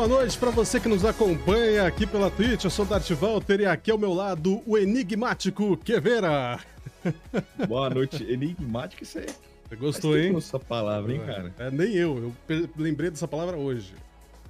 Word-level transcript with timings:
Boa 0.00 0.08
noite 0.08 0.38
para 0.38 0.50
você 0.50 0.80
que 0.80 0.88
nos 0.88 1.04
acompanha 1.04 1.86
aqui 1.86 2.06
pela 2.06 2.30
Twitch. 2.30 2.64
Eu 2.64 2.70
sou 2.70 2.86
o 2.86 2.88
Dart 2.88 3.06
Walter 3.10 3.60
e 3.60 3.66
aqui 3.66 3.90
ao 3.90 3.98
meu 3.98 4.14
lado 4.14 4.62
o 4.66 4.78
enigmático 4.78 5.76
Queveira. 5.76 6.58
Boa 7.68 7.90
noite, 7.90 8.24
enigmático 8.24 9.02
isso 9.02 9.18
aí. 9.18 9.26
Você 9.68 9.76
gostou, 9.76 10.18
hein? 10.18 10.34
essa 10.34 10.58
palavra, 10.58 11.12
hein, 11.12 11.20
cara? 11.20 11.54
É, 11.58 11.70
nem 11.70 11.92
eu, 11.92 12.32
eu 12.48 12.70
lembrei 12.78 13.10
dessa 13.10 13.28
palavra 13.28 13.58
hoje. 13.58 13.92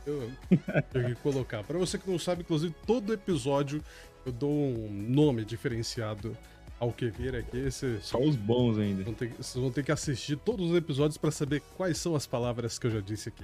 Eu 0.07 0.31
tenho 0.93 1.07
que 1.07 1.15
colocar. 1.17 1.65
Para 1.65 1.79
você 1.79 1.99
que 1.99 2.09
não 2.09 2.17
sabe, 2.17 2.43
inclusive, 2.43 2.73
todo 2.87 3.13
episódio 3.13 3.83
eu 4.25 4.31
dou 4.31 4.53
um 4.53 4.89
nome 4.89 5.45
diferenciado 5.45 6.37
ao 6.79 6.93
Queveira 6.93 7.41
aqui. 7.41 7.59
Esse, 7.59 7.99
Só 8.03 8.21
os 8.21 8.37
bons 8.37 8.79
ainda. 8.79 9.03
vão 9.03 9.15
ter, 9.15 9.33
vocês 9.37 9.61
vão 9.61 9.73
ter 9.73 9.83
que 9.83 9.91
assistir 9.91 10.37
todos 10.37 10.71
os 10.71 10.77
episódios 10.77 11.19
para 11.19 11.33
saber 11.33 11.61
quais 11.77 11.99
são 11.99 12.15
as 12.15 12.25
palavras 12.25 12.79
que 12.79 12.87
eu 12.87 12.93
já 12.93 13.01
disse 13.01 13.31
aqui. 13.31 13.43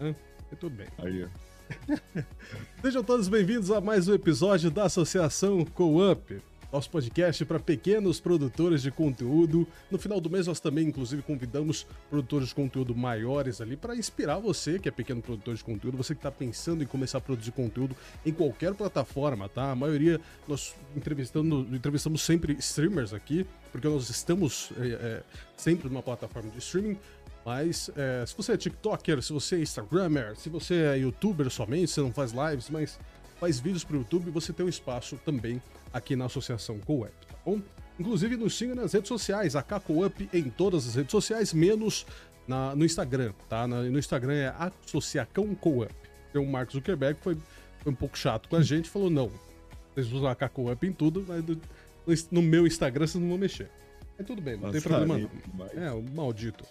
Hã? 0.00 0.16
Muito 0.50 0.70
bem. 0.70 0.86
Aí, 0.98 1.24
ó. 1.24 1.53
Sejam 2.82 3.02
todos 3.02 3.28
bem-vindos 3.28 3.70
a 3.70 3.80
mais 3.80 4.08
um 4.08 4.14
episódio 4.14 4.70
da 4.70 4.84
Associação 4.84 5.64
Co-up, 5.64 6.40
nosso 6.72 6.90
podcast 6.90 7.44
para 7.44 7.58
pequenos 7.58 8.20
produtores 8.20 8.82
de 8.82 8.90
conteúdo. 8.90 9.66
No 9.90 9.98
final 9.98 10.20
do 10.20 10.28
mês, 10.28 10.46
nós 10.46 10.60
também, 10.60 10.88
inclusive, 10.88 11.22
convidamos 11.22 11.86
produtores 12.10 12.48
de 12.48 12.54
conteúdo 12.54 12.94
maiores 12.94 13.60
ali 13.60 13.76
para 13.76 13.96
inspirar 13.96 14.38
você, 14.38 14.78
que 14.78 14.88
é 14.88 14.92
pequeno 14.92 15.22
produtor 15.22 15.54
de 15.54 15.64
conteúdo, 15.64 15.96
você 15.96 16.14
que 16.14 16.18
está 16.18 16.30
pensando 16.30 16.82
em 16.82 16.86
começar 16.86 17.18
a 17.18 17.20
produzir 17.20 17.52
conteúdo 17.52 17.96
em 18.26 18.32
qualquer 18.32 18.74
plataforma, 18.74 19.48
tá? 19.48 19.70
A 19.70 19.76
maioria 19.76 20.20
nós 20.48 20.74
entrevistando, 20.96 21.66
entrevistamos 21.74 22.22
sempre 22.22 22.54
streamers 22.58 23.14
aqui, 23.14 23.46
porque 23.72 23.88
nós 23.88 24.10
estamos 24.10 24.70
é, 24.78 24.86
é, 24.86 25.22
sempre 25.56 25.88
numa 25.88 26.02
plataforma 26.02 26.50
de 26.50 26.58
streaming. 26.58 26.98
Mas 27.44 27.90
é, 27.96 28.24
se 28.26 28.34
você 28.36 28.52
é 28.52 28.56
TikToker, 28.56 29.22
se 29.22 29.32
você 29.32 29.56
é 29.56 29.60
Instagrammer, 29.60 30.34
se 30.36 30.48
você 30.48 30.74
é 30.76 30.98
YouTuber 30.98 31.50
somente, 31.50 31.90
você 31.90 32.00
não 32.00 32.12
faz 32.12 32.32
lives, 32.32 32.70
mas 32.70 32.98
faz 33.38 33.58
vídeos 33.60 33.84
pro 33.84 33.98
YouTube, 33.98 34.30
você 34.30 34.52
tem 34.52 34.64
um 34.64 34.68
espaço 34.68 35.18
também 35.24 35.60
aqui 35.92 36.16
na 36.16 36.24
Associação 36.24 36.78
Co-Up, 36.80 37.12
tá 37.26 37.34
bom? 37.44 37.60
Inclusive 37.98 38.36
nos 38.36 38.56
siga 38.56 38.74
nas 38.74 38.92
redes 38.92 39.08
sociais, 39.08 39.54
a 39.54 39.62
Co-Up 39.62 40.28
em 40.32 40.44
todas 40.50 40.88
as 40.88 40.94
redes 40.94 41.10
sociais, 41.10 41.52
menos 41.52 42.06
na, 42.48 42.74
no 42.74 42.84
Instagram, 42.84 43.32
tá? 43.48 43.66
Na- 43.68 43.82
no 43.82 43.98
Instagram 43.98 44.32
é 44.34 44.54
Associacão 44.86 45.54
Co-Up. 45.54 45.94
Tem 46.32 46.40
o 46.42 46.46
Mark 46.50 46.72
Zuckerberg 46.72 47.18
foi, 47.22 47.36
foi 47.80 47.92
um 47.92 47.94
pouco 47.94 48.16
chato 48.18 48.48
com 48.48 48.56
a 48.56 48.62
gente, 48.62 48.88
falou, 48.88 49.10
não, 49.10 49.30
vocês 49.94 50.10
usam 50.12 50.28
a 50.28 50.34
Co-Up 50.34 50.84
em 50.86 50.92
tudo, 50.92 51.24
mas 51.28 51.44
no, 51.44 51.60
no 52.32 52.42
meu 52.42 52.66
Instagram 52.66 53.06
vocês 53.06 53.20
não 53.22 53.28
vão 53.28 53.38
mexer. 53.38 53.70
Mas 54.16 54.26
tudo 54.26 54.40
bem, 54.40 54.56
não 54.56 54.70
tem 54.72 54.80
problema 54.80 55.18
não. 55.18 55.30
Mas- 55.66 55.76
É, 55.76 55.90
o 55.92 56.02
maldito. 56.14 56.64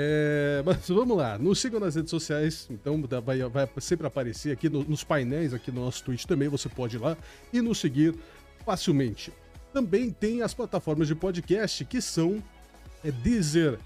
É, 0.00 0.62
mas 0.64 0.86
vamos 0.88 1.16
lá, 1.16 1.36
nos 1.36 1.58
sigam 1.60 1.80
nas 1.80 1.96
redes 1.96 2.10
sociais, 2.10 2.68
então 2.70 3.02
vai, 3.24 3.40
vai 3.48 3.68
sempre 3.80 4.06
aparecer 4.06 4.52
aqui 4.52 4.68
no- 4.68 4.84
nos 4.84 5.02
painéis, 5.02 5.52
aqui 5.52 5.72
no 5.72 5.84
nosso 5.84 6.04
Twitch 6.04 6.24
também, 6.24 6.46
você 6.48 6.68
pode 6.68 6.94
ir 6.94 7.00
lá 7.00 7.16
e 7.52 7.60
nos 7.60 7.78
seguir 7.78 8.14
facilmente. 8.64 9.32
Também 9.72 10.10
tem 10.10 10.40
as 10.40 10.54
plataformas 10.54 11.08
de 11.08 11.16
podcast 11.16 11.84
que 11.84 12.00
são 12.00 12.40
é, 13.04 13.10
Deezer, 13.10 13.76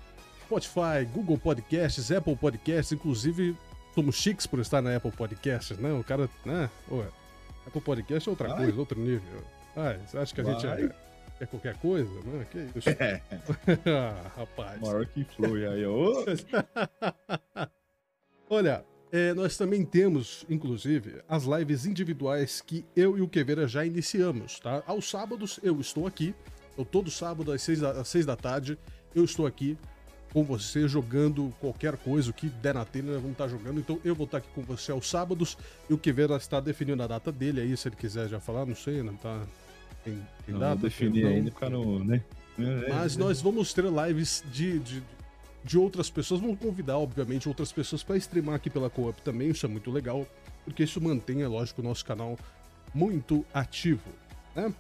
Spotify, 0.45 1.07
Google 1.15 1.39
Podcasts, 1.39 2.13
Apple 2.13 2.37
Podcasts, 2.37 2.93
inclusive 2.93 3.57
somos 3.95 4.17
chiques 4.17 4.47
por 4.47 4.59
estar 4.61 4.83
na 4.83 4.95
Apple 4.95 5.13
Podcasts, 5.13 5.79
né? 5.79 5.93
O 5.95 6.05
cara, 6.05 6.29
né? 6.45 6.69
Ué, 6.91 7.07
Apple 7.67 7.81
Podcast 7.81 8.29
é 8.29 8.31
outra 8.31 8.55
coisa, 8.55 8.79
outro 8.79 9.01
nível. 9.01 9.43
Ah, 9.75 9.97
você 10.07 10.19
acha 10.19 10.35
que 10.35 10.41
a 10.43 10.45
gente 10.45 10.67
Vai. 10.67 10.85
é, 10.85 10.95
é 11.43 11.47
qualquer 11.47 11.77
coisa, 11.79 12.11
né? 12.25 12.47
Que 12.51 12.79
isso? 12.79 12.89
É, 12.99 13.21
ah, 13.91 14.31
rapaz. 14.37 14.81
maior 14.81 15.05
que 15.07 15.25
flui 15.25 15.67
aí, 15.67 15.85
ó. 15.85 16.25
Olha, 18.49 18.85
é, 19.11 19.35
nós 19.35 19.57
também 19.57 19.85
temos, 19.85 20.47
inclusive, 20.49 21.21
as 21.29 21.45
lives 21.45 21.85
individuais 21.85 22.61
que 22.61 22.85
eu 22.95 23.19
e 23.19 23.23
o 23.23 23.29
Queveira 23.29 23.67
já 23.67 23.85
iniciamos, 23.85 24.61
tá? 24.61 24.83
Aos 24.87 25.11
sábados 25.11 25.59
eu 25.63 25.81
estou 25.81 26.07
aqui, 26.07 26.35
então 26.73 26.85
todo 26.85 27.11
sábado 27.11 27.51
às 27.51 27.63
seis 27.63 27.81
da, 27.81 27.91
às 27.91 28.09
seis 28.09 28.25
da 28.25 28.37
tarde 28.37 28.79
eu 29.15 29.25
estou 29.25 29.47
aqui 29.47 29.77
com 30.33 30.45
você 30.45 30.89
jogando 30.89 31.53
qualquer 31.61 31.97
coisa, 31.97 32.31
o 32.31 32.33
que 32.33 32.49
der 32.49 32.75
na 32.75 32.85
telha, 32.85 33.13
nós 33.13 33.17
vamos 33.17 33.33
estar 33.33 33.49
jogando. 33.49 33.81
Então 33.81 34.01
eu 34.05 34.15
vou 34.15 34.25
estar 34.25 34.39
aqui 34.39 34.49
com 34.55 34.63
você 34.63 34.93
aos 34.93 35.09
sábados 35.09 35.59
e 35.91 35.95
o 35.95 35.99
Queveira 35.99 36.37
está 36.37 36.61
definindo 36.61 37.03
a 37.03 37.07
data 37.07 37.31
dele 37.33 37.61
aí, 37.61 37.77
se 37.77 37.89
ele 37.89 37.97
quiser 37.97 38.29
já 38.29 38.41
falar, 38.41 38.65
não 38.65 38.77
sei, 38.77 39.03
não 39.03 39.17
tá. 39.17 39.43
Tem, 40.05 40.15
tem 40.45 40.53
Não 40.53 40.59
data? 40.61 40.83
definir 40.83 41.25
Não. 41.25 41.31
ainda, 41.31 41.51
ficar 41.51 41.71
no, 41.71 42.05
né? 42.05 42.23
Mas 42.89 43.17
nós 43.17 43.41
vamos 43.41 43.73
ter 43.73 43.85
lives 43.85 44.45
de, 44.53 44.79
de, 44.79 45.03
de 45.65 45.79
outras 45.79 46.11
pessoas. 46.11 46.41
Vamos 46.41 46.59
convidar, 46.59 46.99
obviamente, 46.99 47.49
outras 47.49 47.73
pessoas 47.73 48.03
para 48.03 48.17
streamar 48.17 48.57
aqui 48.57 48.69
pela 48.69 48.91
Co-op 48.91 49.21
também. 49.23 49.51
Isso 49.51 49.65
é 49.65 49.69
muito 49.69 49.91
legal, 49.91 50.27
porque 50.65 50.83
isso 50.83 51.01
mantém, 51.01 51.43
é 51.43 51.49
lógico, 51.49 51.81
o 51.81 51.85
nosso 51.85 52.05
canal 52.05 52.39
muito 52.95 53.45
ativo. 53.55 54.11
Né? 54.55 54.73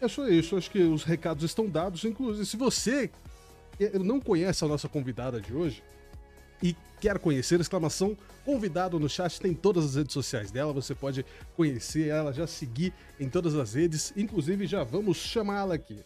É 0.00 0.08
só 0.08 0.28
isso. 0.28 0.56
Acho 0.56 0.70
que 0.70 0.80
os 0.82 1.04
recados 1.04 1.44
estão 1.44 1.68
dados. 1.68 2.04
Inclusive, 2.04 2.44
se 2.46 2.56
você 2.56 3.10
não 4.02 4.20
conhece 4.20 4.64
a 4.64 4.68
nossa 4.68 4.88
convidada 4.88 5.40
de 5.40 5.52
hoje 5.54 5.82
e 6.62 6.76
quer 7.00 7.18
conhecer, 7.18 7.60
exclamação 7.60 8.16
convidado 8.44 9.00
no 9.00 9.08
chat, 9.08 9.40
tem 9.40 9.54
todas 9.54 9.84
as 9.84 9.94
redes 9.94 10.12
sociais 10.12 10.50
dela, 10.50 10.72
você 10.72 10.94
pode 10.94 11.24
conhecer 11.56 12.08
ela, 12.08 12.32
já 12.32 12.46
seguir 12.46 12.92
em 13.18 13.28
todas 13.28 13.54
as 13.54 13.74
redes, 13.74 14.12
inclusive 14.16 14.66
já 14.66 14.84
vamos 14.84 15.16
chamá-la 15.16 15.74
aqui. 15.74 15.98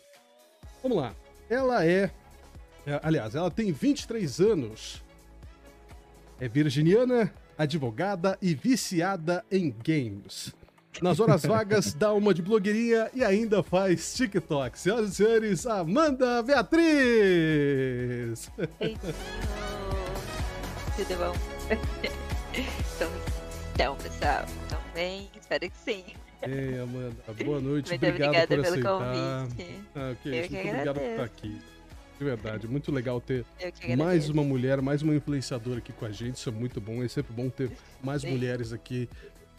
Vamos 0.83 0.99
lá. 0.99 1.15
Ela 1.51 1.85
é, 1.85 2.11
é, 2.87 3.01
aliás, 3.03 3.35
ela 3.35 3.51
tem 3.51 3.73
23 3.73 4.41
anos. 4.41 5.03
É 6.41 6.49
virginiana, 6.49 7.33
advogada 7.57 8.39
e 8.41 8.55
viciada 8.55 9.45
em 9.51 9.75
games. 9.85 10.55
Nas 11.03 11.19
horas 11.21 11.43
vagas, 11.47 11.93
dá 11.93 12.13
uma 12.13 12.33
de 12.33 12.41
blogueirinha 12.41 13.11
e 13.13 13.25
ainda 13.25 13.63
faz 13.63 14.15
TikTok. 14.15 14.79
Senhoras 14.79 15.11
e 15.11 15.15
senhores, 15.17 15.67
Amanda 15.67 16.43
Beatriz! 16.43 16.89
Tudo 20.99 21.17
bom? 21.17 21.33
então, 22.53 23.11
então, 23.75 23.97
pessoal, 23.97 24.45
estão 24.65 24.81
bem? 24.95 25.29
Espero 25.41 25.71
que 25.71 25.77
sim. 25.77 26.05
Ei, 26.43 26.81
Amanda, 26.81 27.17
boa 27.45 27.61
noite. 27.63 27.89
Muito 27.91 28.05
obrigado 28.07 28.29
obrigada 28.29 28.47
por 28.49 28.65
pelo 28.65 28.99
aceitar. 28.99 29.47
convite. 29.49 29.81
Ah, 29.95 30.11
ok, 30.13 30.33
Eu 30.33 30.37
muito 30.37 30.49
que 30.49 30.57
obrigado 30.57 30.95
por 30.95 31.03
estar 31.03 31.23
agradeço. 31.23 31.23
aqui. 31.23 31.61
De 32.19 32.25
verdade, 32.25 32.67
muito 32.67 32.91
legal 32.91 33.21
ter 33.21 33.45
mais 33.61 34.01
agradeço. 34.01 34.33
uma 34.33 34.43
mulher, 34.43 34.83
mais 34.83 35.03
uma 35.03 35.15
influenciadora 35.15 35.79
aqui 35.79 35.93
com 35.93 36.05
a 36.05 36.11
gente. 36.11 36.35
Isso 36.37 36.49
é 36.49 36.53
muito 36.53 36.81
bom. 36.81 37.01
É 37.03 37.07
sempre 37.09 37.33
bom 37.33 37.49
ter 37.49 37.71
mais 38.03 38.23
Sim. 38.23 38.33
mulheres 38.33 38.73
aqui 38.73 39.09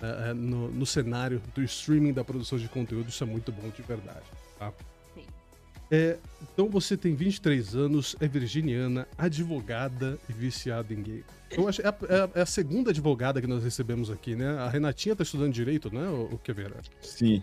eh, 0.01 0.33
no, 0.33 0.69
no 0.69 0.85
cenário 0.85 1.41
do 1.55 1.63
streaming 1.63 2.11
da 2.11 2.23
produção 2.23 2.57
de 2.57 2.67
conteúdo. 2.67 3.07
Isso 3.07 3.23
é 3.23 3.27
muito 3.27 3.49
bom, 3.53 3.69
de 3.69 3.81
verdade. 3.81 4.25
Tá? 4.57 4.73
É, 5.91 6.17
então 6.41 6.69
você 6.69 6.95
tem 6.95 7.15
23 7.15 7.75
anos, 7.75 8.15
é 8.19 8.27
virginiana, 8.27 9.07
advogada 9.17 10.19
e 10.29 10.33
viciada 10.33 10.93
em 10.93 11.01
game. 11.01 11.25
Eu 11.49 11.67
acho 11.67 11.81
é 11.81 11.87
a, 11.87 11.95
é 12.07 12.15
a- 12.21 12.29
é 12.35 12.41
a 12.41 12.45
segunda 12.45 12.91
advogada 12.91 13.41
que 13.41 13.47
nós 13.47 13.63
recebemos 13.63 14.11
aqui, 14.11 14.35
né? 14.35 14.49
A 14.59 14.69
Renatinha 14.69 15.15
tá 15.15 15.23
estudando 15.23 15.51
direito, 15.51 15.93
né, 15.93 16.07
o, 16.07 16.37
Queveira? 16.37 16.75
Sim. 17.01 17.41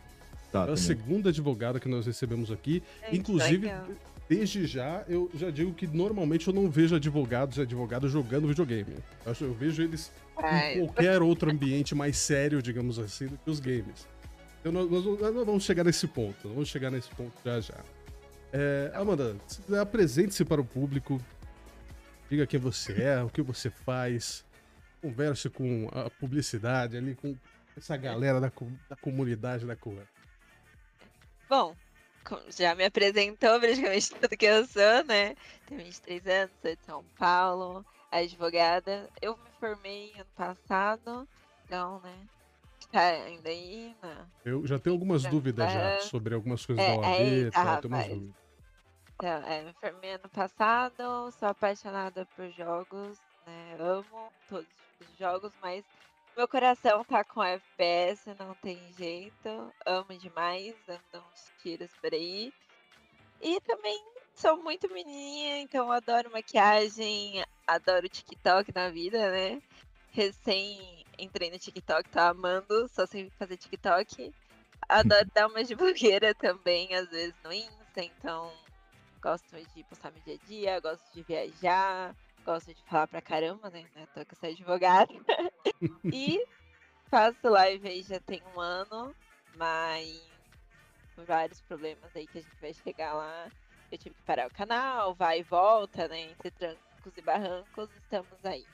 Tá, 0.52 0.60
É 0.60 0.62
a 0.62 0.66
também. 0.66 0.76
segunda 0.76 1.30
advogada 1.30 1.80
que 1.80 1.88
nós 1.88 2.06
recebemos 2.06 2.52
aqui. 2.52 2.82
Gente, 3.06 3.18
Inclusive, 3.18 3.68
desde 4.28 4.64
já, 4.64 5.04
eu 5.08 5.28
já 5.34 5.50
digo 5.50 5.72
que 5.74 5.88
normalmente 5.88 6.46
eu 6.46 6.54
não 6.54 6.70
vejo 6.70 6.94
advogados 6.94 7.58
e 7.58 7.62
advogadas 7.62 8.12
jogando 8.12 8.46
videogame. 8.46 8.94
Eu, 9.24 9.32
acho- 9.32 9.44
eu 9.44 9.54
vejo 9.54 9.82
eles 9.82 10.12
Ai, 10.36 10.74
em 10.78 10.86
qualquer 10.86 11.20
outro 11.20 11.50
ambiente 11.50 11.96
mais 11.96 12.16
sério, 12.16 12.62
digamos 12.62 12.96
assim, 13.00 13.26
do 13.26 13.36
que 13.38 13.50
os 13.50 13.58
games. 13.58 14.06
Então 14.60 14.70
nós, 14.70 14.88
nós- 14.88 15.04
nós 15.34 15.46
vamos 15.46 15.64
chegar 15.64 15.82
nesse 15.82 16.06
ponto, 16.06 16.36
nós 16.44 16.52
vamos 16.54 16.68
chegar 16.68 16.92
nesse 16.92 17.08
ponto 17.10 17.32
já 17.44 17.60
já. 17.60 17.74
É, 18.58 18.90
Amanda, 18.94 19.36
apresente-se 19.78 20.42
para 20.42 20.62
o 20.62 20.64
público, 20.64 21.20
diga 22.30 22.46
quem 22.46 22.58
você 22.58 23.02
é, 23.02 23.22
o 23.22 23.28
que 23.28 23.42
você 23.42 23.68
faz, 23.68 24.46
converse 25.02 25.50
com 25.50 25.90
a 25.92 26.08
publicidade 26.08 26.96
ali, 26.96 27.14
com 27.14 27.36
essa 27.76 27.98
galera 27.98 28.40
da, 28.40 28.50
da 28.88 28.96
comunidade 28.96 29.66
da 29.66 29.76
Coa. 29.76 30.02
Bom, 31.50 31.76
já 32.48 32.74
me 32.74 32.86
apresentou 32.86 33.60
praticamente 33.60 34.14
tudo 34.14 34.28
que 34.30 34.46
eu 34.46 34.64
sou, 34.64 35.04
né? 35.04 35.36
Tenho 35.66 35.84
23 35.84 36.26
anos, 36.26 36.50
sou 36.62 36.74
de 36.74 36.82
São 36.86 37.04
Paulo, 37.18 37.84
advogada. 38.10 39.10
Eu 39.20 39.36
me 39.36 39.50
formei 39.60 40.14
ano 40.14 40.26
passado, 40.34 41.28
então, 41.66 42.00
né? 42.00 42.16
Tá 42.90 43.00
ainda 43.00 43.50
aí, 43.50 43.94
né? 44.02 44.26
Eu 44.46 44.66
já 44.66 44.78
tenho 44.78 44.94
algumas 44.94 45.24
dúvidas 45.24 45.70
já 45.70 45.96
tá. 45.96 46.00
sobre 46.00 46.34
algumas 46.34 46.64
coisas 46.64 46.82
É, 46.82 46.88
da 46.88 47.00
OAB 47.00 47.20
é, 47.20 47.38
e 47.38 47.50
tal, 47.50 47.64
tá, 47.64 47.80
dúvidas. 47.80 48.45
Então, 49.18 49.42
é, 49.44 49.62
me 49.62 49.72
formei 49.72 50.12
ano 50.12 50.28
passado, 50.28 51.30
sou 51.32 51.48
apaixonada 51.48 52.26
por 52.36 52.50
jogos, 52.50 53.18
né? 53.46 53.76
Amo 53.80 54.30
todos 54.46 54.68
os 55.00 55.16
jogos, 55.16 55.50
mas 55.62 55.82
meu 56.36 56.46
coração 56.46 57.02
tá 57.02 57.24
com 57.24 57.42
FPS, 57.42 58.34
não 58.38 58.54
tem 58.56 58.78
jeito. 58.92 59.72
Amo 59.86 60.18
demais, 60.18 60.76
ando 60.86 61.24
uns 61.32 61.50
tiros 61.62 61.90
por 61.94 62.12
aí. 62.12 62.52
E 63.40 63.58
também 63.62 63.98
sou 64.34 64.62
muito 64.62 64.86
menininha, 64.92 65.60
então 65.60 65.90
adoro 65.90 66.30
maquiagem, 66.30 67.42
adoro 67.66 68.10
TikTok 68.10 68.70
na 68.74 68.90
vida, 68.90 69.30
né? 69.30 69.62
Recém 70.10 71.06
entrei 71.18 71.50
no 71.50 71.58
TikTok, 71.58 72.10
tô 72.10 72.20
amando, 72.20 72.86
só 72.88 73.06
sei 73.06 73.30
fazer 73.38 73.56
TikTok. 73.56 74.30
Adoro 74.86 75.26
dar 75.32 75.46
uma 75.46 75.64
de 75.64 75.74
blogueira 75.74 76.34
também, 76.34 76.94
às 76.94 77.08
vezes 77.08 77.34
no 77.42 77.50
Insta, 77.50 78.02
então 78.02 78.52
gosto 79.26 79.56
de 79.74 79.82
postar 79.82 80.12
meu 80.12 80.22
dia 80.22 80.38
a 80.40 80.46
dia, 80.46 80.80
gosto 80.80 81.12
de 81.12 81.22
viajar, 81.24 82.14
gosto 82.44 82.72
de 82.72 82.80
falar 82.84 83.08
pra 83.08 83.20
caramba, 83.20 83.68
né? 83.70 83.84
né 83.96 84.06
tô 84.14 84.20
eu 84.20 84.26
sou 84.38 84.48
advogada. 84.48 85.12
e 86.12 86.46
faço 87.10 87.48
live 87.48 87.88
aí 87.88 88.02
já 88.02 88.20
tem 88.20 88.40
um 88.54 88.60
ano, 88.60 89.12
mas 89.56 90.22
por 91.16 91.24
vários 91.24 91.60
problemas 91.62 92.14
aí 92.14 92.24
que 92.28 92.38
a 92.38 92.40
gente 92.40 92.60
vai 92.60 92.72
chegar 92.72 93.14
lá. 93.14 93.50
Eu 93.90 93.98
tive 93.98 94.14
que 94.14 94.22
parar 94.22 94.46
o 94.46 94.54
canal, 94.54 95.12
vai 95.14 95.40
e 95.40 95.42
volta, 95.42 96.06
né? 96.06 96.30
Entre 96.30 96.50
trancos 96.52 97.16
e 97.16 97.22
barrancos, 97.22 97.88
estamos 97.96 98.44
aí. 98.44 98.64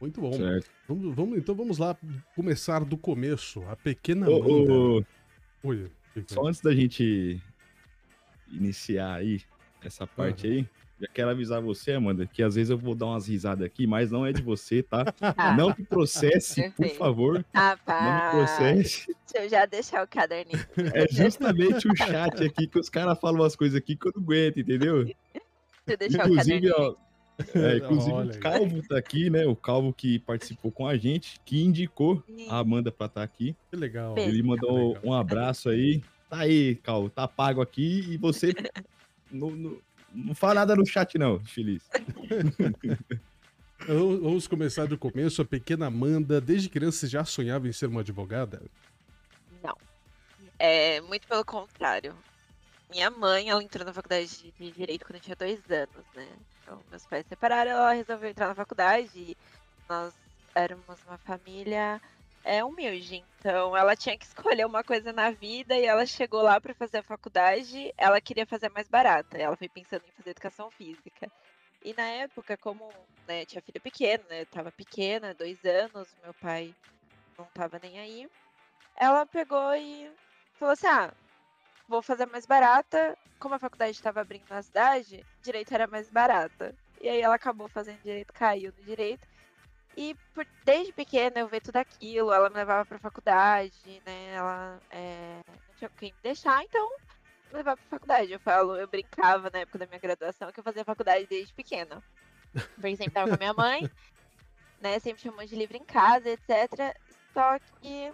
Muito 0.00 0.18
bom. 0.20 0.32
Certo. 0.32 0.70
Vamos, 0.88 1.14
vamos- 1.14 1.38
então 1.38 1.54
vamos 1.54 1.78
lá 1.78 1.96
começar 2.34 2.84
do 2.84 2.96
começo. 2.96 3.62
A 3.68 3.76
pequena 3.76 4.28
Ô, 4.30 4.36
Amanda. 4.42 4.72
ô, 4.72 5.04
Oi, 5.64 5.90
que 6.14 6.22
que 6.22 6.32
é? 6.32 6.34
só 6.34 6.46
antes 6.46 6.60
da 6.60 6.74
gente 6.74 7.40
iniciar 8.52 9.14
aí 9.14 9.40
essa 9.84 10.06
parte 10.06 10.46
aí, 10.46 10.68
já 11.00 11.08
quero 11.08 11.30
avisar 11.30 11.60
você, 11.60 11.92
Amanda, 11.92 12.24
que 12.26 12.40
às 12.44 12.54
vezes 12.54 12.70
eu 12.70 12.78
vou 12.78 12.94
dar 12.94 13.06
umas 13.06 13.26
risadas 13.26 13.66
aqui, 13.66 13.84
mas 13.88 14.12
não 14.12 14.24
é 14.24 14.32
de 14.32 14.40
você, 14.40 14.82
tá? 14.84 15.04
Ah, 15.36 15.56
Não 15.56 15.74
me 15.76 15.84
processe, 15.84 16.70
por 16.76 16.88
favor. 16.90 17.44
Não 17.52 18.14
me 18.14 18.30
processe. 18.30 19.06
deixa 19.32 19.44
eu 19.44 19.48
já 19.48 19.66
deixar 19.66 20.04
o 20.04 20.06
caderninho. 20.06 20.64
É 20.94 21.08
justamente 21.10 21.88
o 21.88 21.96
chat 21.96 22.44
aqui 22.44 22.68
que 22.68 22.78
os 22.78 22.88
caras 22.88 23.18
falam 23.18 23.40
umas 23.40 23.56
coisas 23.56 23.76
aqui 23.76 23.96
que 23.96 24.06
eu 24.06 24.12
não 24.14 24.22
aguento, 24.22 24.60
entendeu? 24.60 25.04
Deixa 25.04 25.16
eu 25.88 25.96
deixar 25.96 26.26
o 26.26 26.28
Inclusive, 26.30 26.70
caderninho. 26.70 26.74
ó. 26.78 27.58
é, 27.58 27.76
inclusive 27.78 28.12
Olha 28.12 28.30
o 28.30 28.34
aí. 28.34 28.38
Calvo 28.38 28.82
tá 28.86 28.98
aqui, 28.98 29.30
né? 29.30 29.46
O 29.46 29.56
Calvo 29.56 29.92
que 29.92 30.18
participou 30.20 30.70
com 30.70 30.86
a 30.86 30.96
gente, 30.96 31.40
que 31.44 31.60
indicou 31.64 32.22
a 32.48 32.58
Amanda 32.58 32.92
pra 32.92 33.06
estar 33.06 33.22
aqui. 33.24 33.56
Que 33.70 33.76
legal. 33.76 34.16
Ele 34.16 34.40
mandou 34.44 34.90
Legal. 34.92 35.02
um 35.04 35.12
abraço 35.12 35.68
aí. 35.68 36.00
Tá 36.32 36.38
aí, 36.38 36.76
Calvo, 36.76 37.10
tá 37.10 37.28
pago 37.28 37.60
aqui 37.60 38.06
e 38.08 38.16
você 38.16 38.54
não, 39.30 39.50
não, 39.50 39.78
não 40.14 40.34
fala 40.34 40.54
nada 40.54 40.74
no 40.74 40.86
chat, 40.86 41.18
não, 41.18 41.38
feliz. 41.38 41.82
Vamos 43.86 44.20
vamos 44.22 44.46
começar 44.46 44.86
do 44.86 44.96
começo. 44.96 45.42
A 45.42 45.44
pequena 45.44 45.88
Amanda, 45.88 46.40
desde 46.40 46.70
criança, 46.70 47.00
você 47.00 47.06
já 47.08 47.22
sonhava 47.22 47.68
em 47.68 47.72
ser 47.72 47.84
uma 47.84 48.00
advogada? 48.00 48.62
Não. 49.62 49.76
É, 50.58 51.02
muito 51.02 51.28
pelo 51.28 51.44
contrário. 51.44 52.16
Minha 52.90 53.10
mãe, 53.10 53.50
ela 53.50 53.62
entrou 53.62 53.84
na 53.84 53.92
faculdade 53.92 54.54
de 54.58 54.70
Direito 54.70 55.04
quando 55.04 55.16
eu 55.16 55.20
tinha 55.20 55.36
dois 55.36 55.60
anos, 55.70 56.06
né? 56.14 56.26
Então, 56.62 56.80
meus 56.88 57.04
pais 57.04 57.24
se 57.24 57.28
separaram, 57.28 57.72
ela 57.72 57.92
resolveu 57.92 58.30
entrar 58.30 58.48
na 58.48 58.54
faculdade 58.54 59.10
e 59.14 59.36
nós 59.86 60.14
éramos 60.54 60.96
uma 61.06 61.18
família 61.18 62.00
é, 62.44 62.64
humilde. 62.64 63.24
Então, 63.38 63.76
ela 63.76 63.96
tinha 63.96 64.16
que 64.16 64.24
escolher 64.24 64.66
uma 64.66 64.82
coisa 64.84 65.12
na 65.12 65.30
vida 65.30 65.76
e 65.76 65.84
ela 65.84 66.06
chegou 66.06 66.42
lá 66.42 66.60
para 66.60 66.74
fazer 66.74 66.98
a 66.98 67.02
faculdade, 67.02 67.92
ela 67.96 68.20
queria 68.20 68.46
fazer 68.46 68.70
mais 68.70 68.88
barata. 68.88 69.38
Ela 69.38 69.56
foi 69.56 69.68
pensando 69.68 70.02
em 70.06 70.12
fazer 70.12 70.30
educação 70.30 70.70
física. 70.70 71.30
E 71.84 71.92
na 71.94 72.06
época, 72.06 72.56
como 72.56 72.88
né, 73.26 73.44
tinha 73.44 73.62
filho 73.62 73.80
pequeno, 73.80 74.24
né? 74.28 74.44
Tava 74.44 74.70
pequena, 74.70 75.34
dois 75.34 75.64
anos, 75.64 76.08
meu 76.22 76.32
pai 76.34 76.74
não 77.36 77.46
tava 77.46 77.80
nem 77.82 77.98
aí 77.98 78.28
ela 78.96 79.26
pegou 79.26 79.74
e 79.74 80.10
falou 80.54 80.72
assim: 80.72 80.86
ah, 80.86 81.12
vou 81.88 82.02
fazer 82.02 82.26
mais 82.26 82.46
barata. 82.46 83.16
Como 83.38 83.54
a 83.54 83.58
faculdade 83.58 83.92
estava 83.92 84.20
abrindo 84.20 84.44
na 84.48 84.62
cidade, 84.62 85.26
direito 85.42 85.74
era 85.74 85.86
mais 85.86 86.08
barata. 86.08 86.74
E 87.00 87.08
aí 87.08 87.20
ela 87.20 87.34
acabou 87.34 87.68
fazendo 87.68 88.00
direito, 88.02 88.32
caiu 88.32 88.72
no 88.78 88.84
direito. 88.84 89.26
E 89.96 90.14
por- 90.34 90.46
desde 90.64 90.92
pequena 90.92 91.40
eu 91.40 91.48
ver 91.48 91.60
tudo 91.60 91.76
aquilo, 91.76 92.32
ela 92.32 92.48
me 92.48 92.56
levava 92.56 92.84
pra 92.86 92.98
faculdade, 92.98 94.02
né? 94.06 94.34
Ela 94.34 94.80
é, 94.90 95.40
não 95.46 95.74
tinha 95.76 95.90
quem 95.90 96.12
me 96.12 96.18
deixar, 96.22 96.62
então 96.64 96.88
me 97.50 97.58
levava 97.58 97.76
pra 97.76 97.90
faculdade. 97.90 98.32
Eu 98.32 98.40
falo, 98.40 98.76
eu 98.76 98.88
brincava 98.88 99.50
na 99.52 99.60
época 99.60 99.78
da 99.78 99.86
minha 99.86 100.00
graduação 100.00 100.50
que 100.50 100.60
eu 100.60 100.64
fazia 100.64 100.84
faculdade 100.84 101.26
desde 101.26 101.52
pequena. 101.54 102.02
Porque 102.74 102.96
sempre 102.96 103.12
tava 103.12 103.28
com 103.28 103.34
a 103.34 103.38
minha 103.38 103.54
mãe, 103.54 103.88
né? 104.80 104.98
Sempre 104.98 105.30
monte 105.30 105.48
de 105.48 105.56
livro 105.56 105.76
em 105.76 105.84
casa, 105.84 106.28
etc. 106.30 106.94
Só 107.32 107.58
que 107.80 108.12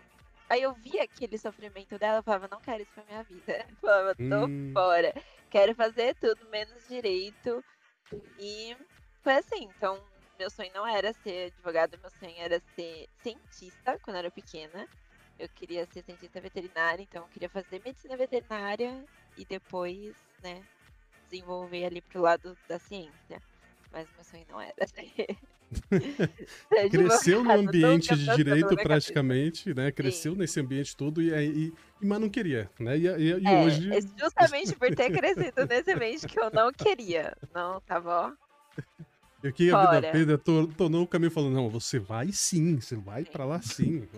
Aí 0.50 0.62
eu 0.62 0.74
via 0.74 1.02
aquele 1.02 1.36
sofrimento 1.36 1.98
dela, 1.98 2.18
eu 2.20 2.22
falava, 2.22 2.48
não 2.50 2.60
quero 2.60 2.82
isso 2.82 2.92
pra 2.94 3.04
minha 3.04 3.22
vida. 3.22 3.66
Eu 3.68 3.76
falava, 3.76 4.14
tô 4.14 4.48
Hum. 4.48 4.72
fora. 4.72 5.12
Quero 5.50 5.74
fazer 5.74 6.14
tudo, 6.14 6.48
menos 6.48 6.86
direito. 6.88 7.62
E 8.38 8.74
foi 9.22 9.34
assim. 9.34 9.64
Então, 9.76 10.07
meu 10.38 10.50
sonho 10.50 10.70
não 10.74 10.86
era 10.86 11.12
ser 11.12 11.52
advogada, 11.52 11.96
meu 11.98 12.10
sonho 12.10 12.36
era 12.38 12.60
ser 12.74 13.06
cientista 13.22 13.98
quando 14.02 14.16
eu 14.16 14.20
era 14.20 14.30
pequena. 14.30 14.86
Eu 15.38 15.48
queria 15.50 15.86
ser 15.86 16.02
cientista 16.04 16.40
veterinária, 16.40 17.02
então 17.02 17.22
eu 17.22 17.28
queria 17.28 17.48
fazer 17.48 17.80
medicina 17.84 18.16
veterinária 18.16 19.04
e 19.36 19.44
depois, 19.44 20.16
né, 20.42 20.64
desenvolver 21.30 21.84
ali 21.86 22.02
pro 22.02 22.22
lado 22.22 22.56
da 22.68 22.78
ciência. 22.78 23.40
Mas 23.90 24.08
meu 24.14 24.24
sonho 24.24 24.46
não 24.48 24.60
era 24.60 24.86
ser. 24.86 25.38
Cresceu 26.90 27.44
no 27.44 27.52
ambiente 27.52 28.14
de 28.14 28.34
direito 28.36 28.76
praticamente, 28.76 29.74
né? 29.74 29.92
Cresceu 29.92 30.34
nesse 30.34 30.60
ambiente 30.60 30.96
todo 30.96 31.22
e 31.22 31.32
aí, 31.34 31.48
e- 32.00 32.06
mas 32.06 32.20
não 32.20 32.28
queria, 32.28 32.70
né? 32.78 32.96
E, 32.96 33.06
e- 33.06 33.38
e 33.40 33.46
É, 33.48 33.64
hoje. 33.64 33.92
é 33.94 34.00
justamente 34.18 34.76
por 34.76 34.94
ter 34.94 35.10
crescido 35.10 35.66
nesse 35.66 35.92
ambiente 35.92 36.26
que 36.26 36.38
eu 36.40 36.50
não 36.50 36.72
queria. 36.72 37.36
Não, 37.54 37.80
tava, 37.82 38.28
ó. 38.28 38.48
Eu 39.42 39.52
que 39.52 39.70
a 39.70 39.88
vida. 40.00 40.10
Pedro 40.10 40.38
to- 40.38 40.66
tornou 40.76 41.02
o 41.02 41.06
caminho 41.06 41.30
falando, 41.30 41.54
não, 41.54 41.70
você 41.70 41.98
vai 41.98 42.32
sim, 42.32 42.80
você 42.80 42.96
vai 42.96 43.24
pra 43.24 43.44
lá 43.44 43.60
sim. 43.62 44.08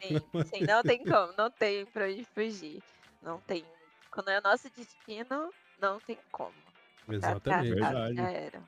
Sim, 0.00 0.20
sim, 0.54 0.64
não 0.64 0.82
tem 0.82 1.04
como, 1.04 1.32
não 1.36 1.50
tem 1.50 1.84
pra 1.86 2.06
onde 2.06 2.24
fugir. 2.32 2.80
Não 3.22 3.40
tem. 3.40 3.64
Quando 4.10 4.28
é 4.30 4.38
o 4.38 4.42
nosso 4.42 4.70
destino, 4.70 5.50
não 5.80 5.98
tem 6.00 6.16
como. 6.30 6.54
Tá 7.06 7.12
Exatamente. 7.14 7.74
tratado, 7.74 7.74
Verdade. 7.74 8.14
Já 8.14 8.30
era. 8.30 8.62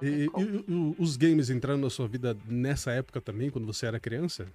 E, 0.00 0.06
e- 0.06 0.24
e 0.26 0.96
os 0.98 1.16
games 1.16 1.50
entraram 1.50 1.78
na 1.78 1.90
sua 1.90 2.08
vida 2.08 2.36
nessa 2.46 2.90
época 2.92 3.20
também, 3.20 3.50
quando 3.50 3.66
você 3.66 3.86
era 3.86 3.98
criança? 4.00 4.46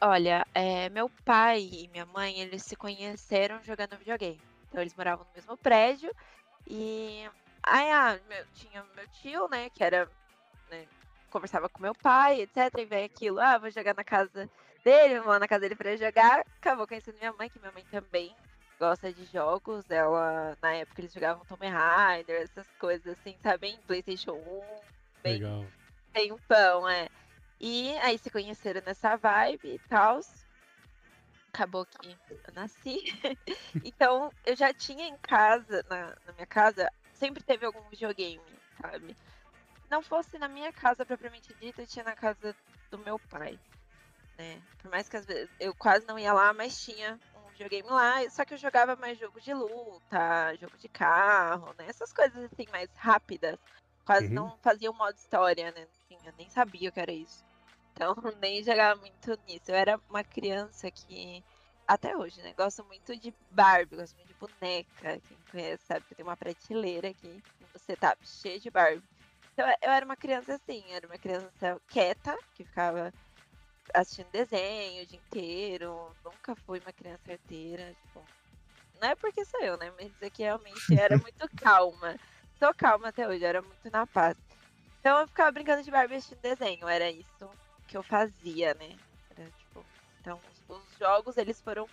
Olha, 0.00 0.46
é, 0.54 0.88
meu 0.90 1.08
pai 1.24 1.60
e 1.72 1.88
minha 1.88 2.04
mãe, 2.06 2.40
eles 2.40 2.62
se 2.62 2.74
conheceram 2.76 3.62
jogando 3.62 3.96
videogame. 3.96 4.40
Então 4.68 4.80
eles 4.80 4.94
moravam 4.94 5.24
no 5.24 5.30
mesmo 5.34 5.56
prédio 5.56 6.10
e 6.66 7.24
aí 7.62 7.90
ah, 7.90 8.20
meu- 8.28 8.46
tinha 8.54 8.84
meu 8.94 9.08
tio, 9.08 9.48
né, 9.48 9.70
que 9.70 9.82
era, 9.82 10.08
né, 10.70 10.86
conversava 11.30 11.68
com 11.68 11.82
meu 11.82 11.94
pai, 11.94 12.42
etc, 12.42 12.72
e 12.78 12.84
veio 12.84 13.06
aquilo, 13.06 13.40
ah, 13.40 13.58
vou 13.58 13.70
jogar 13.70 13.94
na 13.94 14.04
casa 14.04 14.50
dele, 14.84 15.20
vou 15.20 15.28
lá 15.30 15.38
na 15.38 15.48
casa 15.48 15.60
dele 15.60 15.76
pra 15.76 15.96
jogar. 15.96 16.40
Acabou 16.60 16.86
conhecendo 16.86 17.18
minha 17.18 17.32
mãe, 17.32 17.48
que 17.48 17.58
minha 17.58 17.72
mãe 17.72 17.84
também 17.90 18.34
gosta 18.78 19.12
de 19.12 19.24
jogos. 19.26 19.88
Ela, 19.88 20.56
na 20.60 20.72
época, 20.74 21.00
eles 21.00 21.12
jogavam 21.12 21.44
Tomb 21.44 21.66
Raider, 21.66 22.42
essas 22.42 22.66
coisas 22.78 23.06
assim, 23.18 23.36
sabe? 23.40 23.78
Playstation 23.86 24.32
1, 24.32 24.80
bem 25.22 25.34
Legal. 25.34 25.66
tempão, 26.12 26.88
é. 26.88 27.08
E 27.60 27.96
aí 27.98 28.18
se 28.18 28.28
conheceram 28.28 28.82
nessa 28.84 29.16
vibe 29.16 29.74
e 29.74 29.78
tal. 29.88 30.20
Acabou 31.52 31.86
que 31.86 32.18
eu 32.28 32.54
nasci. 32.54 32.98
então 33.84 34.32
eu 34.44 34.56
já 34.56 34.72
tinha 34.72 35.06
em 35.06 35.16
casa, 35.18 35.84
na, 35.88 36.16
na 36.26 36.32
minha 36.32 36.46
casa, 36.46 36.90
sempre 37.22 37.40
teve 37.44 37.64
algum 37.64 37.88
videogame, 37.88 38.42
sabe? 38.80 39.16
Não 39.88 40.02
fosse 40.02 40.38
na 40.38 40.48
minha 40.48 40.72
casa 40.72 41.06
propriamente 41.06 41.54
dita, 41.60 41.82
eu 41.82 41.86
tinha 41.86 42.04
na 42.04 42.16
casa 42.16 42.52
do 42.90 42.98
meu 42.98 43.16
pai. 43.30 43.56
Né? 44.36 44.60
Por 44.80 44.90
mais 44.90 45.08
que 45.08 45.16
às 45.16 45.24
vezes 45.24 45.48
eu 45.60 45.72
quase 45.72 46.04
não 46.08 46.18
ia 46.18 46.32
lá, 46.32 46.52
mas 46.52 46.82
tinha 46.82 47.16
um 47.36 47.50
videogame 47.52 47.88
lá. 47.88 48.28
Só 48.28 48.44
que 48.44 48.54
eu 48.54 48.58
jogava 48.58 48.96
mais 48.96 49.16
jogo 49.18 49.40
de 49.40 49.54
luta, 49.54 50.52
jogo 50.56 50.76
de 50.78 50.88
carro, 50.88 51.72
né? 51.78 51.86
Essas 51.86 52.12
coisas 52.12 52.50
assim 52.52 52.66
mais 52.72 52.90
rápidas. 52.96 53.56
Quase 54.04 54.26
Uhum. 54.26 54.34
não 54.34 54.58
fazia 54.58 54.90
o 54.90 54.94
modo 54.94 55.14
história, 55.14 55.70
né? 55.70 55.86
Tinha, 56.08 56.34
nem 56.36 56.50
sabia 56.50 56.88
o 56.88 56.92
que 56.92 56.98
era 56.98 57.12
isso. 57.12 57.44
Então 57.92 58.16
nem 58.42 58.64
jogava 58.64 58.98
muito 59.00 59.38
nisso. 59.46 59.70
Eu 59.70 59.76
era 59.76 60.00
uma 60.10 60.24
criança 60.24 60.90
que, 60.90 61.44
até 61.92 62.16
hoje, 62.16 62.40
né? 62.42 62.52
Gosto 62.56 62.84
muito 62.84 63.14
de 63.16 63.34
Barbie, 63.50 63.96
gosto 63.96 64.16
muito 64.16 64.28
de 64.28 64.34
boneca. 64.34 65.20
Quem 65.28 65.36
conhece 65.50 65.84
sabe 65.86 66.04
que 66.06 66.14
tenho 66.14 66.28
uma 66.28 66.36
prateleira 66.36 67.08
aqui 67.08 67.42
no 67.72 67.80
setup 67.80 68.18
cheia 68.26 68.58
de 68.58 68.70
Barbie. 68.70 69.02
Então 69.52 69.66
eu 69.68 69.90
era 69.90 70.04
uma 70.04 70.16
criança 70.16 70.54
assim, 70.54 70.82
era 70.90 71.06
uma 71.06 71.18
criança 71.18 71.80
quieta, 71.88 72.38
que 72.54 72.64
ficava 72.64 73.12
assistindo 73.92 74.30
desenho 74.30 75.02
o 75.02 75.06
dia 75.06 75.18
inteiro. 75.18 76.16
Nunca 76.24 76.56
fui 76.56 76.80
uma 76.80 76.92
criança 76.92 77.32
arteira. 77.32 77.94
Tipo, 78.02 78.24
não 79.00 79.08
é 79.08 79.14
porque 79.14 79.44
sou 79.44 79.60
eu, 79.60 79.76
né? 79.76 79.92
Mas 80.00 80.10
é 80.22 80.30
que 80.30 80.42
realmente 80.42 80.98
era 80.98 81.16
muito 81.18 81.48
calma. 81.56 82.16
Sou 82.58 82.72
calma 82.74 83.08
até 83.08 83.28
hoje, 83.28 83.44
era 83.44 83.60
muito 83.60 83.90
na 83.90 84.06
paz. 84.06 84.36
Então 85.00 85.18
eu 85.18 85.26
ficava 85.26 85.50
brincando 85.50 85.82
de 85.82 85.90
Barbie 85.90 86.14
assistindo 86.14 86.40
desenho, 86.40 86.88
era 86.88 87.10
isso 87.10 87.50
que 87.88 87.96
eu 87.96 88.02
fazia, 88.02 88.72
né? 88.74 88.96
Era, 89.36 89.50
tipo, 89.50 89.84
então 90.20 90.40
os, 90.72 90.92
os 90.92 90.98
jogos 90.98 91.36
eles 91.36 91.60
foram 91.60 91.88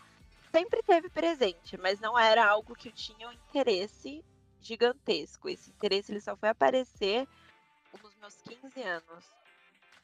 sempre 0.52 0.82
teve 0.84 1.10
presente, 1.10 1.78
mas 1.78 2.00
não 2.00 2.18
era 2.18 2.46
algo 2.46 2.76
que 2.76 2.90
eu 2.90 2.94
tinha 2.94 3.28
um 3.28 3.32
interesse 3.32 4.24
gigantesco. 4.62 5.50
Esse 5.50 5.70
interesse 5.70 6.12
ele 6.12 6.22
só 6.22 6.36
foi 6.36 6.50
aparecer 6.50 7.28
nos 8.02 8.16
meus 8.18 8.36
15 8.42 8.82
anos. 8.82 9.32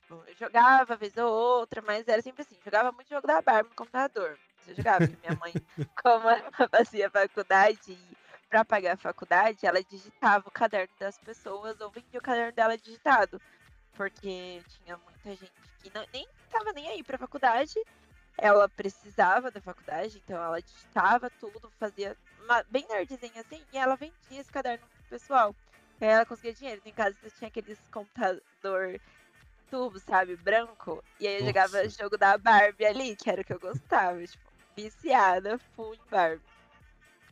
Eu 0.09 0.35
jogava 0.35 0.95
vez 0.95 1.17
ou 1.17 1.31
outra, 1.31 1.81
mas 1.81 2.07
era 2.07 2.21
sempre 2.21 2.43
assim, 2.43 2.57
jogava 2.63 2.91
muito 2.91 3.09
jogo 3.09 3.25
da 3.25 3.41
Barbie 3.41 3.69
no 3.69 3.75
computador. 3.75 4.37
Eu 4.67 4.75
jogava, 4.75 5.07
porque 5.07 5.27
minha 5.27 5.39
mãe, 5.39 5.53
como 6.01 6.29
ela 6.29 6.51
fazia 6.69 7.09
faculdade 7.09 7.93
e 7.93 8.17
para 8.47 8.63
pagar 8.63 8.93
a 8.93 8.97
faculdade, 8.97 9.65
ela 9.65 9.83
digitava 9.83 10.47
o 10.47 10.51
caderno 10.51 10.93
das 10.99 11.17
pessoas 11.17 11.79
ou 11.81 11.89
vendia 11.89 12.19
o 12.19 12.23
caderno 12.23 12.53
dela 12.53 12.77
digitado. 12.77 13.41
Porque 13.93 14.61
tinha 14.67 14.97
muita 14.97 15.29
gente 15.31 15.51
que 15.81 15.91
não, 15.93 16.05
nem 16.13 16.27
estava 16.45 16.71
nem 16.73 16.87
aí 16.89 17.03
para 17.03 17.17
faculdade. 17.17 17.73
Ela 18.37 18.67
precisava 18.67 19.49
da 19.49 19.61
faculdade, 19.61 20.21
então 20.23 20.41
ela 20.41 20.61
digitava 20.61 21.29
tudo, 21.39 21.71
fazia 21.79 22.17
uma, 22.43 22.63
bem 22.63 22.85
nerdzinha 22.89 23.41
assim, 23.41 23.63
e 23.71 23.77
ela 23.77 23.95
vendia 23.95 24.41
esse 24.41 24.51
caderno 24.51 24.85
pro 24.85 25.09
pessoal. 25.09 25.55
Aí 26.01 26.09
ela 26.09 26.25
conseguia 26.25 26.53
dinheiro. 26.53 26.81
Em 26.85 26.91
casa 26.91 27.15
tinha 27.37 27.47
aqueles 27.47 27.79
computador 27.91 28.99
tubo, 29.69 29.99
sabe, 29.99 30.35
branco. 30.35 31.03
E 31.19 31.27
aí 31.27 31.35
eu 31.35 31.39
Nossa. 31.39 31.47
jogava 31.47 31.89
jogo 31.89 32.17
da 32.17 32.37
Barbie 32.37 32.85
ali, 32.85 33.15
que 33.15 33.29
era 33.29 33.41
o 33.41 33.43
que 33.43 33.53
eu 33.53 33.59
gostava, 33.59 34.21
tipo, 34.27 34.43
viciada, 34.75 35.57
full 35.75 35.93
em 35.93 36.09
Barbie. 36.09 36.43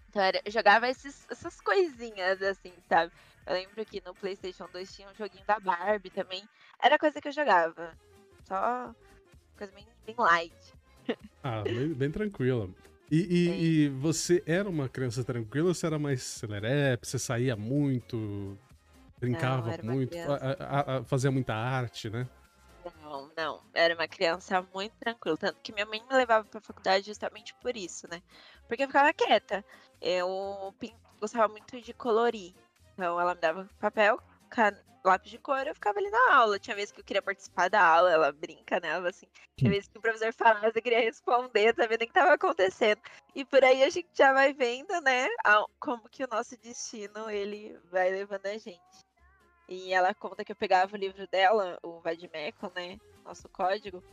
Então 0.10 0.22
era, 0.22 0.41
eu 0.45 0.51
jogava 0.51 0.88
esses, 0.88 1.25
essas 1.29 1.60
coisinhas 1.60 2.41
assim, 2.41 2.74
sabe? 2.88 3.12
Eu 3.45 3.53
lembro 3.53 3.86
que 3.86 4.01
no 4.05 4.13
PlayStation 4.13 4.67
2 4.72 4.93
tinha 4.93 5.10
um 5.10 5.15
joguinho 5.15 5.45
da 5.45 5.60
Barbie 5.60 6.10
também. 6.10 6.48
Era 6.79 7.00
coisa 7.00 7.19
que 7.19 7.27
eu 7.27 7.31
jogava. 7.31 7.98
Só 8.48 8.93
coisa 9.57 9.74
bem, 9.74 9.88
bem 10.05 10.15
light. 10.17 10.73
Ah, 11.45 11.62
bem, 11.63 11.89
bem 11.89 12.10
tranquila. 12.10 12.69
E, 13.12 13.17
e, 13.17 13.63
e, 13.65 13.89
você 13.89 14.41
era 14.45 14.69
uma 14.69 14.88
criança 14.88 15.25
tranquila 15.25 15.67
ou 15.67 15.74
você 15.74 15.86
era 15.86 16.00
mais 16.00 16.24
celerepe? 16.24 17.05
Você 17.05 17.19
saía 17.19 17.53
muito? 17.53 18.57
Brincava 19.19 19.75
não, 19.83 19.93
muito? 19.93 20.17
A, 20.17 20.36
a, 20.36 20.98
a, 20.98 21.03
fazia 21.03 21.29
muita 21.29 21.53
arte, 21.53 22.10
né? 22.10 22.27
Não, 23.01 23.29
não. 23.36 23.62
Era 23.74 23.93
uma 23.93 24.07
criança 24.07 24.65
muito 24.74 24.93
tranquila. 25.00 25.38
Tanto 25.38 25.60
que 25.62 25.74
minha 25.74 25.86
mãe 25.86 26.01
me 26.10 26.15
levava 26.15 26.45
pra 26.45 26.62
faculdade 26.62 27.05
justamente 27.05 27.53
por 27.55 27.75
isso, 27.75 28.07
né? 28.10 28.22
Porque 28.67 28.83
eu 28.83 28.88
ficava 28.88 29.13
quieta. 29.13 29.63
Eu 30.01 30.74
gostava 31.19 31.48
muito 31.50 31.79
de 31.81 31.93
colorir. 31.93 32.53
Então 32.93 33.19
ela 33.19 33.36
me 33.36 33.41
dava 33.41 33.69
papel, 33.79 34.19
lápis 35.03 35.31
de 35.31 35.38
cor, 35.38 35.67
eu 35.67 35.74
ficava 35.74 36.00
ali 36.00 36.10
na 36.10 36.36
aula. 36.36 36.60
Tinha 36.60 36.75
vezes 36.75 36.91
que 36.91 37.00
eu 37.00 37.03
queria 37.03 37.22
participar 37.22 37.69
da 37.69 37.83
aula, 37.83 38.12
ela 38.12 38.31
brinca, 38.31 38.79
né? 38.79 38.89
Ela, 38.89 39.10
assim, 39.10 39.27
tinha 39.57 39.69
vezes 39.69 39.89
que 39.89 39.98
o 39.98 40.01
professor 40.01 40.33
falava, 40.33 40.67
eu 40.67 40.81
queria 40.81 41.01
responder, 41.01 41.75
sabendo 41.75 42.01
o 42.01 42.05
que 42.05 42.12
estava 42.12 42.33
acontecendo. 42.33 43.01
E 43.36 43.43
por 43.43 43.63
aí 43.63 43.83
a 43.83 43.89
gente 43.89 44.10
já 44.13 44.31
vai 44.31 44.53
vendo, 44.53 45.00
né, 45.01 45.27
como 45.79 46.07
que 46.10 46.24
o 46.24 46.27
nosso 46.31 46.57
destino, 46.57 47.29
ele 47.29 47.77
vai 47.91 48.10
levando 48.12 48.45
a 48.45 48.57
gente. 48.57 48.79
E 49.67 49.93
ela 49.93 50.13
conta 50.13 50.43
que 50.43 50.51
eu 50.51 50.55
pegava 50.55 50.95
o 50.95 51.00
livro 51.00 51.27
dela, 51.27 51.79
o 51.83 52.00
Vadimeco, 52.00 52.72
né, 52.75 52.98
nosso 53.25 53.50
código, 53.50 54.03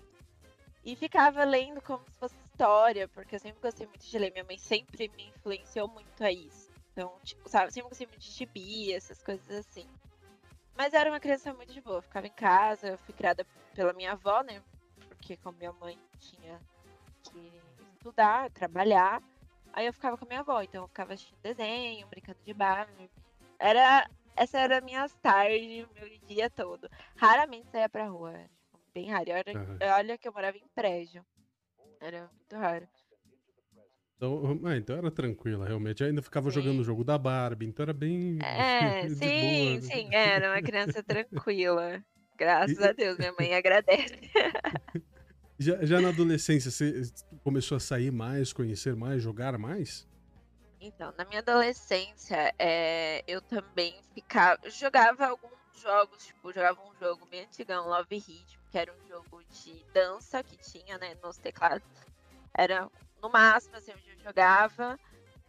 e 0.85 0.97
ficava 0.97 1.44
lendo 1.44 1.82
como 1.82 2.04
se 2.04 2.18
fosse 2.18 2.37
história, 2.50 3.06
porque 3.09 3.35
eu 3.37 3.40
sempre 3.40 3.61
gostei 3.61 3.87
muito 3.87 4.06
de 4.06 4.18
ler. 4.18 4.32
Minha 4.32 4.44
mãe 4.44 4.59
sempre 4.59 5.09
me 5.09 5.28
influenciou 5.28 5.88
muito 5.88 6.25
a 6.25 6.32
isso. 6.32 6.70
Então, 6.92 7.12
tipo, 7.23 7.49
sabe, 7.49 7.73
sempre 7.73 7.90
gostei 7.90 8.06
muito 8.06 8.20
de 8.20 8.30
gibi, 8.30 8.92
essas 8.92 9.23
coisas 9.23 9.50
assim. 9.50 9.87
Mas 10.80 10.94
era 10.94 11.10
uma 11.10 11.20
criança 11.20 11.52
muito 11.52 11.75
de 11.75 11.80
boa, 11.82 12.00
ficava 12.00 12.26
em 12.26 12.32
casa, 12.32 12.88
eu 12.88 12.96
fui 12.96 13.12
criada 13.12 13.46
pela 13.75 13.92
minha 13.92 14.12
avó, 14.12 14.40
né? 14.40 14.62
Porque 15.08 15.37
como 15.37 15.58
minha 15.58 15.75
mãe 15.75 15.99
tinha 16.18 16.58
que 17.22 17.52
estudar, 17.99 18.49
trabalhar, 18.49 19.22
aí 19.75 19.84
eu 19.84 19.92
ficava 19.92 20.16
com 20.16 20.25
a 20.25 20.28
minha 20.28 20.40
avó, 20.40 20.62
então 20.62 20.84
eu 20.84 20.88
ficava 20.88 21.12
assistindo 21.12 21.38
desenho, 21.42 22.06
brincando 22.06 22.38
de 22.46 22.54
Barbie. 22.54 23.10
Era, 23.58 24.08
essa 24.34 24.58
era 24.58 24.78
a 24.78 24.80
minha 24.80 25.06
tarde, 25.20 25.87
meu 25.94 26.18
dia 26.26 26.49
todo. 26.49 26.90
Raramente 27.14 27.70
saía 27.70 27.87
pra 27.90 28.08
rua, 28.08 28.32
tipo, 28.58 28.78
bem 28.94 29.10
raro. 29.10 29.32
Olha, 29.32 29.60
uhum. 29.60 29.78
olha 29.99 30.16
que 30.16 30.28
eu 30.28 30.32
morava 30.32 30.56
em 30.56 30.68
prédio. 30.75 31.22
Era 32.00 32.20
muito 32.22 32.56
raro. 32.56 32.88
Então, 34.21 34.61
ah, 34.67 34.77
então 34.77 34.99
era 34.99 35.11
tranquila, 35.11 35.67
realmente. 35.67 36.03
Eu 36.03 36.09
ainda 36.09 36.21
ficava 36.21 36.50
sim. 36.50 36.61
jogando 36.61 36.81
o 36.81 36.85
jogo 36.85 37.03
da 37.03 37.17
Barbie, 37.17 37.65
então 37.65 37.83
era 37.85 37.95
bem. 37.95 38.39
É, 38.43 39.09
sim, 39.09 39.17
boa. 39.17 39.31
Né? 39.31 39.81
sim, 39.81 40.09
era 40.15 40.53
uma 40.53 40.61
criança 40.61 41.03
tranquila. 41.03 42.05
Graças 42.37 42.79
e... 42.79 42.85
a 42.85 42.93
Deus, 42.93 43.17
minha 43.17 43.33
mãe 43.33 43.55
agradece. 43.55 44.19
já, 45.59 45.83
já 45.87 46.03
na 46.03 46.11
adolescência, 46.11 46.71
você 46.71 47.03
começou 47.43 47.77
a 47.77 47.81
sair 47.81 48.12
mais, 48.12 48.53
conhecer 48.53 48.95
mais, 48.95 49.23
jogar 49.23 49.57
mais? 49.57 50.07
Então, 50.79 51.15
na 51.17 51.25
minha 51.25 51.41
adolescência, 51.41 52.53
é, 52.59 53.25
eu 53.27 53.41
também 53.41 53.95
ficava. 54.15 54.61
jogava 54.69 55.29
alguns 55.29 55.81
jogos, 55.81 56.27
tipo, 56.27 56.53
jogava 56.53 56.79
um 56.83 56.95
jogo 57.00 57.27
bem 57.31 57.45
antigão, 57.45 57.89
Love 57.89 58.17
Hit, 58.17 58.61
que 58.71 58.77
era 58.77 58.93
um 58.93 59.09
jogo 59.09 59.43
de 59.50 59.83
dança 59.95 60.43
que 60.43 60.59
tinha, 60.59 60.99
né, 60.99 61.17
nos 61.23 61.39
teclados. 61.39 61.89
Era 62.53 62.87
no 63.23 63.29
máximo, 63.29 63.77
assim, 63.77 63.93
eu 63.93 64.19
jogava, 64.25 64.99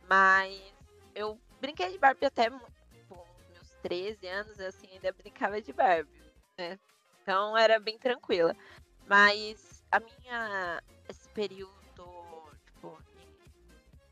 mas 0.08 0.74
eu 1.16 1.40
brinquei 1.60 1.92
de 1.92 1.98
Barbie 1.98 2.26
até 2.26 2.50
com 2.50 3.26
meus 3.50 3.70
13 3.82 4.28
anos, 4.28 4.60
assim, 4.60 4.88
ainda 4.92 5.12
brincava 5.12 5.62
de 5.62 5.72
Barbie, 5.72 6.10
né? 6.58 6.80
Então 7.22 7.58
era 7.58 7.80
bem 7.80 7.98
tranquila. 7.98 8.56
Mas 9.08 9.84
a 9.92 10.00
minha. 10.00 10.82
Esse 11.10 11.28
período, 11.30 11.74
tipo, 12.66 12.98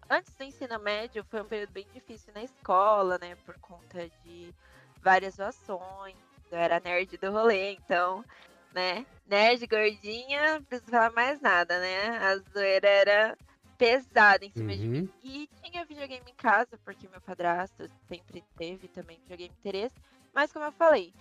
antes 0.10 0.34
do 0.36 0.44
ensino 0.44 0.78
médio 0.80 1.24
foi 1.24 1.42
um 1.42 1.46
período 1.46 1.72
bem 1.72 1.88
difícil 1.94 2.34
na 2.34 2.44
escola, 2.44 3.18
né? 3.20 3.36
Por 3.46 3.58
conta 3.60 4.10
de 4.24 4.54
várias 5.01 5.36
zoações. 5.36 6.18
Eu 6.51 6.58
era 6.58 6.80
nerd 6.80 7.18
do 7.18 7.32
rolê, 7.32 7.74
então, 7.74 8.25
né? 8.74 9.06
Nerd 9.25 9.66
gordinha, 9.68 10.56
não 10.56 10.63
precisa 10.63 10.92
falar 10.92 11.12
mais 11.12 11.39
nada, 11.39 11.80
né? 11.80 12.18
A 12.18 12.38
zoeira 12.51 12.89
era 12.89 13.38
pesada 13.79 14.45
em 14.45 14.51
cima 14.51 14.74
uhum. 14.74 14.77
de 14.77 14.88
mim. 14.88 15.09
E 15.24 15.50
tinha 15.63 15.86
videogame 15.86 16.29
em 16.29 16.36
casa, 16.36 16.77
porque 16.83 17.07
meu 17.07 17.21
padrasto 17.21 17.89
sempre 18.09 18.43
teve 18.57 18.89
também 18.89 19.17
videogame 19.19 19.55
interesse. 19.57 19.95
Mas 20.33 20.51
como 20.51 20.65
eu 20.65 20.71
falei, 20.74 21.13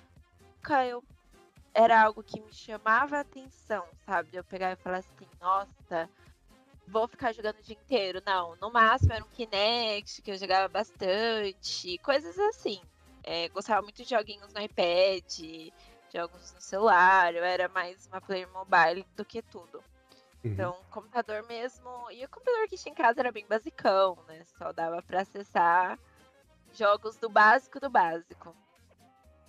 eu 0.91 1.03
era 1.73 2.03
algo 2.03 2.23
que 2.23 2.41
me 2.41 2.53
chamava 2.53 3.17
a 3.17 3.21
atenção, 3.21 3.87
sabe? 4.05 4.31
Eu 4.33 4.43
pegar 4.43 4.73
e 4.73 4.77
falar 4.77 4.99
assim, 4.99 5.29
nossa, 5.41 6.11
vou 6.89 7.07
ficar 7.07 7.33
jogando 7.33 7.61
o 7.61 7.63
dia 7.63 7.77
inteiro. 7.77 8.21
Não, 8.27 8.57
no 8.57 8.73
máximo 8.73 9.13
era 9.13 9.25
um 9.25 9.29
Kinect, 9.29 10.21
que 10.21 10.33
eu 10.33 10.37
jogava 10.37 10.67
bastante, 10.67 11.97
coisas 11.99 12.37
assim. 12.39 12.83
É, 13.23 13.49
gostava 13.51 13.83
muito 13.83 14.03
de 14.03 14.11
joguinhos 14.11 14.53
no 14.53 14.61
iPad, 14.61 15.73
jogos 16.13 16.53
no 16.53 16.61
celular, 16.61 17.35
eu 17.35 17.45
era 17.45 17.69
mais 17.69 18.05
uma 18.07 18.21
player 18.21 18.51
mobile 18.53 19.07
do 19.15 19.25
que 19.25 19.43
tudo. 19.43 19.81
Uhum. 20.45 20.53
Então, 20.53 20.77
computador 20.91 21.45
mesmo. 21.47 21.89
E 22.11 22.25
o 22.25 22.29
computador 22.29 22.69
que 22.69 22.77
tinha 22.77 22.93
em 22.93 22.97
casa 22.97 23.21
era 23.21 23.33
bem 23.33 23.47
basicão, 23.47 24.19
né? 24.29 24.45
Só 24.57 24.73
dava 24.73 25.03
para 25.03 25.23
acessar 25.23 25.99
jogos 26.73 27.17
do 27.17 27.29
básico 27.29 27.81
do 27.81 27.91
básico. 27.91 28.55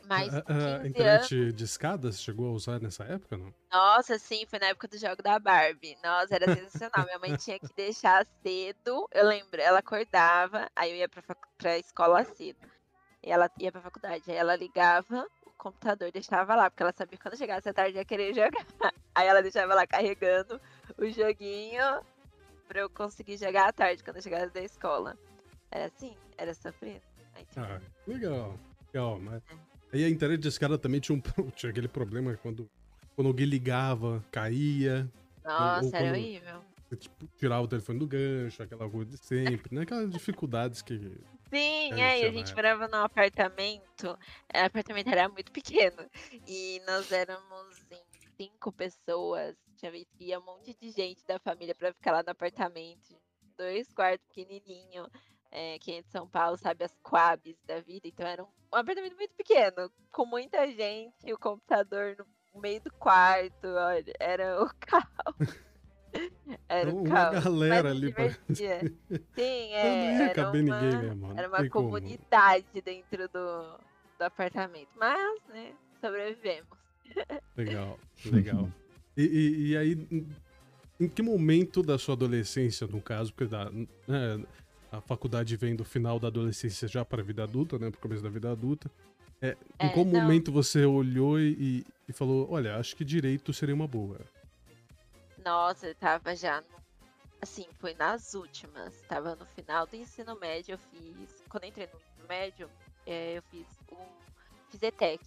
Mas. 0.06 0.34
A, 0.34 0.38
a, 0.48 0.82
a 0.82 0.88
internet 0.88 1.36
anos... 1.36 1.54
de 1.54 1.64
escadas 1.64 2.20
chegou 2.20 2.50
a 2.50 2.52
usar 2.52 2.80
nessa 2.80 3.04
época, 3.04 3.38
não? 3.38 3.54
Nossa, 3.72 4.18
sim, 4.18 4.44
foi 4.48 4.58
na 4.58 4.68
época 4.68 4.88
do 4.88 4.98
jogo 4.98 5.22
da 5.22 5.38
Barbie. 5.38 5.96
Nossa, 6.04 6.36
era 6.36 6.56
sensacional. 6.56 7.06
Minha 7.06 7.20
mãe 7.20 7.36
tinha 7.36 7.60
que 7.60 7.72
deixar 7.76 8.26
cedo. 8.42 9.08
Eu 9.12 9.28
lembro, 9.28 9.62
ela 9.62 9.80
acordava, 9.80 10.68
aí 10.76 10.90
eu 10.92 10.96
ia 10.98 11.10
pra, 11.10 11.22
pra 11.58 11.78
escola 11.78 12.24
cedo. 12.24 12.68
E 13.22 13.32
ela 13.32 13.52
ia 13.60 13.72
pra 13.72 13.82
faculdade. 13.82 14.24
Aí 14.28 14.36
ela 14.36 14.56
ligava 14.56 15.28
o 15.46 15.52
computador 15.58 16.08
e 16.08 16.12
deixava 16.12 16.56
lá, 16.56 16.72
porque 16.72 16.82
ela 16.82 16.94
sabia 16.98 17.18
que 17.18 17.22
quando 17.24 17.38
chegasse 17.38 17.70
a 17.70 17.74
tarde 17.74 17.98
ia 17.98 18.06
querer 18.06 18.34
jogar. 18.34 18.66
Aí 19.14 19.28
ela 19.28 19.44
deixava 19.44 19.76
lá 19.76 19.86
carregando 19.86 20.60
o 20.98 21.10
joguinho 21.10 22.02
pra 22.68 22.82
eu 22.82 22.90
conseguir 22.90 23.38
jogar 23.38 23.70
à 23.70 23.74
tarde, 23.74 24.04
quando 24.04 24.18
eu 24.18 24.22
chegasse 24.22 24.54
da 24.54 24.62
escola. 24.62 25.18
Era 25.72 25.86
assim, 25.86 26.16
era 26.38 26.54
sofrido. 26.54 27.02
Aí, 27.36 27.46
tipo... 27.46 27.60
Ah, 27.60 27.82
legal. 28.08 28.60
Legal, 28.94 29.20
mas. 29.20 29.44
É. 29.50 29.70
Aí 29.92 30.04
a 30.04 30.10
internet 30.10 30.40
desse 30.40 30.60
cara 30.60 30.78
também 30.78 31.00
tinha, 31.00 31.18
um, 31.18 31.22
tinha 31.52 31.72
aquele 31.72 31.88
problema 31.88 32.36
quando, 32.38 32.70
quando 33.16 33.28
alguém 33.28 33.46
ligava, 33.46 34.24
caía. 34.32 35.10
Nossa, 35.44 35.86
ou, 35.86 35.92
ou 35.92 35.96
era 35.96 36.12
horrível. 36.12 36.62
Tipo, 36.98 37.28
tirar 37.38 37.62
o 37.62 37.68
telefone 37.68 38.00
do 38.00 38.08
gancho, 38.08 38.64
aquela 38.64 38.90
coisa 38.90 39.12
de 39.12 39.18
sempre, 39.18 39.76
né? 39.76 39.82
Aquelas 39.84 40.10
dificuldades 40.10 40.82
que. 40.82 40.98
Sim, 41.52 42.00
é, 42.00 42.22
e 42.22 42.26
a 42.26 42.32
gente 42.32 42.54
morava 42.54 42.88
num 42.88 43.04
apartamento. 43.04 44.08
O 44.08 44.58
apartamento 44.58 45.08
era 45.08 45.30
muito 45.30 45.52
pequeno. 45.52 45.98
E 46.48 46.82
nós 46.88 47.12
éramos 47.12 47.84
em 47.92 48.02
cinco 48.38 48.72
pessoas. 48.72 49.56
Tinha 49.80 49.92
vez 49.94 50.06
que 50.12 50.26
ia 50.26 50.40
um 50.40 50.44
monte 50.44 50.74
de 50.74 50.92
gente 50.92 51.26
da 51.26 51.40
família 51.40 51.74
para 51.74 51.94
ficar 51.94 52.12
lá 52.12 52.22
no 52.22 52.32
apartamento. 52.32 53.16
Dois 53.58 53.90
quartos 53.94 54.28
pequenininho. 54.28 55.08
É, 55.50 55.80
quem 55.80 56.00
é 56.00 56.02
de 56.02 56.10
São 56.10 56.28
Paulo 56.28 56.58
sabe 56.58 56.84
as 56.84 56.94
quabs 57.02 57.56
da 57.66 57.80
vida. 57.80 58.06
Então 58.10 58.28
era 58.28 58.44
um, 58.44 58.48
um 58.74 58.76
apartamento 58.76 59.16
muito 59.16 59.34
pequeno, 59.36 59.90
com 60.12 60.26
muita 60.26 60.68
gente, 60.68 61.32
o 61.32 61.40
computador 61.40 62.18
no 62.54 62.62
meio 62.62 62.82
do 62.82 62.92
quarto. 62.96 63.68
Olha, 63.68 64.14
era 64.20 64.62
o 64.62 64.70
caos. 64.82 65.70
Era 66.68 66.94
uma 66.94 67.10
caos, 67.10 67.44
galera 67.46 67.90
ali 67.92 68.12
para 68.12 68.32
Sim, 68.52 69.74
é. 69.74 70.14
Não 70.14 70.26
ia 70.26 70.34
caber 70.34 70.64
uma, 70.64 70.82
ninguém 70.82 71.00
mesmo. 71.00 71.40
Era 71.40 71.48
uma 71.48 71.70
comunidade 71.70 72.66
como. 72.66 72.84
dentro 72.84 73.30
do, 73.30 73.80
do 74.18 74.22
apartamento. 74.24 74.90
Mas, 74.98 75.42
né, 75.48 75.74
sobrevivemos. 76.02 76.78
Legal, 77.56 77.98
legal. 78.26 78.70
E, 79.20 79.24
e, 79.24 79.68
e 79.72 79.78
aí, 79.78 80.08
em- 80.10 80.28
em 81.02 81.10
que 81.10 81.22
momento 81.22 81.84
da 81.84 81.98
sua 81.98 82.14
adolescência, 82.14 82.88
no 82.88 83.02
caso, 83.02 83.34
porque 83.34 83.50
da, 83.52 83.70
né, 83.70 84.46
a 84.92 85.02
faculdade 85.02 85.58
vem 85.58 85.76
do 85.76 85.84
final 85.84 86.18
da 86.20 86.28
adolescência 86.30 86.88
já 86.88 87.04
para 87.04 87.22
a 87.22 87.26
vida 87.26 87.44
adulta, 87.44 87.78
né? 87.78 87.92
Pro 87.92 88.00
começo 88.00 88.24
da 88.24 88.30
vida 88.30 88.50
adulta. 88.50 88.90
É, 89.42 89.58
em 89.82 89.88
É, 89.88 89.90
qual 89.90 90.06
não. 90.06 90.12
momento 90.22 90.52
você 90.54 90.86
olhou 90.86 91.38
e, 91.40 91.86
e 92.08 92.14
falou, 92.14 92.50
olha, 92.50 92.78
acho 92.78 92.96
que 92.96 93.04
direito 93.04 93.52
seria 93.54 93.76
uma 93.76 93.88
boa? 93.88 94.20
Nossa, 95.44 95.88
eu 95.88 95.96
tava 95.96 96.34
já. 96.36 96.62
no- 96.62 96.80
Assim, 97.42 97.66
foi 97.80 97.94
nas 97.96 98.34
últimas. 98.34 98.94
Tava 99.08 99.36
no 99.36 99.46
final 99.46 99.86
do 99.88 99.96
ensino 99.96 100.38
médio, 100.40 100.74
eu 100.74 100.78
fiz. 100.78 101.44
Quando 101.50 101.64
eu 101.66 101.70
entrei 101.70 101.88
no 101.88 101.94
ensino 102.00 102.28
médio, 102.28 102.70
eh, 103.06 103.38
eu 103.38 103.42
fiz 103.44 103.66
o. 103.92 103.98
Fiz 104.70 104.82
ETEC. 104.84 105.22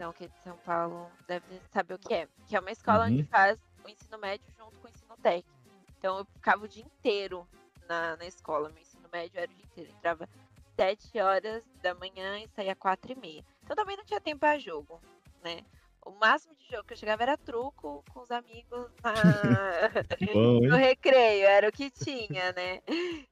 Então, 0.00 0.14
que 0.14 0.24
é 0.24 0.28
de 0.28 0.38
São 0.42 0.56
Paulo 0.64 1.10
deve 1.28 1.60
saber 1.70 1.92
o 1.92 1.98
que 1.98 2.14
é. 2.14 2.26
Que 2.48 2.56
é 2.56 2.60
uma 2.60 2.70
escola 2.70 3.04
onde 3.04 3.20
Uhum. 3.20 3.26
faz 3.26 3.58
o 3.84 3.88
ensino 3.90 4.16
médio 4.16 4.46
junto 4.56 4.78
com 4.78 4.88
o 4.88 4.90
ensino 4.90 5.14
técnico. 5.18 5.60
Então, 5.98 6.16
eu 6.20 6.24
ficava 6.24 6.64
o 6.64 6.68
dia 6.68 6.82
inteiro 6.82 7.46
na, 7.86 8.16
na 8.16 8.24
escola. 8.24 8.70
Meu 8.70 8.80
ensino 8.80 9.06
médio 9.12 9.38
era 9.38 9.52
o 9.52 9.54
dia 9.54 9.64
inteiro. 9.66 9.90
Entrava 9.90 10.26
7 10.74 11.18
horas 11.20 11.62
da 11.82 11.94
manhã 11.94 12.38
e 12.38 12.48
saía 12.48 12.74
4 12.74 13.12
e 13.12 13.14
meia. 13.14 13.44
Então, 13.62 13.76
também 13.76 13.94
não 13.94 14.04
tinha 14.06 14.22
tempo 14.22 14.40
pra 14.40 14.58
jogo, 14.58 14.98
né? 15.44 15.62
O 16.04 16.12
máximo 16.12 16.54
de 16.56 16.66
jogo 16.66 16.84
que 16.84 16.94
eu 16.94 16.96
chegava 16.96 17.22
era 17.22 17.36
truco 17.36 18.02
com 18.12 18.20
os 18.20 18.30
amigos 18.30 18.90
na, 19.02 19.12
Bom, 20.34 20.60
no 20.60 20.76
recreio, 20.76 21.46
era 21.46 21.68
o 21.68 21.72
que 21.72 21.90
tinha, 21.90 22.52
né? 22.52 22.80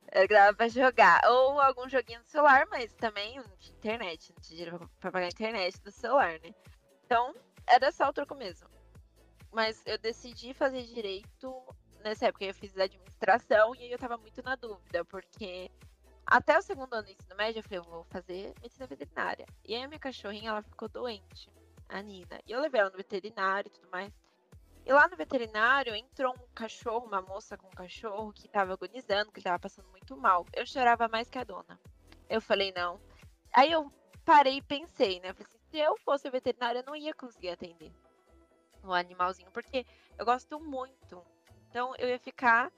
Era 0.09 0.25
o 0.25 0.29
que 0.29 0.35
dava 0.35 0.57
pra 0.57 0.69
jogar. 0.69 1.21
Ou 1.27 1.61
algum 1.61 1.89
joguinho 1.89 2.21
no 2.21 2.27
celular, 2.27 2.67
mas 2.71 2.93
também 2.95 3.41
tinha 3.59 3.77
internet, 3.77 4.33
não 4.35 4.43
tinha 4.43 4.57
dinheiro 4.57 4.91
pra- 5.01 5.11
pagar 5.11 5.27
a 5.27 5.29
internet 5.29 5.81
do 5.81 5.91
celular, 5.91 6.39
né? 6.41 6.55
Então, 7.05 7.35
era 7.67 7.91
só 7.91 8.09
o 8.09 8.13
troco 8.13 8.35
mesmo. 8.35 8.69
Mas 9.51 9.83
eu 9.87 9.97
decidi 9.97 10.53
fazer 10.53 10.83
direito 10.83 11.63
nessa 12.05 12.27
época. 12.27 12.45
Eu 12.45 12.55
fiz 12.55 12.77
administração 12.77 13.75
e 13.75 13.85
aí 13.85 13.91
eu 13.93 13.99
tava 13.99 14.19
muito 14.19 14.43
na 14.43 14.55
dúvida, 14.57 15.05
porque 15.07 15.71
até 16.27 16.59
o 16.59 16.63
segundo 16.63 16.93
ano 16.93 17.05
do 17.05 17.11
ensino 17.11 17.35
médio 17.35 17.61
eu 17.61 17.63
falei, 17.63 17.79
eu 17.79 17.83
vou 17.85 18.05
fazer 18.05 18.53
medicina 18.61 18.87
veterinária. 18.87 19.47
E 19.65 19.75
aí 19.75 19.83
a 19.83 19.89
minha 19.89 19.99
cachorrinha, 19.99 20.51
ela 20.51 20.63
ficou 20.63 20.87
doente, 20.87 21.49
a 21.89 22.03
Nina. 22.03 22.41
E 22.47 22.53
eu 22.53 22.61
levei 22.61 22.81
ela 22.81 22.91
no 22.91 22.97
veterinário 22.97 23.69
e 23.69 23.71
tudo 23.71 23.89
mais. 23.91 24.13
E 24.85 24.93
lá 24.93 25.07
no 25.09 25.17
veterinário 25.17 25.95
entrou 25.95 26.33
um 26.35 26.55
cachorro, 26.55 27.07
uma 27.07 27.21
moça 27.21 27.57
com 27.57 27.67
um 27.67 27.71
cachorro 27.73 28.33
que 28.33 28.49
tava 28.49 28.73
agonizando, 28.73 29.31
que 29.33 29.43
tava 29.43 29.59
passando 29.59 29.89
muito 29.91 30.17
mal. 30.17 30.47
Eu 30.55 30.65
chorava 30.67 31.09
mais 31.09 31.29
que 31.29 31.39
a 31.39 31.45
dona. 31.45 31.79
Eu 32.29 32.41
falei, 32.41 32.73
não. 32.73 32.99
Aí 33.53 33.71
eu 33.71 33.93
parei 34.25 34.57
e 34.59 34.63
pensei, 34.63 35.21
né? 35.21 35.31
Eu 35.31 35.35
falei 35.35 35.47
assim, 35.49 35.59
se 35.71 35.79
eu 35.79 35.97
fosse 35.99 36.31
veterinária, 36.31 36.81
eu 36.81 36.85
não 36.85 36.97
ia 36.97 37.13
conseguir 37.15 37.51
atender 37.51 37.93
o 38.83 38.93
animalzinho, 38.93 39.51
porque 39.51 39.85
eu 40.19 40.25
gosto 40.25 40.59
muito. 40.61 41.23
Então 41.69 41.95
eu 41.99 42.09
ia 42.09 42.19
ficar 42.19 42.73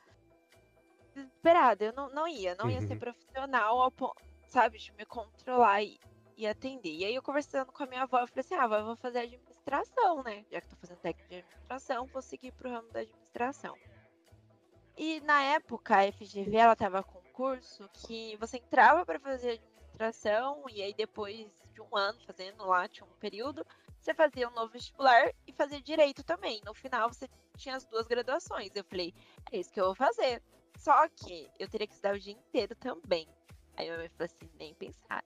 desesperada. 1.14 1.84
Eu 1.84 1.92
não, 1.92 2.08
não 2.10 2.26
ia, 2.26 2.54
não 2.56 2.70
ia 2.70 2.80
ser 2.80 2.94
Uhum. 2.94 2.98
profissional 3.00 3.80
ao 3.80 3.90
ponto, 3.90 4.20
sabe, 4.48 4.78
de 4.78 4.92
me 4.92 5.04
controlar 5.04 5.82
e, 5.82 6.00
e 6.40 6.46
atender. 6.46 6.92
E 6.92 7.04
aí 7.04 7.14
eu 7.14 7.22
conversando 7.22 7.70
com 7.70 7.82
a 7.82 7.86
minha 7.86 8.02
avó, 8.02 8.18
eu 8.20 8.26
falei 8.26 8.40
assim, 8.40 8.54
ah, 8.54 8.64
avó, 8.64 8.82
vou 8.82 8.96
fazer 8.96 9.20
administração, 9.20 10.22
né? 10.22 10.44
Já 10.50 10.60
que 10.60 10.68
tô 10.68 10.76
fazendo 10.76 10.98
técnico 10.98 11.28
de 11.28 11.36
administração, 11.36 12.06
vou 12.06 12.22
seguir 12.22 12.52
pro 12.52 12.70
ramo 12.70 12.90
da 12.90 13.00
administração. 13.00 13.76
E 14.96 15.20
na 15.20 15.42
época 15.42 15.98
a 15.98 16.12
FGV 16.12 16.56
ela 16.56 16.74
tava 16.74 17.02
com 17.02 17.18
um 17.18 17.32
curso 17.32 17.88
que 17.92 18.36
você 18.36 18.56
entrava 18.56 19.04
para 19.04 19.20
fazer 19.20 19.52
administração 19.52 20.64
e 20.70 20.82
aí 20.82 20.94
depois 20.94 21.46
de 21.72 21.80
um 21.82 21.96
ano 21.96 22.18
fazendo 22.26 22.64
lá, 22.64 22.88
tinha 22.88 23.06
um 23.06 23.18
período, 23.18 23.64
você 24.00 24.14
fazia 24.14 24.48
um 24.48 24.52
novo 24.52 24.72
vestibular 24.72 25.30
e 25.46 25.52
fazia 25.52 25.80
direito 25.80 26.24
também. 26.24 26.62
No 26.64 26.72
final 26.72 27.12
você 27.12 27.28
tinha 27.56 27.76
as 27.76 27.84
duas 27.84 28.06
graduações. 28.06 28.70
Eu 28.74 28.84
falei, 28.84 29.14
é 29.52 29.58
isso 29.58 29.70
que 29.70 29.80
eu 29.80 29.86
vou 29.86 29.94
fazer. 29.94 30.42
Só 30.78 31.06
que 31.08 31.50
eu 31.58 31.68
teria 31.68 31.86
que 31.86 31.92
estudar 31.92 32.14
o 32.14 32.18
dia 32.18 32.32
inteiro 32.32 32.74
também. 32.76 33.28
Aí 33.76 33.86
minha 33.86 33.98
mãe 33.98 34.08
falou 34.08 34.24
assim, 34.24 34.50
nem 34.58 34.74
pensar. 34.74 35.22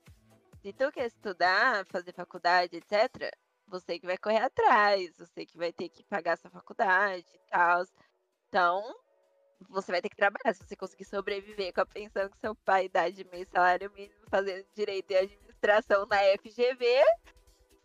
Se 0.65 0.73
tu 0.73 0.91
quer 0.91 1.05
estudar, 1.09 1.85
fazer 1.93 2.15
faculdade, 2.15 2.79
etc., 2.79 3.31
você 3.67 3.99
que 3.99 4.07
vai 4.07 4.17
correr 4.17 4.39
atrás, 4.39 5.15
você 5.15 5.45
que 5.45 5.59
vai 5.59 5.71
ter 5.71 5.91
que 5.91 6.03
pagar 6.05 6.39
sua 6.39 6.51
faculdade 6.51 7.27
e 7.35 7.51
tal. 7.51 7.83
Então, 8.49 8.83
você 9.69 9.93
vai 9.93 10.01
ter 10.01 10.09
que 10.09 10.17
trabalhar. 10.17 10.55
Se 10.55 10.65
você 10.67 10.75
conseguir 10.75 11.05
sobreviver 11.05 11.71
com 11.75 11.83
a 11.83 11.87
pensão 11.87 12.31
que 12.31 12.39
seu 12.39 12.55
pai 12.57 12.89
dá 12.89 13.11
de 13.11 13.25
mês 13.27 13.47
salário 13.51 13.93
mínimo 13.93 14.25
fazendo 14.31 14.67
direito 14.75 15.11
e 15.11 15.17
administração 15.19 16.07
na 16.07 16.17
FGV, 16.39 17.05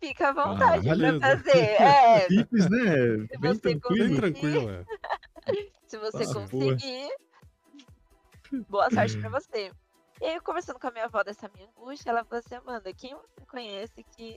fica 0.00 0.30
à 0.30 0.32
vontade 0.32 0.88
Ah, 0.88 0.94
pra 0.96 0.96
beleza. 0.96 1.20
fazer. 1.20 1.76
É, 1.82 2.28
Simples, 2.28 2.70
né? 2.70 3.26
Se 3.28 3.38
Bem 3.40 3.58
você 3.58 3.60
Bem 3.60 3.80
tranquilo. 3.80 4.16
tranquilo, 4.16 4.70
é. 4.70 4.86
se 5.86 5.98
você 5.98 6.24
Ah, 6.24 6.34
boa. 6.50 6.76
conseguir, 6.78 7.10
boa 8.70 8.90
sorte 8.90 9.18
pra 9.18 9.28
você. 9.30 9.70
E 10.20 10.26
aí, 10.26 10.40
conversando 10.40 10.78
com 10.78 10.86
a 10.86 10.90
minha 10.90 11.06
avó 11.06 11.22
dessa 11.22 11.48
minha 11.54 11.66
angústia, 11.66 12.10
ela 12.10 12.24
falou 12.24 12.42
assim, 12.44 12.54
Amanda, 12.54 12.92
quem 12.92 13.14
você 13.14 13.46
conhece 13.46 14.04
que 14.04 14.34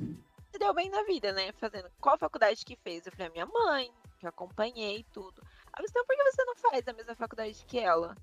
se 0.50 0.58
deu 0.58 0.74
bem 0.74 0.90
na 0.90 1.04
vida, 1.04 1.34
né? 1.34 1.52
Fazendo 1.54 1.92
qual 2.00 2.18
faculdade 2.18 2.64
que 2.64 2.78
fez? 2.78 3.06
Eu 3.06 3.12
falei, 3.12 3.30
minha 3.30 3.46
mãe, 3.46 3.94
que 4.18 4.26
acompanhei 4.26 5.04
tudo. 5.12 5.42
Ela 5.76 5.86
disse, 5.86 5.92
então 5.92 6.06
por 6.06 6.16
que 6.16 6.24
você 6.24 6.44
não 6.46 6.56
faz 6.56 6.88
a 6.88 6.94
mesma 6.94 7.16
faculdade 7.16 7.66
que 7.66 7.80
ela? 7.80 8.16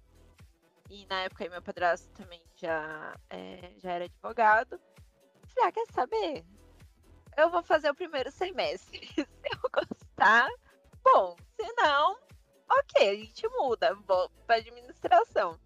E 0.88 1.04
na 1.06 1.22
época 1.22 1.48
meu 1.50 1.60
padrasto 1.60 2.08
também 2.12 2.42
já, 2.56 3.14
é, 3.28 3.74
já 3.76 3.92
era 3.92 4.04
advogado. 4.06 4.80
Eu 5.42 5.48
falei, 5.48 5.68
ah, 5.68 5.72
quer 5.72 5.86
saber? 5.92 6.44
Eu 7.36 7.50
vou 7.50 7.62
fazer 7.62 7.90
o 7.90 7.94
primeiro 7.94 8.30
semestre. 8.30 9.06
se 9.12 9.20
eu 9.20 9.70
gostar, 9.70 10.48
bom. 11.02 11.36
Se 11.60 11.70
não, 11.74 12.16
ok, 12.70 13.10
a 13.10 13.14
gente 13.16 13.46
muda, 13.48 13.94
vou 14.06 14.30
pra 14.46 14.56
administração. 14.56 15.60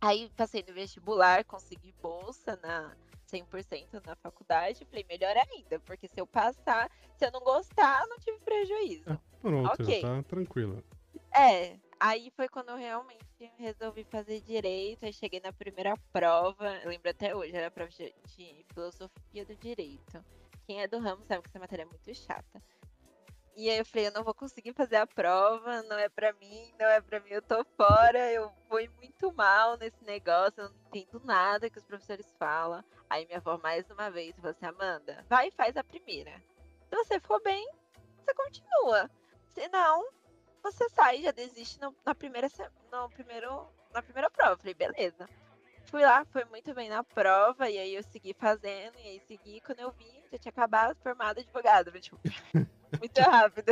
Aí 0.00 0.30
passei 0.36 0.64
no 0.66 0.72
vestibular, 0.72 1.44
consegui 1.44 1.92
bolsa 2.00 2.58
na 2.62 2.96
100% 3.30 4.02
na 4.04 4.16
faculdade. 4.16 4.84
Falei, 4.86 5.04
melhor 5.08 5.36
ainda, 5.36 5.78
porque 5.80 6.08
se 6.08 6.20
eu 6.20 6.26
passar, 6.26 6.90
se 7.16 7.26
eu 7.26 7.30
não 7.30 7.40
gostar, 7.40 8.06
não 8.08 8.18
tive 8.18 8.38
prejuízo. 8.40 9.20
Pronto, 9.40 9.82
Ok. 9.82 10.00
tá 10.00 10.22
tranquilo. 10.22 10.82
É, 11.36 11.78
aí 11.98 12.32
foi 12.34 12.48
quando 12.48 12.70
eu 12.70 12.76
realmente 12.76 13.20
resolvi 13.56 14.04
fazer 14.04 14.40
direito. 14.40 15.04
Aí 15.04 15.12
cheguei 15.12 15.40
na 15.40 15.52
primeira 15.52 15.94
prova, 16.12 16.80
lembro 16.84 17.10
até 17.10 17.34
hoje, 17.34 17.54
era 17.54 17.68
a 17.68 17.70
prova 17.70 17.90
de 17.90 18.64
filosofia 18.72 19.44
do 19.44 19.54
direito. 19.56 20.24
Quem 20.66 20.80
é 20.80 20.88
do 20.88 20.98
ramo 20.98 21.24
sabe 21.24 21.42
que 21.42 21.48
essa 21.48 21.58
matéria 21.58 21.82
é 21.82 21.86
muito 21.86 22.14
chata. 22.14 22.62
E 23.60 23.68
aí 23.68 23.76
eu 23.76 23.84
falei, 23.84 24.06
eu 24.06 24.12
não 24.12 24.24
vou 24.24 24.32
conseguir 24.32 24.72
fazer 24.72 24.96
a 24.96 25.06
prova, 25.06 25.82
não 25.82 25.98
é 25.98 26.08
pra 26.08 26.32
mim, 26.32 26.72
não 26.80 26.86
é 26.86 26.98
pra 26.98 27.20
mim, 27.20 27.28
eu 27.28 27.42
tô 27.42 27.62
fora, 27.76 28.32
eu 28.32 28.50
fui 28.70 28.88
muito 28.96 29.30
mal 29.34 29.76
nesse 29.76 30.02
negócio, 30.02 30.62
eu 30.62 30.70
não 30.70 30.76
entendo 30.86 31.20
nada 31.26 31.68
que 31.68 31.76
os 31.76 31.84
professores 31.84 32.34
falam. 32.38 32.82
Aí 33.10 33.26
minha 33.26 33.36
avó 33.36 33.58
mais 33.58 33.84
uma 33.90 34.10
vez 34.10 34.34
falou 34.34 34.52
assim, 34.52 34.64
Amanda, 34.64 35.26
vai 35.28 35.48
e 35.48 35.50
faz 35.50 35.76
a 35.76 35.84
primeira. 35.84 36.42
Se 36.88 36.96
você 36.96 37.20
for 37.20 37.38
bem, 37.42 37.70
você 38.16 38.32
continua. 38.32 39.10
Se 39.52 39.68
não, 39.68 40.08
você 40.62 40.88
sai, 40.88 41.20
já 41.20 41.30
desiste 41.30 41.78
no, 41.82 41.94
na 42.02 42.14
primeira 42.14 42.48
no 42.90 43.10
primeiro, 43.10 43.68
na 43.92 44.00
primeira 44.00 44.30
prova. 44.30 44.56
Falei, 44.56 44.72
beleza. 44.72 45.28
Fui 45.84 46.00
lá, 46.00 46.24
foi 46.24 46.46
muito 46.46 46.72
bem 46.72 46.88
na 46.88 47.04
prova, 47.04 47.68
e 47.68 47.76
aí 47.76 47.94
eu 47.94 48.02
segui 48.04 48.32
fazendo, 48.32 48.96
e 48.96 49.06
aí 49.06 49.20
segui, 49.28 49.60
quando 49.60 49.80
eu 49.80 49.90
vi, 49.90 50.24
já 50.32 50.38
tinha 50.38 50.50
acabado 50.50 50.96
formada 51.02 51.42
advogada. 51.42 51.90
Tipo, 52.00 52.18
muito 52.98 53.18
rápido. 53.20 53.66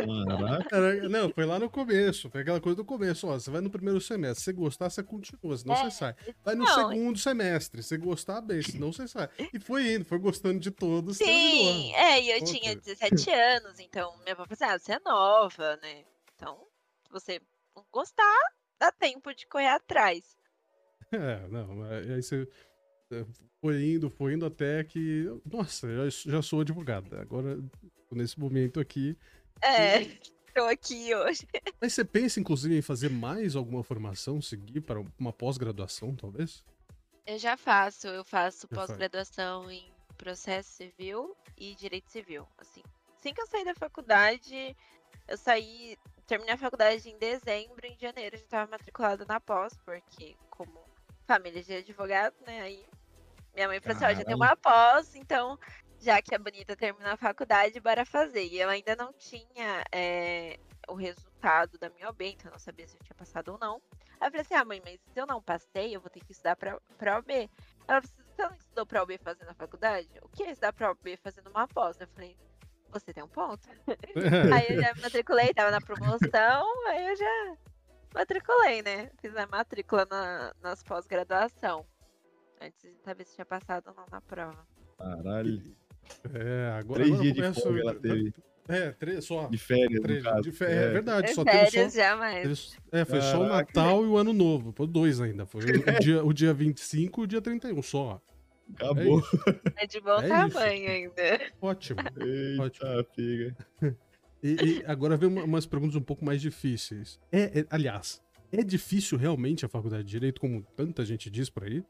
Caraca. 0.69 1.09
Não, 1.09 1.31
foi 1.31 1.45
lá 1.47 1.59
no 1.59 1.69
começo, 1.71 2.31
foi 2.31 2.43
aquela 2.43 2.61
coisa 2.61 2.77
do 2.77 2.85
começo, 2.85 3.27
ó, 3.27 3.33
você 3.39 3.51
vai 3.51 3.61
no 3.61 3.71
primeiro 3.71 4.01
semestre, 4.01 4.39
se 4.39 4.45
você 4.45 4.53
gostar, 4.53 4.91
você 4.91 5.03
continua, 5.03 5.57
senão 5.57 5.75
É, 5.75 5.85
você 5.85 5.91
sai. 5.91 6.15
Vai 6.45 6.55
no 6.55 6.65
não, 6.65 6.91
segundo 6.91 7.19
semestre, 7.19 7.83
se 7.83 7.89
você 7.89 7.99
gostar, 7.99 8.41
bem, 8.41 8.63
senão 8.63 8.93
você 8.93 9.09
sai. 9.09 9.29
E 9.53 9.59
foi 9.59 9.95
indo, 9.95 10.05
foi 10.05 10.19
gostando 10.19 10.59
de 10.61 10.71
todos, 10.71 11.17
Sim, 11.17 11.25
terminou. 11.25 11.95
é, 11.97 12.23
e 12.23 12.31
eu 12.31 12.45
tinha 12.45 12.77
17 12.77 13.31
anos, 13.31 13.79
então 13.79 14.17
minha 14.19 14.33
avó 14.35 14.45
falou 14.45 14.49
assim, 14.53 14.65
ah, 14.65 14.79
você 14.79 14.93
é 14.93 15.01
nova, 15.01 15.77
né? 15.83 16.05
Então, 16.37 16.59
se 17.05 17.11
você 17.11 17.41
não 17.75 17.85
gostar, 17.93 18.39
dá 18.79 18.93
tempo 18.93 19.35
de 19.35 19.47
correr 19.47 19.69
atrás. 19.69 20.37
É, 21.11 21.49
não, 21.49 21.85
aí 21.85 22.23
você 22.23 22.47
foi 23.61 23.85
indo, 23.85 24.11
foi 24.11 24.35
indo 24.35 24.47
até 24.47 24.85
que, 24.85 25.27
nossa, 25.44 25.88
já, 25.88 26.33
já 26.33 26.42
sou 26.42 26.61
advogada, 26.61 27.21
agora, 27.21 27.59
nesse 28.11 28.38
momento 28.38 28.81
aqui. 28.81 29.16
É, 29.62 30.05
tô 30.55 30.64
aqui 30.64 31.14
hoje. 31.14 31.47
Mas 31.81 31.94
você 31.94 32.05
pensa, 32.05 32.40
inclusive, 32.40 32.77
em 32.77 32.83
fazer 32.83 33.11
mais 33.11 33.57
alguma 33.57 33.83
formação, 33.83 34.40
seguir 34.40 34.81
para 34.81 35.03
uma 35.18 35.33
pós-graduação, 35.33 36.14
talvez? 36.14 36.64
Eu 37.27 37.38
já 37.38 37.57
faço, 37.57 38.07
eu 38.09 38.25
faço 38.25 38.68
pós-graduação 38.68 39.71
em 39.71 39.92
processo 40.16 40.71
civil 40.71 41.37
e 41.57 41.75
direito 41.75 42.11
civil, 42.11 42.47
assim. 42.59 42.83
Assim 43.16 43.35
que 43.35 43.40
eu 43.40 43.47
saí 43.47 43.64
da 43.64 43.75
faculdade, 43.75 44.77
eu 45.27 45.37
saí, 45.37 45.97
terminei 46.27 46.55
a 46.55 46.59
faculdade 46.59 47.09
em 47.09 47.18
dezembro, 47.18 47.85
em 47.85 47.99
janeiro 47.99 48.37
eu 48.37 48.38
já 48.38 48.44
estava 48.44 48.71
matriculada 48.71 49.25
na 49.25 49.40
pós, 49.40 49.77
porque 49.85 50.37
como 50.49 50.85
família 51.27 51.62
de 51.62 51.75
advogado, 51.75 52.35
né, 52.47 52.62
aí 52.62 52.87
minha 53.59 53.68
mãe 53.68 53.81
falou 53.81 53.97
assim, 53.97 54.05
ó, 54.05 54.14
já 54.14 54.25
tem 54.25 54.35
uma 54.35 54.57
pós, 54.57 55.14
então 55.16 55.59
já 56.01 56.23
que 56.23 56.35
a 56.35 56.38
Bonita 56.38 56.77
terminou 56.77 57.12
a 57.12 57.16
faculdade, 57.16 57.81
bora 57.81 58.05
fazer. 58.05 58.44
E 58.44 58.61
eu 58.61 58.68
ainda 58.68 58.94
não 58.94 59.12
tinha 59.12 59.83
é, 59.92 60.59
o 60.88 60.94
resultado 60.94 61.77
da 61.79 61.90
minha 61.90 62.09
OB, 62.09 62.25
então 62.25 62.49
eu 62.49 62.53
não 62.53 62.59
sabia 62.59 62.87
se 62.87 62.97
eu 62.97 63.03
tinha 63.03 63.16
passado 63.16 63.53
ou 63.53 63.59
não. 63.59 63.83
Aí 64.21 64.29
eu 64.29 64.31
falei 64.31 64.40
assim, 64.40 64.55
ah, 64.55 64.64
mãe, 64.64 64.81
mas 64.85 65.01
se 65.12 65.21
eu 65.21 65.27
não 65.27 65.42
passei, 65.42 65.94
eu 65.94 66.01
vou 66.01 66.11
ter 66.11 66.21
que 66.21 66.33
estudar 66.33 66.57
pra, 66.57 66.79
pra 66.97 67.18
OB. 67.18 67.51
Ela 67.88 68.03
falou, 68.03 68.27
você 68.27 68.42
não 68.42 68.55
estudou 68.55 68.87
pra 68.87 69.03
OB 69.03 69.18
fazendo 69.18 69.51
a 69.51 69.55
faculdade? 69.55 70.09
O 70.23 70.29
que 70.29 70.44
é 70.44 70.51
estudar 70.51 70.73
pra 70.73 70.92
OB 70.92 71.16
fazendo 71.16 71.51
uma 71.51 71.66
pós? 71.66 72.01
Eu 72.01 72.07
falei, 72.09 72.37
você 72.90 73.12
tem 73.12 73.25
um 73.25 73.29
ponto. 73.29 73.68
aí 74.55 74.66
eu 74.68 74.81
já 74.81 74.94
me 74.94 75.03
matriculei, 75.03 75.53
tava 75.53 75.73
na 75.73 75.81
promoção, 75.81 76.87
aí 76.88 77.09
eu 77.09 77.16
já 77.16 77.57
matriculei, 78.14 78.83
né? 78.83 79.11
Fiz 79.21 79.35
a 79.37 79.47
matrícula 79.47 80.07
na, 80.09 80.55
nas 80.61 80.83
pós-graduação. 80.83 81.85
Antes 82.61 82.83
de 82.83 82.99
saber 83.05 83.25
se 83.25 83.35
tinha 83.35 83.44
passado 83.47 83.85
ou 83.88 83.94
não 83.94 84.05
na 84.11 84.21
prova. 84.21 84.66
Caralho. 84.99 85.62
É, 86.35 86.73
agora, 86.79 87.01
Três 87.05 87.14
agora 87.14 87.33
dias 87.33 87.55
de 87.57 87.61
folga 87.62 87.81
ela 87.81 87.94
teve. 87.94 88.35
É, 88.68 88.90
três 88.92 89.25
só. 89.25 89.47
De 89.49 89.57
férias, 89.59 90.01
Três, 90.03 90.23
no 90.25 90.31
caso. 90.31 90.42
de 90.42 90.53
férias, 90.53 90.79
é. 90.85 90.90
verdade, 90.90 91.31
É 91.31 91.35
só 91.35 91.44
teve 91.44 91.71
férias 91.71 91.92
só. 91.92 91.99
jamais. 91.99 92.42
teve- 92.68 92.83
É, 92.92 93.05
foi 93.05 93.21
só 93.23 93.37
o 93.38 93.49
Caraca. 93.49 93.57
Natal 93.57 94.05
e 94.05 94.07
o 94.09 94.16
Ano 94.16 94.33
Novo. 94.33 94.73
Foi 94.73 94.87
dois 94.87 95.21
ainda. 95.21 95.47
Foi 95.47 95.62
o 95.62 96.01
dia, 96.01 96.25
o 96.25 96.33
dia 96.33 96.53
25 96.53 97.23
e 97.23 97.25
o 97.25 97.27
dia 97.27 97.40
31 97.40 97.81
só. 97.83 98.21
Acabou. 98.75 99.23
É 99.77 99.87
de 99.87 99.99
bom 100.01 100.18
É 100.21 100.25
isso. 100.27 100.29
tamanho 100.29 100.90
ainda. 100.90 101.40
Ótimo. 101.62 102.01
Eita, 102.21 103.07
figa. 103.14 103.57
E, 104.42 104.49
e 104.81 104.85
agora 104.87 105.16
vem 105.16 105.29
uma- 105.31 105.44
umas 105.44 105.64
perguntas 105.66 105.97
um 105.97 106.03
pouco 106.03 106.23
mais 106.25 106.40
difíceis. 106.42 107.18
É, 107.33 107.61
é- 107.61 107.66
aliás, 107.71 108.23
é 108.53 108.62
difícil 108.62 109.16
realmente 109.16 109.64
a 109.64 109.68
faculdade 109.68 110.05
de 110.05 110.11
Direito, 110.11 110.40
como 110.40 110.62
tanta 110.77 111.05
gente 111.07 111.31
diz 111.31 111.49
por 111.49 111.64
aí? 111.64 111.83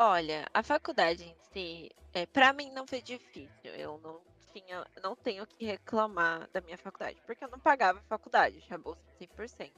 Olha, 0.00 0.46
a 0.54 0.62
faculdade 0.62 1.24
em 1.24 1.34
si, 1.52 1.90
é, 2.14 2.24
para 2.24 2.52
mim 2.52 2.70
não 2.70 2.86
foi 2.86 3.02
difícil. 3.02 3.74
Eu 3.74 3.98
não 3.98 4.20
tinha, 4.52 4.86
não 5.02 5.16
tenho 5.16 5.42
o 5.42 5.46
que 5.46 5.64
reclamar 5.66 6.48
da 6.52 6.60
minha 6.60 6.78
faculdade, 6.78 7.20
porque 7.26 7.44
eu 7.44 7.48
não 7.48 7.58
pagava 7.58 7.98
a 7.98 8.02
faculdade, 8.02 8.60
tinha 8.60 8.78
bolsa 8.78 9.02
de 9.18 9.26
100%. 9.26 9.72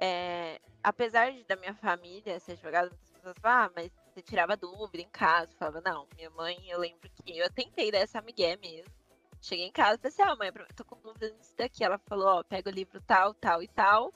É, 0.00 0.60
apesar 0.82 1.32
de 1.32 1.44
da 1.44 1.56
minha 1.56 1.74
família 1.74 2.38
ser 2.40 2.52
advogada, 2.52 2.90
muitas 2.90 3.10
pessoas 3.10 3.36
falam, 3.40 3.64
ah, 3.66 3.72
mas 3.74 3.90
você 4.12 4.22
tirava 4.22 4.56
dúvida 4.56 5.02
em 5.02 5.08
casa. 5.08 5.50
Falava, 5.58 5.80
não, 5.80 6.06
minha 6.14 6.30
mãe, 6.30 6.56
eu 6.68 6.78
lembro 6.78 7.08
que 7.10 7.38
eu 7.38 7.50
tentei 7.50 7.90
dar 7.90 7.98
essa 8.00 8.20
migué 8.20 8.56
mesmo. 8.58 8.92
Cheguei 9.40 9.64
em 9.66 9.72
casa 9.72 9.94
e 9.94 9.98
falei 9.98 10.12
assim, 10.12 10.22
ah, 10.22 10.36
mãe, 10.36 10.52
tô 10.76 10.84
com 10.84 11.00
dúvida 11.00 11.30
nisso 11.30 11.54
daqui. 11.56 11.82
Ela 11.82 11.98
falou, 12.06 12.26
ó, 12.28 12.42
pega 12.44 12.68
o 12.68 12.72
livro 12.72 13.00
tal, 13.00 13.32
tal 13.34 13.62
e 13.62 13.68
tal, 13.68 14.12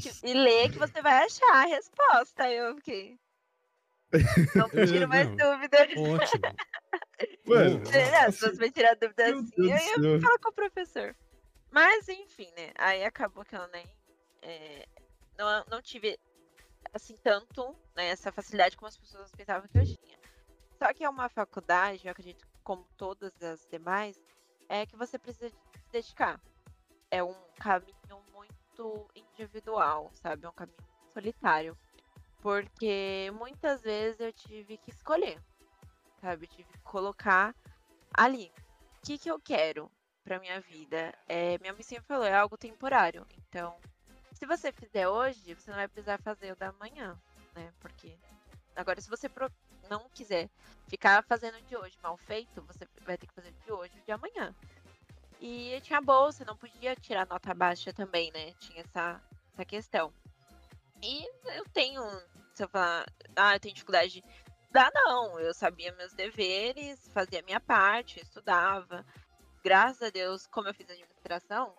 que- 0.00 0.10
e 0.22 0.34
lê 0.34 0.68
que 0.68 0.78
você 0.78 1.00
vai 1.00 1.24
achar 1.24 1.52
a 1.54 1.66
resposta. 1.66 2.44
Aí 2.44 2.56
eu 2.56 2.76
fiquei. 2.76 3.18
Não 4.54 4.68
tiro 4.86 5.08
mais 5.08 5.28
Não. 5.28 5.36
dúvida. 5.36 5.78
Ótimo. 5.98 6.56
Mano, 7.46 7.90
É, 7.90 8.30
se 8.30 8.40
você 8.40 8.56
vai 8.56 8.70
tirar 8.70 8.94
dúvida 8.96 9.26
Meu 9.30 9.40
assim, 9.40 9.52
eu 9.56 10.14
ia 10.14 10.20
falar 10.20 10.38
com 10.38 10.48
o 10.50 10.52
professor. 10.52 11.16
Mas, 11.70 12.08
enfim, 12.08 12.50
né? 12.56 12.72
Aí 12.76 13.04
acabou 13.04 13.44
que 13.44 13.56
eu 13.56 13.66
nem. 13.68 13.86
é, 14.42 14.86
não, 15.36 15.64
não 15.70 15.82
tive, 15.82 16.18
assim, 16.92 17.16
tanto 17.22 17.76
né, 17.94 18.08
essa 18.08 18.32
facilidade 18.32 18.76
como 18.76 18.88
as 18.88 18.96
pessoas 18.96 19.30
pensavam 19.32 19.68
que 19.68 19.78
eu 19.78 19.84
tinha. 19.84 20.18
Só 20.78 20.92
que 20.92 21.04
é 21.04 21.08
uma 21.08 21.28
faculdade, 21.28 22.06
eu 22.06 22.12
acredito, 22.12 22.46
que 22.46 22.58
como 22.62 22.86
todas 22.96 23.32
as 23.42 23.66
demais, 23.66 24.20
é 24.68 24.84
que 24.86 24.96
você 24.96 25.18
precisa 25.18 25.48
se 25.48 25.56
dedicar. 25.90 26.40
É 27.10 27.22
um 27.22 27.34
caminho 27.58 28.22
muito 28.32 29.08
individual, 29.14 30.10
sabe? 30.14 30.44
É 30.44 30.48
um 30.48 30.52
caminho 30.52 30.76
solitário. 31.14 31.76
Porque 32.46 33.28
muitas 33.34 33.82
vezes 33.82 34.20
eu 34.20 34.32
tive 34.32 34.76
que 34.78 34.92
escolher, 34.92 35.36
sabe? 36.20 36.44
Eu 36.44 36.48
tive 36.48 36.62
que 36.72 36.78
colocar 36.78 37.52
ali. 38.14 38.52
O 38.98 39.04
que, 39.04 39.18
que 39.18 39.28
eu 39.28 39.40
quero 39.40 39.90
pra 40.22 40.38
minha 40.38 40.60
vida? 40.60 41.12
É, 41.26 41.58
minha 41.58 41.72
mãe 41.72 41.82
sempre 41.82 42.06
falou, 42.06 42.24
é 42.24 42.32
algo 42.32 42.56
temporário. 42.56 43.26
Então, 43.36 43.76
se 44.32 44.46
você 44.46 44.70
fizer 44.70 45.08
hoje, 45.08 45.56
você 45.56 45.72
não 45.72 45.76
vai 45.78 45.88
precisar 45.88 46.18
fazer 46.22 46.52
o 46.52 46.56
da 46.56 46.70
manhã, 46.74 47.20
né? 47.52 47.72
Porque 47.80 48.16
agora, 48.76 49.00
se 49.00 49.10
você 49.10 49.28
pro- 49.28 49.50
não 49.90 50.08
quiser 50.10 50.48
ficar 50.86 51.24
fazendo 51.24 51.60
de 51.62 51.76
hoje 51.76 51.98
mal 52.00 52.16
feito, 52.16 52.62
você 52.62 52.86
vai 53.04 53.18
ter 53.18 53.26
que 53.26 53.34
fazer 53.34 53.50
de 53.64 53.72
hoje 53.72 54.00
de 54.06 54.12
amanhã. 54.12 54.54
E 55.40 55.80
tinha 55.80 56.00
bolsa, 56.00 56.44
não 56.44 56.56
podia 56.56 56.94
tirar 56.94 57.26
nota 57.26 57.52
baixa 57.52 57.92
também, 57.92 58.30
né? 58.30 58.52
Tinha 58.60 58.82
essa, 58.82 59.20
essa 59.52 59.64
questão. 59.64 60.12
E 61.02 61.24
eu 61.56 61.64
tenho, 61.72 62.02
se 62.54 62.64
eu 62.64 62.68
falar, 62.68 63.06
ah, 63.36 63.54
eu 63.54 63.60
tenho 63.60 63.74
dificuldade 63.74 64.12
de 64.12 64.22
não. 64.94 65.38
Eu 65.40 65.54
sabia 65.54 65.92
meus 65.92 66.12
deveres, 66.12 67.08
fazia 67.08 67.42
minha 67.42 67.60
parte, 67.60 68.20
estudava. 68.20 69.04
Graças 69.64 70.02
a 70.02 70.10
Deus, 70.10 70.46
como 70.46 70.68
eu 70.68 70.74
fiz 70.74 70.88
administração, 70.88 71.74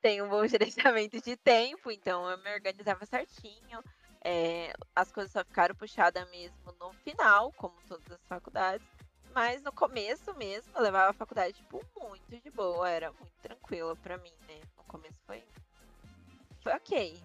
tenho 0.00 0.26
um 0.26 0.28
bom 0.28 0.46
gerenciamento 0.48 1.20
de 1.20 1.36
tempo, 1.36 1.90
então 1.90 2.28
eu 2.28 2.38
me 2.38 2.52
organizava 2.52 3.06
certinho. 3.06 3.82
É, 4.24 4.72
as 4.94 5.10
coisas 5.10 5.32
só 5.32 5.44
ficaram 5.44 5.74
puxadas 5.74 6.28
mesmo 6.30 6.56
no 6.78 6.92
final, 7.04 7.52
como 7.52 7.74
todas 7.88 8.10
as 8.12 8.26
faculdades. 8.26 8.86
Mas 9.34 9.62
no 9.62 9.72
começo 9.72 10.34
mesmo, 10.34 10.70
eu 10.76 10.82
levava 10.82 11.10
a 11.10 11.14
faculdade, 11.14 11.54
tipo, 11.54 11.80
muito 11.98 12.38
de 12.38 12.50
boa, 12.50 12.88
era 12.88 13.10
muito 13.12 13.32
tranquilo 13.40 13.96
pra 13.96 14.18
mim, 14.18 14.34
né? 14.46 14.60
No 14.76 14.84
começo 14.84 15.16
foi. 15.26 15.42
Foi 16.62 16.72
ok. 16.74 17.22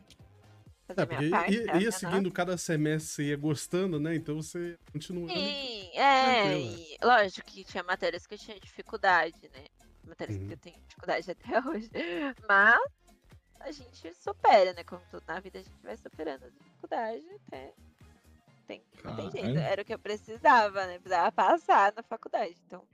Fazer 0.88 1.02
É, 1.02 1.06
minha 1.06 1.30
parte, 1.30 1.54
ia, 1.54 1.65
tá? 1.65 1.78
ia 1.80 1.89
Aham. 1.89 1.91
seguindo 1.91 2.32
cada 2.32 2.58
semestre, 2.58 3.12
você 3.12 3.23
ia 3.26 3.38
gostando, 3.38 4.00
né? 4.00 4.15
Então 4.15 4.38
você 4.38 4.78
continua. 4.91 5.30
ali. 5.30 5.39
Sim, 5.41 5.97
é. 5.97 6.60
E, 6.60 6.97
lógico 7.04 7.45
que 7.45 7.65
tinha 7.65 7.84
matérias 7.84 8.26
que 8.26 8.36
eu 8.36 8.38
tinha 8.38 8.58
dificuldade, 8.60 9.38
né? 9.54 9.65
Matérias 10.06 10.38
Uhum. 10.38 10.47
que 10.47 10.54
eu 10.54 10.58
tenho 10.58 10.80
dificuldade 10.88 11.30
até 11.30 11.43
hoje. 11.67 11.91
Mas 12.47 12.80
a 13.60 13.71
gente 13.71 14.13
supera, 14.13 14.73
né? 14.73 14.84
Como 14.86 15.02
tudo 15.12 15.23
na 15.28 15.39
vida, 15.41 15.60
a 15.60 15.62
gente 15.62 15.84
vai 15.84 15.97
superando 15.97 16.45
as 16.45 16.54
dificuldades 16.54 17.26
até. 17.47 17.73
Tem, 18.65 18.82
tem 19.15 19.32
jeito. 19.32 19.60
Era 19.60 19.82
o 19.82 19.86
que 19.86 19.93
eu 19.93 20.00
precisava, 20.00 20.86
né? 20.88 21.00
Precisava 21.00 21.32
passar 21.34 21.93
na 21.93 22.04
faculdade. 22.04 22.56
Então, 22.65 22.88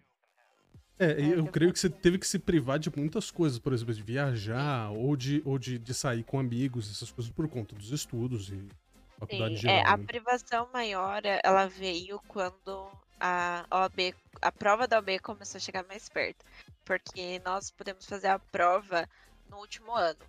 É, 1.00 1.06
É, 1.06 1.22
eu 1.22 1.38
eu 1.38 1.48
creio 1.48 1.74
que 1.74 1.80
você 1.80 1.90
teve 1.90 2.18
que 2.18 2.28
se 2.28 2.38
privar 2.40 2.80
de 2.80 2.90
muitas 2.96 3.32
coisas, 3.32 3.60
por 3.60 3.74
exemplo, 3.74 3.94
de 3.94 4.04
viajar 4.04 4.92
ou 4.92 5.16
de, 5.16 5.42
ou 5.46 5.58
de, 5.58 5.78
de 5.78 5.94
sair 5.94 6.24
com 6.24 6.40
amigos, 6.40 6.90
essas 6.90 7.12
coisas 7.12 7.32
por 7.32 7.48
conta 7.48 7.76
dos 7.76 7.92
estudos 7.92 8.50
e 8.50 8.68
faculdade 9.20 9.60
sim, 9.60 9.68
é, 9.68 9.78
geral. 9.78 9.94
a 9.94 9.98
né? 9.98 10.06
privação 10.06 10.70
maior, 10.72 11.22
ela 11.44 11.68
veio 11.68 12.20
quando 12.28 12.90
a 13.20 13.66
OAB, 13.72 14.14
a 14.42 14.52
prova 14.52 14.88
da 14.88 14.98
OAB 14.98 15.20
começou 15.22 15.58
a 15.58 15.62
chegar 15.62 15.86
mais 15.88 16.10
perto. 16.10 16.46
Porque 16.84 17.42
nós 17.46 17.72
podemos 17.72 18.06
fazer 18.06 18.28
a 18.28 18.38
prova 18.38 19.08
no 19.50 19.58
último 19.58 19.94
ano. 19.94 20.20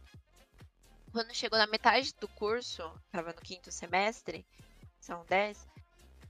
Quando 1.13 1.35
chegou 1.35 1.59
na 1.59 1.67
metade 1.67 2.15
do 2.21 2.29
curso, 2.29 2.83
tava 3.11 3.33
no 3.33 3.41
quinto 3.41 3.71
semestre, 3.71 4.45
são 5.01 5.25
10, 5.29 5.67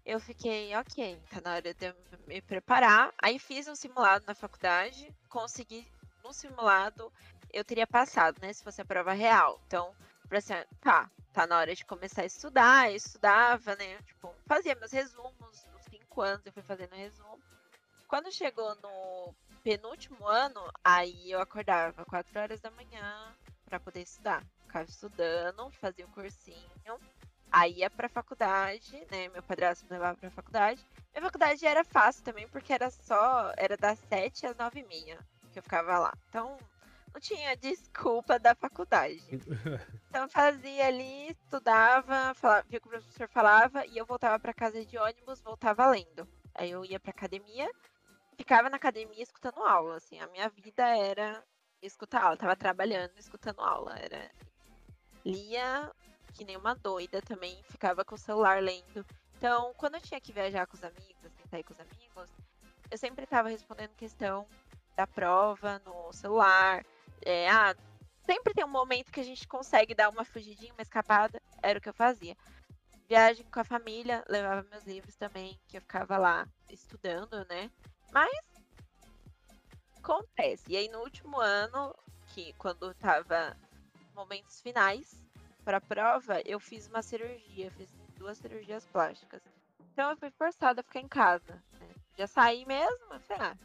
eu 0.05 0.21
fiquei, 0.21 0.75
ok, 0.77 1.21
tá 1.31 1.41
na 1.41 1.55
hora 1.55 1.73
de 1.73 1.87
eu 1.87 1.95
me 2.27 2.41
preparar. 2.43 3.13
Aí 3.23 3.39
fiz 3.39 3.67
um 3.67 3.75
simulado 3.75 4.25
na 4.27 4.35
faculdade, 4.35 5.15
consegui, 5.29 5.87
no 6.23 6.33
simulado, 6.33 7.13
eu 7.53 7.65
teria 7.65 7.87
passado, 7.87 8.41
né, 8.41 8.53
se 8.53 8.63
fosse 8.63 8.81
a 8.83 8.85
prova 8.85 9.13
real. 9.13 9.61
Então, 9.67 9.95
assim, 10.31 10.53
ah, 10.53 10.67
tá, 10.81 11.11
tá 11.33 11.47
na 11.47 11.59
hora 11.59 11.75
de 11.75 11.85
começar 11.85 12.23
a 12.23 12.27
estudar, 12.27 12.91
eu 12.91 12.97
estudava, 12.97 13.75
né, 13.77 13.99
tipo, 14.03 14.35
fazia 14.47 14.75
meus 14.75 14.93
resumos, 14.93 15.67
nos 15.73 15.85
cinco 15.89 16.21
anos 16.21 16.45
eu 16.45 16.53
fui 16.53 16.63
fazendo 16.63 16.95
resumo. 16.95 17.41
Quando 18.07 18.31
chegou 18.31 18.75
no 18.77 19.35
penúltimo 19.63 20.27
ano, 20.29 20.61
aí 20.85 21.31
eu 21.31 21.41
acordava 21.41 22.05
4 22.05 22.39
horas 22.39 22.61
da 22.61 22.71
manhã 22.71 23.35
para 23.65 23.81
poder 23.81 24.03
estudar. 24.03 24.45
Ficava 24.67 24.89
estudando, 24.89 25.71
fazia 25.81 26.05
o 26.05 26.11
cursinho, 26.11 27.01
aí 27.55 27.79
ia 27.79 27.91
pra 27.91 28.09
faculdade, 28.09 29.07
né? 29.11 29.29
Meu 29.29 29.43
padrasto 29.43 29.85
me 29.85 29.93
levava 29.93 30.19
pra 30.19 30.31
faculdade. 30.31 30.85
Minha 31.13 31.23
faculdade 31.23 31.65
era 31.65 31.85
fácil 31.85 32.25
também, 32.25 32.49
porque 32.49 32.73
era 32.73 32.91
só, 32.91 33.53
era 33.57 33.77
das 33.77 33.99
7 34.09 34.47
às 34.47 34.57
9 34.57 34.81
e 34.81 34.85
meia 34.85 35.19
que 35.53 35.61
eu 35.61 35.63
ficava 35.63 35.97
lá. 35.99 36.13
Então, 36.29 36.59
não 37.13 37.21
tinha 37.21 37.57
desculpa 37.57 38.39
da 38.39 38.55
faculdade. 38.55 39.23
Então, 40.15 40.23
eu 40.23 40.29
fazia 40.29 40.87
ali, 40.87 41.31
estudava, 41.31 42.33
falava, 42.35 42.65
via 42.69 42.79
o 42.79 42.81
que 42.81 42.87
o 42.87 42.91
professor 42.91 43.29
falava, 43.29 43.85
e 43.85 43.99
eu 43.99 44.07
voltava 44.07 44.39
pra 44.39 44.55
casa 44.55 44.85
de 44.85 44.97
ônibus, 44.97 45.43
voltava 45.43 45.89
lendo. 45.89 46.25
Aí 46.55 46.71
eu 46.71 46.85
ia 46.85 47.01
pra 47.01 47.11
academia, 47.11 47.69
ficava 48.37 48.71
na 48.71 48.77
academia 48.77 49.25
escutando 49.25 49.59
aula, 49.65 49.97
assim, 49.97 50.21
a 50.21 50.29
minha 50.29 50.49
vida 50.49 50.87
era 50.87 51.43
escutar 51.83 52.23
aula, 52.23 52.37
tava 52.37 52.55
trabalhando, 52.55 53.11
escutando 53.19 53.61
aula, 53.61 53.99
era 53.99 54.31
lia 55.25 55.93
que 56.35 56.45
nem 56.45 56.57
uma 56.57 56.75
doida 56.75 57.23
também, 57.23 57.63
ficava 57.71 58.05
com 58.05 58.17
o 58.17 58.19
celular 58.19 58.63
lendo. 58.63 59.07
Então, 59.37 59.73
quando 59.77 59.95
eu 59.95 60.01
tinha 60.01 60.21
que 60.21 60.33
viajar 60.33 60.67
com 60.67 60.77
os 60.77 60.85
amigos, 60.85 61.33
sair 61.49 61.63
com 61.63 61.73
os 61.73 61.81
amigos, 61.81 62.29
eu 62.91 62.99
sempre 62.99 63.27
tava 63.27 63.49
respondendo 63.49 63.95
questão 63.95 64.47
da 64.97 65.07
prova 65.07 65.81
no 65.85 66.13
celular. 66.13 66.85
É, 67.25 67.49
ah, 67.49 67.75
sempre 68.25 68.53
tem 68.53 68.65
um 68.65 68.69
momento 68.69 69.13
que 69.13 69.21
a 69.21 69.25
gente 69.25 69.47
consegue 69.47 69.95
dar 69.95 70.09
uma 70.09 70.25
fugidinha, 70.25 70.73
uma 70.73 70.83
escapada, 70.83 71.41
era 71.63 71.79
o 71.79 71.83
que 71.83 71.89
eu 71.89 71.95
fazia. 71.95 72.37
Viagem 73.09 73.45
com 73.47 73.61
a 73.61 73.65
família, 73.65 74.25
levava 74.29 74.67
meus 74.71 74.85
livros 74.85 75.15
também, 75.15 75.59
que 75.69 75.77
eu 75.77 75.81
ficava 75.81 76.17
lá 76.17 76.49
estudando, 76.71 77.47
né? 77.49 77.71
Mas 78.13 78.33
acontece? 79.99 80.65
E 80.69 80.77
aí 80.77 80.89
no 80.89 81.01
último 81.01 81.39
ano, 81.39 81.95
que 82.29 82.53
quando 82.55 82.95
tava 82.95 83.57
momentos 84.15 84.61
finais 84.61 85.24
para 85.65 85.79
a 85.79 85.81
prova, 85.81 86.41
eu 86.45 86.61
fiz 86.61 86.89
uma 86.89 87.03
cirurgia, 87.03 87.71
fiz 87.73 87.89
duas 88.17 88.39
cirurgias 88.39 88.85
plásticas. 88.87 89.41
Então 89.93 90.11
eu 90.11 90.17
fui 90.17 90.31
forçada 90.31 90.81
a 90.81 90.85
ficar 90.85 91.01
em 91.01 91.09
casa. 91.09 91.63
Né? 91.81 91.89
Já 92.19 92.27
saí 92.27 92.65
mesmo, 92.67 93.21
sei 93.27 93.37
lá. 93.37 93.57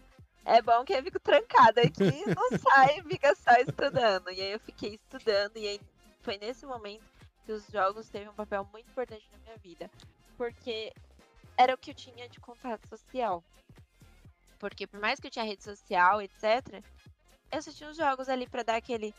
É 0.45 0.61
bom 0.61 0.83
que 0.85 0.93
eu 0.93 1.03
fico 1.03 1.19
trancada 1.19 1.81
aqui, 1.81 2.23
não 2.25 2.49
sai, 2.57 3.01
fica 3.03 3.35
só 3.35 3.51
estudando. 3.55 4.31
E 4.31 4.41
aí 4.41 4.51
eu 4.51 4.59
fiquei 4.59 4.95
estudando, 4.95 5.57
e 5.57 5.67
aí 5.67 5.81
foi 6.21 6.37
nesse 6.37 6.65
momento 6.65 7.03
que 7.45 7.51
os 7.51 7.67
jogos 7.67 8.09
teve 8.09 8.29
um 8.29 8.33
papel 8.33 8.67
muito 8.71 8.89
importante 8.89 9.27
na 9.31 9.37
minha 9.39 9.57
vida. 9.57 9.91
Porque 10.37 10.93
era 11.57 11.73
o 11.73 11.77
que 11.77 11.91
eu 11.91 11.95
tinha 11.95 12.29
de 12.29 12.39
contato 12.39 12.87
social. 12.87 13.43
Porque 14.57 14.87
por 14.87 14.99
mais 14.99 15.19
que 15.19 15.27
eu 15.27 15.31
tinha 15.31 15.45
rede 15.45 15.63
social, 15.63 16.21
etc., 16.21 16.83
eu 17.51 17.61
só 17.61 17.71
tinha 17.71 17.89
os 17.89 17.97
jogos 17.97 18.29
ali 18.29 18.47
para 18.47 18.63
dar 18.63 18.75
aquele 18.75 19.13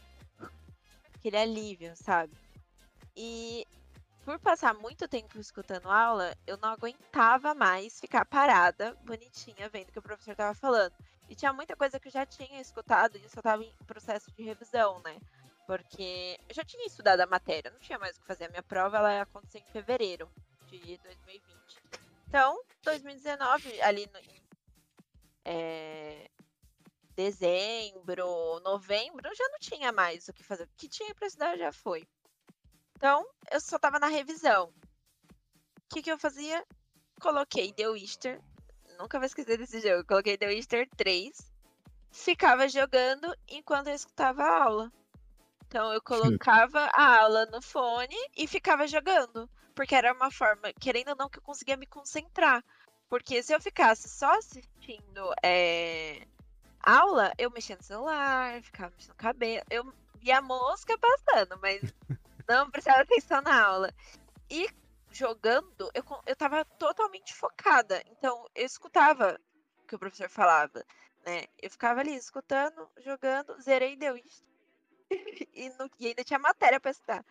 aquele 1.15 1.37
alívio, 1.37 1.95
sabe? 1.97 2.33
E 3.23 3.69
por 4.25 4.39
passar 4.39 4.73
muito 4.73 5.07
tempo 5.07 5.39
escutando 5.39 5.91
aula, 5.91 6.35
eu 6.47 6.57
não 6.57 6.71
aguentava 6.71 7.55
mais 7.55 8.01
ficar 8.01 8.25
parada, 8.25 8.95
bonitinha, 9.05 9.69
vendo 9.69 9.91
o 9.91 9.93
que 9.93 9.99
o 9.99 10.03
professor 10.03 10.31
estava 10.31 10.55
falando. 10.55 10.95
E 11.29 11.35
tinha 11.35 11.53
muita 11.53 11.77
coisa 11.77 12.01
que 12.01 12.09
eu 12.09 12.13
já 12.13 12.25
tinha 12.25 12.59
escutado 12.63 13.19
e 13.19 13.23
eu 13.23 13.29
só 13.29 13.41
estava 13.41 13.63
em 13.63 13.75
processo 13.87 14.33
de 14.33 14.43
revisão, 14.43 15.03
né? 15.03 15.19
Porque 15.67 16.41
eu 16.49 16.55
já 16.55 16.65
tinha 16.65 16.87
estudado 16.87 17.21
a 17.21 17.27
matéria, 17.27 17.71
não 17.71 17.79
tinha 17.79 17.99
mais 17.99 18.17
o 18.17 18.21
que 18.21 18.27
fazer. 18.27 18.47
A 18.47 18.49
minha 18.49 18.63
prova 18.63 18.97
ela 18.97 19.13
ia 19.13 19.23
acontecer 19.23 19.59
em 19.59 19.71
fevereiro 19.71 20.27
de 20.67 20.97
2020. 20.97 21.43
Então, 22.27 22.59
2019, 22.83 23.83
ali 23.83 24.07
no, 24.07 24.19
é, 25.45 26.31
dezembro, 27.15 28.61
novembro, 28.61 29.29
já 29.35 29.47
não 29.51 29.59
tinha 29.59 29.93
mais 29.93 30.27
o 30.27 30.33
que 30.33 30.43
fazer. 30.43 30.65
O 30.65 30.71
que 30.75 30.89
tinha 30.89 31.15
para 31.15 31.27
estudar 31.27 31.59
já 31.59 31.71
foi. 31.71 32.09
Então, 33.01 33.27
eu 33.51 33.59
só 33.59 33.79
tava 33.79 33.99
na 33.99 34.09
revisão. 34.09 34.67
O 34.67 35.89
que, 35.89 36.03
que 36.03 36.13
eu 36.13 36.19
fazia? 36.19 36.63
Coloquei 37.19 37.73
The 37.73 37.89
Witcher. 37.89 38.39
Nunca 38.99 39.19
vou 39.19 39.25
esquecer 39.25 39.57
desse 39.57 39.81
jogo. 39.81 40.07
Coloquei 40.07 40.37
The 40.37 40.49
Witcher 40.49 40.87
3. 40.99 41.51
Ficava 42.13 42.69
jogando 42.69 43.35
enquanto 43.49 43.87
eu 43.87 43.95
escutava 43.95 44.43
a 44.43 44.65
aula. 44.65 44.93
Então 45.67 45.91
eu 45.95 46.03
colocava 46.03 46.91
a 46.93 47.21
aula 47.21 47.47
no 47.47 47.63
fone 47.63 48.17
e 48.37 48.47
ficava 48.47 48.87
jogando. 48.87 49.49
Porque 49.75 49.95
era 49.95 50.13
uma 50.13 50.31
forma, 50.31 50.71
querendo 50.75 51.09
ou 51.09 51.17
não, 51.17 51.31
que 51.31 51.39
eu 51.39 51.43
conseguia 51.43 51.79
me 51.79 51.87
concentrar. 51.87 52.63
Porque 53.09 53.43
se 53.43 53.55
eu 53.55 53.63
ficasse 53.63 54.11
só 54.11 54.31
assistindo 54.37 55.33
é, 55.43 56.27
aula, 56.83 57.33
eu 57.39 57.51
mexia 57.51 57.77
no 57.77 57.83
celular, 57.83 58.63
ficava 58.63 58.91
mexendo 58.91 59.13
no 59.13 59.17
cabelo. 59.17 59.65
Eu 59.71 59.91
via 60.21 60.37
a 60.37 60.43
mosca 60.43 60.99
passando, 60.99 61.59
mas 61.63 61.81
não 62.51 62.71
prestava 62.71 63.03
atenção 63.03 63.41
na 63.41 63.65
aula. 63.65 63.93
E 64.51 64.69
jogando, 65.13 65.91
eu, 65.95 66.05
eu 66.27 66.37
tava 66.37 66.65
totalmente 66.65 67.33
focada. 67.33 68.03
Então, 68.07 68.47
eu 68.55 68.67
escutava 68.67 69.39
o 69.83 69.87
que 69.87 69.95
o 69.95 69.99
professor 69.99 70.29
falava, 70.29 70.85
né? 71.25 71.45
Eu 71.63 71.71
ficava 71.71 72.01
ali 72.01 72.15
escutando, 72.17 72.89
jogando, 72.99 73.61
zerei 73.61 73.97
deu 73.97 74.17
isso. 74.17 74.45
e, 75.55 75.69
no, 75.71 75.89
e 75.99 76.09
ainda 76.09 76.25
tinha 76.25 76.39
matéria 76.39 76.81
para 76.81 76.91
estudar. 76.91 77.25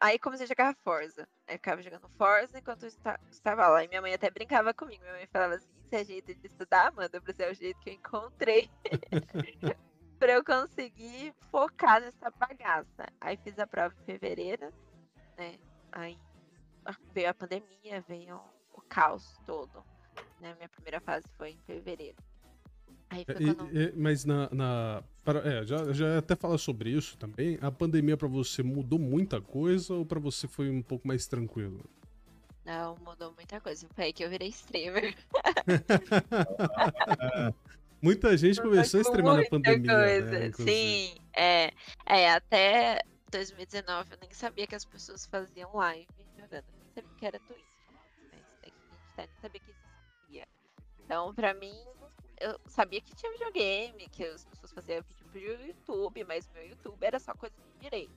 Aí 0.00 0.18
comecei 0.18 0.44
a 0.44 0.48
jogar 0.48 0.74
Forza. 0.76 1.28
Aí 1.46 1.56
ficava 1.56 1.82
jogando 1.82 2.08
Forza 2.16 2.58
enquanto 2.58 2.84
eu 2.84 2.88
estava 3.30 3.68
lá. 3.68 3.84
E 3.84 3.88
minha 3.88 4.00
mãe 4.00 4.14
até 4.14 4.30
brincava 4.30 4.72
comigo. 4.72 5.02
Minha 5.02 5.14
mãe 5.14 5.26
falava 5.26 5.54
assim: 5.56 5.68
Isso 5.84 5.94
é 5.94 6.04
jeito 6.04 6.34
de 6.34 6.46
estudar, 6.46 6.88
Amanda? 6.88 7.20
Pra 7.20 7.34
ser 7.34 7.42
é 7.42 7.50
o 7.50 7.54
jeito 7.54 7.78
que 7.80 7.90
eu 7.90 7.94
encontrei. 7.94 8.70
pra 10.20 10.34
eu 10.34 10.44
conseguir 10.44 11.34
focar 11.50 12.00
nessa 12.00 12.30
bagaça. 12.38 13.06
Aí 13.20 13.36
fiz 13.38 13.58
a 13.58 13.66
prova 13.66 13.94
em 14.02 14.04
fevereiro, 14.04 14.70
né? 15.36 15.58
Aí 15.90 16.16
veio 17.14 17.30
a 17.30 17.34
pandemia, 17.34 18.04
veio 18.06 18.38
o 18.74 18.82
caos 18.82 19.40
todo. 19.46 19.82
Né? 20.40 20.54
Minha 20.56 20.68
primeira 20.68 21.00
fase 21.00 21.26
foi 21.38 21.52
em 21.52 21.58
fevereiro. 21.66 22.18
Aí 23.08 23.24
foi 23.24 23.34
quando... 23.34 23.76
e, 23.76 23.92
mas 23.96 24.26
na. 24.26 24.48
na 24.50 25.02
para, 25.24 25.40
é, 25.40 25.64
já, 25.64 25.92
já 25.92 26.18
até 26.18 26.36
falar 26.36 26.58
sobre 26.58 26.90
isso 26.90 27.16
também. 27.16 27.58
A 27.62 27.70
pandemia 27.70 28.16
para 28.16 28.28
você 28.28 28.62
mudou 28.62 28.98
muita 28.98 29.40
coisa 29.40 29.94
ou 29.94 30.04
para 30.04 30.20
você 30.20 30.46
foi 30.46 30.70
um 30.70 30.82
pouco 30.82 31.08
mais 31.08 31.26
tranquilo? 31.26 31.82
Não, 32.64 32.94
mudou 32.96 33.32
muita 33.32 33.60
coisa. 33.60 33.88
Foi 33.94 34.04
aí 34.04 34.12
que 34.12 34.22
eu 34.22 34.30
virei 34.30 34.48
streamer. 34.48 35.16
muita 38.02 38.36
gente 38.36 38.60
começou 38.60 38.98
a 38.98 39.02
streamar 39.02 39.36
na 39.36 39.48
pandemia. 39.48 40.20
Né, 40.22 40.52
Sim, 40.52 41.14
é, 41.32 41.72
é. 42.06 42.30
Até 42.30 43.02
2019 43.30 44.12
eu 44.12 44.18
nem 44.20 44.32
sabia 44.32 44.66
que 44.66 44.74
as 44.74 44.84
pessoas 44.84 45.26
faziam 45.26 45.74
live 45.74 46.06
jogando. 46.38 46.64
Eu 46.64 46.78
nem 46.78 46.90
sabia 46.94 47.10
que 47.18 47.26
era 47.26 47.38
Twitch. 47.40 47.64
Mas 48.32 48.44
a 48.62 48.66
gente 48.66 48.76
nem 49.16 49.28
sabia 49.40 49.60
que 49.60 49.70
existia. 49.70 50.48
Então, 51.04 51.34
pra 51.34 51.54
mim, 51.54 51.74
eu 52.40 52.58
sabia 52.66 53.00
que 53.00 53.14
tinha 53.14 53.32
videogame, 53.32 54.08
que 54.08 54.24
as 54.24 54.44
pessoas 54.44 54.72
faziam 54.72 55.02
vídeo 55.02 55.26
pro 55.30 55.40
YouTube, 55.40 56.24
mas 56.24 56.48
meu 56.54 56.68
YouTube 56.68 57.04
era 57.04 57.18
só 57.18 57.34
coisa 57.34 57.54
de 57.74 57.80
direito. 57.80 58.12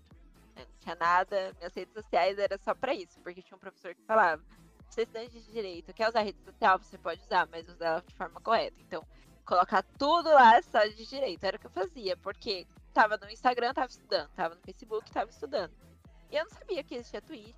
Né? 0.56 0.66
Não 0.66 0.80
tinha 0.80 0.96
nada, 0.96 1.54
minhas 1.58 1.74
redes 1.74 1.94
sociais 1.94 2.38
era 2.40 2.58
só 2.58 2.74
para 2.74 2.94
isso, 2.94 3.20
porque 3.22 3.42
tinha 3.42 3.56
um 3.56 3.60
professor 3.60 3.94
que 3.94 4.02
falava: 4.04 4.42
você 4.90 5.02
estudante 5.02 5.40
de 5.40 5.52
direito, 5.52 5.94
quer 5.94 6.08
usar 6.08 6.22
rede 6.22 6.40
social, 6.44 6.80
você 6.80 6.98
pode 6.98 7.22
usar, 7.22 7.48
mas 7.52 7.68
usar 7.68 7.86
ela 7.86 8.04
de 8.08 8.14
forma 8.16 8.40
correta. 8.40 8.78
Então, 8.80 9.06
colocar 9.46 9.84
tudo 9.98 10.30
lá 10.30 10.62
só 10.62 10.86
de 10.86 11.06
direito 11.06 11.44
era 11.44 11.58
o 11.58 11.60
que 11.60 11.68
eu 11.68 11.72
fazia, 11.72 12.18
porque 12.18 12.68
tava 12.94 13.18
no 13.18 13.30
Instagram, 13.30 13.74
tava 13.74 13.88
estudando, 13.88 14.30
tava 14.36 14.56
no 14.56 14.62
Facebook, 14.62 15.12
tava 15.12 15.30
estudando. 15.30 15.74
E 16.32 16.36
eu 16.36 16.44
não 16.44 16.52
sabia 16.52 16.84
que 16.84 16.96
existia 16.96 17.22
Twitch, 17.22 17.56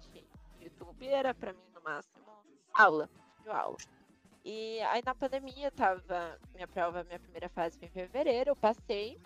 YouTube 0.59 1.07
era 1.07 1.33
para 1.33 1.53
mim 1.53 1.69
no 1.73 1.81
máximo 1.81 2.25
aula, 2.73 3.09
de 3.41 3.49
aula. 3.49 3.77
E 4.43 4.79
aí 4.81 5.01
na 5.03 5.15
pandemia 5.15 5.71
tava. 5.71 6.39
Minha 6.53 6.67
prova, 6.67 7.03
minha 7.03 7.19
primeira 7.19 7.49
fase 7.49 7.77
foi 7.77 7.87
em 7.87 7.91
fevereiro, 7.91 8.51
eu 8.51 8.55
passei. 8.55 9.19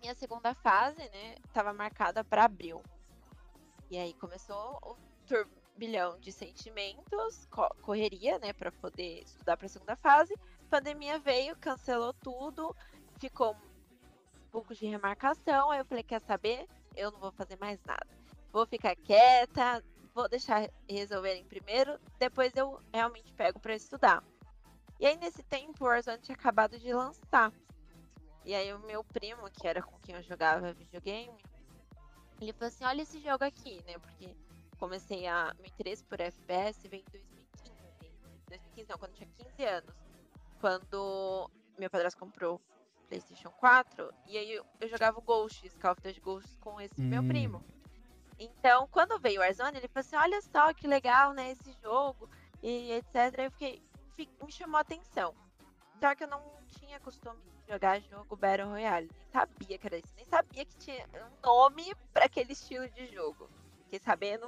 Minha 0.00 0.14
segunda 0.14 0.54
fase, 0.54 0.98
né, 0.98 1.34
tava 1.52 1.72
marcada 1.72 2.24
para 2.24 2.44
abril. 2.44 2.82
E 3.90 3.98
aí 3.98 4.14
começou 4.14 4.78
o 4.82 4.96
turbilhão 5.26 6.18
de 6.20 6.32
sentimentos, 6.32 7.46
co 7.50 7.68
correria, 7.82 8.38
né, 8.38 8.52
para 8.52 8.72
poder 8.72 9.22
estudar 9.24 9.56
para 9.56 9.66
a 9.66 9.68
segunda 9.68 9.96
fase. 9.96 10.34
Pandemia 10.70 11.18
veio, 11.18 11.56
cancelou 11.56 12.12
tudo, 12.14 12.74
ficou 13.18 13.54
um 13.54 14.50
pouco 14.52 14.72
de 14.72 14.86
remarcação. 14.86 15.70
Aí 15.70 15.80
eu 15.80 15.84
falei: 15.84 16.04
quer 16.04 16.20
saber? 16.20 16.66
Eu 16.96 17.10
não 17.10 17.18
vou 17.18 17.32
fazer 17.32 17.58
mais 17.58 17.82
nada. 17.84 18.06
Vou 18.52 18.64
ficar 18.66 18.94
quieta, 18.94 19.82
vou 20.14 20.28
deixar 20.28 20.70
resolverem 20.88 21.44
primeiro, 21.44 21.98
depois 22.18 22.54
eu 22.54 22.80
realmente 22.92 23.32
pego 23.32 23.58
para 23.58 23.74
estudar. 23.74 24.22
E 24.98 25.06
aí 25.06 25.16
nesse 25.16 25.42
tempo 25.42 25.84
o 25.84 25.88
Warzone 25.88 26.18
tinha 26.18 26.36
acabado 26.36 26.78
de 26.78 26.92
lançar. 26.92 27.52
E 28.44 28.54
aí 28.54 28.72
o 28.72 28.78
meu 28.80 29.02
primo, 29.04 29.50
que 29.50 29.66
era 29.66 29.82
com 29.82 29.98
quem 30.00 30.14
eu 30.14 30.22
jogava 30.22 30.72
videogame, 30.72 31.42
ele 32.40 32.52
falou 32.52 32.68
assim, 32.68 32.84
olha 32.84 33.02
esse 33.02 33.20
jogo 33.20 33.44
aqui, 33.44 33.82
né? 33.86 33.98
Porque 33.98 34.34
comecei 34.78 35.26
a 35.26 35.52
meu 35.58 35.66
interesse 35.66 36.04
por 36.04 36.20
FPS 36.20 36.88
vem 36.88 37.00
em 37.00 37.10
2015. 37.10 37.70
2015 38.48 38.88
não, 38.88 38.98
quando 38.98 39.10
eu 39.12 39.16
tinha 39.16 39.28
15 39.36 39.64
anos. 39.64 40.09
Quando 40.60 41.50
meu 41.78 41.90
padrasto 41.90 42.20
comprou 42.20 42.60
PlayStation 43.08 43.50
4, 43.50 44.12
e 44.26 44.36
aí 44.36 44.52
eu, 44.52 44.64
eu 44.80 44.88
jogava 44.88 45.18
o 45.18 45.22
Ghost, 45.22 45.68
Call 45.80 45.92
of 45.92 46.02
Duty 46.02 46.20
Ghost 46.20 46.56
com 46.58 46.80
esse 46.80 47.00
hum. 47.00 47.08
meu 47.08 47.24
primo. 47.24 47.64
Então, 48.38 48.88
quando 48.88 49.18
veio 49.18 49.40
o 49.40 49.42
Warzone, 49.42 49.76
ele 49.76 49.88
falou 49.88 50.00
assim: 50.00 50.16
olha 50.16 50.40
só 50.42 50.72
que 50.72 50.86
legal, 50.86 51.32
né, 51.32 51.50
esse 51.50 51.72
jogo, 51.82 52.28
e 52.62 52.92
etc. 52.92 53.38
Eu 53.38 53.50
fiquei, 53.50 53.82
me 54.42 54.52
chamou 54.52 54.78
a 54.78 54.82
atenção. 54.82 55.34
Só 56.00 56.14
que 56.14 56.24
eu 56.24 56.28
não 56.28 56.42
tinha 56.78 56.98
costume 57.00 57.38
de 57.42 57.72
jogar 57.72 58.00
jogo 58.00 58.36
Battle 58.36 58.68
Royale. 58.68 59.10
Nem 59.14 59.26
sabia 59.30 59.78
que 59.78 59.86
era 59.86 59.98
isso. 59.98 60.14
Nem 60.16 60.24
sabia 60.24 60.64
que 60.64 60.76
tinha 60.76 61.06
um 61.14 61.46
nome 61.46 61.94
para 62.12 62.24
aquele 62.24 62.52
estilo 62.52 62.88
de 62.90 63.06
jogo. 63.08 63.50
Fiquei 63.84 63.98
sabendo 63.98 64.46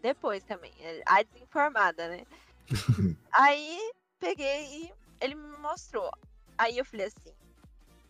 depois 0.00 0.44
também. 0.44 0.72
É, 0.78 1.02
a 1.04 1.22
desinformada, 1.22 2.08
né? 2.08 2.24
Aí 3.32 3.92
peguei 4.20 4.84
e 4.84 4.94
ele 5.20 5.34
me 5.34 5.56
mostrou. 5.58 6.10
Aí 6.56 6.78
eu 6.78 6.84
falei 6.84 7.06
assim: 7.06 7.34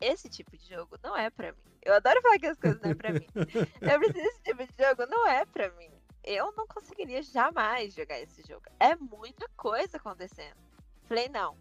esse 0.00 0.28
tipo 0.28 0.56
de 0.56 0.68
jogo 0.68 0.98
não 1.02 1.16
é 1.16 1.30
para 1.30 1.52
mim. 1.52 1.58
Eu 1.82 1.94
adoro 1.94 2.20
falar 2.22 2.38
que 2.38 2.46
as 2.46 2.58
coisas 2.58 2.80
não 2.80 2.90
é 2.90 2.94
pra 2.94 3.12
mim. 3.12 3.26
Eu 3.80 3.98
preciso 3.98 4.12
desse 4.12 4.42
tipo 4.42 4.66
de 4.66 4.82
jogo, 4.82 5.06
não 5.06 5.26
é 5.26 5.44
pra 5.44 5.70
mim. 5.72 5.90
Eu 6.22 6.50
não 6.56 6.66
conseguiria 6.66 7.22
jamais 7.22 7.92
jogar 7.92 8.18
esse 8.20 8.42
jogo. 8.46 8.64
É 8.80 8.96
muita 8.96 9.46
coisa 9.50 9.98
acontecendo. 9.98 10.56
Falei, 11.02 11.28
não. 11.28 11.58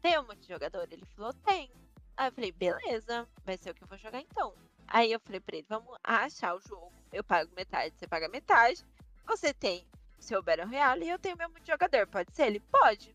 Tem 0.00 0.16
um 0.18 0.24
multijogador? 0.24 0.86
Ele 0.88 1.04
falou, 1.16 1.32
tem. 1.32 1.72
Aí 2.16 2.28
eu 2.28 2.32
falei, 2.32 2.52
beleza, 2.52 3.28
vai 3.44 3.56
ser 3.56 3.70
o 3.70 3.74
que 3.74 3.82
eu 3.82 3.88
vou 3.88 3.98
jogar 3.98 4.20
então. 4.20 4.54
Aí 4.86 5.10
eu 5.10 5.18
falei 5.18 5.40
pra 5.40 5.56
ele, 5.56 5.66
vamos 5.68 5.98
achar 6.04 6.54
o 6.54 6.60
jogo. 6.60 6.92
Eu 7.12 7.24
pago 7.24 7.50
metade, 7.56 7.94
você 7.96 8.06
paga 8.06 8.28
metade. 8.28 8.86
Você 9.26 9.52
tem 9.52 9.84
seu 10.20 10.42
Battle 10.42 10.68
Royale 10.68 11.06
e 11.06 11.10
eu 11.10 11.18
tenho 11.18 11.36
meu 11.36 11.48
multijogador. 11.50 12.06
Pode 12.06 12.32
ser? 12.32 12.46
Ele 12.46 12.60
pode. 12.60 13.14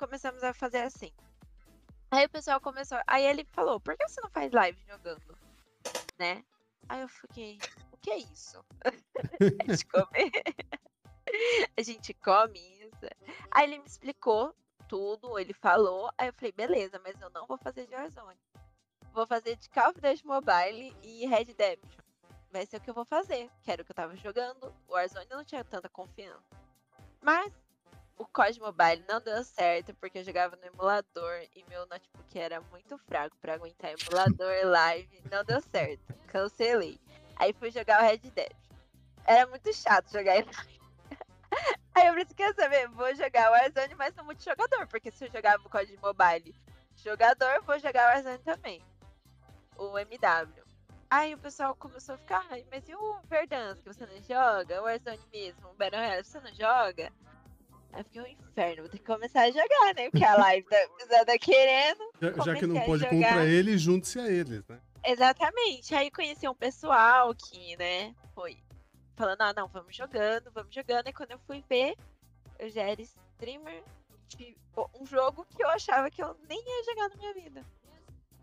Começamos 0.00 0.42
a 0.42 0.54
fazer 0.54 0.78
assim. 0.78 1.12
Aí 2.10 2.24
o 2.24 2.30
pessoal 2.30 2.58
começou. 2.58 2.98
Aí 3.06 3.22
ele 3.22 3.44
falou, 3.52 3.78
por 3.78 3.94
que 3.98 4.08
você 4.08 4.18
não 4.22 4.30
faz 4.30 4.50
live 4.50 4.82
jogando? 4.88 5.38
Né? 6.18 6.42
Aí 6.88 7.02
eu 7.02 7.08
fiquei, 7.08 7.58
o 7.92 7.98
que 7.98 8.10
é 8.10 8.16
isso? 8.16 8.64
a 8.82 9.44
gente 9.44 9.84
come. 9.84 10.32
a 11.76 11.82
gente 11.82 12.14
come 12.14 12.58
isso. 12.82 13.06
Aí 13.50 13.64
ele 13.64 13.78
me 13.78 13.86
explicou 13.86 14.54
tudo, 14.88 15.38
ele 15.38 15.52
falou. 15.52 16.10
Aí 16.16 16.28
eu 16.28 16.32
falei, 16.32 16.52
beleza, 16.52 16.98
mas 17.04 17.20
eu 17.20 17.28
não 17.28 17.46
vou 17.46 17.58
fazer 17.58 17.86
de 17.86 17.94
Warzone. 17.94 18.40
Vou 19.12 19.26
fazer 19.26 19.56
de 19.56 19.68
Call 19.68 19.90
of 19.90 20.00
Duty 20.00 20.26
Mobile 20.26 20.96
e 21.02 21.26
Red 21.26 21.52
Dead. 21.52 21.78
Vai 22.50 22.64
ser 22.64 22.78
o 22.78 22.80
que 22.80 22.88
eu 22.88 22.94
vou 22.94 23.04
fazer. 23.04 23.50
Que 23.60 23.70
era 23.70 23.82
o 23.82 23.84
que 23.84 23.92
eu 23.92 23.96
tava 23.96 24.16
jogando. 24.16 24.74
O 24.88 24.94
Warzone 24.94 25.26
não 25.28 25.44
tinha 25.44 25.62
tanta 25.62 25.90
confiança. 25.90 26.56
Mas 27.20 27.52
o 28.20 28.26
COD 28.26 28.60
Mobile 28.60 29.02
não 29.08 29.18
deu 29.18 29.42
certo 29.42 29.94
porque 29.94 30.18
eu 30.18 30.24
jogava 30.24 30.54
no 30.54 30.66
emulador 30.66 31.40
e 31.56 31.64
meu 31.70 31.86
notebook 31.86 32.38
era 32.38 32.60
muito 32.60 32.98
fraco 32.98 33.34
para 33.40 33.54
aguentar 33.54 33.92
emulador 33.92 34.52
live. 34.68 35.22
Não 35.30 35.42
deu 35.42 35.58
certo. 35.62 36.12
Cancelei. 36.26 37.00
Aí 37.36 37.54
fui 37.54 37.70
jogar 37.70 38.02
o 38.02 38.06
Red 38.06 38.18
Dead. 38.18 38.52
Era 39.24 39.46
muito 39.46 39.72
chato 39.72 40.12
jogar 40.12 40.36
em 40.36 40.44
live. 40.44 40.80
Aí 41.94 42.08
eu 42.08 42.14
pensei, 42.14 42.36
quer 42.36 42.54
saber? 42.54 42.88
Vou 42.88 43.14
jogar 43.14 43.48
o 43.48 43.52
Warzone, 43.52 43.94
mas 43.94 44.14
no 44.14 44.24
multijogador, 44.24 44.86
porque 44.88 45.10
se 45.10 45.24
eu 45.24 45.32
jogava 45.32 45.66
o 45.66 45.70
COD 45.70 45.96
Mobile 46.02 46.54
jogador, 46.96 47.62
vou 47.62 47.78
jogar 47.78 48.10
o 48.10 48.12
Warzone 48.12 48.38
também. 48.44 48.82
O 49.78 49.98
MW. 49.98 50.62
Aí 51.08 51.34
o 51.34 51.38
pessoal 51.38 51.74
começou 51.74 52.16
a 52.16 52.18
ficar, 52.18 52.46
mas 52.70 52.86
e 52.86 52.94
o 52.94 53.18
Verdansk, 53.24 53.82
você 53.82 54.04
não 54.04 54.20
joga? 54.22 54.82
O 54.82 54.84
Warzone 54.84 55.26
mesmo, 55.32 55.70
o 55.70 55.74
Battle 55.74 56.02
Royale, 56.02 56.22
você 56.22 56.38
não 56.38 56.54
joga? 56.54 57.10
Aí 57.92 58.04
fiquei 58.04 58.22
um 58.22 58.26
inferno, 58.26 58.82
vou 58.82 58.90
ter 58.90 58.98
que 58.98 59.04
começar 59.04 59.42
a 59.42 59.50
jogar, 59.50 59.94
né? 59.96 60.10
Porque 60.10 60.24
a 60.24 60.36
live 60.36 60.66
tá, 60.68 61.24
tá 61.24 61.38
querendo. 61.38 62.10
Já, 62.20 62.44
já 62.44 62.54
que 62.54 62.66
não 62.66 62.80
pode 62.82 63.06
contra 63.08 63.44
ele, 63.44 63.76
junte-se 63.76 64.18
a 64.20 64.28
eles, 64.28 64.66
né? 64.68 64.80
Exatamente. 65.04 65.94
Aí 65.94 66.10
conheci 66.10 66.48
um 66.48 66.54
pessoal 66.54 67.34
que, 67.34 67.76
né, 67.76 68.14
foi 68.34 68.58
falando, 69.16 69.40
ah, 69.42 69.52
não, 69.54 69.68
vamos 69.68 69.94
jogando, 69.94 70.50
vamos 70.52 70.74
jogando. 70.74 71.08
E 71.08 71.12
quando 71.12 71.32
eu 71.32 71.38
fui 71.40 71.64
ver, 71.68 71.96
eu 72.58 72.68
já 72.70 72.82
era 72.82 73.02
streamer 73.02 73.82
de 74.28 74.56
um 74.98 75.04
jogo 75.04 75.46
que 75.56 75.62
eu 75.62 75.68
achava 75.68 76.10
que 76.10 76.22
eu 76.22 76.36
nem 76.48 76.58
ia 76.58 76.84
jogar 76.84 77.08
na 77.08 77.16
minha 77.16 77.34
vida. 77.34 77.64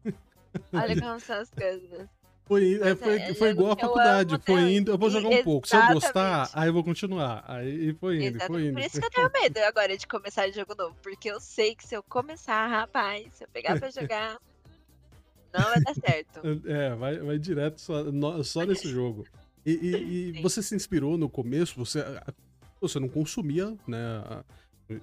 Olha 0.73 0.99
como 0.99 1.19
são 1.19 1.39
as 1.39 1.49
coisas. 1.49 2.09
Foi, 2.47 2.79
é, 2.81 2.95
foi, 2.95 3.15
é, 3.17 3.33
foi 3.33 3.49
igual 3.49 3.73
a 3.73 3.75
faculdade, 3.75 4.39
foi 4.45 4.75
indo, 4.75 4.91
eu 4.91 4.97
vou 4.97 5.09
jogar 5.09 5.27
um 5.27 5.43
pouco. 5.43 5.67
Se 5.67 5.75
eu 5.75 5.93
gostar, 5.93 6.49
aí 6.53 6.69
eu 6.69 6.73
vou 6.73 6.83
continuar. 6.83 7.43
Aí 7.45 7.93
foi 7.95 8.17
indo, 8.17 8.37
Exatamente. 8.37 8.47
foi 8.47 8.67
indo. 8.67 8.73
Por 8.73 8.83
isso 8.83 8.99
que 8.99 9.05
eu 9.05 9.11
tenho 9.11 9.31
medo 9.33 9.57
agora 9.59 9.97
de 9.97 10.07
começar 10.07 10.49
jogo 10.51 10.73
novo. 10.75 10.95
Porque 11.03 11.29
eu 11.29 11.41
sei 11.41 11.75
que 11.75 11.85
se 11.85 11.95
eu 11.95 12.01
começar, 12.01 12.65
rapaz, 12.67 13.27
se 13.33 13.43
eu 13.43 13.49
pegar 13.49 13.77
pra 13.77 13.89
jogar, 13.89 14.37
não 15.53 15.61
vai 15.61 15.81
dar 15.81 15.93
certo. 15.93 16.41
É, 16.65 16.95
vai, 16.95 17.17
vai 17.17 17.37
direto 17.37 17.81
só, 17.81 18.05
só 18.43 18.65
nesse 18.65 18.87
jogo. 18.87 19.25
E, 19.65 19.71
e, 19.71 20.29
e 20.29 20.31
você 20.41 20.63
se 20.63 20.73
inspirou 20.73 21.17
no 21.17 21.27
começo, 21.27 21.75
você, 21.75 22.01
você 22.79 22.97
não 22.97 23.09
consumia, 23.09 23.75
né? 23.85 24.23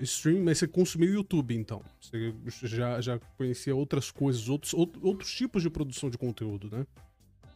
Stream, 0.01 0.43
mas 0.43 0.57
você 0.57 0.67
consumia 0.67 1.11
o 1.11 1.15
YouTube, 1.15 1.55
então. 1.55 1.83
Você 2.01 2.67
já, 2.67 3.03
já 3.03 3.19
conhecia 3.37 3.77
outras 3.77 4.11
coisas, 4.11 4.49
outros, 4.49 4.73
outros 4.73 5.31
tipos 5.31 5.63
de 5.63 5.69
produção 5.69 6.09
de 6.09 6.17
conteúdo, 6.17 6.75
né? 6.75 6.87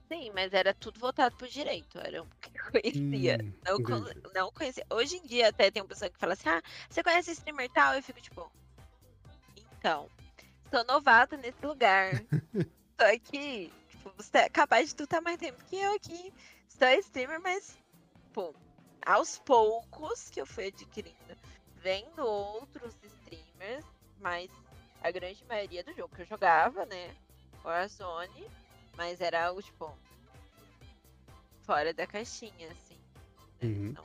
Sim, 0.08 0.30
mas 0.34 0.54
era 0.54 0.72
tudo 0.72 0.98
voltado 0.98 1.36
pro 1.36 1.46
direito, 1.46 1.98
era 1.98 2.22
o 2.22 2.26
que 2.40 2.50
eu 2.58 2.70
conhecia. 2.70 3.38
Hum, 3.42 3.52
não, 3.64 4.32
não 4.34 4.52
conhecia. 4.52 4.86
Hoje 4.90 5.16
em 5.16 5.22
dia 5.22 5.48
até 5.48 5.70
tem 5.70 5.82
uma 5.82 5.88
pessoa 5.88 6.10
que 6.10 6.18
fala 6.18 6.32
assim, 6.32 6.48
ah, 6.48 6.62
você 6.88 7.02
conhece 7.02 7.32
streamer 7.32 7.70
tal? 7.70 7.94
Eu 7.94 8.02
fico 8.02 8.20
tipo, 8.20 8.50
então, 9.78 10.08
sou 10.70 10.84
novata 10.84 11.36
nesse 11.36 11.64
lugar. 11.64 12.24
Tô 12.96 13.04
aqui, 13.04 13.72
tipo, 13.88 14.12
você 14.16 14.38
é 14.38 14.48
capaz 14.48 14.88
de 14.88 14.96
tu 14.96 15.04
estar 15.04 15.20
mais 15.20 15.38
tempo 15.38 15.62
que 15.66 15.76
eu 15.76 15.94
aqui. 15.94 16.32
Sou 16.68 16.88
streamer, 16.88 17.40
mas, 17.40 17.78
pô, 18.32 18.54
aos 19.04 19.38
poucos 19.38 20.30
que 20.30 20.40
eu 20.40 20.46
fui 20.46 20.68
adquirindo, 20.68 21.36
vendo 21.76 22.24
outros 22.24 22.96
streamers, 23.02 23.84
mas 24.20 24.50
a 25.02 25.10
grande 25.10 25.44
maioria 25.44 25.84
do 25.84 25.94
jogo 25.94 26.14
que 26.14 26.22
eu 26.22 26.26
jogava, 26.26 26.84
né, 26.86 27.14
Warzone, 27.64 28.50
mas 28.98 29.20
era 29.20 29.46
algo, 29.46 29.62
tipo, 29.62 29.96
fora 31.62 31.94
da 31.94 32.04
caixinha, 32.04 32.70
assim. 32.72 32.98
Né? 33.62 33.68
Uhum. 33.68 33.92
Não 33.92 34.04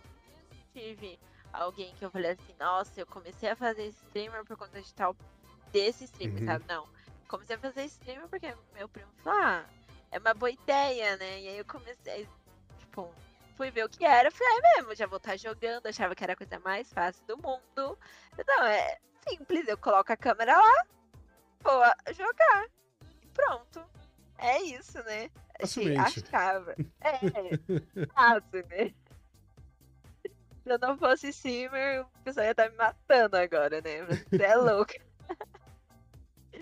tive 0.72 1.20
alguém 1.52 1.94
que 1.96 2.06
eu 2.06 2.12
falei 2.12 2.32
assim, 2.32 2.54
nossa, 2.60 3.02
eu 3.02 3.08
comecei 3.08 3.50
a 3.50 3.56
fazer 3.56 3.88
streamer 3.88 4.46
por 4.46 4.56
conta 4.56 4.80
de 4.80 4.94
tal 4.94 5.16
desse 5.72 6.04
streamer, 6.04 6.42
uhum. 6.42 6.46
sabe? 6.46 6.66
Não. 6.68 6.88
Comecei 7.28 7.56
a 7.56 7.60
fazer 7.60 7.86
streamer 7.86 8.28
porque 8.28 8.56
meu 8.76 8.88
primo 8.88 9.12
falou, 9.24 9.40
ah, 9.40 9.66
é 10.12 10.20
uma 10.20 10.34
boa 10.36 10.52
ideia, 10.52 11.18
né? 11.18 11.42
E 11.42 11.48
aí 11.48 11.58
eu 11.58 11.66
comecei, 11.66 12.30
tipo, 12.78 13.12
fui 13.58 13.72
ver 13.72 13.86
o 13.86 13.90
que 13.90 14.06
era, 14.06 14.30
falei, 14.30 14.58
é 14.58 14.78
mesmo, 14.78 14.94
já 14.94 15.08
vou 15.08 15.18
estar 15.18 15.38
jogando, 15.38 15.88
achava 15.88 16.14
que 16.14 16.24
era 16.24 16.34
a 16.34 16.38
coisa 16.38 16.60
mais 16.60 16.94
fácil 16.94 17.26
do 17.26 17.36
mundo. 17.38 17.98
Então, 18.38 18.64
é 18.64 19.00
simples, 19.28 19.68
eu 19.68 19.78
coloco 19.78 20.14
a 20.14 20.18
câmera 20.18 20.56
lá, 20.56 20.86
vou 21.62 21.82
jogar. 22.14 22.68
E 23.24 23.28
pronto. 23.28 24.03
É 24.44 24.62
isso, 24.62 24.98
né? 25.06 25.30
Facilmente. 25.60 26.24
Achava. 26.28 26.76
É, 27.02 28.06
fácil, 28.14 28.66
né? 28.70 28.94
Se 30.64 30.70
eu 30.70 30.80
não 30.80 30.98
fosse 30.98 31.30
streamer, 31.30 32.02
o 32.02 32.24
pessoal 32.24 32.46
ia 32.46 32.52
estar 32.52 32.66
tá 32.66 32.70
me 32.70 32.78
matando 32.78 33.38
agora, 33.38 33.82
né? 33.82 34.06
Você 34.06 34.44
é 34.44 34.56
louco. 34.56 34.94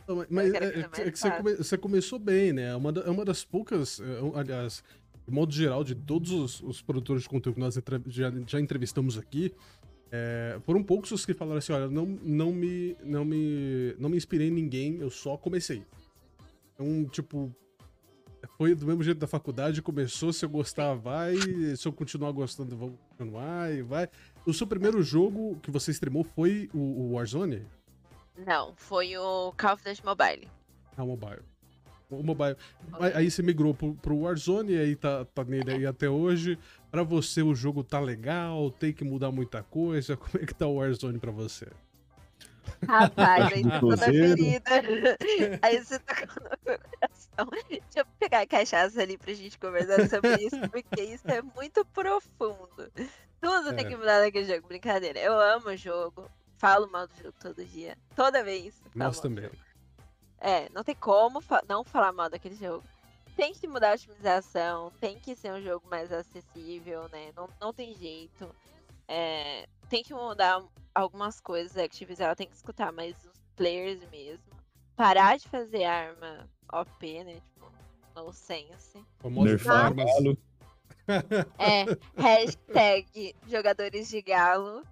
Mas, 0.07 0.27
mas 0.29 0.53
é, 0.53 0.79
é, 0.79 1.11
que 1.11 1.19
você, 1.19 1.31
come, 1.31 1.55
você, 1.55 1.77
começou 1.77 2.17
bem, 2.17 2.51
né? 2.51 2.71
É 2.71 2.75
uma, 2.75 2.91
é 2.91 3.09
uma 3.09 3.23
das 3.23 3.45
poucas, 3.45 3.99
é, 3.99 4.39
aliás, 4.39 4.83
de 5.25 5.31
modo 5.31 5.53
geral, 5.53 5.83
de 5.83 5.95
todos 5.95 6.31
os, 6.31 6.61
os 6.61 6.81
produtores 6.81 7.23
de 7.23 7.29
conteúdo 7.29 7.55
que 7.55 7.61
nós 7.61 7.79
já, 8.07 8.31
já 8.47 8.59
entrevistamos 8.59 9.17
aqui, 9.17 9.53
é, 10.11 10.59
foram 10.65 10.83
poucos 10.83 11.11
os 11.11 11.25
que 11.25 11.33
falaram 11.33 11.59
assim, 11.59 11.71
olha, 11.71 11.87
não, 11.87 12.05
não, 12.05 12.51
me, 12.51 12.97
não, 13.03 13.23
me, 13.23 13.95
não 13.99 14.09
me 14.09 14.17
inspirei 14.17 14.47
em 14.47 14.51
ninguém, 14.51 14.97
eu 14.99 15.09
só 15.09 15.37
comecei. 15.37 15.85
Então, 16.73 17.05
tipo, 17.05 17.55
foi 18.57 18.75
do 18.75 18.85
mesmo 18.85 19.03
jeito 19.03 19.17
da 19.17 19.27
faculdade, 19.27 19.81
começou, 19.81 20.31
se 20.31 20.45
eu 20.45 20.49
gostar, 20.49 20.93
vai, 20.93 21.35
se 21.75 21.87
eu 21.87 21.91
continuar 21.91 22.31
gostando, 22.31 22.75
vou 22.77 22.97
continuar 23.09 23.73
e 23.73 23.81
vai. 23.81 24.07
O 24.45 24.53
seu 24.53 24.67
primeiro 24.67 25.01
jogo 25.01 25.59
que 25.61 25.71
você 25.71 25.91
streamou 25.91 26.23
foi 26.23 26.69
o, 26.73 27.13
Warzone? 27.13 27.65
Não, 28.45 28.73
foi 28.75 29.17
o 29.17 29.51
Call 29.53 29.73
of 29.73 29.83
Duty 29.83 30.05
Mobile. 30.05 30.47
Ah, 30.95 31.03
o 31.03 31.07
Mobile. 31.07 31.41
O 32.09 32.23
Mobile. 32.23 32.57
Okay. 32.93 33.13
Aí 33.15 33.31
você 33.31 33.41
migrou 33.41 33.73
pro, 33.73 33.95
pro 33.95 34.19
Warzone 34.19 34.73
e 34.73 34.79
aí 34.79 34.95
tá, 34.95 35.25
tá 35.25 35.43
nele 35.43 35.71
aí 35.71 35.85
até 35.85 36.09
hoje. 36.09 36.57
Pra 36.89 37.03
você 37.03 37.41
o 37.41 37.55
jogo 37.55 37.83
tá 37.83 37.99
legal, 37.99 38.69
tem 38.69 38.91
que 38.91 39.03
mudar 39.03 39.31
muita 39.31 39.63
coisa. 39.63 40.17
Como 40.17 40.43
é 40.43 40.45
que 40.45 40.53
tá 40.53 40.67
o 40.67 40.75
Warzone 40.75 41.19
pra 41.19 41.31
você? 41.31 41.67
Rapaz, 42.87 43.53
aí 43.53 43.63
toda 43.79 43.97
ferida. 43.97 44.71
Aí 45.61 45.83
você 45.83 45.99
tocou 45.99 46.43
no 46.43 46.57
meu 46.65 46.79
coração. 46.79 47.67
Deixa 47.69 47.85
eu 47.95 48.05
pegar 48.19 48.41
a 48.41 48.47
cachaça 48.47 49.01
ali 49.01 49.17
pra 49.17 49.33
gente 49.33 49.57
conversar 49.57 50.09
sobre 50.09 50.35
isso, 50.43 50.59
porque 50.69 51.01
isso 51.01 51.29
é 51.29 51.41
muito 51.41 51.85
profundo. 51.85 52.91
Tudo 53.39 53.69
é. 53.69 53.73
tem 53.73 53.87
que 53.87 53.95
mudar 53.95 54.21
naquele 54.21 54.45
jogo, 54.45 54.67
brincadeira. 54.67 55.19
Eu 55.19 55.39
amo 55.39 55.69
o 55.69 55.75
jogo, 55.75 56.29
falo 56.57 56.89
mal 56.91 57.07
do 57.07 57.15
jogo 57.15 57.35
todo 57.39 57.65
dia, 57.65 57.97
toda 58.15 58.43
vez. 58.43 58.81
Nós 58.95 59.19
também. 59.19 59.49
É, 60.39 60.69
não 60.69 60.83
tem 60.83 60.95
como 60.95 61.39
fa 61.39 61.63
não 61.67 61.83
falar 61.83 62.11
mal 62.11 62.29
daquele 62.29 62.55
jogo. 62.55 62.83
Tem 63.35 63.53
que 63.53 63.67
mudar 63.67 63.91
a 63.91 63.93
otimização, 63.93 64.91
tem 64.99 65.17
que 65.17 65.35
ser 65.35 65.51
um 65.51 65.61
jogo 65.61 65.87
mais 65.89 66.11
acessível, 66.11 67.07
né? 67.09 67.31
Não, 67.35 67.47
não 67.59 67.73
tem 67.73 67.93
jeito. 67.95 68.53
É, 69.07 69.67
tem 69.91 70.03
que 70.03 70.13
mudar 70.13 70.63
algumas 70.95 71.41
coisas. 71.41 71.77
A 71.77 71.83
Activision 71.83 72.27
ela 72.27 72.35
tem 72.35 72.47
que 72.47 72.55
escutar 72.55 72.93
mais 72.93 73.13
os 73.25 73.41
players 73.57 73.99
mesmo. 74.09 74.45
Parar 74.95 75.37
de 75.37 75.49
fazer 75.49 75.83
arma 75.83 76.49
OP, 76.71 77.23
né? 77.25 77.35
Tipo, 77.35 77.69
no 78.15 78.31
sense. 78.31 78.97
Nerfar 79.23 79.93
galo. 79.93 80.37
É, 81.57 81.85
hashtag 82.15 83.35
jogadores 83.47 84.07
de 84.07 84.21
galo. 84.21 84.83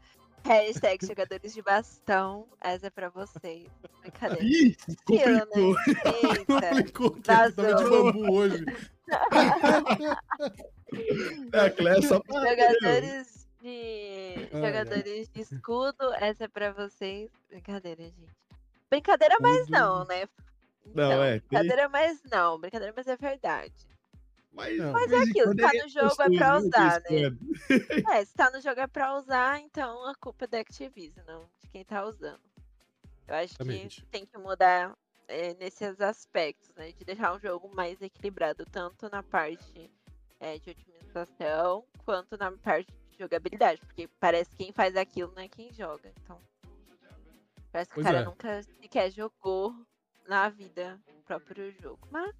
Hashtag 0.44 1.06
jogadores 1.06 1.54
de 1.54 1.62
bastão. 1.62 2.48
Essa 2.60 2.88
é 2.88 2.90
pra 2.90 3.10
vocês. 3.10 3.68
Brincadeira. 4.02 4.44
Ih, 4.44 4.76
complicou. 5.06 5.74
Né? 5.74 5.84
Eita, 6.24 6.70
complicou 6.92 7.12
que 7.12 7.22
tava 7.22 7.52
de 7.52 7.90
bambu 7.90 8.34
hoje. 8.34 8.66
é, 11.54 11.60
a 11.60 11.70
Cléia 11.70 12.02
só 12.02 12.20
Jogadores 12.28 13.40
de 13.62 14.48
jogadores 14.52 15.30
de 15.30 15.42
escudo, 15.42 16.14
essa 16.16 16.46
é 16.46 16.48
pra 16.48 16.72
vocês. 16.72 17.30
Brincadeira, 17.50 18.04
gente. 18.04 18.38
Brincadeira, 18.90 19.36
mas 19.40 19.68
não, 19.68 20.06
né? 20.06 20.24
Então, 20.86 21.10
não, 21.10 21.24
é. 21.24 21.40
Brincadeira, 21.40 21.90
mas 21.90 22.22
não. 22.32 22.60
Brincadeira, 22.60 22.94
mas 22.96 23.08
é 23.08 23.16
verdade. 23.16 23.90
Mas, 24.52 24.78
mas 24.78 25.12
é 25.12 25.18
aquilo, 25.18 25.52
se 25.52 25.58
tá 25.58 25.72
no 25.74 25.90
jogo 25.90 26.22
é 26.24 26.38
pra 26.38 26.58
usar, 26.58 27.02
né? 27.02 28.14
É, 28.14 28.26
se 28.26 28.34
tá 28.34 28.50
no 28.50 28.60
jogo 28.60 28.82
é 28.82 28.88
pra 28.88 29.16
usar, 29.16 29.60
então 29.60 30.06
a 30.08 30.16
culpa 30.16 30.46
é 30.46 30.48
da 30.48 30.60
Activision, 30.60 31.24
não 31.26 31.48
de 31.62 31.70
quem 31.70 31.86
tá 31.86 32.04
usando. 32.04 32.42
Eu 33.28 33.36
acho 33.36 33.54
Exatamente. 33.54 34.02
que 34.02 34.08
tem 34.08 34.26
que 34.26 34.38
mudar 34.38 34.98
é, 35.28 35.54
nesses 35.54 36.02
aspectos, 36.02 36.74
né? 36.76 36.92
De 36.92 37.06
deixar 37.06 37.34
um 37.34 37.40
jogo 37.40 37.74
mais 37.74 38.02
equilibrado, 38.02 38.66
tanto 38.66 39.08
na 39.10 39.22
parte 39.22 39.90
é, 40.40 40.58
de 40.58 40.72
otimização 40.72 41.86
quanto 42.04 42.36
na 42.38 42.52
parte 42.52 42.92
de 42.92 43.09
jogabilidade. 43.20 43.82
Porque 43.82 44.08
parece 44.20 44.50
que 44.52 44.64
quem 44.64 44.72
faz 44.74 44.96
aquilo 44.96 45.32
não 45.36 45.42
é 45.44 45.48
quem 45.48 45.72
joga. 45.74 46.12
Então. 46.24 46.40
Parece 47.72 47.90
que 47.90 47.96
Pois 47.96 48.06
o 48.08 48.10
cara 48.10 48.22
é. 48.22 48.26
nunca 48.26 48.64
sequer 48.64 49.12
jogou 49.12 49.76
na 50.28 50.50
vida 50.50 51.00
o 51.08 51.22
próprio 51.24 51.72
jogo. 51.82 52.00
Mas 52.10 52.34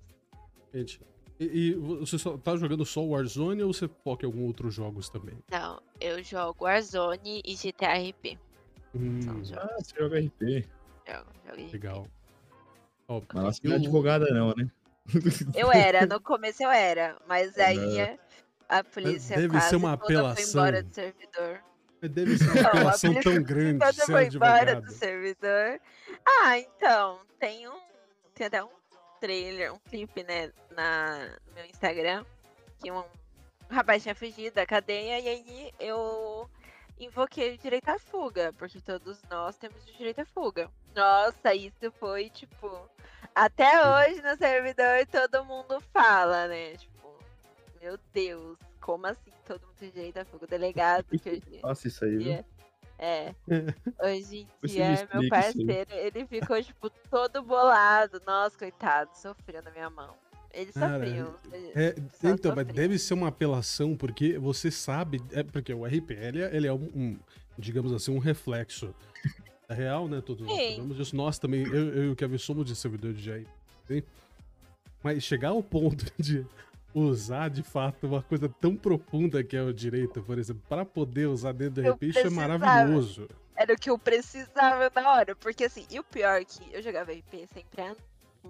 Gente, 0.74 1.02
e, 1.40 1.46
e 1.46 1.74
você 1.76 2.18
só 2.18 2.38
tá 2.38 2.56
jogando 2.56 2.86
só 2.86 3.02
o 3.04 3.10
Warzone 3.10 3.64
ou 3.64 3.74
você 3.74 3.88
foca 3.88 4.24
em 4.26 4.28
alguns 4.28 4.48
outros 4.48 4.74
jogos 4.74 5.10
também? 5.10 5.38
não, 5.52 5.82
eu 6.00 6.24
jogo 6.24 6.66
Warzone 6.66 7.42
e 7.46 7.56
GTA 7.56 7.98
RP. 7.98 8.38
Hum, 8.96 9.20
Ah, 9.58 9.76
você 9.78 9.96
joga 10.00 10.20
RP. 10.20 10.42
eu 11.08 11.14
jogo. 11.16 11.72
Legal. 11.72 12.08
Ó, 13.08 13.22
Mas 13.34 13.36
ela 13.36 13.52
não 13.64 13.72
é 13.72 13.76
eu- 13.76 13.80
advogada, 13.80 14.26
não, 14.32 14.54
né? 14.56 14.70
Eu 15.56 15.72
era, 15.72 16.06
no 16.06 16.22
começo 16.22 16.62
eu 16.62 16.70
era, 16.70 17.18
mas 17.28 17.58
aí 17.58 18.02
Aham. 18.02 18.18
A 18.70 18.84
polícia 18.84 19.36
Deve 19.36 19.50
quase 19.50 19.70
ser 19.70 19.76
uma 19.76 19.98
toda 19.98 20.06
foi 20.06 20.16
apelação. 20.16 20.50
embora 20.52 20.84
do 20.84 20.94
servidor. 20.94 21.62
Deve 22.02 22.38
ser 22.38 22.50
uma 22.52 22.70
apelação 22.70 23.14
tão 23.22 23.44
grande 23.44 23.80
Toda 23.80 24.06
foi 24.06 24.26
embora 24.28 24.62
advogado. 24.62 24.86
do 24.86 24.92
servidor. 24.92 25.82
Ah, 26.26 26.58
então, 26.60 27.20
tem 27.40 27.68
um. 27.68 27.80
Tem 28.34 28.48
até 28.48 28.64
um 28.64 28.70
trailer, 29.20 29.74
um 29.74 29.80
clipe, 29.80 30.24
né, 30.24 30.52
na, 30.72 31.28
no 31.48 31.54
meu 31.56 31.66
Instagram, 31.66 32.24
que 32.82 32.90
um 32.90 33.04
rapaz 33.70 34.02
tinha 34.02 34.16
fugido 34.16 34.56
da 34.56 34.66
cadeia 34.66 35.20
e 35.20 35.28
aí 35.28 35.74
eu 35.78 36.50
invoquei 36.98 37.54
o 37.54 37.58
direito 37.58 37.90
à 37.90 38.00
fuga, 38.00 38.54
porque 38.58 38.80
todos 38.80 39.22
nós 39.30 39.58
temos 39.58 39.84
o 39.84 39.98
direito 39.98 40.22
à 40.22 40.26
fuga. 40.26 40.70
Nossa, 40.96 41.54
isso 41.54 41.92
foi 42.00 42.30
tipo. 42.30 42.90
Até 43.36 43.70
hoje 43.86 44.22
no 44.22 44.38
servidor 44.38 45.06
todo 45.12 45.44
mundo 45.46 45.82
fala, 45.94 46.48
né? 46.48 46.78
Tipo, 46.78 46.89
meu 47.82 47.98
Deus, 48.14 48.58
como 48.80 49.08
assim 49.08 49.32
todo 49.46 49.62
mundo 49.62 49.76
tem 49.80 49.92
direito 49.92 50.18
à 50.18 50.26
fuga? 50.26 50.46
O 50.46 50.48
delegado 50.48 51.06
que 51.18 51.30
hoje 51.30 51.60
Nossa, 51.62 51.88
isso 51.88 52.04
aí, 52.04 52.12
viu? 52.12 52.20
dia. 52.20 52.46
É. 52.98 53.34
Hoje 54.04 54.40
em 54.40 54.48
Você 54.62 54.80
me 54.80 54.96
dia, 54.96 55.10
meu 55.14 55.22
isso 55.22 55.30
parceiro, 55.30 55.92
ele 55.94 56.26
ficou, 56.28 56.62
tipo, 56.62 56.90
todo 57.10 57.42
bolado. 57.42 58.22
Nossa, 58.28 58.58
coitado, 58.58 59.10
sofreu 59.16 59.64
na 59.64 59.72
minha 59.72 59.90
mão. 59.90 60.16
Ele 60.52 60.72
sofreu. 60.74 61.36
É, 61.76 61.96
então, 62.24 62.54
mas 62.56 62.68
sofri. 62.68 62.74
deve 62.74 63.00
ser 63.00 63.14
uma 63.14 63.30
apelação, 63.30 63.96
porque 63.96 64.38
você 64.38 64.70
sabe. 64.70 65.22
É, 65.32 65.44
porque 65.44 65.74
o 65.74 65.86
RP 65.86 66.12
ele 66.12 66.68
é, 66.68 66.70
é 66.70 66.74
um, 66.74 66.90
um, 66.94 67.20
digamos 67.58 67.94
assim, 67.94 68.14
um 68.14 68.20
reflexo. 68.20 68.94
É 69.70 69.74
real, 69.74 70.08
né? 70.08 70.20
Todos 70.20 70.46
nós 70.46 70.58
sabemos 70.58 70.98
disso. 70.98 71.16
Nós 71.16 71.40
também, 71.40 71.62
eu, 71.62 71.94
eu 71.94 72.04
e 72.06 72.10
o 72.10 72.16
Kevin 72.16 72.38
somos 72.40 72.66
de 72.66 72.76
servidor 72.76 73.14
de 73.14 73.48
sim? 73.86 74.04
Mas 75.04 75.24
chegar 75.24 75.50
ao 75.50 75.64
ponto 75.64 76.06
de 76.20 76.46
usar 76.94 77.50
de 77.50 77.64
fato 77.64 78.08
uma 78.08 78.22
coisa 78.22 78.50
tão 78.50 78.76
profunda 78.76 79.44
que 79.44 79.56
é 79.56 79.62
o 79.62 79.74
direito, 79.74 80.22
por 80.24 80.38
exemplo, 80.38 80.64
para 80.68 80.86
poder 80.86 81.28
usar 81.28 81.54
dentro 81.54 81.82
do 81.96 82.06
isso 82.06 82.20
é 82.20 82.30
maravilhoso. 82.30 83.28
Era 83.56 83.74
o 83.74 83.78
que 83.78 83.90
eu 83.90 84.00
precisava 84.00 84.92
na 84.96 85.12
hora. 85.12 85.36
Porque, 85.36 85.66
assim, 85.66 85.86
e 85.90 86.00
o 86.00 86.04
pior 86.04 86.42
é 86.42 86.46
que 86.46 86.74
eu 86.74 86.82
jogava 86.82 87.12
RP 87.12 87.46
sempre 87.54 87.84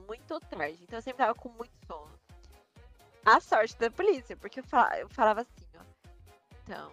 muito 0.07 0.39
tarde. 0.41 0.79
Então 0.83 0.99
eu 0.99 1.01
sempre 1.01 1.17
tava 1.17 1.33
com 1.35 1.49
muito 1.49 1.73
sono. 1.87 2.11
A 3.25 3.39
sorte 3.39 3.77
da 3.77 3.91
polícia, 3.91 4.37
porque 4.37 4.59
eu 4.59 4.63
falava, 4.63 4.97
eu 4.97 5.09
falava 5.09 5.41
assim, 5.41 5.67
ó. 5.77 5.83
Então, 6.63 6.91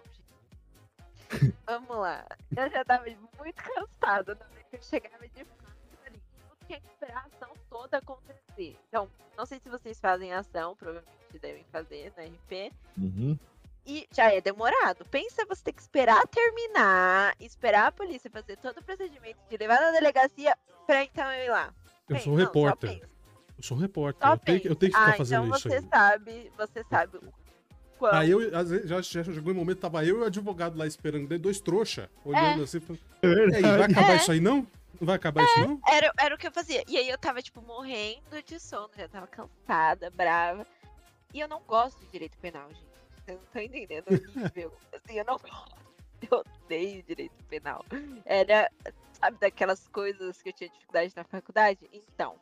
gente, 1.31 1.55
vamos 1.67 1.97
lá. 1.97 2.27
Eu 2.57 2.71
já 2.71 2.85
tava 2.85 3.05
muito 3.39 3.63
cansada 3.63 4.35
na 4.35 4.47
hora 4.47 4.65
que 4.71 4.77
eu 4.77 4.83
chegava 4.83 5.29
de 5.29 5.45
fato 5.45 6.07
ali. 6.07 6.21
Eu 6.51 6.67
tinha 6.67 6.81
que 6.81 6.89
esperar 6.89 7.23
a 7.23 7.27
ação 7.27 7.55
toda 7.71 7.99
acontecer. 7.99 8.79
Então, 8.89 9.09
não 9.37 9.47
sei 9.47 9.61
se 9.61 9.69
vocês 9.69 10.01
fazem 10.01 10.33
ação, 10.33 10.75
provavelmente 10.75 11.26
devem 11.39 11.65
fazer 11.73 12.13
no 12.17 12.23
RP. 12.25 12.73
Uhum. 12.99 13.39
E 13.87 14.07
já 14.13 14.33
é 14.33 14.41
demorado. 14.41 15.05
Pensa 15.05 15.47
você 15.47 15.65
ter 15.65 15.73
que 15.73 15.81
esperar 15.81 16.27
terminar, 16.27 17.35
esperar 17.39 17.87
a 17.87 17.93
polícia 17.93 18.29
fazer 18.31 18.57
todo 18.57 18.79
o 18.79 18.83
procedimento 18.85 19.39
de 19.49 19.57
levar 19.57 19.81
na 19.81 19.93
delegacia 19.93 20.57
pra 20.87 21.05
então 21.05 21.31
eu 21.33 21.45
ir 21.45 21.51
lá. 21.51 21.73
Eu 22.09 22.15
Pensa, 22.17 22.25
sou 22.25 22.33
não, 22.37 22.45
repórter. 22.45 23.01
Eu 23.57 23.63
sou 23.63 23.77
repórter. 23.77 24.27
só 24.27 24.35
Eu 24.35 24.39
tenho, 24.39 24.61
que- 24.61 24.69
eu 24.69 24.75
tenho 24.75 24.93
que 24.93 24.99
ficar 24.99 25.13
ah, 25.13 25.17
fazendo 25.17 25.45
então 25.47 25.57
isso 25.57 25.69
você 25.69 25.77
aí. 25.77 25.89
sabe, 25.89 26.53
você 26.57 26.85
sabe 26.91 27.17
o 27.19 27.33
quanto. 27.97 28.15
Aí 28.17 28.31
eu, 28.31 28.51
já, 28.87 29.01
já 29.01 29.25
chegou 29.25 29.53
um 29.53 29.57
momento, 29.57 29.79
tava 29.79 30.05
eu 30.05 30.19
e 30.19 30.21
o 30.23 30.25
advogado 30.25 30.77
lá 30.77 30.87
esperando, 30.87 31.29
daí 31.29 31.39
dois 31.39 31.61
trouxa, 31.61 32.11
olhando 32.25 32.65
assim, 32.65 32.81
falando, 32.81 33.01
e 33.23 33.55
aí, 33.57 33.63
vai 33.63 33.83
acabar 33.83 34.11
É. 34.13 34.17
isso 34.17 34.33
aí 34.33 34.41
não? 34.41 34.67
Não 35.01 35.07
vai 35.07 35.17
acabar 35.17 35.45
isso 35.45 35.61
não? 35.61 35.81
Era, 35.87 36.13
era 36.19 36.35
o 36.35 36.39
que 36.39 36.47
eu 36.47 36.53
fazia. 36.53 36.83
E 36.89 36.97
aí 36.97 37.09
eu 37.09 37.19
tava, 37.19 37.41
tipo, 37.43 37.61
morrendo 37.63 38.43
de 38.45 38.59
sono, 38.59 38.91
já 38.97 39.07
tava 39.09 39.27
cansada, 39.27 40.11
brava. 40.11 40.67
E 41.33 41.41
eu 41.41 41.49
não 41.49 41.61
gosto 41.63 41.99
de 42.01 42.07
direito 42.07 42.39
penal, 42.39 42.69
gente. 42.73 42.87
Vocês 43.25 43.39
não 43.39 43.45
estão 43.45 43.63
entendendo 43.63 44.09
o 44.09 44.39
nível. 44.39 44.73
assim, 44.93 45.19
eu 45.19 45.25
não 45.25 45.37
gosto. 45.39 45.77
Eu 46.31 46.39
odeio 46.65 47.03
direito 47.03 47.45
penal. 47.45 47.85
Era, 48.25 48.71
sabe, 49.13 49.39
daquelas 49.39 49.87
coisas 49.89 50.41
que 50.41 50.49
eu 50.49 50.53
tinha 50.53 50.71
dificuldade 50.71 51.13
na 51.15 51.25
faculdade? 51.25 51.89
Então, 51.93 52.39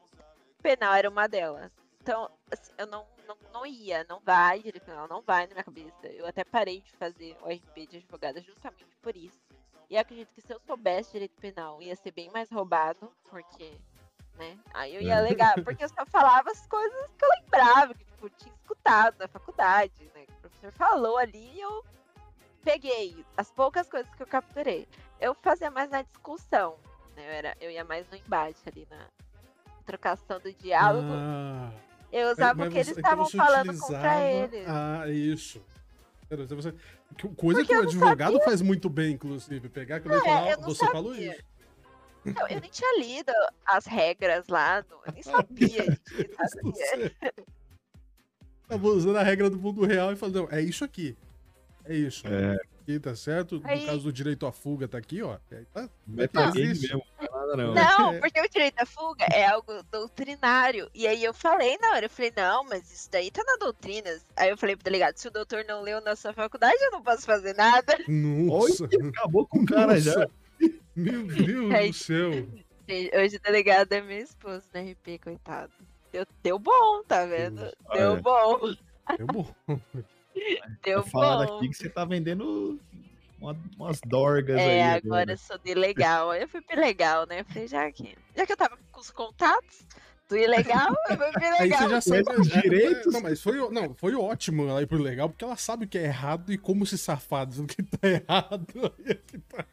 penal 0.62 0.94
era 0.94 1.10
uma 1.10 1.26
delas. 1.26 1.72
Então, 2.00 2.30
assim, 2.50 2.72
eu 2.78 2.86
não, 2.86 3.06
não, 3.26 3.36
não 3.52 3.66
ia, 3.66 4.04
não 4.04 4.20
vai, 4.20 4.60
direito 4.62 4.84
penal 4.84 5.08
não 5.08 5.22
vai 5.22 5.46
na 5.46 5.54
minha 5.54 5.64
cabeça. 5.64 6.06
Eu 6.06 6.26
até 6.26 6.44
parei 6.44 6.82
de 6.82 6.92
fazer 6.92 7.36
o 7.40 7.48
RP 7.48 7.88
de 7.88 7.96
advogada 7.96 8.40
justamente 8.40 8.96
por 9.02 9.16
isso. 9.16 9.40
E 9.88 9.96
acredito 9.96 10.32
que 10.34 10.40
se 10.40 10.52
eu 10.52 10.60
soubesse 10.60 11.12
direito 11.12 11.36
penal, 11.40 11.80
ia 11.80 11.94
ser 11.96 12.10
bem 12.10 12.30
mais 12.30 12.50
roubado, 12.50 13.12
porque, 13.30 13.78
né? 14.38 14.56
Aí 14.72 14.94
eu 14.94 15.00
ia 15.02 15.14
É. 15.14 15.18
alegar, 15.18 15.54
porque 15.62 15.84
eu 15.84 15.88
só 15.88 16.04
falava 16.06 16.50
as 16.50 16.66
coisas 16.66 17.06
que 17.18 17.24
eu 17.24 17.28
lembrava, 17.42 17.94
que 17.94 18.04
tipo, 18.04 18.26
eu 18.26 18.30
tinha 18.30 18.54
escutado 18.54 19.16
na 19.18 19.28
faculdade, 19.28 19.92
né? 20.14 20.24
Que 20.26 20.32
o 20.32 20.36
professor 20.48 20.72
falou 20.72 21.16
ali 21.18 21.52
e 21.54 21.60
eu 21.60 21.84
peguei 22.64 23.24
as 23.36 23.50
poucas 23.50 23.88
coisas 23.88 24.12
que 24.14 24.22
eu 24.22 24.26
capturei. 24.26 24.88
Eu 25.20 25.34
fazia 25.34 25.70
mais 25.70 25.90
na 25.90 26.02
discussão, 26.02 26.76
né? 27.16 27.22
Eu, 27.26 27.32
era, 27.32 27.56
eu 27.60 27.70
ia 27.70 27.84
mais 27.84 28.08
no 28.10 28.16
embate 28.16 28.58
ali, 28.66 28.86
na 28.90 29.06
trocação 29.86 30.40
do 30.40 30.52
diálogo. 30.52 31.08
Ah, 31.12 31.70
eu 32.12 32.30
usava 32.32 32.66
o 32.66 32.70
que 32.70 32.78
eles 32.78 32.88
então 32.88 33.00
estavam 33.02 33.24
você 33.26 33.36
falando 33.36 33.68
utilizava- 33.68 33.92
contra 33.92 34.30
eles. 34.30 34.68
Ah, 34.68 35.08
isso. 35.08 35.62
Então 36.30 36.38
que- 37.16 37.28
Coisa 37.36 37.60
Porque 37.60 37.66
que 37.66 37.74
o 37.74 37.76
eu 37.76 37.82
advogado 37.88 38.40
faz 38.40 38.60
muito 38.60 38.88
bem, 38.88 39.12
inclusive. 39.12 39.68
Pegar 39.68 39.96
aquilo 39.96 40.14
e 40.14 40.16
É, 40.16 40.20
falar, 40.20 40.50
eu 40.50 40.56
"Ó, 40.58 40.60
não 40.62 40.68
você 40.68 40.86
falou 40.90 41.12
sabia. 41.14 41.32
isso. 41.34 41.42
Não, 42.24 42.48
eu 42.48 42.60
nem 42.60 42.70
tinha 42.70 42.98
lido 42.98 43.32
as 43.66 43.86
regras 43.86 44.46
lá, 44.48 44.80
do- 44.80 44.94
eu 45.06 45.12
nem 45.12 45.22
sabia, 45.22 45.68
gente, 45.68 46.00
sabia. 46.48 47.12
Tava 48.68 48.86
usando 48.88 49.16
a 49.16 49.22
regra 49.22 49.50
do 49.50 49.58
mundo 49.58 49.84
real 49.84 50.12
e 50.12 50.16
falando, 50.16 50.36
não, 50.42 50.48
é 50.50 50.60
isso 50.62 50.84
aqui. 50.84 51.16
É 51.84 51.94
isso. 51.94 52.26
É, 52.26 52.56
Aqui, 52.84 53.00
tá 53.00 53.16
certo? 53.16 53.60
No 53.60 53.66
Aí- 53.68 53.86
caso 53.86 54.00
do 54.00 54.12
direito 54.12 54.44
à 54.46 54.52
fuga, 54.52 54.86
tá 54.86 54.98
aqui, 54.98 55.22
ó. 55.22 55.38
Aí 55.50 55.64
tá- 55.72 55.88
metagame 56.06 56.60
existe. 56.60 56.88
mesmo, 56.94 57.02
não 57.18 57.24
é 57.26 57.30
nada 57.30 57.56
não. 57.56 57.74
Não, 57.74 58.12
É. 58.12 58.20
porque 58.20 58.38
o 58.40 58.48
direito 58.50 58.78
à 58.78 58.84
fuga 58.84 59.24
é 59.32 59.46
algo 59.46 59.82
doutrinário. 59.90 60.90
E 60.94 61.06
aí 61.06 61.24
eu 61.24 61.32
falei 61.32 61.78
na 61.78 61.92
hora, 61.92 62.04
eu 62.04 62.10
falei, 62.10 62.30
não, 62.36 62.62
mas 62.64 62.90
isso 62.92 63.10
daí 63.10 63.30
tá 63.30 63.42
na 63.42 63.56
doutrina. 63.56 64.10
Aí 64.36 64.50
eu 64.50 64.56
falei 64.58 64.76
pro 64.76 64.84
delegado, 64.84 65.16
se 65.16 65.26
o 65.28 65.30
doutor 65.30 65.64
não 65.66 65.80
leu 65.80 65.98
na 66.02 66.14
sua 66.14 66.34
faculdade, 66.34 66.76
eu 66.82 66.90
não 66.90 67.02
posso 67.02 67.24
fazer 67.24 67.54
nada. 67.54 67.96
Nossa. 68.06 68.84
Olha, 68.84 69.08
acabou 69.08 69.46
com 69.46 69.60
o 69.60 69.66
cara 69.66 69.98
já. 69.98 70.28
Meu 70.96 71.26
Deus 71.26 71.72
Aí- 71.74 71.88
do 71.90 71.94
céu. 71.94 72.30
Hoje 73.18 73.36
o 73.36 73.40
delegado 73.40 73.92
é 73.92 74.00
meu 74.02 74.18
esposo 74.18 74.66
na 74.74 74.80
RP, 74.80 75.18
coitado. 75.22 75.72
Deu, 76.12 76.26
deu 76.42 76.58
bom, 76.58 77.02
tá 77.08 77.24
vendo? 77.24 77.62
Deu 77.92 78.12
Olha. 78.12 78.20
bom, 78.22 78.60
É 79.08 79.24
bom. 79.24 79.54
deu 80.84 81.02
Tá 81.02 81.10
falando 81.10 81.48
bom. 81.48 81.56
aqui 81.56 81.68
que 81.70 81.74
você 81.76 81.88
tá 81.88 82.04
vendendo 82.04 82.78
uma- 83.40 83.56
umas 83.78 84.00
dorgas 84.04 84.56
aí. 84.58 84.62
É, 84.68 84.82
agora. 84.84 85.02
agora 85.06 85.32
eu 85.32 85.38
sou 85.38 85.58
de 85.58 85.74
legal. 85.74 86.30
Aí 86.30 86.42
eu 86.42 86.48
fui 86.48 86.60
pro 86.60 86.78
legal, 86.78 87.26
né? 87.26 87.40
Eu 87.40 87.44
falei, 87.46 87.66
já 87.68 87.90
que, 87.90 88.14
já 88.36 88.44
que 88.46 88.52
eu 88.52 88.56
tava 88.56 88.78
com 88.92 89.00
os 89.00 89.10
contatos 89.10 89.86
do 90.28 90.36
ilegal, 90.36 90.94
eu 91.10 91.16
fui 91.16 91.32
pro 91.32 91.42
Aí 91.54 91.60
legal. 91.62 91.82
você 91.84 91.88
já 91.88 92.00
sabe. 92.02 92.40
Os 92.40 92.50
é, 92.52 92.58
é, 92.58 92.60
direitos. 92.62 93.12
Não, 93.14 93.20
mas 93.22 93.42
foi, 93.42 93.56
não, 93.70 93.94
foi 93.94 94.14
ótimo 94.14 94.68
ela 94.68 94.82
ir 94.82 94.86
pro 94.86 94.98
legal, 94.98 95.28
porque 95.30 95.44
ela 95.44 95.56
sabe 95.56 95.86
o 95.86 95.88
que 95.88 95.96
é 95.98 96.04
errado 96.04 96.52
e 96.52 96.58
como 96.58 96.84
se 96.84 96.98
safar 96.98 97.46
do 97.46 97.66
que 97.66 97.82
tá 97.82 98.08
errado. 98.08 98.94
Aí 98.98 99.10
é 99.10 99.14
que 99.14 99.38
tá. 99.38 99.64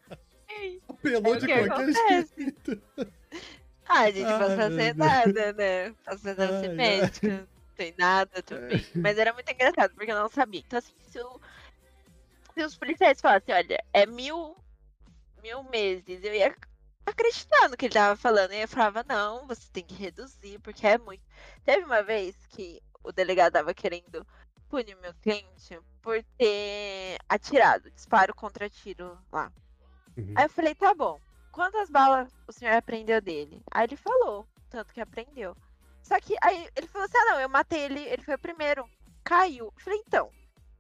Apelou 1.02 1.36
É 1.36 1.40
de 1.40 1.46
que 1.48 1.54
qualquer 1.54 1.72
acontece. 1.94 2.34
jeito. 2.38 2.82
Ah, 3.94 4.10
gente, 4.10 4.32
Ai, 4.32 4.38
meu 4.38 4.48
fazer 4.58 4.96
nada, 4.96 5.54
né? 5.54 5.92
Posso 6.06 6.20
fazer 6.20 6.42
Ai, 6.42 6.60
ser 6.62 6.70
ai. 6.70 6.76
médica, 6.76 7.28
não 7.40 7.76
tem 7.76 7.94
nada 7.98 8.42
também. 8.44 8.86
Mas 8.96 9.18
era 9.18 9.34
muito 9.34 9.52
engraçado, 9.52 9.94
porque 9.96 10.10
eu 10.12 10.16
não 10.16 10.30
sabia. 10.30 10.62
Então, 10.62 10.80
assim, 10.80 10.94
se, 11.10 11.20
o- 11.20 11.42
se 12.54 12.64
os 12.64 12.78
policiais 12.78 13.20
falassem, 13.20 13.54
olha, 13.54 13.84
é 13.92 14.06
mil, 14.06 14.56
mil 15.44 15.64
meses, 15.64 16.24
eu 16.24 16.34
ia 16.34 16.56
acreditar 17.06 17.68
no 17.68 17.76
que 17.76 17.88
ele 17.88 17.94
tava 17.94 18.16
falando. 18.16 18.54
E 18.54 18.62
eu 18.62 18.68
falava, 18.68 19.04
não, 19.10 19.46
você 19.46 19.68
tem 19.74 19.84
que 19.84 19.96
reduzir, 19.96 20.58
porque 20.60 20.88
é 20.88 20.98
muito. 20.98 21.24
Teve 21.66 21.84
uma 21.84 22.02
vez 22.02 22.36
que 22.48 22.82
o 23.04 23.12
delegado 23.12 23.54
tava 23.54 23.74
querendo 23.74 24.26
punir 24.70 24.96
meu 25.02 25.14
cliente 25.16 25.78
por 26.02 26.24
ter 26.38 27.18
atirado, 27.28 27.92
disparo 27.92 28.34
contra 28.34 28.70
tiro 28.70 29.18
lá. 29.32 29.52
Uhum. 30.18 30.34
Aí 30.36 30.46
eu 30.46 30.50
falei, 30.50 30.76
tá 30.76 30.94
bom. 30.94 31.20
Quantas 31.52 31.90
balas 31.90 32.32
o 32.48 32.52
senhor 32.52 32.76
apreendeu 32.76 33.20
dele? 33.22 33.62
Aí 33.72 33.86
ele 33.86 33.96
falou. 33.98 34.46
tanto 34.70 34.94
que 34.94 35.02
aprendeu. 35.02 35.56
Só 36.02 36.20
que 36.20 36.36
aí 36.42 36.68
ele 36.76 36.88
falou 36.88 37.06
assim: 37.06 37.18
ah, 37.18 37.26
não, 37.34 37.40
eu 37.42 37.50
matei 37.50 37.82
ele, 37.82 38.00
ele 38.02 38.22
foi 38.24 38.36
o 38.36 38.40
primeiro. 38.40 38.86
Caiu. 39.24 39.66
Eu 39.66 39.74
falei, 39.84 40.02
então, 40.08 40.30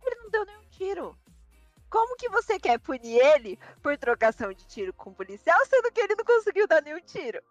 ele 0.03 0.15
não 0.15 0.29
deu 0.29 0.45
nenhum 0.45 0.63
tiro. 0.71 1.15
Como 1.89 2.15
que 2.15 2.29
você 2.29 2.57
quer 2.57 2.79
punir 2.79 3.19
ele 3.19 3.59
por 3.83 3.97
trocação 3.97 4.53
de 4.53 4.65
tiro 4.65 4.93
com 4.93 5.09
o 5.09 5.13
policial, 5.13 5.59
sendo 5.65 5.91
que 5.91 5.99
ele 5.99 6.15
não 6.15 6.23
conseguiu 6.23 6.65
dar 6.67 6.81
nenhum 6.81 7.01
tiro? 7.01 7.41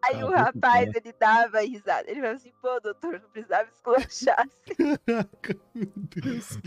Aí 0.00 0.20
Ah, 0.20 0.26
o 0.26 0.30
rapaz, 0.30 0.88
ele 0.94 1.12
dava 1.18 1.58
risada. 1.60 2.08
Ele 2.08 2.20
falou 2.20 2.36
assim, 2.36 2.52
pô, 2.62 2.78
doutor, 2.80 3.20
não 3.20 3.28
precisava 3.30 3.68
esculachar. 3.68 4.38
assim." 4.48 4.96
Caraca, 5.04 5.56
meu 5.74 5.92
Deus. 5.96 6.58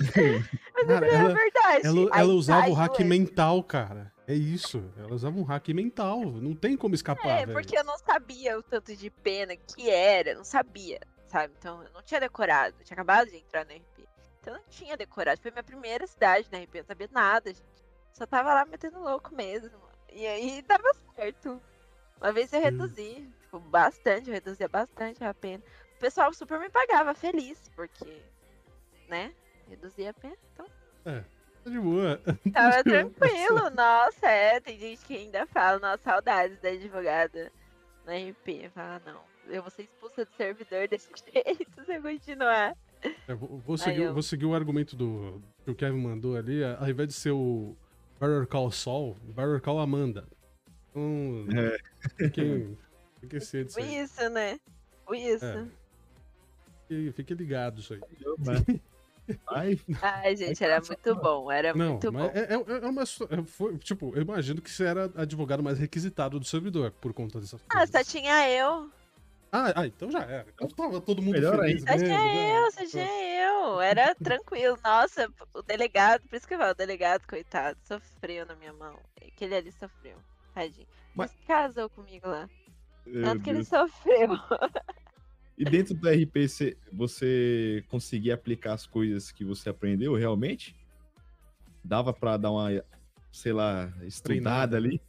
Mas 0.73 0.87
Cara, 0.87 1.07
é 1.07 1.13
ela- 1.15 1.33
verdade. 1.33 1.87
Ela, 1.87 2.09
ela 2.19 2.33
usava 2.33 2.67
o 2.69 2.73
hack 2.73 2.99
mental, 2.99 3.63
cara. 3.63 4.11
É 4.31 4.33
isso. 4.33 4.81
Ela 4.97 5.13
usava 5.13 5.37
um 5.37 5.43
hack 5.43 5.67
mental. 5.69 6.21
Não 6.21 6.55
tem 6.55 6.77
como 6.77 6.95
escapar, 6.95 7.41
É, 7.41 7.45
velho. 7.45 7.51
porque 7.51 7.77
eu 7.77 7.83
não 7.83 7.97
sabia 7.97 8.57
o 8.57 8.63
tanto 8.63 8.95
de 8.95 9.09
pena 9.09 9.57
que 9.57 9.89
era, 9.89 10.33
não 10.35 10.45
sabia, 10.45 11.01
sabe? 11.27 11.53
Então 11.59 11.83
eu 11.83 11.91
não 11.91 12.01
tinha 12.01 12.17
decorado, 12.19 12.75
eu 12.79 12.85
tinha 12.85 12.95
acabado 12.95 13.29
de 13.29 13.35
entrar 13.35 13.65
no 13.65 13.71
RP. 13.73 14.07
Então 14.39 14.53
eu 14.53 14.59
não 14.61 14.67
tinha 14.69 14.95
decorado. 14.95 15.41
Foi 15.41 15.51
minha 15.51 15.63
primeira 15.63 16.07
cidade 16.07 16.47
na 16.49 16.59
RP, 16.59 16.75
eu 16.75 16.79
não 16.83 16.87
sabia 16.87 17.09
nada, 17.11 17.49
gente. 17.49 17.61
Só 18.13 18.25
tava 18.25 18.53
lá 18.53 18.63
metendo 18.63 19.01
louco 19.01 19.35
mesmo. 19.35 19.77
E 20.13 20.25
aí 20.25 20.61
dava 20.61 20.89
certo. 21.15 21.61
Uma 22.21 22.31
vez 22.31 22.53
eu 22.53 22.59
Hum. 22.59 22.63
reduzi, 22.63 23.29
tipo, 23.41 23.59
bastante, 23.59 24.29
eu 24.29 24.33
reduzia 24.33 24.69
bastante 24.69 25.21
a 25.25 25.33
pena. 25.33 25.61
O 25.95 25.99
pessoal 25.99 26.33
super 26.33 26.57
me 26.57 26.69
pagava 26.69 27.13
feliz, 27.13 27.69
porque, 27.75 28.21
né? 29.09 29.33
Reduzia 29.67 30.11
a 30.11 30.13
pena, 30.13 30.37
então 30.53 30.65
Tá 31.03 31.23
de 31.69 31.79
boa. 31.79 32.17
Tava 32.53 32.71
boa. 32.71 32.83
tranquilo, 32.83 33.69
nossa, 33.75 34.27
é. 34.27 34.59
Tem 34.59 34.77
gente 34.79 35.05
que 35.05 35.15
ainda 35.15 35.45
fala, 35.47 35.79
nossa, 35.79 36.03
saudades 36.03 36.59
da 36.61 36.69
advogada 36.69 37.51
na 38.05 38.13
RP. 38.13 38.69
Fala, 38.73 39.01
não, 39.05 39.21
eu 39.47 39.61
vou 39.61 39.69
ser 39.71 39.83
expulsa 39.83 40.25
do 40.25 40.31
servidor 40.35 40.87
desse 40.89 41.09
jeito 41.33 41.85
se 41.85 41.93
eu 41.95 42.01
continuar. 42.01 42.75
É, 43.27 43.33
vou, 43.33 43.57
vou 43.65 43.77
seguir, 43.77 44.01
eu- 44.03 44.13
vou 44.13 44.21
seguir 44.23 44.45
o 44.45 44.53
argumento 44.53 44.95
do 44.95 45.41
que 45.65 45.71
o 45.71 45.75
Kevin 45.75 45.97
mandou 46.01 46.35
ali. 46.35 46.63
Ao 46.63 46.89
invés 46.89 47.07
de 47.09 47.13
ser 47.15 47.31
o 47.31 47.75
Better 48.19 48.45
Call 48.47 48.71
Saul, 48.71 49.15
Better 49.23 49.59
Call 49.61 49.79
Amanda. 49.79 50.27
Então, 50.91 51.45
É. 51.57 51.77
fiquem, 52.17 52.77
fiquem 53.19 53.39
aí. 53.77 53.97
isso, 54.03 54.29
né? 54.29 54.59
Foi 55.05 55.17
isso. 55.19 55.45
É. 55.45 55.65
Fiquem, 56.87 57.11
fiquem 57.13 57.37
ligados 57.37 57.91
aí. 57.91 57.99
Ai, 59.49 59.79
Ai, 60.01 60.35
gente, 60.35 60.63
era 60.63 60.81
muito 60.81 61.15
bom, 61.15 61.51
era 61.51 61.73
Não, 61.73 61.91
muito 61.91 62.11
mas 62.11 62.23
bom. 62.23 62.31
é, 62.33 62.41
é, 62.41 62.85
é 62.85 62.87
uma. 62.87 63.03
é, 63.03 63.43
foi, 63.45 63.77
tipo, 63.77 64.11
eu 64.15 64.21
imagino 64.21 64.61
que 64.61 64.69
você 64.69 64.83
era 64.85 65.11
advogado 65.15 65.63
mais 65.63 65.77
requisitado 65.79 66.39
do 66.39 66.45
servidor 66.45 66.91
por 66.91 67.13
conta 67.13 67.39
dessas 67.39 67.61
Ah, 67.69 67.85
só 67.87 68.03
tinha 68.03 68.49
eu. 68.49 68.89
Ah, 69.53 69.73
ah, 69.75 69.85
então 69.85 70.09
já 70.09 70.21
era. 70.21 70.47
Então 70.53 70.67
tava 70.69 71.01
todo 71.01 71.21
mundo 71.21 71.33
Melhor 71.33 71.59
feliz 71.59 71.81
Só 71.83 71.97
tinha 71.97 72.17
né? 72.17 72.57
eu, 72.65 72.71
só 72.71 72.85
tinha 72.85 73.49
eu. 73.51 73.81
Era 73.81 74.15
tranquilo. 74.15 74.77
Nossa, 74.83 75.29
o 75.53 75.61
delegado, 75.61 76.21
por 76.27 76.37
isso 76.37 76.47
que 76.47 76.53
eu 76.53 76.57
falo, 76.57 76.71
o 76.71 76.75
delegado, 76.75 77.21
coitado, 77.27 77.77
sofreu 77.83 78.45
na 78.45 78.55
minha 78.55 78.71
mão. 78.73 78.97
Aquele 79.21 79.55
ali 79.55 79.71
sofreu. 79.73 80.17
Tadinho. 80.53 80.87
Mas- 81.13 81.31
Mas 81.35 81.45
casou 81.45 81.89
comigo 81.89 82.27
lá. 82.29 82.47
meu 83.05 83.23
Tanto 83.23 83.43
que 83.43 83.49
ele 83.49 83.65
sofreu. 83.65 84.29
E 85.57 85.65
dentro 85.65 85.93
do 85.93 86.09
RP, 86.09 86.47
você, 86.47 86.77
você 86.91 87.83
conseguia 87.87 88.33
aplicar 88.33 88.73
as 88.73 88.87
coisas 88.87 89.31
que 89.31 89.45
você 89.45 89.69
aprendeu 89.69 90.15
realmente? 90.15 90.75
Dava 91.83 92.13
pra 92.13 92.37
dar 92.37 92.51
uma, 92.51 92.69
sei 93.31 93.53
lá, 93.53 93.91
estudada 94.03 94.77
ali? 94.77 95.01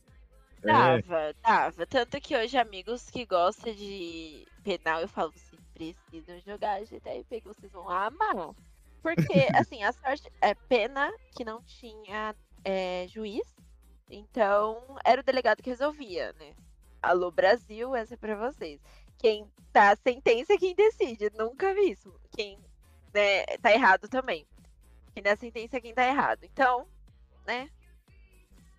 É, 0.62 0.66
Dava, 0.66 1.34
dava. 1.43 1.86
Tanto 1.86 2.20
que 2.20 2.36
hoje 2.36 2.57
amigos 2.57 3.11
que 3.11 3.26
gostam 3.26 3.74
de 3.74 4.47
penal, 4.62 5.01
eu 5.01 5.09
falo, 5.09 5.32
vocês 5.32 5.61
precisam 5.74 6.38
jogar 6.40 6.84
GTRP 6.84 7.40
que 7.40 7.49
vocês 7.49 7.72
vão 7.72 7.88
amar. 7.88 8.55
Porque, 9.03 9.49
assim, 9.57 9.82
a 9.82 9.93
sorte 9.93 10.30
é 10.40 10.55
pena 10.55 11.12
que 11.34 11.45
não 11.45 11.62
tinha 11.62 12.34
é, 12.64 13.07
juiz, 13.09 13.43
então 14.09 14.97
era 15.05 15.20
o 15.20 15.24
delegado 15.24 15.62
que 15.62 15.70
resolvia, 15.70 16.32
né? 16.34 16.55
Alô, 17.03 17.32
Brasil, 17.32 17.97
essa 17.97 18.14
é 18.14 18.16
pra 18.16 18.36
vocês. 18.36 18.80
Quem 19.22 19.48
tá 19.72 19.96
sentença 19.96 20.52
é 20.52 20.58
quem 20.58 20.74
decide. 20.74 21.30
Nunca 21.38 21.72
vi 21.72 21.92
isso. 21.92 22.12
Quem 22.36 22.58
né, 23.14 23.44
tá 23.62 23.72
errado 23.72 24.08
também. 24.08 24.46
Quem 25.14 25.22
dá 25.22 25.36
sentença 25.36 25.76
é 25.76 25.80
quem 25.80 25.94
tá 25.94 26.04
errado. 26.04 26.40
Então, 26.44 26.86
né? 27.46 27.70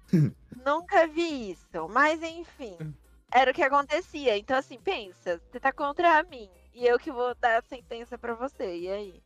Nunca 0.66 1.08
vi 1.08 1.52
isso. 1.52 1.88
Mas 1.90 2.22
enfim, 2.22 2.78
era 3.32 3.50
o 3.52 3.54
que 3.54 3.64
acontecia. 3.64 4.38
Então, 4.38 4.58
assim, 4.58 4.78
pensa, 4.80 5.42
você 5.50 5.60
tá 5.60 5.72
contra 5.72 6.22
mim. 6.24 6.50
E 6.74 6.86
eu 6.86 7.00
que 7.00 7.12
vou 7.12 7.34
dar 7.36 7.60
a 7.60 7.66
sentença 7.68 8.18
pra 8.18 8.34
você. 8.36 8.78
E 8.80 8.90
aí? 8.90 9.24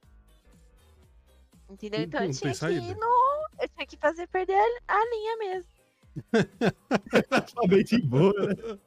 Entendeu? 1.70 2.00
Não- 2.02 2.06
Então 2.06 2.24
eu 2.24 2.32
tinha 2.34 2.54
que 2.54 2.66
ir 2.92 2.96
no. 2.96 3.48
Eu 3.60 3.70
tinha 3.70 3.88
que 3.88 3.98
fazer 3.98 4.28
perder 4.28 4.60
a 4.88 5.06
linha 5.06 5.38
mesmo. 5.38 5.77
Somente 7.54 8.02
boa, 8.02 8.34
né? 8.34 8.80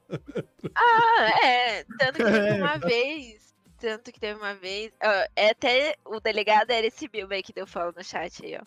Ah, 0.74 1.46
é. 1.46 1.84
Tanto 1.98 2.18
que 2.18 2.24
teve 2.24 2.48
É, 2.48 2.54
uma 2.54 2.78
vez. 2.78 3.54
Tanto 3.78 4.12
que 4.12 4.20
teve 4.20 4.38
uma 4.38 4.54
vez. 4.54 4.92
ó, 5.02 5.28
é 5.36 5.50
até 5.50 5.96
o 6.04 6.20
delegado 6.20 6.70
era 6.70 6.86
esse 6.86 7.08
Bilbo 7.08 7.32
aí 7.32 7.42
que 7.42 7.52
deu 7.52 7.66
follow 7.66 7.92
no 7.96 8.04
chat 8.04 8.44
aí, 8.44 8.56
ó. 8.56 8.64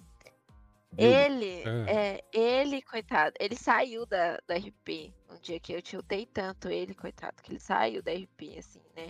Ele, 0.98 1.64
é, 1.88 2.24
ele, 2.32 2.82
coitado, 2.84 3.36
ele 3.40 3.56
saiu 3.56 4.06
da, 4.06 4.40
da 4.48 4.56
RP. 4.56 5.12
Um 5.30 5.40
dia 5.42 5.60
que 5.60 5.74
eu 5.74 5.82
tiltei 5.82 6.26
tanto 6.26 6.70
ele, 6.70 6.94
coitado, 6.94 7.42
que 7.42 7.52
ele 7.52 7.60
saiu 7.60 8.04
da 8.04 8.12
RP, 8.12 8.58
assim, 8.60 8.82
né? 8.96 9.10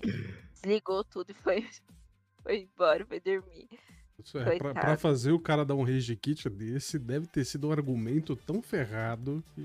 Desligou 0.54 1.04
tudo 1.04 1.32
e 1.32 1.34
foi, 1.34 1.68
foi 2.42 2.62
embora, 2.62 3.06
foi 3.06 3.20
dormir. 3.20 3.68
Isso 4.22 4.38
é, 4.38 4.58
pra, 4.58 4.74
pra 4.74 4.98
fazer 4.98 5.32
o 5.32 5.40
cara 5.40 5.66
dar 5.66 5.76
um 5.76 5.84
rage 5.84 6.16
kit 6.16 6.50
desse, 6.50 7.00
deve 7.00 7.28
ter 7.28 7.44
sido 7.46 7.68
um 7.68 7.72
argumento 7.72 8.36
tão 8.36 8.62
ferrado 8.62 9.44
que. 9.54 9.62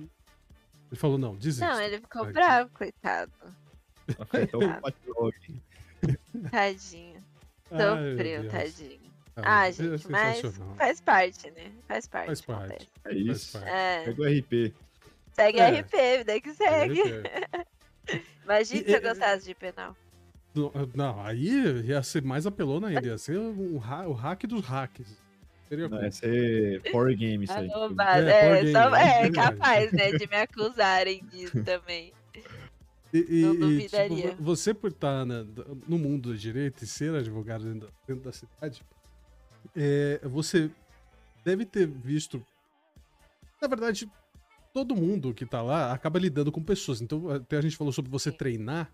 Ele 0.91 0.99
falou, 0.99 1.19
não, 1.19 1.37
desiste. 1.37 1.61
Não, 1.61 1.81
ele 1.81 1.99
ficou 2.01 2.23
Aqui. 2.23 2.33
bravo, 2.33 2.71
coitado. 2.71 3.33
Afetou 4.19 4.65
o 4.65 4.81
backlog. 4.81 5.35
Tadinho. 6.51 7.23
Ai, 7.71 8.13
Sofreu, 8.13 8.41
Deus. 8.43 8.53
tadinho. 8.53 9.01
Ah, 9.37 9.61
Ah, 9.61 9.69
é 9.69 9.73
gente, 9.73 10.11
mas 10.11 10.37
sensacional. 10.39 10.75
faz 10.77 11.01
parte, 11.01 11.51
né? 11.51 11.71
Faz 11.87 12.07
parte. 12.09 12.27
Faz 12.27 12.41
parte. 12.41 12.63
acontece. 12.73 12.89
É 13.05 13.15
isso. 13.15 13.53
parte. 13.59 13.69
É, 13.69 14.05
Pega 14.05 14.23
o 14.23 14.27
RP. 14.27 14.75
segue 15.33 15.61
É. 15.61 15.81
RP, 15.81 16.19
vida 16.19 16.41
que 16.41 16.55
segue. 16.55 17.03
Imagina 18.45 18.81
E- 18.83 18.85
se 18.85 18.93
eu 18.93 19.03
gostasse 19.03 19.45
de 19.45 19.55
penal. 19.55 19.95
Não, 20.95 21.21
aí 21.21 21.85
ia 21.87 22.03
ser 22.03 22.23
mais 22.23 22.47
apelona 22.47 22.89
ainda, 22.89 23.07
ia 23.07 23.19
ser 23.19 23.39
um 23.39 23.79
ha- 23.79 24.07
o 24.07 24.13
hack 24.13 24.45
dos 24.47 24.65
hacks. 24.65 25.17
Seria 25.69 25.89
Não. 25.89 25.99
Vai 25.99 26.11
ser 26.11 26.81
Power 26.91 27.15
Game 27.17 27.45
isso 27.45 27.53
aí. 27.53 27.69
Arrombado. 27.73 28.27
É, 28.27 28.61
É, 28.69 28.73
só- 28.73 28.97
é, 28.97 29.23
é 29.27 29.31
capaz, 29.31 29.93
né, 29.93 30.13
de 30.13 30.27
me 30.27 30.37
acusarem 30.37 31.23
disso 31.27 31.63
também. 31.63 32.13
E, 33.13 33.41
não 33.43 33.55
e, 33.55 33.59
duvidaria. 33.59 34.31
tipo, 34.31 34.43
você 34.43 34.73
por 34.75 34.91
estar 34.91 35.25
na- 35.25 35.45
no 35.87 35.99
mundo 35.99 36.31
do 36.31 36.37
direito 36.39 36.83
e 36.85 36.87
ser 36.87 37.15
advogado 37.15 37.65
dentro 37.65 37.87
da, 37.89 37.93
dentro 38.07 38.25
da 38.25 38.33
cidade, 38.33 38.83
é, 39.77 40.21
você 40.25 40.71
deve 41.45 41.65
ter 41.65 41.87
visto. 41.87 42.43
Na 43.61 43.67
verdade, 43.69 44.11
todo 44.75 44.95
mundo 44.95 45.33
que 45.35 45.45
tá 45.47 45.63
lá 45.63 45.93
acaba 45.93 46.19
lidando 46.19 46.53
com 46.53 46.63
pessoas. 46.63 47.01
Então, 47.01 47.29
até 47.31 47.57
a 47.57 47.61
gente 47.63 47.77
falou 47.77 47.93
sobre 47.93 48.11
você 48.11 48.31
Sim. 48.31 48.37
treinar. 48.37 48.91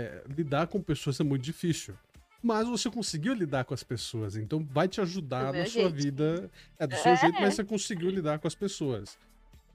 É, 0.00 0.24
lidar 0.28 0.66
com 0.66 0.80
pessoas 0.80 1.18
é 1.20 1.24
muito 1.24 1.42
difícil. 1.42 1.94
Mas 2.42 2.66
você 2.66 2.90
conseguiu 2.90 3.34
lidar 3.34 3.64
com 3.64 3.74
as 3.74 3.82
pessoas, 3.82 4.34
então 4.36 4.64
vai 4.64 4.88
te 4.88 5.00
ajudar 5.00 5.52
na 5.52 5.66
sua 5.66 5.90
jeitinho. 5.90 5.90
vida. 5.94 6.50
É 6.78 6.86
do 6.86 6.96
seu 6.96 7.12
É. 7.12 7.16
jeito, 7.16 7.40
mas 7.40 7.54
você 7.54 7.64
conseguiu 7.64 8.10
lidar 8.10 8.38
com 8.38 8.48
as 8.48 8.54
pessoas. 8.54 9.18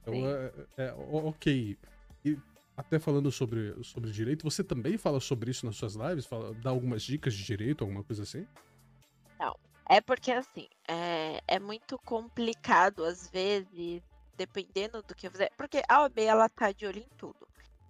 Então, 0.02 0.14
é, 0.26 0.52
é, 0.78 0.92
o- 0.94 1.28
ok. 1.28 1.78
E 2.24 2.36
até 2.76 2.98
falando 2.98 3.30
sobre, 3.30 3.72
sobre 3.84 4.10
direito, 4.10 4.42
você 4.42 4.64
também 4.64 4.98
fala 4.98 5.20
sobre 5.20 5.50
isso 5.50 5.64
nas 5.64 5.76
suas 5.76 5.94
lives? 5.94 6.26
Fala, 6.26 6.52
dá 6.54 6.70
algumas 6.70 7.02
dicas 7.02 7.34
de 7.34 7.44
direito, 7.44 7.82
alguma 7.82 8.02
coisa 8.02 8.24
assim? 8.24 8.44
É 9.88 10.00
porque, 10.00 10.32
assim, 10.32 10.66
é, 10.88 11.40
é 11.46 11.60
muito 11.60 11.96
complicado, 11.98 13.04
às 13.04 13.30
vezes, 13.30 14.02
dependendo 14.36 15.00
do 15.02 15.14
que 15.14 15.28
eu 15.28 15.30
fizer. 15.30 15.48
Porque 15.56 15.80
a 15.88 16.02
OAB, 16.02 16.18
ela 16.22 16.48
tá 16.48 16.72
de 16.72 16.84
olho 16.86 16.98
em 16.98 17.08
tudo. 17.16 17.45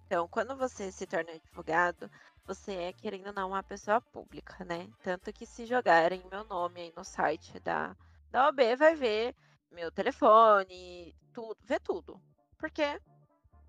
Então, 0.07 0.25
quando 0.29 0.55
você 0.55 0.89
se 0.89 1.05
torna 1.05 1.33
advogado, 1.33 2.09
você 2.45 2.73
é, 2.75 2.93
querendo 2.93 3.27
ou 3.27 3.33
não, 3.33 3.49
uma 3.49 3.61
pessoa 3.61 3.99
pública, 3.99 4.63
né? 4.63 4.89
Tanto 5.03 5.33
que 5.33 5.45
se 5.45 5.65
jogarem 5.65 6.23
meu 6.31 6.45
nome 6.45 6.79
aí 6.79 6.93
no 6.95 7.03
site 7.03 7.59
da, 7.59 7.93
da 8.31 8.45
OAB, 8.45 8.77
vai 8.77 8.95
ver 8.95 9.35
meu 9.69 9.91
telefone, 9.91 11.13
tudo, 11.33 11.57
vê 11.61 11.77
tudo. 11.77 12.21
Porque 12.57 12.81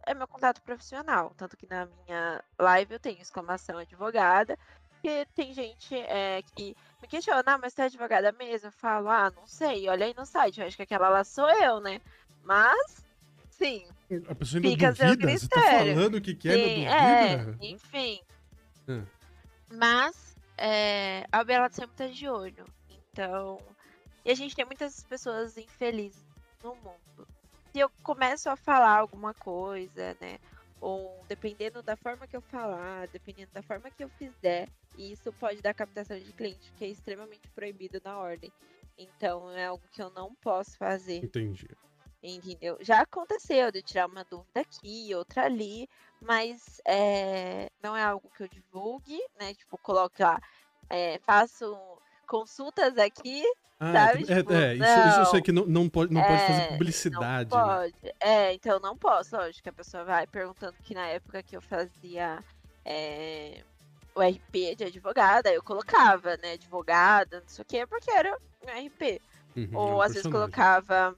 é 0.06 0.14
meu 0.14 0.28
contato 0.28 0.62
profissional. 0.62 1.34
Tanto 1.36 1.56
que 1.56 1.66
na 1.68 1.86
minha 1.86 2.40
live 2.56 2.94
eu 2.94 3.00
tenho 3.00 3.20
exclamação 3.20 3.76
advogada, 3.76 4.56
porque 4.90 5.26
tem 5.34 5.52
gente 5.52 5.92
é, 5.96 6.40
que 6.54 6.76
me 7.02 7.08
questiona, 7.08 7.42
ah, 7.46 7.58
mas 7.58 7.74
você 7.74 7.82
é 7.82 7.84
advogada 7.86 8.30
mesmo? 8.30 8.68
Eu 8.68 8.72
falo, 8.72 9.08
ah, 9.08 9.28
não 9.34 9.46
sei, 9.48 9.88
olha 9.88 10.06
aí 10.06 10.14
no 10.14 10.24
site, 10.24 10.60
eu 10.60 10.68
acho 10.68 10.76
que 10.76 10.84
aquela 10.84 11.08
lá 11.08 11.24
sou 11.24 11.50
eu, 11.50 11.80
né? 11.80 12.00
Mas, 12.44 13.04
sim, 13.50 13.88
A 14.28 14.34
pessoa 14.34 14.62
ainda 14.62 14.70
Fica 14.70 14.92
duvida? 14.92 15.38
Você 15.38 15.48
tá 15.48 15.60
falando 15.60 16.20
que 16.20 16.34
quer, 16.34 16.54
sim, 16.54 16.86
ainda 16.86 16.90
é, 16.90 17.36
duvida? 17.36 17.66
enfim. 17.66 18.20
Hum. 18.88 19.04
Mas 19.70 20.36
é, 20.56 21.26
a 21.30 21.42
UB 21.42 21.52
ela 21.52 21.68
sempre 21.70 21.96
tá 21.96 22.06
de 22.06 22.28
olho. 22.28 22.64
Então. 23.12 23.60
E 24.24 24.30
a 24.30 24.34
gente 24.34 24.56
tem 24.56 24.64
muitas 24.64 25.04
pessoas 25.04 25.56
infelizes 25.56 26.26
no 26.62 26.74
mundo. 26.76 27.28
Se 27.72 27.80
eu 27.80 27.90
começo 28.02 28.48
a 28.48 28.56
falar 28.56 28.98
alguma 28.98 29.34
coisa, 29.34 30.16
né? 30.20 30.38
Ou 30.80 31.24
dependendo 31.28 31.82
da 31.82 31.96
forma 31.96 32.26
que 32.26 32.36
eu 32.36 32.40
falar, 32.40 33.08
dependendo 33.08 33.50
da 33.52 33.62
forma 33.62 33.90
que 33.90 34.02
eu 34.02 34.08
fizer, 34.10 34.68
isso 34.96 35.32
pode 35.34 35.60
dar 35.60 35.74
captação 35.74 36.18
de 36.18 36.32
cliente, 36.32 36.72
que 36.76 36.84
é 36.84 36.88
extremamente 36.88 37.48
proibido 37.54 38.00
na 38.04 38.18
ordem. 38.18 38.52
Então 38.96 39.50
é 39.50 39.66
algo 39.66 39.82
que 39.92 40.02
eu 40.02 40.10
não 40.10 40.34
posso 40.36 40.76
fazer. 40.76 41.24
Entendi. 41.24 41.68
Entendeu? 42.22 42.76
Já 42.80 43.00
aconteceu 43.02 43.70
de 43.70 43.80
tirar 43.82 44.06
uma 44.06 44.24
dúvida 44.24 44.60
aqui, 44.60 45.14
outra 45.14 45.44
ali, 45.44 45.88
mas 46.20 46.80
é, 46.84 47.70
não 47.82 47.96
é 47.96 48.02
algo 48.02 48.28
que 48.36 48.42
eu 48.42 48.48
divulgue, 48.48 49.20
né? 49.38 49.54
Tipo, 49.54 49.78
coloque 49.78 50.22
lá, 50.22 50.40
é, 50.90 51.18
faço 51.20 51.76
consultas 52.26 52.98
aqui, 52.98 53.42
Ah, 53.80 53.92
Sabe, 53.92 54.24
é, 54.24 54.36
tipo, 54.38 54.52
é, 54.52 54.74
isso, 54.74 55.08
isso 55.08 55.20
eu 55.20 55.26
sei 55.26 55.40
que 55.40 55.52
não, 55.52 55.64
não 55.64 55.88
pode, 55.88 56.12
não 56.12 56.20
pode 56.20 56.42
fazer 56.44 56.62
É, 56.62 56.68
publicidade. 56.72 57.50
Não 57.50 57.58
né? 57.68 57.74
pode. 57.74 58.14
É, 58.18 58.52
então 58.52 58.80
não 58.80 58.96
posso. 58.96 59.36
Lógico 59.36 59.62
que 59.62 59.68
a 59.68 59.72
pessoa 59.72 60.04
vai 60.04 60.26
perguntando 60.26 60.74
que 60.82 60.94
na 60.94 61.06
época 61.06 61.44
que 61.44 61.56
eu 61.56 61.60
fazia 61.60 62.42
é, 62.84 63.62
o 64.16 64.20
RP 64.20 64.74
de 64.76 64.84
advogada, 64.84 65.52
eu 65.52 65.62
colocava, 65.62 66.36
né? 66.38 66.54
Advogada, 66.54 67.40
não 67.40 67.48
sei 67.48 67.62
o 67.62 67.64
quê, 67.64 67.86
porque 67.86 68.10
era 68.10 68.36
um 68.64 68.86
RP. 68.86 69.20
Uhum, 69.56 69.68
é 69.72 69.76
Ou 69.76 70.02
às 70.02 70.08
vezes 70.12 70.22
personagem. 70.24 70.32
colocava 70.32 71.16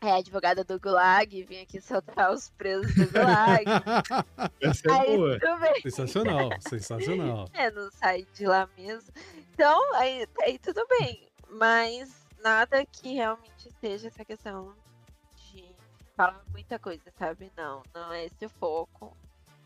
é, 0.00 0.12
advogada 0.12 0.62
do 0.62 0.78
Gulag, 0.78 1.42
vinha 1.44 1.62
aqui 1.62 1.80
soltar 1.80 2.32
os 2.32 2.50
presos 2.50 2.94
do 2.94 3.10
Gulag. 3.10 3.64
Essa 4.60 4.88
é 4.88 4.92
aí 4.92 5.16
boa. 5.16 5.38
sensacional, 5.82 6.50
sensacional. 6.60 7.48
É, 7.54 7.70
não 7.70 7.90
sai 7.90 8.26
de 8.34 8.46
lá 8.46 8.68
mesmo. 8.76 9.12
Então, 9.52 9.94
aí, 9.94 10.26
aí 10.42 10.58
tudo 10.58 10.86
bem. 10.88 11.26
Mas 11.48 12.26
nada 12.42 12.84
que 12.84 13.14
realmente 13.14 13.70
seja 13.80 14.08
essa 14.08 14.24
questão 14.24 14.74
de 15.36 15.64
falar 16.16 16.42
muita 16.50 16.78
coisa, 16.78 17.10
sabe? 17.18 17.50
Não, 17.56 17.82
não 17.94 18.12
é 18.12 18.26
esse 18.26 18.44
o 18.44 18.50
foco. 18.50 19.16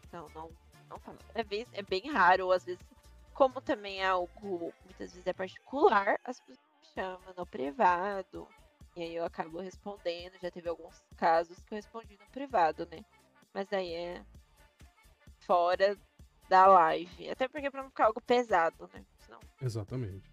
Então, 0.06 0.28
não, 0.34 0.50
não 0.88 0.98
falo. 0.98 1.18
É 1.34 1.42
bem, 1.42 1.66
é 1.72 1.82
bem 1.82 2.10
raro, 2.10 2.46
ou 2.46 2.52
às 2.52 2.64
vezes, 2.64 2.84
como 3.34 3.60
também 3.60 4.02
é 4.02 4.06
algo, 4.06 4.72
muitas 4.84 5.12
vezes 5.12 5.26
é 5.26 5.32
particular, 5.32 6.18
as 6.24 6.38
pessoas 6.40 6.58
me 6.58 6.88
chamam 6.94 7.34
no 7.36 7.46
privado. 7.46 8.46
E 8.96 9.02
aí 9.02 9.14
eu 9.14 9.24
acabo 9.24 9.60
respondendo. 9.60 10.32
Já 10.42 10.50
teve 10.50 10.68
alguns 10.68 11.02
casos 11.16 11.58
que 11.64 11.74
eu 11.74 11.76
respondi 11.76 12.18
no 12.18 12.30
privado, 12.32 12.86
né? 12.90 13.04
Mas 13.54 13.72
aí 13.72 13.92
é 13.92 14.22
fora 15.40 15.96
da 16.48 16.66
live. 16.66 17.30
Até 17.30 17.48
porque 17.48 17.70
pra 17.70 17.82
não 17.82 17.90
ficar 17.90 18.06
algo 18.06 18.20
pesado, 18.20 18.88
né? 18.92 19.04
Senão 19.18 19.40
Exatamente. 19.62 20.30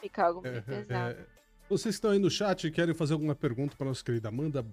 fica 0.00 0.26
algo 0.26 0.40
É, 0.46 0.50
bem 0.50 0.58
é, 0.58 0.62
pesado. 0.62 1.18
é, 1.20 1.26
vocês 1.68 1.94
que 1.94 1.98
estão 1.98 2.10
aí 2.10 2.18
no 2.18 2.30
chat 2.30 2.66
e 2.66 2.70
querem 2.70 2.94
fazer 2.94 3.12
alguma 3.12 3.34
pergunta 3.34 3.76
para 3.76 3.86
nossa 3.86 4.02
querida 4.02 4.28
Amanda, 4.28 4.64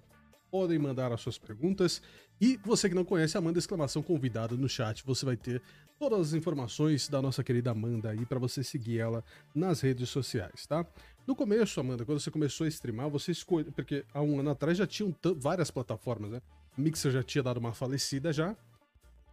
podem 0.49 0.79
mandar 0.79 1.11
as 1.11 1.19
suas 1.21 1.37
perguntas. 1.37 2.01
E 2.39 2.55
você 2.57 2.87
que 2.87 2.95
não 2.95 3.03
conhece 3.03 3.35
a 3.35 3.39
Amanda, 3.39 3.59
exclamação 3.59 4.01
convidada 4.01 4.55
no 4.55 4.69
chat, 4.69 5.03
você 5.05 5.25
vai 5.25 5.35
ter 5.35 5.61
todas 5.99 6.19
as 6.29 6.33
informações 6.33 7.09
da 7.09 7.21
nossa 7.21 7.43
querida 7.43 7.71
Amanda 7.71 8.11
aí 8.11 8.25
para 8.25 8.39
você 8.39 8.63
seguir 8.63 8.99
ela 8.99 9.23
nas 9.53 9.81
redes 9.81 10.09
sociais, 10.09 10.65
tá? 10.65 10.85
No 11.27 11.35
começo, 11.35 11.79
Amanda, 11.79 12.05
quando 12.05 12.19
você 12.19 12.29
começou 12.29 12.65
a 12.65 12.67
streamar, 12.67 13.09
você 13.09 13.31
escolheu. 13.31 13.71
Porque 13.71 14.05
há 14.13 14.21
um 14.21 14.39
ano 14.39 14.51
atrás 14.51 14.77
já 14.77 14.85
tinham 14.85 15.15
várias 15.37 15.71
plataformas, 15.71 16.31
né? 16.31 16.41
Mixer 16.77 17.11
já 17.11 17.23
tinha 17.23 17.43
dado 17.43 17.57
uma 17.57 17.73
falecida 17.73 18.31
já. 18.31 18.55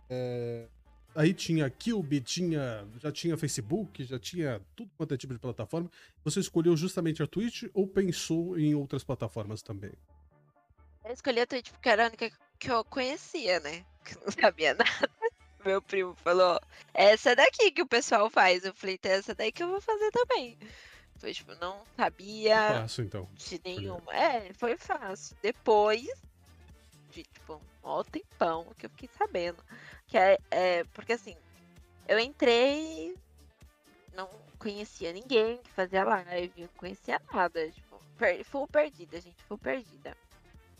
É, 0.08 0.66
Aí 1.14 1.34
tinha 1.34 1.70
Cube, 1.70 2.20
tinha, 2.20 2.86
já 2.98 3.12
tinha 3.12 3.36
Facebook, 3.36 4.02
já 4.04 4.18
tinha 4.18 4.60
tudo 4.74 4.90
quanto 4.96 5.12
é 5.12 5.16
tipo 5.16 5.34
de 5.34 5.38
plataforma. 5.38 5.90
Você 6.24 6.40
escolheu 6.40 6.74
justamente 6.74 7.22
a 7.22 7.26
Twitch 7.26 7.64
ou 7.74 7.86
pensou 7.86 8.58
em 8.58 8.74
outras 8.74 9.04
plataformas 9.04 9.62
também? 9.62 9.92
Eu 11.04 11.12
escolhi 11.12 11.40
a 11.40 11.46
Twitch 11.46 11.70
porque 11.70 11.88
era 11.90 12.04
a 12.04 12.08
única 12.08 12.30
que 12.58 12.70
eu 12.70 12.84
conhecia, 12.84 13.60
né? 13.60 13.84
Que 14.04 14.16
não 14.16 14.32
sabia 14.32 14.74
nada. 14.74 15.10
Meu 15.64 15.80
primo 15.80 16.12
falou, 16.16 16.60
essa 16.92 17.36
daqui 17.36 17.70
que 17.70 17.82
o 17.82 17.86
pessoal 17.86 18.28
faz. 18.28 18.64
Eu 18.64 18.74
falei, 18.74 18.96
então, 18.96 19.12
essa 19.12 19.32
daí 19.32 19.52
que 19.52 19.62
eu 19.62 19.68
vou 19.68 19.80
fazer 19.80 20.10
também. 20.10 20.58
Foi 21.22 21.32
tipo, 21.32 21.54
não 21.60 21.84
sabia 21.96 22.80
Fácil, 22.80 23.04
então. 23.04 23.28
de 23.36 23.60
nenhuma. 23.64 24.12
É, 24.12 24.52
foi 24.54 24.76
fácil. 24.76 25.36
Depois 25.40 26.04
de, 27.12 27.22
tipo, 27.22 27.54
um 27.54 27.60
mó 27.80 28.02
tempão 28.02 28.66
que 28.76 28.86
eu 28.86 28.90
fiquei 28.90 29.08
sabendo. 29.16 29.62
Que 30.08 30.18
é, 30.18 30.36
é, 30.50 30.82
porque 30.92 31.12
assim, 31.12 31.36
eu 32.08 32.18
entrei, 32.18 33.16
não 34.12 34.28
conhecia 34.58 35.12
ninguém 35.12 35.58
que 35.58 35.70
fazia 35.70 36.02
live, 36.02 36.62
não 36.62 36.68
conhecia 36.76 37.22
nada. 37.32 37.70
Tipo, 37.70 38.02
per, 38.18 38.44
full 38.44 38.66
perdida, 38.66 39.20
gente, 39.20 39.44
full 39.44 39.58
perdida. 39.58 40.16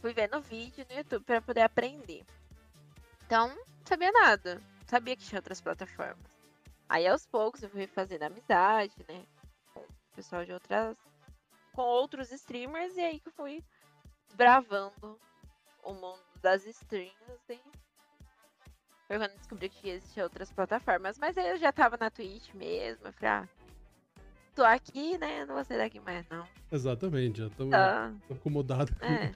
Fui 0.00 0.12
vendo 0.12 0.40
vídeo 0.40 0.84
no 0.90 0.96
YouTube 0.96 1.24
pra 1.24 1.40
poder 1.40 1.60
aprender. 1.60 2.24
Então, 3.26 3.46
não 3.46 3.86
sabia 3.86 4.10
nada. 4.10 4.56
Não 4.56 4.88
sabia 4.88 5.14
que 5.14 5.22
tinha 5.22 5.38
outras 5.38 5.60
plataformas. 5.60 6.32
Aí 6.88 7.06
aos 7.06 7.24
poucos 7.26 7.62
eu 7.62 7.70
fui 7.70 7.86
fazendo 7.86 8.24
amizade, 8.24 8.96
né? 9.08 9.24
Pessoal 10.22 10.44
de 10.44 10.52
outras. 10.52 10.96
com 11.72 11.82
outros 11.82 12.30
streamers, 12.30 12.96
e 12.96 13.00
aí 13.00 13.18
que 13.18 13.26
eu 13.28 13.32
fui 13.32 13.64
desbravando 14.28 15.18
o 15.82 15.92
mundo 15.94 16.20
das 16.40 16.64
streams 16.64 17.12
e 17.50 17.58
foi 19.08 19.18
quando 19.18 19.32
descobri 19.36 19.68
que 19.68 19.88
existiam 19.88 20.22
outras 20.24 20.52
plataformas. 20.52 21.18
Mas 21.18 21.36
aí 21.36 21.48
eu 21.50 21.58
já 21.58 21.72
tava 21.72 21.96
na 21.98 22.08
Twitch 22.08 22.54
mesmo. 22.54 23.04
Eu 23.06 23.12
falei, 23.14 23.30
ah, 23.30 23.48
tô 24.54 24.62
aqui, 24.64 25.18
né? 25.18 25.44
Não 25.44 25.56
vou 25.56 25.64
sair 25.64 25.78
daqui 25.78 25.98
mais, 25.98 26.24
não. 26.28 26.46
Exatamente, 26.70 27.38
já 27.40 27.48
estou 27.48 27.68
Tá. 27.68 28.14
acomodado. 28.30 28.94
É. 29.00 29.32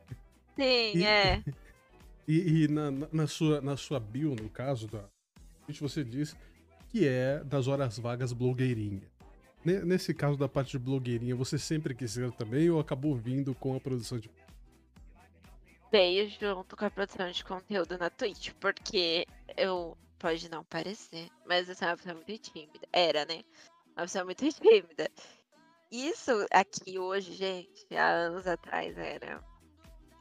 Sim, 0.55 0.99
E- 1.01 1.05
é. 1.05 1.43
E, 2.29 2.65
e 2.65 2.69
na, 2.69 2.91
na- 2.91 3.09
na 3.13 3.27
sua, 3.29 3.61
na 3.61 3.77
sua 3.77 3.99
bio, 4.01 4.35
no 4.35 4.49
caso 4.51 4.87
da 4.89 5.05
Twitch, 5.65 5.81
você 5.81 6.03
diz 6.05 6.37
que 6.89 7.07
é 7.07 7.43
das 7.45 7.67
horas 7.69 7.99
vagas 7.99 8.33
blogueirinha. 8.33 9.09
Ne- 9.65 9.81
Nesse 9.85 10.15
caso 10.15 10.37
da 10.37 10.49
parte 10.49 10.73
de 10.73 10.79
blogueirinha, 10.79 11.35
você 11.35 11.59
sempre 11.59 11.95
quis 11.95 12.13
ser 12.13 12.31
também 12.33 12.71
ou 12.71 12.79
acabou 12.81 13.15
vindo 13.17 13.55
com 13.55 13.75
a 13.77 13.81
produção 13.81 14.19
de. 14.19 14.31
Veio 15.91 16.29
junto 16.29 16.77
com 16.77 16.85
a 16.85 16.91
produção 16.91 17.31
de 17.31 17.45
conteúdo 17.45 17.97
na 17.99 18.11
Twitch, 18.11 18.53
porque 18.61 19.27
eu. 19.57 19.97
Pode 20.19 20.49
não 20.51 20.65
parecer, 20.65 21.29
mas 21.47 21.69
eu 21.69 21.75
sou 21.75 21.89
uma 21.89 21.97
pessoa 21.97 22.15
muito 22.15 22.39
tímida. 22.39 22.89
Era, 22.91 23.27
né? 23.27 23.45
Uma 23.95 24.03
pessoa 24.07 24.25
muito 24.25 24.45
tímida. 24.51 25.11
Isso 25.93 26.31
aqui 26.51 26.99
hoje, 26.99 27.35
gente, 27.35 27.87
há 27.95 28.09
anos 28.09 28.47
atrás 28.47 28.97
era. 28.97 29.45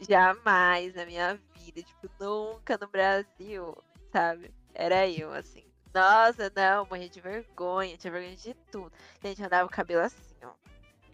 Jamais 0.02 0.94
na 0.96 1.06
minha 1.06 1.40
vida, 1.56 1.82
tipo, 1.82 2.10
nunca 2.20 2.78
no 2.78 2.90
Brasil, 2.90 3.74
sabe? 4.12 4.54
Era 4.74 5.10
eu, 5.10 5.32
assim. 5.32 5.64
Nossa, 5.96 6.52
não, 6.54 6.86
morria 6.86 7.08
de 7.08 7.22
vergonha, 7.22 7.96
tinha 7.96 8.12
vergonha 8.12 8.36
de 8.36 8.54
tudo. 8.70 8.91
Gente, 9.24 9.39
eu 9.39 9.46
andava 9.46 9.66
com 9.66 9.74
o 9.74 9.78
cabelo 9.78 10.02
assim, 10.02 10.36
ó, 10.43 10.52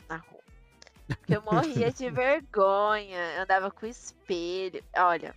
na 0.09 0.17
rua. 0.17 0.41
Porque 1.05 1.35
eu 1.35 1.41
morria 1.45 1.91
de 1.91 2.09
vergonha, 2.09 3.35
eu 3.35 3.43
andava 3.43 3.69
com 3.69 3.85
espelho. 3.85 4.83
Olha, 4.97 5.35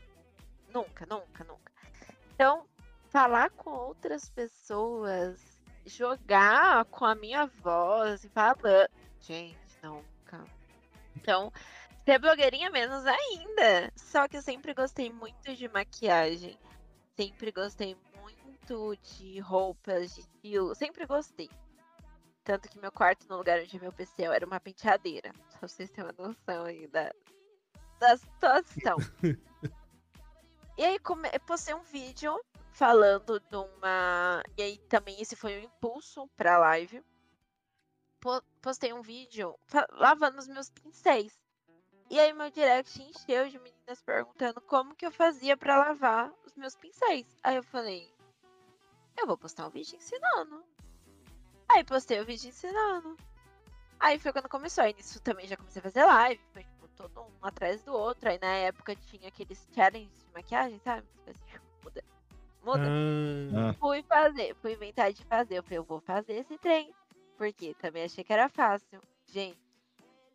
nunca, 0.73 1.05
nunca, 1.05 1.45
nunca. 1.45 1.73
Então, 2.35 2.65
falar 3.11 3.51
com 3.51 3.69
outras 3.69 4.31
pessoas, 4.31 5.61
jogar 5.85 6.87
com 6.87 7.05
a 7.05 7.15
minha 7.15 7.45
voz 7.45 8.25
e 8.25 8.31
falar. 8.31 8.89
Gente, 9.21 9.59
nunca. 9.83 10.43
Então, 11.17 11.53
ser 12.03 12.19
blogueirinha 12.19 12.71
menos 12.71 13.05
ainda. 13.05 13.93
Só 13.95 14.27
que 14.27 14.39
eu 14.39 14.43
sempre 14.43 14.73
gostei 14.73 15.13
muito 15.13 15.55
de 15.55 15.69
maquiagem. 15.69 16.59
Sempre 17.15 17.53
gostei 17.53 17.95
muito 18.65 18.97
de 19.03 19.39
roupas, 19.41 20.15
de 20.15 20.21
estilo. 20.21 20.75
Sempre 20.75 21.07
gostei. 21.07 21.51
Tanto 22.43 22.69
que 22.69 22.79
meu 22.79 22.93
quarto, 22.93 23.27
no 23.29 23.37
lugar 23.39 23.61
onde 23.61 23.77
é 23.77 23.81
meu 23.81 23.93
PC, 23.93 24.23
era 24.25 24.47
uma 24.47 24.61
penteadeira. 24.61 25.33
Só 25.51 25.59
pra 25.59 25.69
vocês 25.69 25.91
terem 25.91 26.11
uma 26.11 26.29
noção 26.29 26.65
aí 26.65 26.87
da, 26.89 27.13
da 27.99 28.17
situação. 28.17 28.97
e 30.77 30.85
aí, 30.85 30.99
come... 30.99 31.29
eu 31.33 31.41
postei 31.41 31.75
um 31.75 31.83
vídeo 31.83 32.39
falando 32.73 33.41
de 33.41 33.57
uma. 33.57 34.43
E 34.57 34.63
aí, 34.63 34.79
também, 34.89 35.21
esse 35.21 35.37
foi 35.37 35.59
um 35.59 35.65
impulso 35.65 36.29
pra 36.37 36.59
live. 36.59 37.03
Po- 38.21 38.43
Postei 38.61 38.93
um 38.93 39.03
vídeo 39.03 39.55
lavando 39.93 40.39
os 40.39 40.49
meus 40.49 40.71
pincéis. 40.71 41.33
E 42.11 42.21
aí, 42.21 42.33
meu 42.35 42.51
direct 42.51 43.03
encheu 43.03 43.49
de 43.49 43.59
meninas 43.59 44.03
perguntando 44.03 44.61
como 44.61 44.95
que 44.95 45.07
eu 45.07 45.11
fazia 45.11 45.57
pra 45.57 45.79
lavar 45.79 46.31
os 46.45 46.55
meus 46.55 46.77
pincéis. 46.77 47.27
Aí 47.43 47.57
eu 47.57 47.63
falei, 47.63 48.14
eu 49.17 49.27
vou 49.27 49.37
postar 49.39 49.67
um 49.67 49.71
vídeo 49.71 49.97
ensinando. 49.97 50.65
Aí 51.69 51.83
postei 51.85 52.21
o 52.21 52.25
vídeo 52.25 52.49
ensinando. 52.49 53.17
Aí 53.99 54.19
foi 54.19 54.33
quando 54.33 54.49
começou. 54.49 54.85
Aí 54.85 54.93
nisso 54.95 55.21
também 55.23 55.47
já 55.47 55.57
comecei 55.57 55.81
a 55.81 55.83
fazer 55.83 56.05
live. 56.05 56.41
Foi 56.53 56.63
tipo, 56.65 56.89
todo 56.89 57.21
um 57.23 57.47
atrás 57.47 57.83
do 57.83 57.93
outro. 57.95 58.29
Aí 58.29 58.39
na 58.41 58.55
época 58.55 58.95
tinha 58.97 59.29
aqueles 59.29 59.67
challenges 59.75 60.25
de 60.27 60.33
maquiagem, 60.35 60.79
sabe? 60.81 61.07
Tipo 61.07 61.31
assim, 61.31 61.61
muda. 61.83 62.05
Muda. 62.63 62.83
Ah, 63.57 63.71
Ah, 63.71 63.75
Fui 63.75 64.03
fazer, 64.03 64.55
fui 64.57 64.73
inventar 64.73 65.13
de 65.13 65.25
fazer. 65.25 65.59
Eu 65.59 65.63
falei, 65.63 65.79
eu 65.79 65.85
vou 65.85 66.01
fazer 66.01 66.35
esse 66.35 66.59
trem. 66.59 66.93
Porque 67.39 67.75
também 67.75 68.05
achei 68.05 68.23
que 68.23 68.33
era 68.33 68.49
fácil. 68.49 69.01
Gente, 69.27 69.59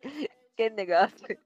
que 0.56 0.70
negócio. 0.70 1.38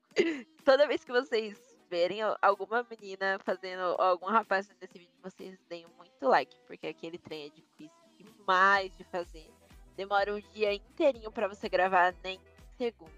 Toda 0.65 0.87
vez 0.87 1.05
que 1.05 1.13
vocês 1.13 1.74
verem 1.95 2.19
alguma 2.43 2.85
menina 2.91 3.39
fazendo, 3.45 3.83
algum 4.01 4.27
rapaz 4.27 4.67
fazendo 4.67 4.83
esse 4.83 4.99
vídeo, 4.99 5.15
vocês 5.23 5.57
deem 5.69 5.87
muito 5.97 6.27
like, 6.29 6.57
porque 6.67 6.89
aquele 6.89 7.19
trem 7.19 7.47
é 7.47 7.49
difícil 7.51 8.05
demais 8.19 8.97
de 8.97 9.05
fazer. 9.05 9.49
Demora 9.97 10.35
um 10.35 10.41
dia 10.53 10.75
inteirinho 10.75 11.31
para 11.31 11.47
você 11.47 11.69
gravar 11.69 12.13
nem 12.25 12.41
segundo. 12.77 13.13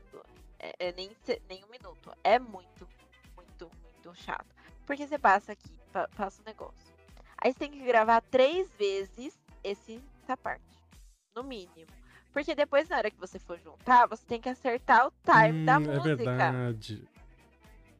É, 0.58 0.88
é 0.88 0.92
nem, 0.92 1.10
nem 1.48 1.64
um 1.64 1.68
minuto. 1.68 2.12
É 2.22 2.38
muito, 2.38 2.86
muito, 3.34 3.70
muito 3.82 4.14
chato. 4.14 4.54
Porque 4.84 5.06
você 5.06 5.18
passa 5.18 5.52
aqui, 5.52 5.70
passa 6.14 6.42
o 6.42 6.42
um 6.42 6.46
negócio. 6.46 6.94
Aí 7.38 7.54
você 7.54 7.58
tem 7.58 7.70
que 7.70 7.82
gravar 7.82 8.20
três 8.20 8.70
vezes 8.74 9.38
esse, 9.64 10.02
essa 10.22 10.36
parte. 10.36 10.64
No 11.34 11.42
mínimo. 11.42 11.90
Porque 12.30 12.54
depois, 12.54 12.90
na 12.90 12.98
hora 12.98 13.10
que 13.10 13.18
você 13.18 13.38
for 13.38 13.58
juntar, 13.58 14.06
você 14.06 14.26
tem 14.26 14.38
que 14.38 14.50
acertar 14.50 15.06
o 15.06 15.12
time 15.24 15.62
hum, 15.62 15.64
da 15.64 15.74
é 15.76 15.78
música. 15.78 16.10
É 16.10 16.14
verdade. 16.14 17.15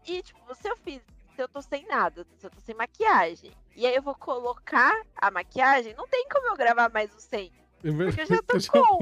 E, 0.07 0.23
tipo, 0.23 0.55
se 0.55 0.69
eu 0.69 0.77
fiz. 0.77 1.03
Se 1.35 1.43
eu 1.43 1.49
tô 1.49 1.61
sem 1.61 1.87
nada, 1.87 2.27
se 2.39 2.47
eu 2.47 2.51
tô 2.51 2.59
sem 2.63 2.75
maquiagem, 2.75 3.53
e 3.75 3.87
aí 3.87 3.95
eu 3.95 4.01
vou 4.01 4.15
colocar 4.15 4.95
a 5.15 5.31
maquiagem, 5.31 5.93
não 5.95 6.09
tem 6.09 6.27
como 6.31 6.47
eu 6.47 6.57
gravar 6.57 6.91
mais 6.91 7.15
o 7.15 7.21
100. 7.21 7.53
É 7.85 7.93
porque 7.93 8.23
eu 8.23 8.27
já 8.27 8.43
tô 8.43 8.57
já 8.59 8.73
com. 8.73 8.99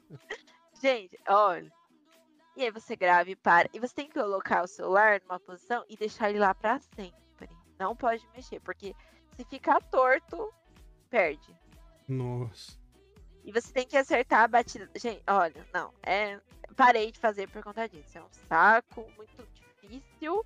Gente, 0.80 1.18
olha. 1.28 1.70
E 2.56 2.62
aí 2.62 2.70
você 2.70 2.96
grava 2.96 3.30
e 3.30 3.36
para. 3.36 3.68
E 3.74 3.78
você 3.78 3.94
tem 3.94 4.08
que 4.08 4.14
colocar 4.14 4.64
o 4.64 4.66
celular 4.66 5.20
numa 5.20 5.38
posição 5.38 5.84
e 5.90 5.96
deixar 5.96 6.30
ele 6.30 6.38
lá 6.38 6.54
pra 6.54 6.80
sempre. 6.80 7.50
Não 7.78 7.94
pode 7.94 8.26
mexer, 8.34 8.60
porque 8.60 8.94
se 9.36 9.44
ficar 9.44 9.82
torto, 9.82 10.50
perde. 11.10 11.54
Nossa. 12.08 12.78
E 13.44 13.52
você 13.52 13.72
tem 13.72 13.86
que 13.86 13.96
acertar 13.96 14.44
a 14.44 14.48
batida. 14.48 14.90
Gente, 14.96 15.22
olha, 15.26 15.66
não. 15.72 15.92
É... 16.02 16.40
Parei 16.74 17.12
de 17.12 17.18
fazer 17.18 17.48
por 17.48 17.62
conta 17.62 17.88
disso. 17.88 18.18
É 18.18 18.22
um 18.22 18.28
saco 18.48 19.06
muito 19.16 19.45
difícil. 19.86 20.44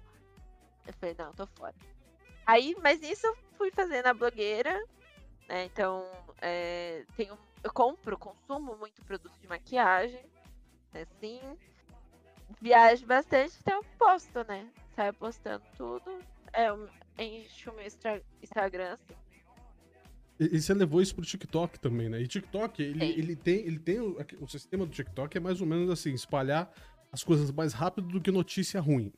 Eu 0.87 0.93
falei, 0.99 1.15
não, 1.19 1.33
tô 1.33 1.47
fora. 1.47 1.75
Aí, 2.47 2.77
mas 2.83 3.03
isso 3.03 3.27
eu 3.27 3.37
fui 3.57 3.71
fazendo 3.71 4.07
a 4.07 4.15
blogueira. 4.15 4.75
Né? 5.49 5.65
Então, 5.67 6.07
é... 6.41 7.05
tenho... 7.17 7.39
eu 7.63 7.73
compro, 7.73 8.19
consumo 8.19 8.77
muito 8.77 9.05
produto 9.05 9.35
de 9.41 9.49
maquiagem. 9.49 10.25
Assim. 10.95 11.41
Viajo 12.61 13.07
bastante, 13.07 13.55
então 13.61 13.77
eu 13.77 13.85
posto, 13.99 14.45
né? 14.49 14.69
Saio 14.97 15.15
postando 15.15 15.63
tudo. 15.77 16.19
É, 16.53 16.69
enche 17.23 17.71
o 17.71 17.75
meu 17.75 17.87
Instagram, 18.43 18.95
assim. 18.95 19.15
E, 20.41 20.57
e 20.57 20.61
você 20.61 20.73
levou 20.73 21.03
isso 21.03 21.15
pro 21.15 21.25
TikTok 21.25 21.79
também, 21.79 22.09
né? 22.09 22.21
E 22.21 22.27
TikTok, 22.27 22.83
ele, 22.83 23.05
ele 23.05 23.37
tem, 23.37 23.59
ele 23.59 23.79
tem 23.79 24.01
o, 24.01 24.17
o, 24.41 24.49
sistema 24.49 24.87
do 24.87 24.93
TikTok 24.93 25.37
é 25.37 25.41
mais 25.41 25.61
ou 25.61 25.67
menos 25.67 25.91
assim, 25.91 26.15
espalhar 26.15 26.73
as 27.13 27.23
coisas 27.23 27.51
mais 27.53 27.75
rápido 27.75 28.09
do 28.09 28.21
que 28.21 28.31
notícia 28.31 28.81
ruim. 28.81 29.13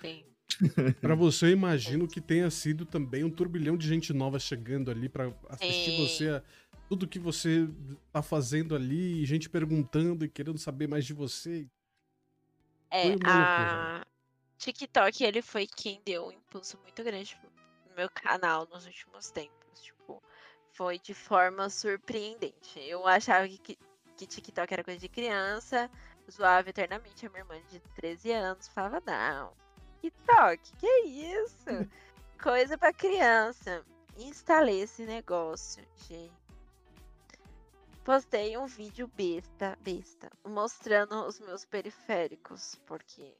Sim. 0.00 0.24
pra 1.00 1.14
você, 1.14 1.50
imagino 1.50 2.08
que 2.08 2.20
tenha 2.20 2.50
sido 2.50 2.84
também 2.84 3.22
um 3.22 3.30
turbilhão 3.30 3.76
de 3.76 3.86
gente 3.86 4.12
nova 4.12 4.38
chegando 4.38 4.90
ali 4.90 5.08
para 5.08 5.32
assistir 5.48 5.92
Sim. 5.92 5.96
você, 5.98 6.42
tudo 6.88 7.06
que 7.06 7.18
você 7.18 7.68
tá 8.12 8.22
fazendo 8.22 8.74
ali, 8.74 9.24
gente 9.24 9.48
perguntando 9.48 10.24
e 10.24 10.28
querendo 10.28 10.58
saber 10.58 10.88
mais 10.88 11.04
de 11.04 11.12
você. 11.12 11.66
É, 12.90 13.14
a 13.24 14.04
TikTok, 14.56 15.22
ele 15.22 15.42
foi 15.42 15.66
quem 15.66 16.00
deu 16.04 16.26
um 16.26 16.32
impulso 16.32 16.78
muito 16.82 17.04
grande 17.04 17.38
no 17.88 17.94
meu 17.94 18.08
canal 18.08 18.66
nos 18.72 18.86
últimos 18.86 19.30
tempos 19.30 19.58
foi 20.78 20.96
de 21.00 21.12
forma 21.12 21.68
surpreendente. 21.68 22.78
Eu 22.78 23.04
achava 23.04 23.48
que, 23.48 23.76
que 24.16 24.26
TikTok 24.26 24.72
era 24.72 24.84
coisa 24.84 25.00
de 25.00 25.08
criança, 25.08 25.90
zoava 26.30 26.70
eternamente 26.70 27.26
a 27.26 27.30
minha 27.30 27.40
irmã 27.40 27.60
de 27.68 27.80
13 27.96 28.30
anos, 28.30 28.68
falava, 28.68 29.02
não, 29.04 29.52
TikTok, 30.00 30.72
que 30.78 30.86
é 30.86 31.06
isso? 31.06 31.64
coisa 32.42 32.78
para 32.78 32.92
criança. 32.92 33.84
Instalei 34.16 34.80
esse 34.80 35.04
negócio, 35.04 35.84
gente. 36.08 36.32
Postei 38.04 38.56
um 38.56 38.66
vídeo 38.66 39.10
besta, 39.14 39.78
besta, 39.82 40.30
mostrando 40.46 41.26
os 41.26 41.38
meus 41.40 41.66
periféricos, 41.66 42.74
porque 42.86 43.34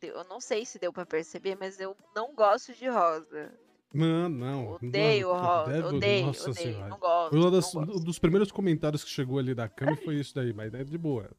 eu 0.00 0.22
não 0.24 0.40
sei 0.40 0.64
se 0.64 0.78
deu 0.78 0.92
para 0.92 1.04
perceber, 1.04 1.56
mas 1.58 1.80
eu 1.80 1.96
não 2.14 2.32
gosto 2.32 2.72
de 2.72 2.88
rosa. 2.88 3.52
Não, 3.92 4.28
não. 4.28 4.72
Odeio 4.74 5.30
o 5.30 5.32
Rosa. 5.32 5.86
Odeio, 5.86 6.26
Nossa 6.26 6.50
odeio. 6.50 6.74
Senhora. 6.74 6.88
Não 6.88 6.98
gosto. 6.98 7.78
Um 7.80 8.04
dos 8.04 8.18
primeiros 8.18 8.52
comentários 8.52 9.02
que 9.02 9.10
chegou 9.10 9.38
ali 9.38 9.54
da 9.54 9.68
cama 9.68 9.96
foi 9.96 10.16
isso 10.16 10.34
daí, 10.34 10.52
mas 10.52 10.72
é 10.74 10.84
de 10.84 10.98
boa. 10.98 11.30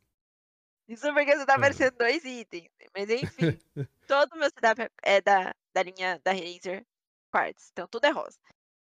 Isso 0.89 1.13
porque 1.13 1.37
você 1.37 1.45
tá 1.45 1.53
é. 1.53 1.55
aparecendo 1.55 1.95
dois 1.97 2.25
itens. 2.25 2.67
Mas 2.97 3.09
enfim, 3.09 3.59
todo 4.07 4.33
o 4.33 4.37
meu 4.37 4.49
setup 4.49 4.91
é 5.03 5.21
da, 5.21 5.55
da 5.71 5.83
linha 5.83 6.19
da 6.23 6.31
Razer 6.31 6.83
Quartz. 7.31 7.69
Então 7.71 7.87
tudo 7.87 8.05
é 8.05 8.09
rosa. 8.09 8.39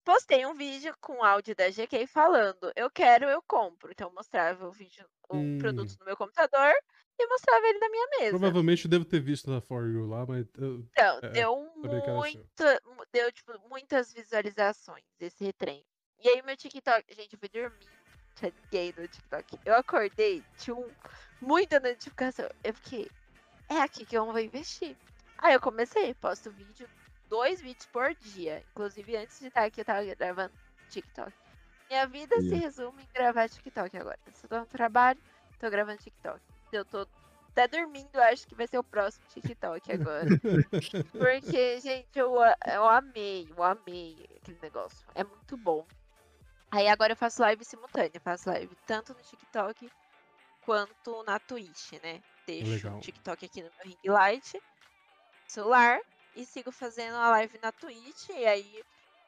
Postei 0.06 0.46
um 0.46 0.54
vídeo 0.54 0.96
com 1.02 1.24
áudio 1.24 1.56
da 1.56 1.70
GK 1.70 2.08
falando, 2.08 2.72
eu 2.76 2.90
quero, 2.90 3.26
eu 3.26 3.42
compro. 3.42 3.92
Então 3.92 4.08
eu 4.08 4.14
mostrava 4.14 4.68
o 4.68 4.72
vídeo, 4.72 5.06
o 5.30 5.38
hum. 5.38 5.58
produto 5.58 5.96
no 6.00 6.06
meu 6.06 6.16
computador 6.16 6.74
e 7.18 7.28
mostrava 7.28 7.68
ele 7.68 7.80
na 7.80 7.90
minha 7.90 8.08
mesa. 8.20 8.30
Provavelmente 8.30 8.86
eu 8.86 8.92
devo 8.92 9.06
ter 9.06 9.20
visto 9.20 9.50
na 9.50 9.60
For 9.60 9.88
You 9.88 10.08
lá, 10.08 10.26
mas. 10.28 10.48
Eu, 10.58 10.88
então, 10.92 11.20
é, 11.24 11.30
deu 11.30 11.74
muito. 11.76 12.64
Deu, 13.12 13.32
tipo, 13.32 13.52
muitas 13.68 14.14
visualizações 14.14 15.04
esse 15.20 15.52
trem. 15.54 15.84
E 16.20 16.30
aí 16.30 16.42
meu 16.44 16.56
TikTok. 16.56 17.16
Gente, 17.16 17.34
eu 17.34 17.40
fui 17.40 17.50
dormir. 17.50 17.88
Liguei 18.64 18.94
no 18.98 19.08
TikTok. 19.08 19.60
Eu 19.66 19.76
acordei, 19.76 20.44
tinha 20.58 20.76
um, 20.76 20.88
muita 21.42 21.80
notificação. 21.80 22.50
Eu 22.64 22.74
fiquei, 22.74 23.10
é 23.68 23.82
aqui 23.82 24.06
que 24.06 24.18
eu 24.18 24.26
vou 24.26 24.40
investir. 24.40 24.96
Aí 25.38 25.54
eu 25.54 25.60
comecei, 25.60 26.14
posto 26.16 26.52
vídeo, 26.52 26.88
dois 27.30 27.62
vídeos 27.62 27.86
por 27.88 28.14
dia. 28.16 28.64
Inclusive, 28.72 29.16
antes 29.18 29.40
de 29.40 29.48
estar 29.48 29.66
aqui, 29.66 29.82
eu 29.82 29.86
tava 29.86 30.04
gravando 30.16 30.54
TikTok. 30.90 31.32
Minha 31.90 32.06
vida 32.06 32.40
se 32.42 32.54
resume 32.54 33.02
em 33.02 33.14
gravar 33.14 33.50
TikTok 33.50 33.98
agora. 33.98 34.20
Se 34.34 34.46
eu 34.46 34.50
tô 34.50 34.60
no 34.60 34.66
trabalho, 34.66 35.20
tô 35.60 35.70
gravando 35.70 35.98
TikTok 35.98 36.40
eu 36.72 36.86
tô 36.86 37.08
até 37.52 37.68
dormindo, 37.68 38.16
acho 38.22 38.48
que 38.48 38.56
vai 38.56 38.68
ser 38.68 38.78
o 38.78 38.84
próximo 38.84 39.26
TikTok 39.30 39.92
agora. 39.92 40.30
Porque, 41.12 41.80
gente, 41.80 42.08
eu, 42.18 42.36
eu 42.68 42.88
amei, 42.88 43.48
eu 43.56 43.64
amei 43.64 44.30
aquele 44.38 44.60
negócio. 44.62 45.06
É 45.16 45.24
muito 45.24 45.58
bom. 45.58 45.86
Aí 46.72 46.88
agora 46.88 47.14
eu 47.14 47.18
faço 47.18 47.42
live 47.42 47.66
simultânea, 47.66 48.12
eu 48.14 48.22
faço 48.22 48.50
live 48.50 48.76
tanto 48.86 49.14
no 49.14 49.20
TikTok 49.20 49.90
quanto 50.70 51.24
na 51.24 51.40
Twitch, 51.40 51.94
né? 52.04 52.22
Deixo 52.46 52.70
Legal. 52.70 52.98
o 52.98 53.02
TikTok 53.02 53.44
aqui 53.44 53.64
no 53.64 53.72
meu 53.76 53.86
ring 53.88 53.98
light, 54.06 54.62
celular, 55.48 56.00
e 56.36 56.46
sigo 56.46 56.72
fazendo 56.72 57.16
a 57.16 57.32
live 57.32 57.58
na 57.60 57.72
Twitch. 57.72 58.30
E 58.30 58.46
aí 58.46 58.84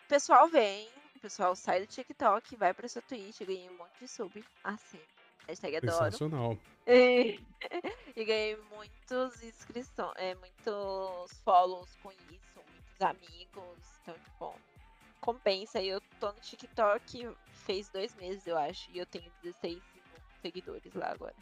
o 0.05 0.07
pessoal 0.07 0.47
vem, 0.47 0.87
o 1.15 1.19
pessoal 1.19 1.55
sai 1.55 1.79
do 1.79 1.87
TikTok, 1.87 2.55
vai 2.55 2.75
pra 2.75 2.85
essa 2.85 3.01
Twitch, 3.01 3.41
ganha 3.41 3.71
um 3.71 3.77
monte 3.77 4.01
de 4.01 4.07
sub 4.07 4.45
assim. 4.63 4.99
Hashtag 5.47 5.77
adoro. 5.77 5.95
Sensacional. 5.95 6.57
E, 6.85 7.39
e 8.15 8.23
ganhei 8.23 8.55
muitos 8.75 9.41
inscrições, 9.41 10.13
é, 10.17 10.35
muitos 10.35 11.41
follows 11.43 11.97
com 12.03 12.11
isso, 12.11 12.61
muitos 12.69 13.01
amigos. 13.01 13.79
Então, 14.03 14.13
tipo, 14.13 14.55
compensa. 15.19 15.81
E 15.81 15.87
eu 15.87 15.99
tô 16.19 16.31
no 16.31 16.39
TikTok 16.39 17.35
fez 17.65 17.89
dois 17.89 18.13
meses, 18.13 18.45
eu 18.45 18.59
acho. 18.59 18.91
E 18.91 18.99
eu 18.99 19.07
tenho 19.07 19.31
16 19.41 19.81
seguidores 20.41 20.93
lá 20.93 21.11
agora. 21.11 21.35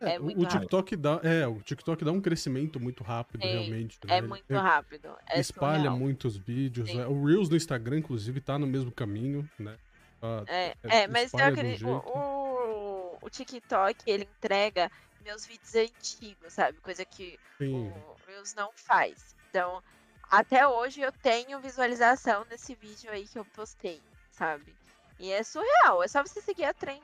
É, 0.00 0.14
é 0.14 0.18
muito 0.18 0.40
o 0.40 0.46
TikTok 0.46 0.94
rápido. 0.94 1.00
dá, 1.00 1.28
é, 1.28 1.46
o 1.46 1.60
TikTok 1.60 2.04
dá 2.04 2.12
um 2.12 2.20
crescimento 2.20 2.78
muito 2.78 3.02
rápido, 3.02 3.42
Sim, 3.42 3.48
realmente. 3.48 3.98
Né? 4.04 4.18
É 4.18 4.20
muito 4.20 4.54
rápido. 4.54 5.08
É 5.28 5.40
espalha 5.40 5.76
surreal. 5.78 5.98
muitos 5.98 6.36
vídeos. 6.36 6.92
Né? 6.92 7.06
O 7.06 7.24
Reels 7.24 7.48
no 7.48 7.56
Instagram, 7.56 7.98
inclusive, 7.98 8.40
tá 8.40 8.58
no 8.58 8.66
mesmo 8.66 8.92
caminho, 8.92 9.48
né? 9.58 9.76
Ah, 10.22 10.44
é, 10.46 10.74
é, 10.82 11.08
mas 11.08 11.32
eu 11.32 11.40
acredito. 11.40 11.88
O, 11.88 13.18
o 13.22 13.30
TikTok, 13.30 13.98
ele 14.06 14.28
entrega 14.36 14.90
meus 15.24 15.46
vídeos 15.46 15.74
antigos, 15.74 16.52
sabe? 16.52 16.78
Coisa 16.80 17.04
que 17.04 17.38
Sim. 17.58 17.88
o 17.88 18.16
Reels 18.26 18.54
não 18.54 18.70
faz. 18.74 19.34
Então, 19.48 19.82
até 20.30 20.66
hoje 20.66 21.00
eu 21.00 21.10
tenho 21.10 21.58
visualização 21.60 22.44
nesse 22.50 22.74
vídeo 22.74 23.10
aí 23.10 23.26
que 23.26 23.38
eu 23.38 23.44
postei, 23.44 24.00
sabe? 24.30 24.74
E 25.18 25.30
é 25.30 25.42
surreal. 25.42 26.02
É 26.02 26.08
só 26.08 26.22
você 26.22 26.40
seguir 26.40 26.64
a 26.64 26.74
trend, 26.74 27.02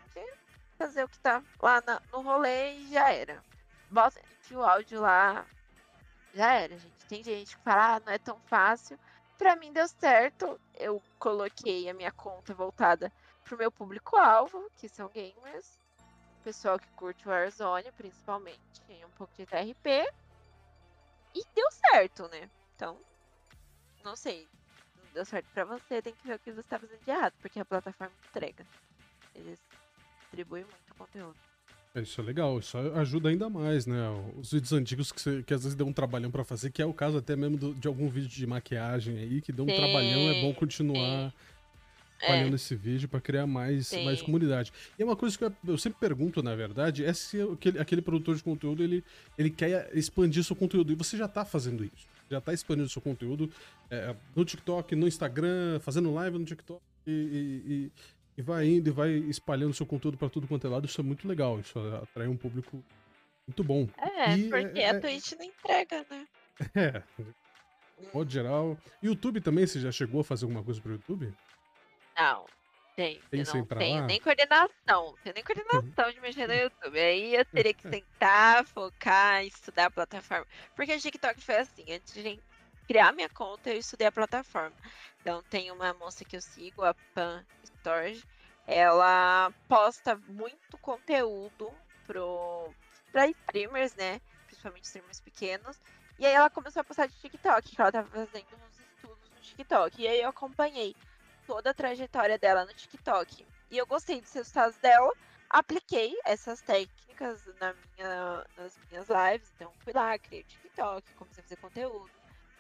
fazer 0.76 1.04
o 1.04 1.08
que 1.08 1.18
tá 1.18 1.42
lá 1.60 1.82
na, 1.86 2.00
no 2.12 2.22
rolê 2.22 2.74
e 2.74 2.92
já 2.92 3.12
era. 3.12 3.42
Bota 3.90 4.20
o 4.52 4.62
áudio 4.62 5.00
lá. 5.00 5.46
Já 6.34 6.54
era, 6.54 6.76
gente. 6.76 7.06
Tem 7.06 7.22
gente 7.22 7.56
que 7.56 7.62
fala, 7.62 7.96
ah, 7.96 8.00
não 8.00 8.12
é 8.12 8.18
tão 8.18 8.38
fácil. 8.46 8.98
Pra 9.38 9.56
mim 9.56 9.72
deu 9.72 9.88
certo. 9.88 10.60
Eu 10.74 11.02
coloquei 11.18 11.88
a 11.88 11.94
minha 11.94 12.12
conta 12.12 12.54
voltada 12.54 13.12
pro 13.44 13.56
meu 13.56 13.70
público-alvo, 13.70 14.70
que 14.76 14.88
são 14.88 15.08
gamers 15.08 15.78
pessoal 16.46 16.78
que 16.78 16.86
curte 16.90 17.28
Warzone, 17.28 17.90
principalmente, 17.90 18.60
um 19.04 19.10
pouco 19.18 19.34
de 19.34 19.44
TRP. 19.44 20.08
E 21.34 21.42
deu 21.52 21.68
certo, 21.72 22.28
né? 22.28 22.48
Então, 22.76 22.96
não 24.04 24.14
sei. 24.14 24.48
deu 25.12 25.24
certo 25.24 25.48
pra 25.52 25.64
você, 25.64 26.00
tem 26.00 26.14
que 26.14 26.24
ver 26.24 26.34
o 26.34 26.38
que 26.38 26.52
você 26.52 26.62
tá 26.62 26.78
fazendo 26.78 27.02
de 27.02 27.10
errado, 27.10 27.34
porque 27.40 27.58
a 27.58 27.64
plataforma 27.64 28.14
entrega. 28.28 28.64
Eles 29.34 29.58
distribuem 30.30 30.64
muito 30.64 30.94
conteúdo. 30.98 31.34
É, 31.94 32.02
Isso 32.02 32.20
é 32.20 32.24
legal, 32.24 32.58
isso 32.58 32.76
ajuda 32.76 33.30
ainda 33.30 33.48
mais, 33.48 33.86
né? 33.86 33.96
Os 34.36 34.52
vídeos 34.52 34.72
antigos 34.72 35.10
que, 35.10 35.20
você- 35.20 35.42
que 35.42 35.54
às 35.54 35.62
vezes 35.62 35.74
deu 35.74 35.86
um 35.86 35.92
trabalhão 35.92 36.30
pra 36.30 36.44
fazer, 36.44 36.70
que 36.70 36.82
é 36.82 36.86
o 36.86 36.92
caso 36.92 37.16
até 37.16 37.34
mesmo 37.34 37.56
do- 37.56 37.74
de 37.74 37.88
algum 37.88 38.08
vídeo 38.08 38.28
de 38.28 38.46
maquiagem 38.46 39.16
aí, 39.18 39.40
que 39.40 39.50
deu 39.50 39.64
um 39.64 39.68
Sim, 39.68 39.76
trabalhão, 39.76 40.28
é 40.28 40.40
bom 40.42 40.52
continuar 40.52 41.32
É, 42.18 42.26
trabalhando 42.26 42.54
esse 42.54 42.74
vídeo 42.74 43.08
pra 43.08 43.18
criar 43.20 43.46
mais, 43.46 43.92
mais 44.04 44.18
Sim. 44.18 44.24
comunidade. 44.26 44.72
E 44.98 45.02
é 45.02 45.04
uma 45.06 45.16
coisa 45.16 45.36
que 45.38 45.44
eu, 45.44 45.52
eu 45.68 45.78
sempre 45.78 45.98
pergunto, 45.98 46.42
na 46.42 46.54
verdade, 46.54 47.02
é 47.04 47.12
se 47.14 47.40
aquele, 47.40 47.78
aquele 47.78 48.02
produtor 48.02 48.36
de 48.36 48.42
conteúdo, 48.42 48.82
ele, 48.82 49.02
ele 49.38 49.48
quer 49.50 49.90
expandir 49.96 50.44
seu 50.44 50.56
conteúdo, 50.56 50.92
e 50.92 50.94
você 50.94 51.16
já 51.16 51.28
tá 51.28 51.44
fazendo 51.46 51.82
isso. 51.84 52.06
Já 52.30 52.40
tá 52.40 52.52
expandindo 52.52 52.88
seu 52.90 53.00
conteúdo 53.00 53.50
é, 53.90 54.14
no 54.34 54.44
TikTok, 54.44 54.94
no 54.96 55.06
Instagram, 55.08 55.78
fazendo 55.80 56.12
live 56.12 56.38
no 56.38 56.44
TikTok 56.44 56.80
e, 57.06 57.10
e- 57.10 57.72
e- 57.72 57.92
e 58.36 58.42
vai 58.42 58.66
indo 58.66 58.88
e 58.88 58.92
vai 58.92 59.10
espalhando 59.10 59.72
seu 59.74 59.86
conteúdo 59.86 60.16
pra 60.18 60.28
tudo 60.28 60.46
quanto 60.46 60.66
é 60.66 60.70
lado. 60.70 60.86
Isso 60.86 61.00
é 61.00 61.04
muito 61.04 61.26
legal, 61.26 61.58
isso 61.60 61.78
atrai 62.02 62.26
um 62.28 62.36
público 62.36 62.82
muito 63.46 63.64
bom. 63.64 63.88
é, 63.98 64.36
E, 64.36 64.48
porque 64.50 64.78
é, 64.80 64.90
a 64.90 64.94
é- 64.94 65.00
Twitch 65.00 65.32
não 65.32 65.44
entrega, 65.44 66.06
né? 66.10 66.26
É, 66.74 67.02
modo 68.12 68.30
geral. 68.30 68.78
YouTube 69.02 69.40
também, 69.40 69.66
você 69.66 69.80
já 69.80 69.90
chegou 69.92 70.20
a 70.20 70.24
fazer 70.24 70.44
alguma 70.44 70.62
coisa 70.62 70.80
pro 70.80 70.92
YouTube? 70.92 71.32
Não, 72.18 72.46
gente, 72.96 73.22
Pensa 73.30 73.56
não 73.58 73.64
tenho 73.66 74.00
lá? 74.00 74.06
nem 74.06 74.20
coordenação. 74.20 75.14
Tenho 75.22 75.34
nem 75.34 75.44
coordenação 75.44 76.12
de 76.12 76.20
mexer 76.20 76.46
no 76.46 76.54
YouTube. 76.54 76.98
Aí 76.98 77.34
eu 77.34 77.44
teria 77.46 77.74
que 77.74 77.88
sentar, 77.88 78.64
focar, 78.66 79.44
estudar 79.44 79.86
a 79.86 79.90
plataforma. 79.90 80.46
Porque 80.74 80.94
o 80.94 81.00
TikTok 81.00 81.40
foi 81.42 81.56
assim, 81.56 81.84
antes 81.92 82.14
de 82.14 82.38
criar 82.86 83.12
minha 83.12 83.28
conta, 83.28 83.70
eu 83.70 83.78
estudei 83.78 84.06
a 84.06 84.12
plataforma. 84.12 84.76
Então 85.20 85.42
tem 85.50 85.70
uma 85.70 85.92
moça 85.94 86.24
que 86.24 86.36
eu 86.36 86.40
sigo, 86.40 86.84
a 86.84 86.94
Pan 87.14 87.44
Ela 88.66 89.52
posta 89.68 90.16
muito 90.28 90.76
conteúdo 90.78 91.72
pro 92.06 92.72
para 93.12 93.28
streamers, 93.28 93.94
né? 93.94 94.20
Principalmente 94.46 94.84
streamers 94.84 95.20
pequenos. 95.20 95.78
E 96.18 96.26
aí 96.26 96.34
ela 96.34 96.50
começou 96.50 96.80
a 96.80 96.84
postar 96.84 97.06
de 97.06 97.14
TikTok, 97.16 97.74
que 97.74 97.80
ela 97.80 97.92
tava 97.92 98.08
fazendo 98.08 98.46
uns 98.68 98.78
estudos 98.78 99.30
no 99.30 99.40
TikTok. 99.40 100.02
E 100.02 100.08
aí 100.08 100.20
eu 100.20 100.28
acompanhei 100.28 100.94
toda 101.46 101.70
a 101.70 101.74
trajetória 101.74 102.38
dela 102.38 102.64
no 102.64 102.74
TikTok. 102.74 103.46
E 103.70 103.78
eu 103.78 103.86
gostei 103.86 104.20
dos 104.20 104.32
resultados 104.32 104.76
dela, 104.76 105.12
apliquei 105.48 106.14
essas 106.24 106.60
técnicas 106.60 107.46
na 107.60 107.72
minha, 107.74 108.46
nas 108.56 108.78
minhas 108.90 109.08
lives. 109.08 109.50
Então 109.54 109.72
fui 109.78 109.92
lá, 109.92 110.18
criei 110.18 110.42
o 110.42 110.44
TikTok, 110.44 111.14
comecei 111.14 111.40
a 111.40 111.42
fazer 111.44 111.56
conteúdo, 111.56 112.10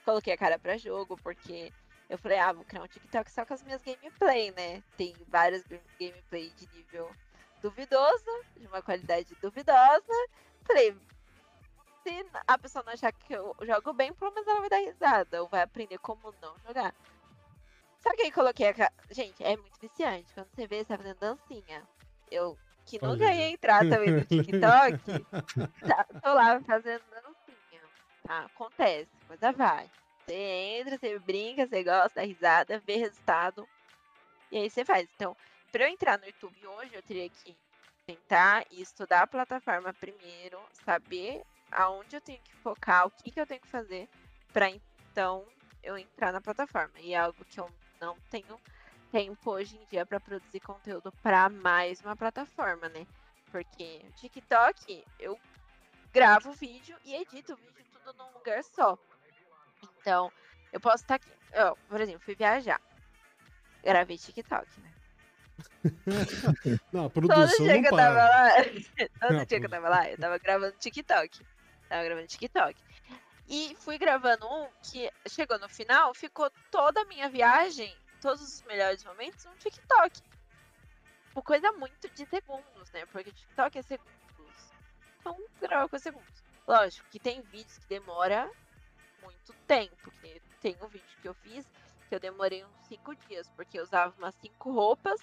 coloquei 0.04 0.32
a 0.32 0.38
cara 0.38 0.58
pra 0.58 0.76
jogo, 0.76 1.16
porque 1.18 1.72
eu 2.08 2.18
falei, 2.18 2.38
ah, 2.38 2.52
vou 2.52 2.64
criar 2.64 2.82
um 2.82 2.86
TikTok 2.88 3.30
só 3.30 3.44
com 3.44 3.54
as 3.54 3.62
minhas 3.62 3.82
gameplay, 3.82 4.52
né? 4.52 4.82
Tem 4.96 5.14
várias 5.28 5.66
game- 5.66 5.82
gameplay 5.98 6.50
de 6.50 6.68
nível 6.74 7.10
duvidoso, 7.60 8.44
de 8.56 8.66
uma 8.66 8.80
qualidade 8.82 9.34
duvidosa. 9.40 10.28
Falei, 10.64 10.96
se 12.02 12.26
a 12.46 12.56
pessoa 12.58 12.84
não 12.84 12.92
achar 12.92 13.12
que 13.12 13.32
eu 13.32 13.54
jogo 13.62 13.92
bem, 13.92 14.12
pelo 14.12 14.32
menos 14.32 14.46
ela 14.46 14.60
vai 14.60 14.68
dar 14.68 14.78
risada, 14.78 15.42
ou 15.42 15.48
vai 15.48 15.62
aprender 15.62 15.98
como 15.98 16.32
não 16.40 16.54
jogar. 16.64 16.94
Só 18.00 18.14
que 18.14 18.22
aí 18.22 18.30
coloquei 18.30 18.68
a. 18.68 18.92
Gente, 19.10 19.42
é 19.42 19.56
muito 19.56 19.80
viciante. 19.80 20.32
Quando 20.32 20.48
você 20.54 20.66
vê, 20.66 20.78
você 20.78 20.84
tá 20.84 20.96
fazendo 20.96 21.18
dancinha. 21.18 21.82
Eu, 22.30 22.56
que 22.84 22.98
aí. 23.24 23.38
ia 23.38 23.50
entrar 23.50 23.80
também 23.88 24.12
no 24.12 24.24
TikTok, 24.24 25.26
tá, 25.86 26.04
tô 26.22 26.32
lá 26.32 26.60
fazendo 26.60 27.02
dancinha. 27.10 27.82
Tá, 28.22 28.44
acontece, 28.44 29.10
coisa 29.26 29.52
vai. 29.52 29.90
Você 30.26 30.34
entra, 30.34 30.98
você 30.98 31.18
brinca, 31.20 31.66
você 31.66 31.84
gosta, 31.84 32.20
dá 32.20 32.22
risada, 32.22 32.82
vê 32.84 32.96
resultado. 32.96 33.68
E 34.50 34.58
aí 34.58 34.68
você 34.68 34.84
faz. 34.84 35.08
Então, 35.14 35.36
pra 35.70 35.84
eu 35.84 35.88
entrar 35.88 36.18
no 36.18 36.26
YouTube 36.26 36.66
hoje, 36.66 36.94
eu 36.94 37.02
teria 37.02 37.28
que 37.30 37.56
tentar 38.04 38.66
estudar 38.72 39.22
a 39.22 39.26
plataforma 39.26 39.94
primeiro, 39.94 40.60
saber 40.84 41.44
aonde 41.70 42.16
eu 42.16 42.20
tenho 42.20 42.40
que 42.40 42.54
focar, 42.56 43.06
o 43.06 43.10
que, 43.10 43.30
que 43.30 43.40
eu 43.40 43.46
tenho 43.46 43.60
que 43.60 43.68
fazer, 43.68 44.08
pra 44.52 44.68
então 44.68 45.44
eu 45.82 45.96
entrar 45.96 46.32
na 46.32 46.40
plataforma. 46.40 46.92
E 46.98 47.14
é 47.14 47.18
algo 47.18 47.44
que 47.44 47.60
eu 47.60 47.70
não 48.00 48.16
tenho 48.28 48.60
tempo 49.12 49.50
hoje 49.50 49.76
em 49.76 49.84
dia 49.86 50.04
pra 50.04 50.18
produzir 50.18 50.60
conteúdo 50.60 51.12
pra 51.22 51.48
mais 51.48 52.00
uma 52.00 52.16
plataforma, 52.16 52.88
né? 52.88 53.06
Porque 53.52 54.04
TikTok 54.16 55.04
eu 55.20 55.38
gravo 56.12 56.50
vídeo 56.52 56.96
e 57.04 57.14
edito 57.14 57.52
o 57.52 57.56
vídeo 57.56 57.84
tudo 57.92 58.12
num 58.18 58.32
lugar 58.32 58.64
só. 58.64 58.98
Então, 60.06 60.32
eu 60.72 60.78
posso 60.78 61.02
estar 61.02 61.16
aqui. 61.16 61.28
ó, 61.56 61.74
por 61.88 62.00
exemplo, 62.00 62.20
fui 62.20 62.36
viajar. 62.36 62.80
Gravei 63.82 64.16
TikTok, 64.16 64.68
né? 64.80 64.92
Não, 66.92 67.06
a 67.06 67.10
Todo 67.10 67.26
produção 67.26 67.66
dia 67.66 67.74
não 67.74 67.82
que 67.82 67.88
eu 67.88 67.96
tava 67.96 68.14
lá, 68.14 68.50
todo 69.20 69.40
Ah, 69.40 69.44
dia 69.44 69.58
que 69.58 69.66
eu 69.66 69.70
tava 69.70 69.88
lá, 69.88 70.08
eu 70.08 70.16
tava 70.16 70.38
gravando 70.38 70.76
TikTok. 70.78 71.44
Tava 71.88 72.04
gravando 72.04 72.26
TikTok. 72.28 72.80
E 73.48 73.76
fui 73.80 73.98
gravando 73.98 74.46
um 74.46 74.68
que 74.80 75.10
chegou 75.28 75.58
no 75.58 75.68
final, 75.68 76.14
ficou 76.14 76.48
toda 76.70 77.00
a 77.00 77.04
minha 77.06 77.28
viagem, 77.28 77.92
todos 78.20 78.40
os 78.42 78.62
melhores 78.62 79.02
momentos, 79.02 79.44
no 79.44 79.56
TikTok. 79.56 80.22
Uma 81.34 81.42
coisa 81.42 81.72
muito 81.72 82.08
de 82.10 82.26
segundos, 82.26 82.92
né? 82.92 83.06
Porque 83.06 83.32
TikTok 83.32 83.76
é 83.78 83.82
segundos. 83.82 84.12
Então, 85.18 85.36
grava 85.60 85.88
com 85.88 85.98
segundos. 85.98 86.44
Lógico 86.66 87.08
que 87.10 87.18
tem 87.18 87.40
vídeos 87.42 87.78
que 87.78 87.86
demora 87.88 88.48
muito 89.26 89.52
tempo. 89.66 90.10
Que 90.22 90.40
tem 90.60 90.76
um 90.80 90.88
vídeo 90.88 91.18
que 91.20 91.28
eu 91.28 91.34
fiz 91.34 91.66
que 92.08 92.14
eu 92.14 92.20
demorei 92.20 92.64
uns 92.64 92.86
cinco 92.88 93.14
dias, 93.14 93.50
porque 93.56 93.78
eu 93.78 93.82
usava 93.82 94.14
umas 94.16 94.34
cinco 94.36 94.72
roupas 94.72 95.20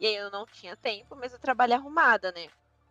e 0.00 0.06
aí 0.06 0.16
eu 0.16 0.30
não 0.30 0.46
tinha 0.46 0.76
tempo, 0.76 1.16
mas 1.16 1.32
eu 1.32 1.38
trabalho 1.38 1.74
arrumada, 1.74 2.32
né? 2.32 2.48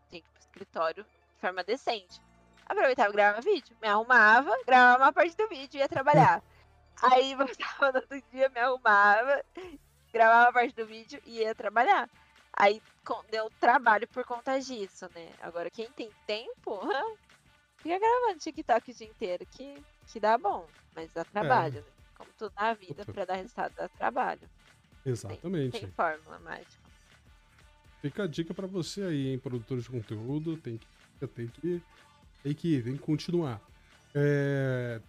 Tem 0.10 0.22
que 0.22 0.28
ir 0.28 0.32
pro 0.32 0.42
escritório 0.42 1.04
de 1.04 1.42
forma 1.42 1.64
decente. 1.64 2.22
Aproveitava 2.66 3.10
e 3.10 3.14
gravava 3.14 3.42
vídeo, 3.42 3.76
me 3.82 3.88
arrumava, 3.88 4.56
gravava 4.66 5.04
uma 5.04 5.14
parte 5.14 5.36
do 5.36 5.48
vídeo 5.50 5.78
e 5.78 5.82
ia 5.82 5.90
trabalhar. 5.90 6.42
aí 7.02 7.36
voltava 7.36 7.92
no 7.92 8.00
outro 8.00 8.22
dia, 8.32 8.50
me 8.50 8.60
arrumava, 8.60 9.44
gravava 10.12 10.46
uma 10.46 10.54
parte 10.54 10.76
do 10.76 10.86
vídeo 10.86 11.22
e 11.26 11.40
ia 11.40 11.54
trabalhar. 11.54 12.10
Aí 12.54 12.82
deu 13.30 13.50
trabalho 13.60 14.08
por 14.08 14.24
conta 14.24 14.60
disso, 14.60 15.10
né? 15.14 15.34
Agora 15.42 15.70
quem 15.70 15.92
tem 15.92 16.10
tempo, 16.26 16.80
fica 17.78 18.00
gravando 18.00 18.40
TikTok 18.40 18.92
o 18.92 18.94
dia 18.94 19.08
inteiro, 19.08 19.46
que, 19.48 19.84
que 20.12 20.20
dá 20.20 20.38
bom, 20.38 20.68
mas 20.96 21.12
dá 21.14 21.24
trabalho, 21.26 21.76
né? 21.82 21.84
Como 22.18 22.30
tudo 22.38 22.54
na 22.56 22.74
vida, 22.74 22.94
Puta. 23.06 23.14
pra 23.14 23.26
dar 23.26 23.36
resultado 23.36 23.74
dá 23.76 23.88
trabalho. 23.90 24.42
Exatamente. 25.06 25.80
Tem 25.80 25.88
fórmula 25.92 26.40
mágica. 26.40 26.84
Fica 28.02 28.24
a 28.24 28.28
dica 28.28 28.54
pra 28.54 28.68
você 28.68 29.02
aí, 29.04 29.28
hein, 29.30 29.40
produtor 29.40 29.80
de 29.80 29.90
conteúdo. 29.90 30.58
Tem 30.58 30.78
que, 30.78 31.28
tem 31.28 31.48
que, 31.48 31.82
tem 32.44 32.54
que, 32.54 32.82
tem 32.82 32.94
que 32.94 33.00
continuar. 33.04 33.62
É, 34.14 35.02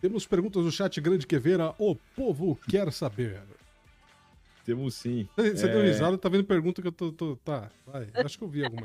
Temos 0.00 0.26
perguntas 0.26 0.64
no 0.64 0.72
chat 0.72 0.98
Grande 1.00 1.26
Queveira. 1.26 1.74
O 1.78 1.94
povo 1.94 2.56
quer 2.68 2.90
saber. 2.92 3.42
Temos 4.64 4.94
sim. 4.94 5.28
Você 5.36 5.68
deu 5.68 5.80
É. 5.82 5.86
risada, 5.86 6.16
tá 6.18 6.28
vendo 6.28 6.44
pergunta 6.44 6.80
que 6.82 6.88
eu 6.88 6.92
tô. 6.92 7.12
tô- 7.12 7.36
tá, 7.36 7.70
vai. 7.86 8.08
Acho 8.14 8.38
que 8.38 8.44
eu 8.44 8.48
vi 8.48 8.64
alguma. 8.64 8.84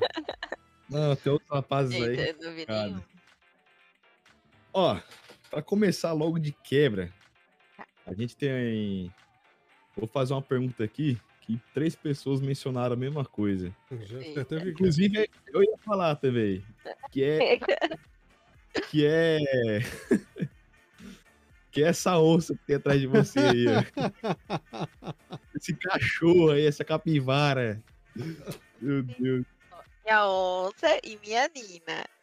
Não, 0.89 1.15
tem 1.15 1.31
outros 1.33 1.49
rapazes 1.49 1.95
aí. 2.01 2.19
Eita. 2.19 3.03
Ó, 4.73 4.99
pra 5.55 5.61
começar 5.61 6.11
logo 6.11 6.37
de 6.37 6.51
quebra, 6.51 7.09
a 8.05 8.13
gente 8.13 8.35
tem. 8.35 9.09
Vou 9.95 10.05
fazer 10.05 10.33
uma 10.33 10.41
pergunta 10.41 10.83
aqui 10.83 11.17
que 11.39 11.57
três 11.73 11.95
pessoas 11.95 12.41
mencionaram 12.41 12.91
a 12.93 12.97
mesma 12.97 13.23
coisa. 13.23 13.73
Inclusive, 14.67 15.29
eu 15.47 15.63
ia 15.63 15.77
falar 15.77 16.17
também. 16.17 16.61
Que 17.09 17.23
é. 17.23 17.59
Que 18.89 19.05
é. 19.05 19.39
que 21.71 21.81
é 21.81 21.87
essa 21.87 22.19
onça 22.19 22.53
que 22.53 22.65
tem 22.65 22.75
atrás 22.75 22.99
de 22.99 23.07
você 23.07 23.39
aí, 23.39 23.65
ó. 23.67 23.81
Esse 25.55 25.73
cachorro 25.73 26.51
aí, 26.51 26.65
essa 26.65 26.83
capivara. 26.83 27.81
Meu 28.81 29.03
Deus. 29.03 29.45
minha 30.03 30.27
onça 30.27 30.99
e 31.01 31.17
minha 31.23 31.47
Nina. 31.47 32.14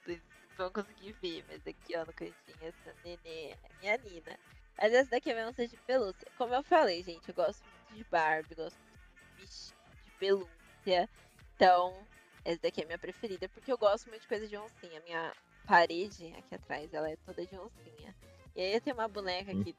Vão 0.63 0.71
conseguir 0.71 1.13
ver, 1.21 1.45
mas 1.49 1.67
aqui 1.67 1.97
ó 1.97 2.05
no 2.05 2.13
cantinho 2.13 2.57
essa 2.61 2.95
nenê 3.05 3.57
minha 3.81 3.99
Nina. 3.99 4.39
Mas 4.79 4.93
essa 4.93 5.11
daqui 5.11 5.31
é 5.31 5.35
minha 5.35 5.49
onça 5.49 5.67
de 5.67 5.77
pelúcia. 5.79 6.29
Como 6.39 6.55
eu 6.55 6.63
falei, 6.63 7.03
gente, 7.03 7.29
eu 7.29 7.35
gosto 7.35 7.65
muito 7.65 7.97
de 7.97 8.05
Barbie, 8.05 8.55
gosto 8.55 8.79
muito 8.79 9.39
de 9.39 10.05
de 10.05 10.11
pelúcia. 10.21 11.09
Então, 11.57 12.07
essa 12.45 12.61
daqui 12.63 12.83
é 12.83 12.85
minha 12.85 12.99
preferida, 12.99 13.49
porque 13.49 13.73
eu 13.73 13.77
gosto 13.77 14.09
muito 14.09 14.23
de 14.23 14.29
coisa 14.29 14.47
de 14.47 14.57
oncinha. 14.57 15.01
Minha 15.01 15.35
parede 15.67 16.33
aqui 16.39 16.55
atrás, 16.55 16.95
ela 16.95 17.11
é 17.11 17.17
toda 17.17 17.45
de 17.45 17.59
oncinha. 17.59 18.15
E 18.55 18.61
aí 18.61 18.75
eu 18.75 18.81
tenho 18.81 18.95
uma 18.95 19.09
boneca 19.09 19.53
que 19.53 19.75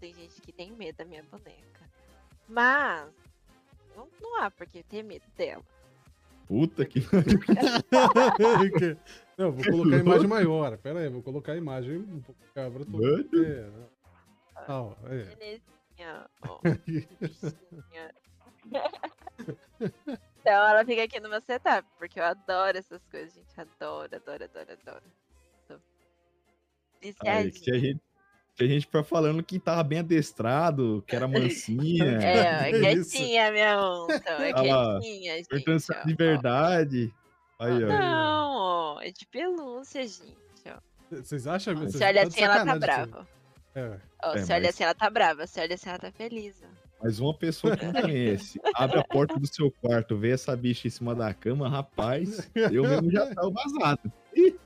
tem 0.00 0.12
gente 0.12 0.40
que 0.40 0.50
tem 0.50 0.72
medo 0.72 0.96
da 0.96 1.04
minha 1.04 1.22
boneca. 1.22 1.88
Mas, 2.48 3.14
não, 3.94 4.08
não 4.20 4.42
há 4.42 4.50
por 4.50 4.66
que 4.66 4.82
ter 4.82 5.04
medo 5.04 5.26
dela. 5.36 5.64
Puta 6.46 6.84
que. 6.84 7.00
Não, 9.36 9.50
vou 9.52 9.64
colocar 9.64 9.96
a 9.96 9.98
imagem 9.98 10.28
maior. 10.28 10.78
Pera 10.78 11.00
aí, 11.00 11.08
vou 11.08 11.22
colocar 11.22 11.52
a 11.52 11.56
imagem 11.56 11.98
um 11.98 12.22
pouco 12.22 12.40
cabra. 12.54 12.86
Tô... 12.86 13.04
É, 13.04 13.68
não. 14.66 14.96
Ah, 15.02 15.12
é. 15.12 15.36
Então 20.46 20.64
ela 20.68 20.84
fica 20.84 21.02
aqui 21.02 21.18
no 21.18 21.28
meu 21.28 21.40
setup, 21.40 21.88
porque 21.98 22.20
eu 22.20 22.24
adoro 22.24 22.78
essas 22.78 23.04
coisas, 23.06 23.34
gente. 23.34 23.60
Adoro, 23.60 24.14
adoro, 24.14 24.44
adoro, 24.44 24.72
adoro. 24.72 25.02
Tô 25.66 25.74
Aí, 27.26 27.40
viciadinha. 27.50 27.50
tinha 27.50 27.78
gente, 27.80 28.00
tinha 28.56 28.68
gente 28.70 28.86
pra 28.86 29.04
falando 29.04 29.42
que 29.42 29.58
tava 29.58 29.82
bem 29.82 29.98
adestrado, 29.98 31.04
que 31.06 31.14
era 31.14 31.28
mansinha. 31.28 32.18
É, 32.22 32.70
é 32.70 32.80
quietinha, 32.80 33.52
minha 33.52 33.78
onça. 33.80 34.22
É 34.30 34.52
quietinha, 34.52 35.34
gente. 35.36 35.48
Ó, 35.52 36.04
de 36.06 36.12
ó. 36.12 36.16
verdade. 36.16 37.14
Aí, 37.58 37.84
ó. 37.84 37.88
Não, 37.88 38.50
ó, 38.56 39.00
é 39.00 39.10
de 39.10 39.26
pelúcia, 39.26 40.02
gente. 40.02 40.36
Ó. 40.68 40.78
Vocês 41.10 41.46
acham? 41.46 41.74
vocês 41.76 41.92
Se 41.96 42.04
olha 42.04 42.22
assim, 42.22 42.42
ela 42.42 42.64
tá 42.64 42.78
brava. 42.78 43.28
É. 43.74 43.98
Ó, 44.24 44.32
É, 44.34 44.38
se 44.38 44.52
olha 44.52 44.62
mas- 44.62 44.68
assim, 44.74 44.84
ela 44.84 44.94
tá 44.94 45.10
brava. 45.10 45.46
Se 45.46 45.60
olha 45.60 45.74
assim, 45.74 45.88
ela 45.90 45.98
tá 45.98 46.10
feliz. 46.10 46.56
ó. 46.64 46.66
Mas 47.02 47.20
uma 47.20 47.34
pessoa 47.34 47.76
que 47.76 47.84
não 47.84 47.92
conhece, 47.92 48.58
abre 48.74 48.98
a 48.98 49.04
porta 49.04 49.38
do 49.38 49.46
seu 49.46 49.70
quarto, 49.70 50.16
vê 50.16 50.30
essa 50.30 50.56
bicha 50.56 50.88
em 50.88 50.90
cima 50.90 51.14
da 51.14 51.32
cama, 51.34 51.68
rapaz, 51.68 52.50
eu 52.72 52.82
mesmo 52.84 53.10
já 53.10 53.32
tava 53.34 53.50
vazado. 53.50 54.10
Ih! 54.34 54.56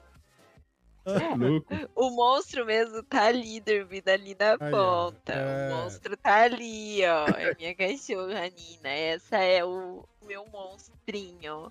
É 1.04 1.34
louco. 1.34 1.74
O 1.94 2.10
monstro 2.10 2.64
mesmo 2.66 3.02
tá 3.02 3.26
ali, 3.26 3.60
dormindo 3.60 4.08
ali 4.08 4.36
na 4.38 4.58
ponta. 4.58 5.32
É. 5.32 5.72
O 5.72 5.76
monstro 5.76 6.16
tá 6.16 6.42
ali, 6.42 7.00
ó. 7.04 7.26
É 7.28 7.54
minha 7.54 7.74
cachorra, 7.76 8.44
a 8.44 8.48
Nina. 8.48 8.88
Essa 8.88 9.38
é 9.38 9.64
o 9.64 10.04
meu 10.26 10.46
monstrinho. 10.46 11.70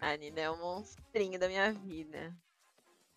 A 0.00 0.16
Nina 0.16 0.40
é 0.40 0.50
o 0.50 0.58
monstrinho 0.58 1.38
da 1.38 1.48
minha 1.48 1.72
vida. 1.72 2.34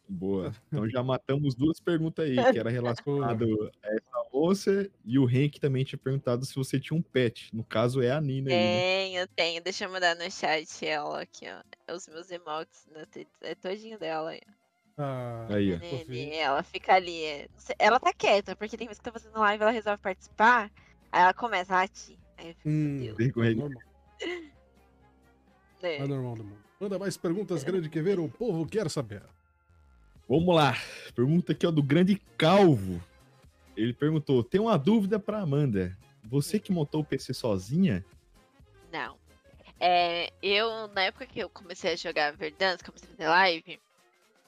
Boa. 0.07 0.51
Então 0.71 0.89
já 0.89 1.03
matamos 1.03 1.55
duas 1.55 1.79
perguntas 1.79 2.25
aí, 2.25 2.35
que 2.51 2.59
era 2.59 2.69
relacionado 2.69 3.71
a 3.83 3.87
essa 3.87 4.29
moça 4.33 4.89
e 5.05 5.19
o 5.19 5.29
Henk 5.29 5.59
também 5.59 5.83
tinha 5.83 5.99
perguntado 5.99 6.45
se 6.45 6.55
você 6.55 6.79
tinha 6.79 6.97
um 6.97 7.01
pet. 7.01 7.55
No 7.55 7.63
caso 7.63 8.01
é 8.01 8.11
a 8.11 8.19
Nina 8.19 8.49
aí, 8.49 8.55
né? 8.55 8.81
Tenho, 8.81 9.27
tenho. 9.27 9.63
Deixa 9.63 9.85
eu 9.85 9.91
mandar 9.91 10.15
no 10.15 10.29
chat 10.31 10.85
ela 10.85 11.21
aqui, 11.21 11.45
ó. 11.47 11.93
Os 11.93 12.07
meus 12.07 12.31
emotes 12.31 12.87
teta. 13.11 13.31
É 13.41 13.55
todinho 13.55 13.99
dela 13.99 14.31
aí. 14.31 14.41
Ah, 14.97 15.47
Aí, 15.49 15.73
ó. 15.73 15.79
Ela 16.33 16.63
fica 16.63 16.93
ali. 16.93 17.23
é, 17.25 17.47
Ela 17.79 17.99
tá 17.99 18.13
quieta, 18.13 18.55
porque 18.55 18.77
tem 18.77 18.87
vezes 18.87 18.99
que 18.99 19.05
tá 19.05 19.11
fazendo 19.11 19.39
live, 19.39 19.63
ela 19.63 19.71
resolve 19.71 20.01
participar. 20.01 20.71
Aí 21.11 21.21
ela 21.21 21.33
começa 21.33 21.73
a 21.73 21.77
latir. 21.77 22.17
Aí 22.37 22.49
eu 22.49 22.55
fico, 22.55 22.69
Hum, 22.69 22.99
Deus. 22.99 23.17
Vergonha. 23.17 23.51
é 25.81 25.99
normal, 25.99 26.05
é 26.05 26.07
normal 26.07 26.35
do 26.35 26.43
mundo. 26.43 26.63
Manda 26.79 26.99
mais 26.99 27.17
perguntas, 27.17 27.63
grande 27.63 27.89
Quevedo. 27.89 28.23
O 28.23 28.29
povo 28.29 28.65
quer 28.67 28.89
saber. 28.89 29.23
Vamos 30.27 30.55
lá. 30.55 30.75
Pergunta 31.15 31.51
aqui, 31.51 31.65
ó, 31.65 31.71
do 31.71 31.83
grande 31.83 32.21
Calvo. 32.37 33.01
Ele 33.75 33.93
perguntou: 33.93 34.43
tem 34.43 34.61
uma 34.61 34.77
dúvida 34.77 35.19
pra 35.19 35.39
Amanda. 35.41 35.97
Você 36.23 36.59
que 36.59 36.71
montou 36.71 37.01
o 37.01 37.05
PC 37.05 37.33
sozinha? 37.33 38.05
Não. 38.91 39.17
É, 39.79 40.31
eu, 40.41 40.87
na 40.89 41.03
época 41.03 41.25
que 41.25 41.39
eu 41.39 41.49
comecei 41.49 41.93
a 41.93 41.95
jogar 41.95 42.33
Verdansk, 42.33 42.85
comecei 42.85 43.09
a 43.09 43.11
fazer 43.11 43.27
live, 43.29 43.79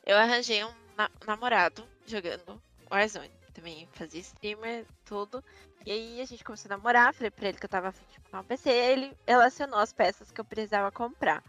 eu 0.05 0.17
arranjei 0.17 0.63
um 0.63 0.73
na- 0.97 1.09
namorado 1.25 1.87
jogando 2.05 2.61
Warzone. 2.91 3.31
Também 3.53 3.87
fazia 3.93 4.19
streamer, 4.19 4.85
tudo. 5.05 5.43
E 5.85 5.91
aí 5.91 6.21
a 6.21 6.25
gente 6.25 6.43
começou 6.43 6.69
a 6.71 6.75
namorar, 6.77 7.13
falei 7.13 7.31
pra 7.31 7.47
ele 7.47 7.57
que 7.57 7.65
eu 7.65 7.69
tava 7.69 7.87
afim 7.89 8.03
de 8.11 8.19
comprar 8.19 8.41
um 8.41 8.43
PC, 8.43 8.69
ele 8.69 9.17
relacionou 9.25 9.79
as 9.79 9.93
peças 9.93 10.31
que 10.31 10.41
eu 10.41 10.45
precisava 10.45 10.91
comprar. 10.91 11.43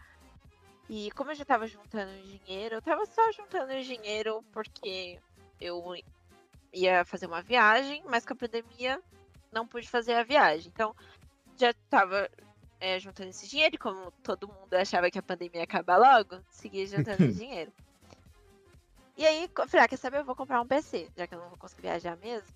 E 0.89 1.11
como 1.11 1.31
eu 1.31 1.35
já 1.35 1.43
tava 1.43 1.67
juntando 1.67 2.11
dinheiro, 2.21 2.75
eu 2.75 2.81
tava 2.81 3.05
só 3.05 3.31
juntando 3.33 3.73
dinheiro 3.83 4.41
porque 4.53 5.19
eu 5.59 5.95
ia 6.73 7.03
fazer 7.03 7.25
uma 7.25 7.41
viagem, 7.41 8.01
mas 8.07 8.25
com 8.25 8.33
a 8.33 8.37
pandemia 8.37 9.01
não 9.51 9.67
pude 9.67 9.89
fazer 9.89 10.13
a 10.13 10.23
viagem. 10.23 10.71
Então, 10.73 10.95
já 11.57 11.73
tava 11.89 12.29
é, 12.79 12.99
juntando 12.99 13.29
esse 13.29 13.47
dinheiro, 13.49 13.75
e 13.75 13.79
como 13.79 14.11
todo 14.23 14.47
mundo 14.47 14.73
achava 14.75 15.09
que 15.11 15.19
a 15.19 15.23
pandemia 15.23 15.59
ia 15.61 15.63
acabar 15.63 15.97
logo, 15.97 16.41
seguia 16.51 16.85
juntando 16.85 17.17
dinheiro. 17.33 17.73
E 19.17 19.25
aí, 19.25 19.49
falei, 19.67 19.85
ah, 19.85 19.87
quer 19.87 19.97
saber? 19.97 20.19
Eu 20.19 20.25
vou 20.25 20.35
comprar 20.35 20.61
um 20.61 20.67
PC, 20.67 21.09
já 21.17 21.25
que 21.25 21.33
eu 21.33 21.39
não 21.39 21.49
vou 21.49 21.57
conseguir 21.57 21.81
viajar 21.81 22.15
mesmo. 22.17 22.55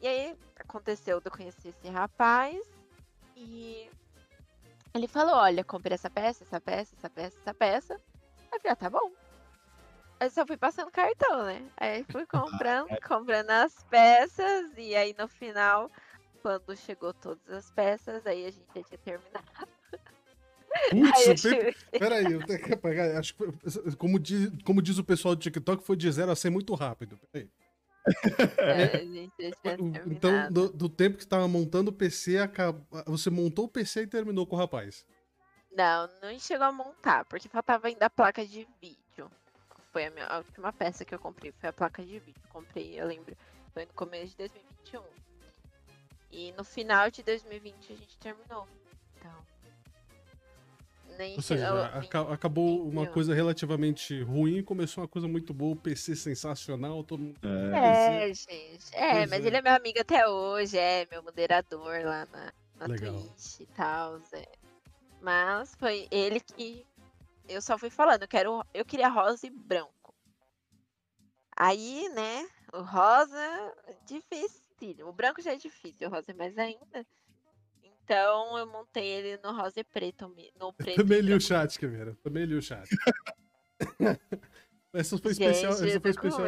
E 0.00 0.08
aí, 0.08 0.36
aconteceu 0.56 1.20
de 1.20 1.26
eu 1.26 1.32
conhecer 1.32 1.68
esse 1.68 1.88
rapaz, 1.88 2.58
e 3.36 3.90
ele 4.94 5.06
falou, 5.06 5.36
olha, 5.36 5.62
comprei 5.62 5.94
essa 5.94 6.08
peça, 6.08 6.44
essa 6.44 6.60
peça, 6.60 6.94
essa 6.96 7.10
peça, 7.10 7.38
essa 7.38 7.54
peça. 7.54 7.94
Aí 7.94 8.58
eu 8.58 8.60
falei, 8.60 8.72
ah, 8.72 8.76
tá 8.76 8.90
bom. 8.90 9.12
Aí 10.18 10.30
só 10.30 10.46
fui 10.46 10.56
passando 10.56 10.90
cartão, 10.90 11.44
né? 11.44 11.68
Aí 11.76 12.04
fui 12.04 12.24
comprando, 12.26 12.88
comprando 13.06 13.50
as 13.50 13.82
peças, 13.84 14.72
e 14.76 14.94
aí 14.94 15.14
no 15.18 15.28
final, 15.28 15.90
quando 16.40 16.76
chegou 16.76 17.12
todas 17.12 17.48
as 17.50 17.70
peças, 17.70 18.26
aí 18.26 18.46
a 18.46 18.50
gente 18.50 18.66
já 18.74 18.82
tinha 18.82 18.98
terminado. 18.98 19.71
Putz, 20.92 21.18
Aí 21.18 21.28
eu 21.28 21.34
tempo... 21.34 21.78
Peraí, 21.90 22.32
eu 22.32 22.46
tenho 22.46 22.62
que 22.62 22.74
apagar. 22.74 23.16
Acho 23.16 23.34
que 23.34 23.96
como, 23.96 24.18
diz, 24.18 24.50
como 24.64 24.82
diz 24.82 24.98
o 24.98 25.04
pessoal 25.04 25.34
do 25.34 25.40
TikTok, 25.40 25.84
foi 25.84 25.96
de 25.96 26.10
0 26.10 26.30
a 26.30 26.36
100 26.36 26.50
muito 26.50 26.74
rápido. 26.74 27.18
Peraí. 27.30 27.48
É, 28.58 28.96
a 28.96 29.04
gente. 29.04 29.32
Então, 30.06 30.52
do, 30.52 30.68
do 30.72 30.88
tempo 30.88 31.16
que 31.16 31.22
você 31.22 31.28
tava 31.28 31.46
montando 31.46 31.90
o 31.90 31.94
PC, 31.94 32.38
acab- 32.38 32.82
você 33.06 33.30
montou 33.30 33.66
o 33.66 33.68
PC 33.68 34.02
e 34.02 34.06
terminou 34.06 34.46
com 34.46 34.56
o 34.56 34.58
rapaz. 34.58 35.06
Não, 35.70 36.08
não 36.20 36.38
chegou 36.38 36.66
a 36.66 36.72
montar, 36.72 37.24
porque 37.26 37.48
faltava 37.48 37.86
ainda 37.86 38.06
a 38.06 38.10
placa 38.10 38.44
de 38.44 38.66
vídeo. 38.80 39.30
Foi 39.92 40.06
a, 40.06 40.10
minha, 40.10 40.26
a 40.26 40.38
última 40.38 40.72
peça 40.72 41.04
que 41.04 41.14
eu 41.14 41.18
comprei, 41.18 41.52
foi 41.52 41.68
a 41.68 41.72
placa 41.72 42.02
de 42.04 42.18
vídeo. 42.18 42.42
Comprei, 42.50 43.00
eu 43.00 43.06
lembro, 43.06 43.36
foi 43.72 43.84
no 43.86 43.92
começo 43.92 44.32
de 44.32 44.36
2021. 44.38 45.02
E 46.30 46.52
no 46.52 46.64
final 46.64 47.10
de 47.10 47.22
2020 47.22 47.92
a 47.92 47.96
gente 47.96 48.18
terminou. 48.18 48.66
Então. 49.16 49.51
Nem 51.18 51.36
Ou 51.36 51.42
seja, 51.42 51.86
aca- 51.86 52.32
acabou 52.32 52.82
uma 52.82 52.88
Entendeu? 53.02 53.12
coisa 53.12 53.34
relativamente 53.34 54.22
ruim 54.22 54.58
e 54.58 54.62
começou 54.62 55.02
uma 55.02 55.08
coisa 55.08 55.28
muito 55.28 55.52
boa. 55.54 55.72
O 55.74 55.76
PC 55.76 56.14
sensacional, 56.16 57.02
todo 57.04 57.20
mundo. 57.22 57.38
É. 57.42 58.28
É, 58.30 58.34
gente. 58.34 58.94
É, 58.94 59.12
Pois 59.18 59.30
mas 59.30 59.44
é. 59.44 59.46
ele 59.46 59.56
é 59.56 59.62
meu 59.62 59.74
amigo 59.74 59.98
até 60.00 60.26
hoje, 60.28 60.76
é 60.78 61.06
meu 61.10 61.22
moderador 61.22 62.02
lá 62.04 62.26
na, 62.26 62.52
na 62.76 62.86
Legal. 62.86 63.12
Twitch 63.14 63.60
e 63.60 63.66
tal. 63.66 64.18
É. 64.32 64.48
Mas 65.20 65.74
foi 65.76 66.08
ele 66.10 66.40
que 66.40 66.84
eu 67.48 67.60
só 67.62 67.76
fui 67.78 67.90
falando, 67.90 68.22
eu 68.22 68.28
quero, 68.28 68.64
eu 68.72 68.84
queria 68.84 69.08
rosa 69.08 69.46
e 69.46 69.50
branco. 69.50 70.14
Aí, 71.56 72.08
né, 72.14 72.48
o 72.72 72.80
rosa 72.82 73.38
é 73.86 73.94
difícil. 74.06 74.62
O 75.06 75.12
branco 75.12 75.40
já 75.40 75.52
é 75.52 75.56
difícil, 75.56 76.08
o 76.08 76.10
rosa 76.10 76.32
é 76.32 76.34
mais 76.34 76.58
ainda. 76.58 77.06
Então 78.12 78.58
eu 78.58 78.66
montei 78.66 79.06
ele 79.06 79.40
no 79.42 79.52
rosa 79.56 79.80
e 79.80 79.84
preto, 79.84 80.30
no 80.60 80.70
preto. 80.74 80.96
Também 80.96 81.22
li 81.22 81.32
o 81.32 81.40
chat, 81.40 81.78
Quevedo. 81.78 82.14
Também 82.22 82.44
li 82.44 82.54
o 82.54 82.60
chat. 82.60 82.86
essa 84.92 85.16
foi 85.16 85.32
Gente, 85.32 85.54
especial. 85.54 85.72
Essa 85.72 86.00
foi 86.00 86.10
especial. 86.10 86.46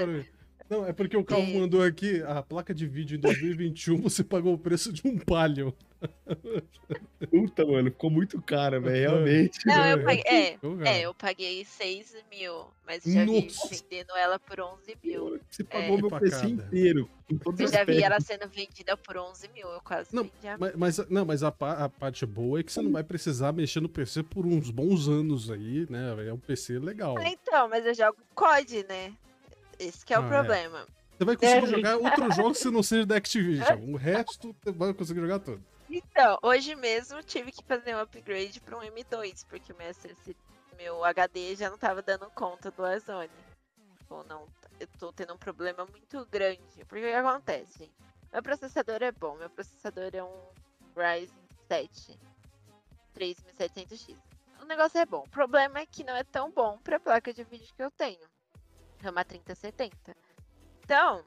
Não, 0.68 0.86
é 0.86 0.92
porque 0.92 1.16
o 1.16 1.24
Calvo 1.24 1.46
Sim. 1.46 1.60
mandou 1.60 1.82
aqui 1.82 2.22
a 2.22 2.42
placa 2.42 2.74
de 2.74 2.86
vídeo 2.86 3.16
em 3.16 3.20
2021, 3.20 4.00
você 4.00 4.24
pagou 4.24 4.54
o 4.54 4.58
preço 4.58 4.92
de 4.92 5.06
um 5.06 5.18
palio. 5.18 5.74
Puta, 7.30 7.64
mano, 7.66 7.90
ficou 7.90 8.10
muito 8.10 8.40
cara, 8.42 8.78
velho, 8.80 9.10
realmente. 9.10 9.58
Não, 9.66 9.86
eu 9.86 9.98
É, 10.00 10.02
paguei. 10.02 10.22
É, 10.24 10.58
é, 10.84 11.00
eu 11.06 11.14
paguei 11.14 11.64
6 11.64 12.14
mil, 12.30 12.66
mas 12.86 13.02
já 13.04 13.24
vi 13.24 13.44
Nossa. 13.44 13.68
vendendo 13.68 14.14
ela 14.16 14.38
por 14.38 14.60
11 14.60 14.96
mil. 15.02 15.40
Você 15.50 15.64
pagou 15.64 15.98
meu 15.98 16.10
PC 16.10 16.46
inteiro, 16.46 17.08
Eu 17.58 17.66
já 17.68 17.84
vi 17.84 18.02
ela 18.02 18.20
sendo 18.20 18.48
vendida 18.48 18.96
por 18.96 19.16
11 19.16 19.48
mil. 19.54 19.68
Eu 19.68 19.80
quase 19.80 20.14
Não, 20.14 20.30
Mas, 20.58 20.74
mas- 20.76 21.08
não, 21.08 21.24
mas 21.24 21.42
a, 21.42 21.50
pa- 21.52 21.84
a 21.84 21.88
parte 21.88 22.26
boa 22.26 22.60
é 22.60 22.62
que 22.62 22.72
você 22.72 22.82
não 22.82 22.92
vai 22.92 23.02
precisar 23.04 23.52
mexer 23.52 23.80
no 23.80 23.88
PC 23.88 24.22
por 24.22 24.44
uns 24.46 24.70
bons 24.70 25.08
anos 25.08 25.50
aí, 25.50 25.86
né? 25.88 26.26
É 26.28 26.32
um 26.32 26.38
PC 26.38 26.78
legal. 26.78 27.16
Ah, 27.18 27.28
então, 27.28 27.68
mas 27.68 27.84
eu 27.86 27.94
jogo 27.94 28.16
COD, 28.34 28.84
né? 28.88 29.12
Esse 29.78 30.04
que 30.04 30.12
é 30.12 30.16
Ah, 30.16 30.20
o 30.20 30.24
é. 30.24 30.28
problema. 30.28 30.86
Você 31.16 31.24
vai 31.24 31.36
conseguir 31.36 31.64
É. 31.64 31.66
jogar 31.66 31.96
outros 31.96 32.34
jogos 32.36 32.58
que 32.62 32.70
não 32.70 32.82
seja 32.82 33.06
da 33.06 33.16
Activision. 33.16 33.92
O 33.92 33.96
resto 33.96 34.54
você 34.62 34.72
vai 34.72 34.92
conseguir 34.94 35.20
jogar 35.20 35.38
tudo. 35.38 35.62
Então, 35.88 36.38
hoje 36.42 36.74
mesmo 36.74 37.22
tive 37.22 37.52
que 37.52 37.62
fazer 37.62 37.94
um 37.94 38.00
upgrade 38.00 38.60
para 38.60 38.76
um 38.76 38.80
M2, 38.82 39.46
porque 39.48 39.72
o 39.72 39.76
meu, 39.76 39.92
meu 40.76 41.04
HD 41.04 41.54
já 41.54 41.70
não 41.70 41.78
tava 41.78 42.02
dando 42.02 42.28
conta 42.30 42.70
do 42.70 42.82
Warzone. 42.82 43.30
Ou 44.10 44.24
não, 44.24 44.48
eu 44.80 44.88
tô 44.98 45.12
tendo 45.12 45.34
um 45.34 45.38
problema 45.38 45.86
muito 45.86 46.26
grande. 46.30 46.60
Porque 46.88 47.04
o 47.04 47.08
que 47.08 47.14
acontece, 47.14 47.78
gente? 47.78 47.92
Meu 48.32 48.42
processador 48.42 49.02
é 49.02 49.12
bom, 49.12 49.36
meu 49.36 49.48
processador 49.50 50.10
é 50.12 50.22
um 50.22 50.48
Ryzen 50.96 51.32
7 51.68 52.18
3700X. 53.16 54.16
O 54.60 54.64
negócio 54.64 54.98
é 54.98 55.06
bom. 55.06 55.22
O 55.24 55.28
problema 55.30 55.78
é 55.78 55.86
que 55.86 56.02
não 56.02 56.16
é 56.16 56.24
tão 56.24 56.50
bom 56.50 56.78
para 56.78 56.96
a 56.96 57.00
placa 57.00 57.32
de 57.32 57.44
vídeo 57.44 57.68
que 57.76 57.82
eu 57.82 57.90
tenho. 57.92 58.18
É 59.04 59.10
uma 59.10 59.24
3070. 59.24 60.16
Então, 60.82 61.24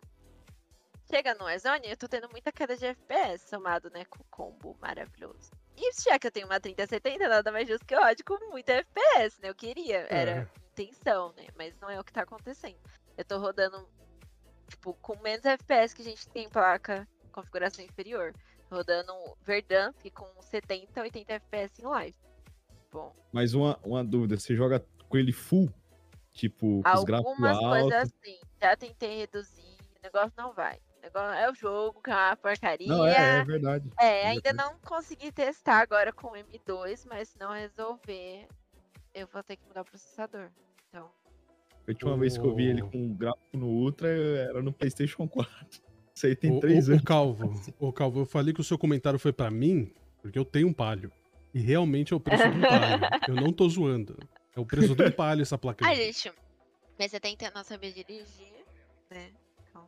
chega 1.09 1.33
no 1.35 1.45
Warzone, 1.45 1.87
eu 1.89 1.97
tô 1.97 2.07
tendo 2.07 2.29
muita 2.29 2.51
queda 2.51 2.75
de 2.75 2.85
FPS, 2.85 3.47
somado, 3.49 3.89
né, 3.91 4.03
com 4.05 4.21
o 4.21 4.25
combo 4.31 4.75
maravilhoso. 4.81 5.51
E 5.75 5.91
já 6.01 6.17
que 6.17 6.25
eu 6.27 6.31
tenho 6.31 6.47
uma 6.47 6.59
3070, 6.59 7.27
nada 7.27 7.51
mais 7.51 7.67
justo 7.67 7.85
que 7.85 7.93
eu 7.93 8.01
rode 8.01 8.23
com 8.23 8.37
muita 8.49 8.73
FPS, 8.73 9.39
né? 9.41 9.49
Eu 9.49 9.55
queria, 9.55 10.07
era 10.09 10.31
É. 10.31 10.47
intenção, 10.71 11.33
né? 11.33 11.45
Mas 11.55 11.75
não 11.79 11.89
é 11.89 11.99
o 11.99 12.03
que 12.03 12.11
tá 12.11 12.23
acontecendo. 12.23 12.77
Eu 13.15 13.23
tô 13.23 13.37
rodando, 13.37 13.87
tipo, 14.67 14.93
com 14.95 15.15
menos 15.21 15.45
FPS 15.45 15.93
que 15.95 16.01
a 16.01 16.05
gente 16.05 16.27
tem 16.29 16.45
em 16.45 16.49
placa 16.49 17.07
configuração 17.31 17.85
inferior. 17.85 18.33
rodando 18.71 19.13
Verdansk 19.43 20.09
com 20.11 20.27
70, 20.41 20.99
80 21.01 21.33
FPS 21.33 21.79
em 21.81 21.85
live. 21.85 22.17
Bom, 22.91 23.15
Mas 23.31 23.53
uma, 23.53 23.79
uma 23.83 24.03
dúvida, 24.03 24.37
você 24.37 24.55
joga 24.55 24.83
com 25.07 25.15
ele 25.17 25.31
full? 25.31 25.71
Tipo, 26.37 26.83
com 26.83 26.93
os 26.93 27.03
gráficos 27.03 27.31
algumas 27.33 27.57
coisas 27.57 27.93
altos? 27.93 28.13
assim, 28.23 28.37
já 28.61 28.75
tentei 28.77 29.17
reduzir, 29.17 29.75
o 29.99 30.03
negócio 30.03 30.31
não 30.37 30.53
vai. 30.53 30.75
O 30.99 31.01
negócio 31.01 31.33
é 31.39 31.49
o 31.51 31.55
jogo, 31.55 32.01
que 32.01 32.11
é 32.11 32.13
uma 32.13 32.35
porcaria. 32.35 32.87
Não, 32.87 33.05
é, 33.05 33.39
é 33.39 33.43
verdade. 33.43 33.89
É, 33.99 34.27
ainda 34.27 34.41
verdade. 34.43 34.57
não 34.71 34.79
consegui 34.79 35.31
testar 35.31 35.79
agora 35.81 36.13
com 36.13 36.27
o 36.27 36.35
M2, 36.35 37.05
mas 37.09 37.29
se 37.29 37.39
não 37.39 37.51
resolver, 37.53 38.47
eu 39.15 39.27
vou 39.33 39.41
ter 39.41 39.55
que 39.55 39.65
mudar 39.67 39.81
o 39.81 39.85
processador. 39.85 40.49
Então, 40.89 41.09
A 41.87 41.89
última 41.91 42.17
vez 42.17 42.37
que 42.37 42.45
eu 42.45 42.53
vi 42.55 42.65
ele 42.67 42.83
O- 42.83 42.91
com 42.91 42.97
um 42.97 43.13
gráfico 43.15 43.57
no 43.57 43.67
Ultra 43.67 44.07
era 44.09 44.61
no 44.61 44.71
PlayStation 44.71 45.27
4. 45.29 45.81
Isso 46.13 46.25
aí 46.27 46.35
tem 46.35 46.51
O, 46.51 46.59
três 46.59 46.87
o- 46.87 46.91
o 46.91 46.93
anos. 46.93 47.03
Calvo, 47.03 47.53
o 47.79 47.91
Calvo, 47.93 48.19
eu 48.21 48.25
falei 48.25 48.53
que 48.53 48.61
o 48.61 48.63
seu 48.63 48.77
comentário 48.77 49.17
foi 49.17 49.33
pra 49.33 49.49
mim, 49.49 49.91
porque 50.21 50.37
eu 50.37 50.45
tenho 50.45 50.67
um 50.67 50.73
palio. 50.73 51.11
E 51.53 51.59
realmente 51.59 52.13
é 52.13 52.15
o 52.15 52.19
preço 52.19 52.43
um 52.43 52.61
palio. 52.61 52.99
Eu 53.27 53.35
não 53.35 53.51
tô 53.51 53.67
zoando. 53.69 54.17
É 54.57 54.59
o 54.59 54.65
preço 54.65 54.95
de 54.95 55.03
um 55.03 55.11
palio 55.11 55.43
essa 55.43 55.57
placa. 55.57 55.85
Ah, 55.87 55.93
gente, 55.93 56.31
mas 56.97 57.11
você 57.11 57.19
tem 57.19 57.37
que 57.37 57.47
não 57.51 57.63
saber 57.63 57.93
dirigir, 57.93 58.25
né? 59.11 59.29
Então, 59.69 59.87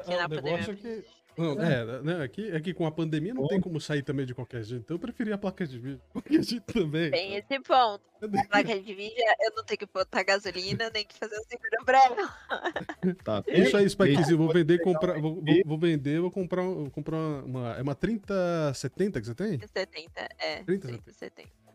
Ah, 0.00 0.16
na 0.16 0.24
o 0.24 0.28
negócio 0.28 0.72
é 0.72 0.76
que- 0.76 0.88
aprendi. 0.88 1.20
Não, 1.38 1.52
é, 1.62 2.02
né, 2.02 2.22
aqui, 2.24 2.50
é 2.50 2.60
que 2.60 2.74
com 2.74 2.84
a 2.86 2.90
pandemia 2.90 3.32
não 3.32 3.46
tem 3.46 3.60
como 3.60 3.80
sair 3.80 4.02
também 4.02 4.26
de 4.26 4.34
qualquer 4.34 4.62
jeito. 4.64 4.82
Então 4.82 4.96
eu 4.96 4.98
preferia 4.98 5.36
a 5.36 5.38
placa 5.38 5.66
de 5.66 5.78
vídeo. 5.78 5.96
de 5.98 6.12
Qualquer 6.12 6.42
jeito 6.42 6.72
também. 6.72 7.10
Tem 7.10 7.36
esse 7.36 7.60
ponto. 7.60 8.02
A 8.22 8.46
placa 8.48 8.78
de 8.80 8.94
vídeo, 8.94 9.16
eu 9.40 9.52
não 9.54 9.64
tenho 9.64 9.78
que 9.78 9.86
botar 9.86 10.22
gasolina, 10.22 10.90
nem 10.92 11.04
que 11.06 11.14
fazer 11.16 11.36
o 11.38 11.44
seguro 11.44 11.84
pra 11.84 12.04
ela. 12.04 12.36
Tá, 13.24 13.40
Deixa 13.42 13.78
aí, 13.78 13.88
Spikezinho, 13.88 14.36
vou 14.38 14.52
vender 14.52 14.80
comprar. 14.82 15.18
Vou, 15.20 15.36
vou- 15.36 15.44
vou 15.64 15.78
vender, 15.78 16.20
vou 16.20 16.30
comprar, 16.30 16.62
vou 16.62 16.90
comprar 16.90 17.16
uma. 17.16 17.74
É 17.76 17.82
uma 17.82 17.94
3070 17.94 19.20
que 19.20 19.26
você 19.26 19.34
tem? 19.34 19.58
70, 19.66 20.28
é. 20.38 20.62
30, 20.64 20.88
30, 20.88 21.12
70. 21.12 21.48
É 21.48 21.69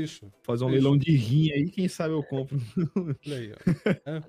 isso. 0.00 0.32
Fazer 0.42 0.64
um 0.64 0.68
Isso. 0.68 0.74
leilão 0.74 0.96
de 0.98 1.14
rim 1.16 1.50
aí, 1.52 1.70
quem 1.70 1.88
sabe 1.88 2.14
eu 2.14 2.22
compro. 2.22 2.58
Aí, 3.26 3.52
ó. 3.52 4.10
É. 4.10 4.22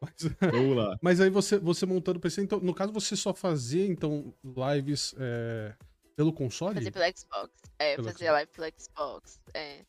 Mas, 0.00 0.12
Vamos 0.52 0.76
lá. 0.76 0.98
mas 1.02 1.20
aí 1.20 1.28
você, 1.28 1.58
você 1.58 1.84
montando 1.84 2.18
o 2.18 2.20
PC, 2.22 2.40
então, 2.42 2.58
no 2.58 2.72
caso 2.72 2.90
você 2.92 3.14
só 3.14 3.34
fazia 3.34 3.84
então 3.86 4.32
lives 4.42 5.14
é, 5.18 5.74
pelo 6.16 6.32
console? 6.32 6.74
Fazer 6.74 6.90
pelo 6.90 7.04
Xbox. 7.16 7.50
É, 7.78 7.96
Pelo 7.96 8.08
fazer 8.08 8.24
Xbox. 8.24 8.32
live 8.32 8.50
pelo 8.52 8.72
Xbox. 8.78 9.40
É. 9.52 9.84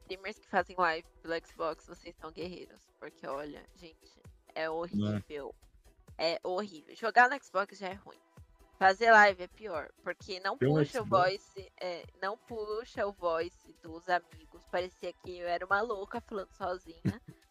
Streamers 0.00 0.38
que 0.38 0.48
fazem 0.48 0.76
live 0.78 1.06
pelo 1.22 1.34
Xbox, 1.46 1.86
vocês 1.86 2.14
são 2.16 2.32
guerreiros. 2.32 2.80
Porque, 2.98 3.26
olha, 3.26 3.62
gente, 3.76 3.96
é 4.54 4.70
horrível. 4.70 5.54
É 6.16 6.40
horrível. 6.42 6.96
Jogar 6.96 7.28
no 7.28 7.44
Xbox 7.44 7.78
já 7.78 7.88
é 7.88 7.94
ruim. 7.94 8.16
Fazer 8.78 9.10
live 9.10 9.42
é 9.42 9.48
pior. 9.48 9.90
Porque 10.02 10.38
não 10.40 10.54
um 10.54 10.58
puxa 10.58 11.02
o 11.02 11.04
voice. 11.04 11.72
é, 11.80 12.04
não 12.22 12.36
puxa 12.36 13.06
o 13.06 13.12
voice 13.12 13.74
dos 13.82 14.08
amigos. 14.08 14.64
Parecia 14.70 15.12
que 15.12 15.38
eu 15.38 15.48
era 15.48 15.66
uma 15.66 15.80
louca 15.80 16.20
falando 16.20 16.52
sozinha. 16.52 17.02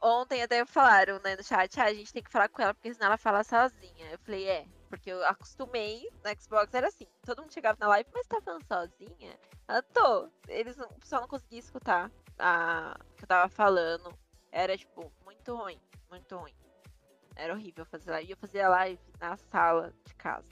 Ontem 0.00 0.42
até 0.42 0.64
falaram 0.66 1.18
né, 1.20 1.34
no 1.34 1.42
chat, 1.42 1.80
ah, 1.80 1.84
a 1.84 1.94
gente 1.94 2.12
tem 2.12 2.22
que 2.22 2.30
falar 2.30 2.48
com 2.50 2.60
ela 2.60 2.74
porque 2.74 2.92
senão 2.92 3.06
ela 3.06 3.16
fala 3.16 3.42
sozinha. 3.42 4.10
Eu 4.10 4.18
falei, 4.18 4.46
é, 4.46 4.66
porque 4.90 5.10
eu 5.10 5.24
acostumei 5.26 6.10
no 6.22 6.42
Xbox, 6.42 6.74
era 6.74 6.88
assim, 6.88 7.06
todo 7.24 7.40
mundo 7.40 7.54
chegava 7.54 7.78
na 7.80 7.88
live, 7.88 8.10
mas 8.12 8.26
tá 8.26 8.38
falando 8.42 8.66
sozinha? 8.66 9.38
Ela 9.66 9.82
tô. 9.82 10.28
Eles 10.46 10.76
não, 10.76 10.86
o 10.86 11.00
pessoal 11.00 11.22
não 11.22 11.28
conseguia 11.28 11.58
escutar 11.58 12.10
a 12.38 12.94
o 13.12 13.14
que 13.14 13.24
eu 13.24 13.28
tava 13.28 13.48
falando. 13.48 14.12
Era, 14.52 14.76
tipo, 14.76 15.10
muito 15.24 15.56
ruim, 15.56 15.80
muito 16.10 16.36
ruim. 16.36 16.54
Era 17.36 17.54
horrível 17.54 17.84
fazer 17.86 18.10
live. 18.10 18.28
E 18.28 18.32
eu 18.32 18.36
fazia 18.36 18.68
live 18.68 19.00
na 19.20 19.36
sala 19.36 19.92
de 20.06 20.14
casa. 20.14 20.50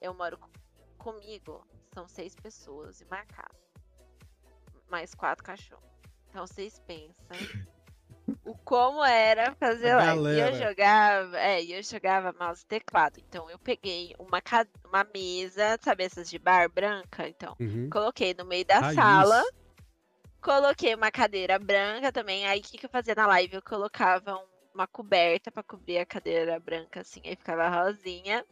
Eu 0.00 0.12
moro 0.14 0.36
co- 0.38 0.50
comigo, 0.98 1.66
são 1.94 2.06
seis 2.08 2.34
pessoas 2.34 3.00
e 3.00 3.04
marcado. 3.06 3.54
Mais 4.90 5.14
quatro 5.14 5.44
cachorros. 5.44 5.84
Então 6.28 6.46
vocês 6.46 6.78
pensam 6.80 7.14
o 8.44 8.54
como 8.58 9.04
era 9.04 9.54
fazer 9.54 9.94
live. 9.94 10.26
E 10.28 10.40
eu 10.40 10.54
jogava, 10.54 11.38
é, 11.38 11.62
eu 11.64 11.82
jogava 11.82 12.32
mouse 12.38 12.62
e 12.62 12.66
teclado. 12.66 13.18
Então 13.20 13.48
eu 13.48 13.58
peguei 13.58 14.14
uma, 14.18 14.40
uma 14.84 15.04
mesa, 15.14 15.78
sabe 15.82 16.04
essas 16.04 16.28
de 16.28 16.38
bar 16.38 16.68
branca? 16.68 17.28
Então, 17.28 17.56
Uhum. 17.60 17.88
coloquei 17.90 18.34
no 18.34 18.44
meio 18.44 18.64
da 18.66 18.80
Raiz. 18.80 18.94
sala, 18.96 19.42
coloquei 20.42 20.94
uma 20.94 21.10
cadeira 21.10 21.58
branca 21.58 22.10
também. 22.12 22.46
Aí 22.46 22.60
o 22.60 22.62
que, 22.62 22.76
que 22.78 22.86
eu 22.86 22.90
fazia 22.90 23.14
na 23.14 23.26
live? 23.28 23.54
Eu 23.54 23.62
colocava 23.62 24.34
um- 24.36 24.53
uma 24.74 24.86
coberta 24.86 25.50
pra 25.50 25.62
cobrir 25.62 25.98
a 25.98 26.04
cadeira 26.06 26.58
branca, 26.58 27.00
assim, 27.00 27.20
aí 27.24 27.36
ficava 27.36 27.68
rosinha. 27.68 28.44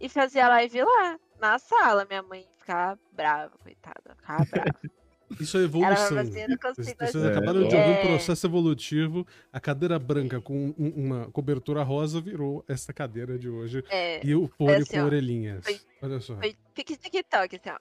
E 0.00 0.08
fazia 0.08 0.48
live 0.48 0.82
lá, 0.82 1.18
na 1.40 1.58
sala. 1.58 2.04
Minha 2.04 2.22
mãe 2.22 2.44
ficava 2.58 2.98
brava, 3.12 3.56
coitada, 3.58 4.14
ficava 4.16 4.44
brava. 4.50 4.80
Isso 5.40 5.56
é 5.56 5.62
evolução. 5.62 6.18
assim, 6.18 6.40
eu 6.42 6.48
não 6.50 6.56
Vocês, 6.74 6.94
vocês 6.94 7.24
É. 7.24 7.28
acabaram 7.30 7.66
de 7.66 7.74
ouvir 7.74 7.88
um 7.88 7.92
É. 7.94 8.06
processo 8.06 8.46
evolutivo. 8.46 9.26
A 9.50 9.58
cadeira 9.58 9.98
branca 9.98 10.42
com 10.42 10.74
um- 10.78 10.92
uma 10.94 11.30
cobertura 11.30 11.82
rosa 11.82 12.20
virou 12.20 12.62
essa 12.68 12.92
cadeira 12.92 13.38
de 13.38 13.48
hoje. 13.48 13.82
É, 13.88 14.20
E 14.26 14.34
o 14.34 14.46
fone 14.46 14.74
assim, 14.74 14.96
com 14.96 15.02
ó, 15.02 15.06
orelhinhas. 15.06 15.64
foi- 15.64 15.80
Olha 16.02 16.20
só. 16.20 16.36
foi 16.36 16.54
pique 16.74 16.96
TikTok, 16.98 17.56
assim, 17.56 17.70
ó. 17.70 17.78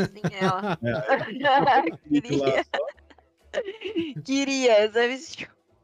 Assim, 0.00 0.22
ela. 0.40 0.78
Clique 2.08 2.28
queria, 4.24 4.24
queria, 4.24 4.92
sabe? 4.92 5.18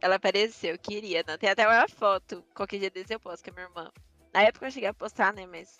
Ela 0.00 0.16
apareceu, 0.16 0.78
queria. 0.78 1.24
Não, 1.26 1.38
tem 1.38 1.48
até 1.48 1.66
uma 1.66 1.88
foto. 1.88 2.42
Qualquer 2.54 2.78
dia 2.78 2.90
desse 2.90 3.14
eu 3.14 3.20
posto 3.20 3.44
com 3.44 3.50
a 3.50 3.54
minha 3.54 3.66
irmã. 3.66 3.92
Na 4.32 4.42
época 4.42 4.66
eu 4.66 4.70
cheguei 4.70 4.88
a 4.88 4.94
postar, 4.94 5.32
né? 5.32 5.46
Mas 5.46 5.78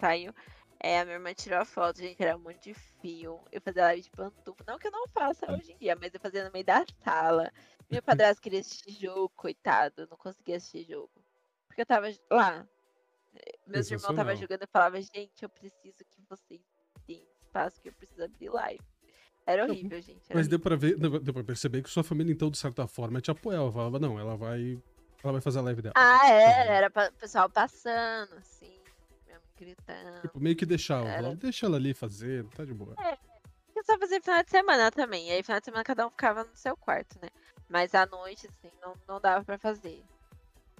saiu. 0.00 0.32
É, 0.78 1.00
a 1.00 1.04
minha 1.04 1.16
irmã 1.16 1.32
tirou 1.34 1.58
a 1.58 1.64
foto, 1.64 1.98
gente, 1.98 2.22
era 2.22 2.36
um 2.36 2.40
monte 2.40 2.72
de 2.72 2.74
fio. 2.74 3.42
Eu 3.50 3.60
fazia 3.60 3.82
live 3.82 4.02
de 4.02 4.10
pantufa. 4.10 4.64
Não 4.66 4.78
que 4.78 4.86
eu 4.86 4.92
não 4.92 5.08
faça 5.08 5.50
hoje 5.50 5.72
em 5.72 5.78
dia, 5.78 5.96
mas 5.96 6.12
eu 6.14 6.20
fazia 6.20 6.44
no 6.44 6.52
meio 6.52 6.64
da 6.64 6.84
sala. 7.02 7.50
Meu 7.90 8.02
padrasto 8.02 8.42
queria 8.42 8.60
assistir 8.60 8.92
jogo, 8.92 9.30
coitado. 9.30 10.06
Não 10.10 10.16
conseguia 10.16 10.56
assistir 10.56 10.84
jogo. 10.84 11.10
Porque 11.66 11.80
eu 11.80 11.86
tava 11.86 12.08
lá. 12.30 12.66
Meus 13.66 13.90
irmãos 13.90 14.10
estavam 14.10 14.36
jogando 14.36 14.62
e 14.62 14.66
falava, 14.66 15.00
gente, 15.00 15.42
eu 15.42 15.48
preciso 15.48 16.04
que 16.04 16.22
vocês 16.28 16.60
deem 17.06 17.26
espaço, 17.42 17.80
que 17.80 17.88
eu 17.88 17.92
preciso 17.92 18.24
abrir 18.24 18.48
live. 18.50 18.80
Era 19.46 19.64
horrível, 19.64 20.02
gente. 20.02 20.22
era 20.28 20.38
Mas 20.38 20.48
deu 20.48 20.58
pra 20.58 20.74
ver, 20.74 20.98
deu 20.98 21.32
pra 21.32 21.44
perceber 21.44 21.80
que 21.82 21.88
sua 21.88 22.02
família, 22.02 22.32
então, 22.32 22.50
de 22.50 22.58
certa 22.58 22.86
forma, 22.88 23.20
te 23.20 23.30
apoiava. 23.30 23.72
Falava, 23.72 23.98
não, 24.00 24.18
ela 24.18 24.36
vai. 24.36 24.82
Ela 25.22 25.32
vai 25.32 25.40
fazer 25.40 25.60
a 25.60 25.62
live 25.62 25.82
dela. 25.82 25.94
Ah, 25.96 26.28
era, 26.28 26.72
era 26.72 26.88
o 26.88 27.12
pessoal 27.12 27.48
passando, 27.48 28.34
assim, 28.34 28.72
minha 29.24 29.38
mãe 29.38 29.48
gritando. 29.56 30.20
Tipo, 30.22 30.40
meio 30.40 30.56
que 30.56 30.66
deixava. 30.66 31.08
Era. 31.08 31.34
Deixa 31.36 31.66
ela 31.66 31.76
ali 31.76 31.94
fazer, 31.94 32.44
tá 32.48 32.64
de 32.64 32.74
boa. 32.74 32.94
Eu 33.74 33.84
só 33.84 33.98
fazia 33.98 34.20
final 34.20 34.42
de 34.42 34.50
semana 34.50 34.90
também. 34.90 35.28
E 35.28 35.32
aí, 35.32 35.42
final 35.42 35.60
de 35.60 35.64
semana, 35.64 35.84
cada 35.84 36.06
um 36.06 36.10
ficava 36.10 36.42
no 36.44 36.56
seu 36.56 36.76
quarto, 36.76 37.18
né? 37.22 37.28
Mas 37.68 37.94
à 37.94 38.04
noite, 38.06 38.46
assim, 38.46 38.74
não, 38.80 38.94
não 39.06 39.20
dava 39.20 39.44
pra 39.44 39.58
fazer. 39.58 40.02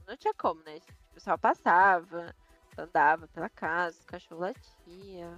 Não 0.07 0.17
tinha 0.17 0.35
como, 0.35 0.63
né? 0.63 0.79
O 1.11 1.15
pessoal 1.15 1.39
passava, 1.39 2.35
andava 2.77 3.29
pela 3.29 3.49
casa, 3.49 3.99
o 4.03 4.07
cachorro 4.07 4.41
latia. 4.41 5.31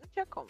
Não 0.00 0.08
tinha 0.12 0.26
como. 0.26 0.48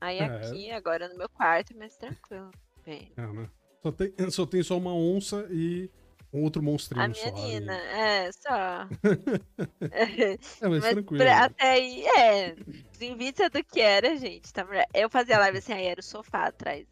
Aí 0.00 0.18
É. 0.18 0.24
aqui, 0.24 0.70
agora 0.70 1.08
no 1.08 1.16
meu 1.16 1.28
quarto, 1.28 1.72
é 1.72 1.76
mais 1.76 1.96
tranquilo. 1.96 2.50
Bem, 2.84 3.10
É, 3.16 3.26
né? 3.26 3.48
Só 3.82 3.92
tem, 3.92 4.12
só 4.30 4.46
tem 4.46 4.62
só 4.62 4.76
uma 4.78 4.94
onça 4.94 5.46
e 5.50 5.90
um 6.32 6.42
outro 6.42 6.62
monstrinho 6.62 7.04
a 7.10 7.14
só. 7.14 7.22
ali. 7.28 7.32
menina, 7.34 7.74
é, 7.76 8.30
só. 8.32 8.88
É, 9.90 10.68
mas, 10.68 10.82
Mas 10.82 10.92
tranquilo. 10.94 11.24
pra- 11.24 11.44
até 11.44 11.70
aí, 11.72 12.04
é. 12.06 12.54
Vista 13.16 13.48
do 13.50 13.62
que 13.64 13.80
era, 13.80 14.16
gente. 14.16 14.52
Tá, 14.52 14.66
eu 14.94 15.08
fazia 15.10 15.38
live 15.38 15.58
assim, 15.58 15.72
aí 15.72 15.86
era 15.86 16.00
o 16.00 16.02
sofá 16.02 16.46
atrás. 16.46 16.86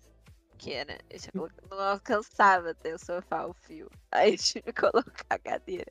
Que 0.59 0.73
era. 0.73 0.99
Eu 1.35 1.49
não 1.71 1.81
alcançava 1.81 2.75
ter 2.75 2.95
o 2.95 2.99
sofá, 2.99 3.47
o 3.47 3.55
fio. 3.55 3.91
Aí 4.13 4.33
eu 4.35 4.39
tive 4.39 4.63
que 4.73 4.81
colocar 4.81 5.25
a 5.29 5.39
cadeira. 5.39 5.91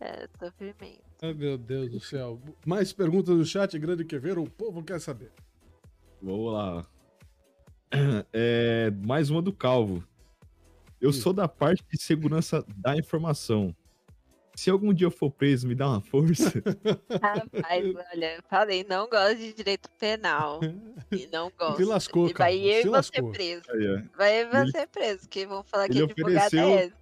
É, 0.00 0.28
sofrimento. 0.38 1.02
Ai, 1.22 1.32
meu 1.34 1.56
Deus 1.58 1.90
do 1.90 2.00
céu. 2.00 2.40
Mais 2.66 2.92
perguntas 2.92 3.36
no 3.36 3.44
chat, 3.44 3.76
grande 3.78 4.04
que 4.04 4.18
ver, 4.18 4.38
o 4.38 4.44
povo 4.48 4.82
quer 4.84 5.00
saber. 5.00 5.32
Vamos 6.22 6.52
lá. 6.52 6.86
É, 8.32 8.90
mais 9.04 9.28
uma 9.28 9.42
do 9.42 9.52
Calvo. 9.52 10.02
Eu 10.98 11.10
Hum. 11.10 11.12
sou 11.12 11.32
da 11.32 11.46
parte 11.46 11.84
de 11.92 12.00
segurança 12.02 12.64
da 12.76 12.96
informação. 12.96 13.74
Se 14.56 14.70
algum 14.70 14.94
dia 14.94 15.06
eu 15.06 15.10
for 15.10 15.30
preso, 15.30 15.68
me 15.68 15.74
dá 15.74 15.88
uma 15.88 16.00
força. 16.00 16.50
Rapaz, 17.22 17.94
olha, 18.14 18.36
eu 18.36 18.42
falei, 18.48 18.84
não 18.88 19.08
gosto 19.10 19.36
de 19.36 19.52
direito 19.52 19.90
penal. 19.98 20.60
E 21.10 21.26
não 21.30 21.50
gosto. 21.58 21.76
Se 21.76 21.84
lascou, 21.84 22.30
E 22.30 22.32
vai 22.32 22.58
eu 22.58 22.80
e 22.80 22.88
você 22.88 23.22
preso. 23.30 23.62
Aí, 23.70 23.88
ó. 23.88 24.16
Vai 24.16 24.40
Ele- 24.40 24.70
você 24.72 24.86
preso, 24.86 25.28
que 25.28 25.46
vão 25.46 25.62
falar 25.62 25.86
que 25.88 25.92
ele 25.98 26.04
advogado 26.04 26.36
ofereceu- 26.36 26.68
é 26.68 26.84
esse. 26.86 26.94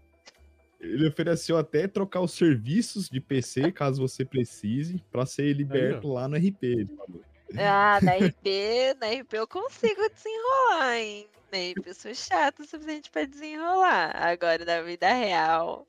Ele 0.80 1.06
ofereceu 1.08 1.56
até 1.58 1.86
trocar 1.86 2.20
os 2.22 2.32
serviços 2.32 3.08
de 3.08 3.20
PC, 3.20 3.70
caso 3.70 4.00
você 4.00 4.24
precise, 4.24 5.04
pra 5.12 5.24
ser 5.26 5.52
liberto 5.52 6.08
lá 6.12 6.26
no 6.26 6.36
RP. 6.36 6.62
Ele 6.64 6.86
falou. 6.96 7.22
Ah, 7.58 7.98
na 8.02 8.12
RP, 8.14 8.94
na 9.00 9.08
RP 9.08 9.32
eu 9.34 9.46
consigo 9.46 10.00
desenrolar, 10.08 10.96
hein? 10.98 11.26
Na 11.52 11.58
RP 11.58 11.86
eu 11.88 11.94
sou 11.94 12.14
chata 12.14 12.62
o 12.62 12.66
suficiente 12.66 13.10
pra 13.10 13.24
desenrolar. 13.24 14.14
Agora, 14.16 14.64
na 14.64 14.82
vida 14.82 15.12
real, 15.12 15.86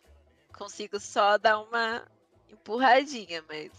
consigo 0.58 1.00
só 1.00 1.38
dar 1.38 1.60
uma 1.62 2.04
empurradinha, 2.52 3.44
mas 3.48 3.72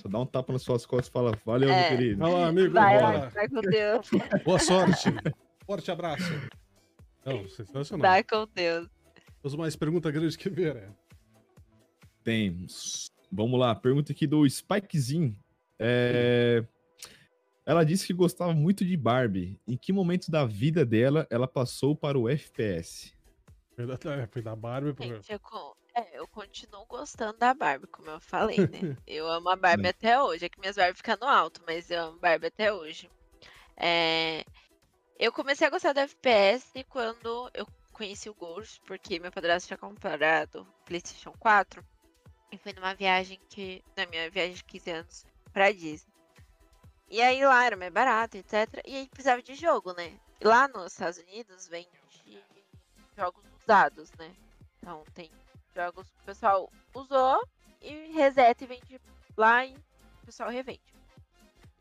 Só 0.00 0.08
dá 0.08 0.18
um 0.20 0.26
tapa 0.26 0.52
nas 0.52 0.62
suas 0.62 0.86
costas 0.86 1.08
e 1.08 1.10
fala, 1.12 1.38
valeu, 1.44 1.68
É. 1.70 1.90
meu 1.90 1.98
querido. 1.98 2.18
Vai 2.20 2.32
lá, 2.32 2.46
amigo. 2.48 2.72
Vai 2.74 2.98
bora. 2.98 3.18
lá, 3.18 3.26
vai 3.28 3.48
com 3.48 3.60
Deus. 3.60 4.10
Boa 4.44 4.58
sorte. 4.58 5.08
Forte 5.66 5.90
abraço. 5.90 6.32
Não, 7.24 7.48
sensacional. 7.48 8.10
Vai 8.10 8.24
com 8.24 8.46
Deus. 8.54 8.88
Temos 9.42 9.54
mais 9.56 9.76
pergunta 9.76 10.10
grande 10.10 10.36
que 10.36 10.48
ver, 10.50 10.76
é. 10.76 10.88
Temos. 12.24 13.10
Vamos 13.30 13.58
lá, 13.58 13.74
pergunta 13.74 14.12
aqui 14.12 14.26
do 14.26 14.46
Spikezinho. 14.48 15.36
É, 15.78 16.64
Ela 17.64 17.84
disse 17.84 18.06
que 18.06 18.12
gostava 18.12 18.52
muito 18.52 18.84
de 18.84 18.96
Barbie. 18.96 19.60
Em 19.66 19.76
que 19.76 19.92
momento 19.92 20.30
da 20.30 20.44
vida 20.44 20.84
dela 20.84 21.26
ela 21.30 21.46
passou 21.46 21.94
para 21.94 22.18
o 22.18 22.28
FPS? 22.28 23.14
Foi 24.30 24.42
da, 24.42 24.54
Barbie 24.54 24.92
pro... 24.92 25.06
Gente, 25.06 25.32
eu, 25.32 25.40
é, 25.94 26.18
eu 26.18 26.26
continuo 26.28 26.84
gostando 26.86 27.38
da 27.38 27.54
Barbie, 27.54 27.86
como 27.86 28.10
eu 28.10 28.20
falei, 28.20 28.58
né? 28.58 28.96
Eu 29.06 29.28
amo 29.28 29.48
a 29.48 29.56
Barbie 29.56 29.88
até 29.88 30.20
hoje. 30.20 30.44
É 30.44 30.48
que 30.48 30.60
minhas 30.60 30.76
Barbie 30.76 30.96
ficam 30.96 31.16
no 31.20 31.26
alto, 31.26 31.62
mas 31.66 31.90
eu 31.90 32.02
amo 32.02 32.18
Barbie 32.18 32.48
até 32.48 32.72
hoje. 32.72 33.10
É, 33.76 34.44
Eu 35.18 35.32
comecei 35.32 35.66
a 35.66 35.70
gostar 35.70 35.92
do 35.92 36.00
FPS 36.00 36.84
quando 36.88 37.50
eu 37.54 37.66
conheci 37.92 38.28
o 38.28 38.34
Ghost, 38.34 38.80
porque 38.86 39.18
meu 39.18 39.30
padrasto 39.30 39.68
tinha 39.68 39.78
comprado 39.78 40.62
o 40.62 40.84
PlayStation 40.84 41.32
4 41.38 41.84
e 42.50 42.58
foi 42.58 42.72
numa 42.72 42.94
viagem 42.94 43.40
que. 43.48 43.82
Na 43.96 44.06
minha 44.06 44.30
viagem 44.30 44.54
de 44.54 44.64
15 44.64 44.90
anos 44.90 45.26
pra 45.52 45.72
Disney. 45.72 46.11
E 47.12 47.20
aí 47.20 47.44
lá 47.44 47.66
era 47.66 47.76
mais 47.76 47.92
barato, 47.92 48.38
etc. 48.38 48.80
E 48.86 48.96
aí 48.96 49.06
precisava 49.06 49.42
de 49.42 49.54
jogo, 49.54 49.92
né? 49.92 50.18
E 50.40 50.46
lá 50.46 50.66
nos 50.66 50.92
Estados 50.92 51.18
Unidos 51.18 51.68
vende 51.68 51.90
jogos 53.14 53.44
usados, 53.60 54.10
né? 54.12 54.34
Então 54.78 55.04
tem 55.12 55.30
jogos 55.76 56.08
que 56.08 56.16
o 56.22 56.24
pessoal 56.24 56.72
usou 56.94 57.46
e 57.82 58.12
reseta 58.12 58.64
e 58.64 58.66
vende 58.66 58.98
lá 59.36 59.66
e 59.66 59.74
o 59.74 60.24
pessoal 60.24 60.48
revende. 60.48 60.80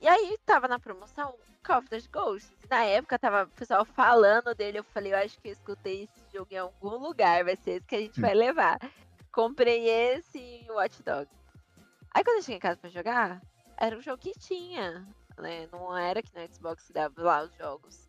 E 0.01 0.07
aí 0.09 0.37
tava 0.45 0.67
na 0.67 0.77
promoção 0.77 1.33
Call 1.63 1.77
of 1.77 1.87
Duty 1.87 2.09
Ghosts. 2.09 2.51
E 2.65 2.67
na 2.69 2.83
época 2.83 3.17
tava 3.17 3.43
o 3.43 3.55
pessoal 3.55 3.85
falando 3.85 4.53
dele. 4.53 4.79
Eu 4.79 4.83
falei, 4.83 5.13
eu 5.13 5.17
acho 5.17 5.39
que 5.39 5.47
eu 5.47 5.53
escutei 5.53 6.03
esse 6.03 6.33
jogo 6.33 6.53
em 6.53 6.57
algum 6.57 6.97
lugar. 6.97 7.45
Vai 7.45 7.55
ser 7.55 7.77
esse 7.77 7.87
que 7.87 7.95
a 7.95 8.01
gente 8.01 8.19
vai 8.19 8.33
levar. 8.33 8.77
Comprei 9.31 9.87
esse 9.87 10.37
e 10.37 10.69
o 10.69 10.73
Watch 10.73 11.01
Dogs. 11.03 11.33
Aí 12.13 12.21
quando 12.21 12.35
eu 12.35 12.41
cheguei 12.41 12.57
em 12.57 12.59
casa 12.59 12.75
pra 12.75 12.89
jogar, 12.89 13.41
era 13.77 13.97
um 13.97 14.01
jogo 14.01 14.17
que 14.17 14.33
tinha. 14.37 15.07
Né? 15.37 15.67
Não 15.71 15.97
era 15.97 16.21
que 16.21 16.33
no 16.37 16.53
Xbox 16.53 16.89
dava 16.91 17.21
lá 17.21 17.43
os 17.43 17.55
jogos. 17.55 18.07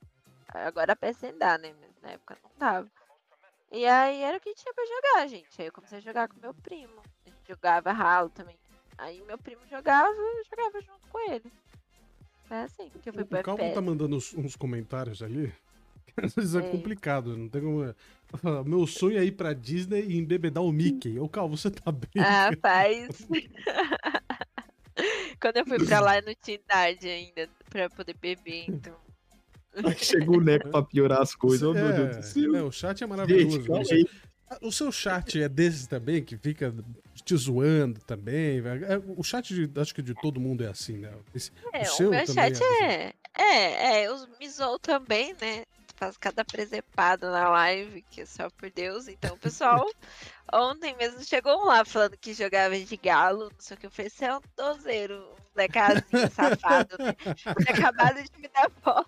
Agora 0.49 0.93
a 0.93 0.97
PC 0.97 1.33
dá, 1.33 1.57
né? 1.59 1.75
Mas 1.81 1.91
na 2.03 2.11
época 2.11 2.37
não 2.43 2.51
dava. 2.59 2.91
E 3.71 3.87
aí 3.87 4.21
era 4.21 4.37
o 4.37 4.41
que 4.41 4.55
tinha 4.55 4.75
pra 4.75 4.85
jogar, 4.85 5.27
gente. 5.29 5.61
Aí 5.61 5.67
eu 5.67 5.73
comecei 5.73 5.99
a 5.99 6.03
jogar 6.03 6.29
com 6.29 6.39
meu 6.41 6.53
primo. 6.53 7.01
A 7.25 7.31
gente 7.31 7.49
jogava 7.49 7.91
Halo 7.91 8.29
também. 8.29 8.57
Aí 8.99 9.23
meu 9.23 9.39
primo 9.39 9.63
jogava 9.67 10.09
e 10.11 10.41
eu 10.41 10.45
jogava 10.45 10.81
junto 10.81 11.09
com 11.09 11.33
ele. 11.33 11.51
Foi 12.45 12.59
assim 12.59 12.91
que 12.91 13.09
eu 13.09 13.15
fui 13.15 13.25
pro 13.25 13.39
O 13.39 13.41
FPS. 13.41 13.75
tá 13.75 13.81
mandando 13.81 14.17
uns, 14.17 14.35
uns 14.35 14.57
comentários 14.57 15.23
ali. 15.23 15.53
Às 16.23 16.35
vezes 16.35 16.55
é 16.55 16.63
Ei. 16.63 16.71
complicado, 16.71 17.35
não 17.35 17.49
tem 17.49 17.63
como. 17.63 17.95
Fala, 18.27 18.63
Meu 18.65 18.87
sonho 18.87 19.19
é 19.19 19.25
ir 19.25 19.33
pra 19.33 19.55
Disney 19.55 20.03
e 20.03 20.19
embebedar 20.19 20.63
o 20.63 20.71
Mickey. 20.71 21.19
Ô, 21.19 21.29
Calvo, 21.29 21.57
você 21.57 21.71
tá 21.71 21.91
bem? 21.91 22.11
Ah, 22.19 22.51
faz. 22.61 23.09
Quando 25.43 25.57
eu 25.57 25.67
fui 25.67 25.85
pra 25.85 25.99
lá, 26.01 26.19
eu 26.19 26.23
não 26.25 26.35
tinha 26.41 26.55
idade 26.55 27.09
ainda 27.09 27.49
pra 27.69 27.91
poder 27.91 28.17
beber, 28.17 28.67
então. 28.69 28.97
Aí 29.85 29.97
chegou 29.99 30.37
o 30.37 30.41
Neco 30.41 30.71
pra 30.71 30.83
piorar 30.83 31.21
as 31.21 31.35
coisas. 31.35 31.63
Oh, 31.63 31.75
meu 31.75 31.87
É, 31.89 31.93
Deus 31.93 32.17
do 32.19 32.23
céu. 32.23 32.57
é, 32.57 32.63
o 32.63 32.71
chat 32.71 33.03
é 33.03 33.07
maravilhoso. 33.07 33.65
Gente. 33.85 34.09
O 34.61 34.71
seu 34.71 34.93
chat 34.93 35.43
é 35.43 35.49
desse 35.49 35.89
também, 35.89 36.23
que 36.23 36.37
fica 36.37 36.75
te 37.25 37.35
zoando 37.35 37.99
também? 38.01 38.59
É, 38.87 39.01
o 39.17 39.23
chat, 39.25 39.55
de, 39.55 39.81
acho 39.81 39.95
que 39.95 40.03
de 40.03 40.15
todo 40.15 40.39
mundo 40.39 40.63
é 40.63 40.69
assim, 40.69 40.99
né? 40.99 41.11
Esse- 41.35 41.51
É, 41.73 41.85
seu 41.87 42.09
o 42.09 42.11
meu 42.11 42.27
chat 42.27 42.63
é 42.63 42.85
é. 42.85 43.15
É, 43.35 44.03
é, 44.05 44.13
os 44.13 44.29
Mizou 44.39 44.79
também, 44.79 45.35
né? 45.41 45.65
Faz 46.03 46.17
cada 46.17 46.45
presepada 46.45 47.31
na 47.31 47.49
live, 47.49 48.03
que 48.03 48.23
é 48.23 48.27
só 48.27 48.51
por 48.51 48.69
Deus. 48.73 49.07
Então, 49.07 49.39
pessoal, 49.39 49.87
ontem 50.53 50.97
mesmo 50.97 51.23
chegou 51.25 51.63
um 51.63 51.67
lá 51.67 51.85
falando 51.85 52.17
que 52.17 52.35
jogava 52.35 52.77
de 52.77 52.97
galo, 52.97 53.45
não 53.45 53.61
sei 53.61 53.77
o 53.77 53.79
que. 53.79 53.87
Eu 53.87 53.91
falei, 53.93 54.11
você 54.11 54.25
é 54.25 54.37
um 54.37 54.41
dozeiro, 54.57 55.15
um 55.15 55.37
molecazinho 55.55 56.03
safado, 56.35 56.97
né? 56.99 57.15
Acabado 57.69 58.17
de 58.21 58.37
me 58.41 58.49
dar 58.49 58.69
bola. 58.85 59.07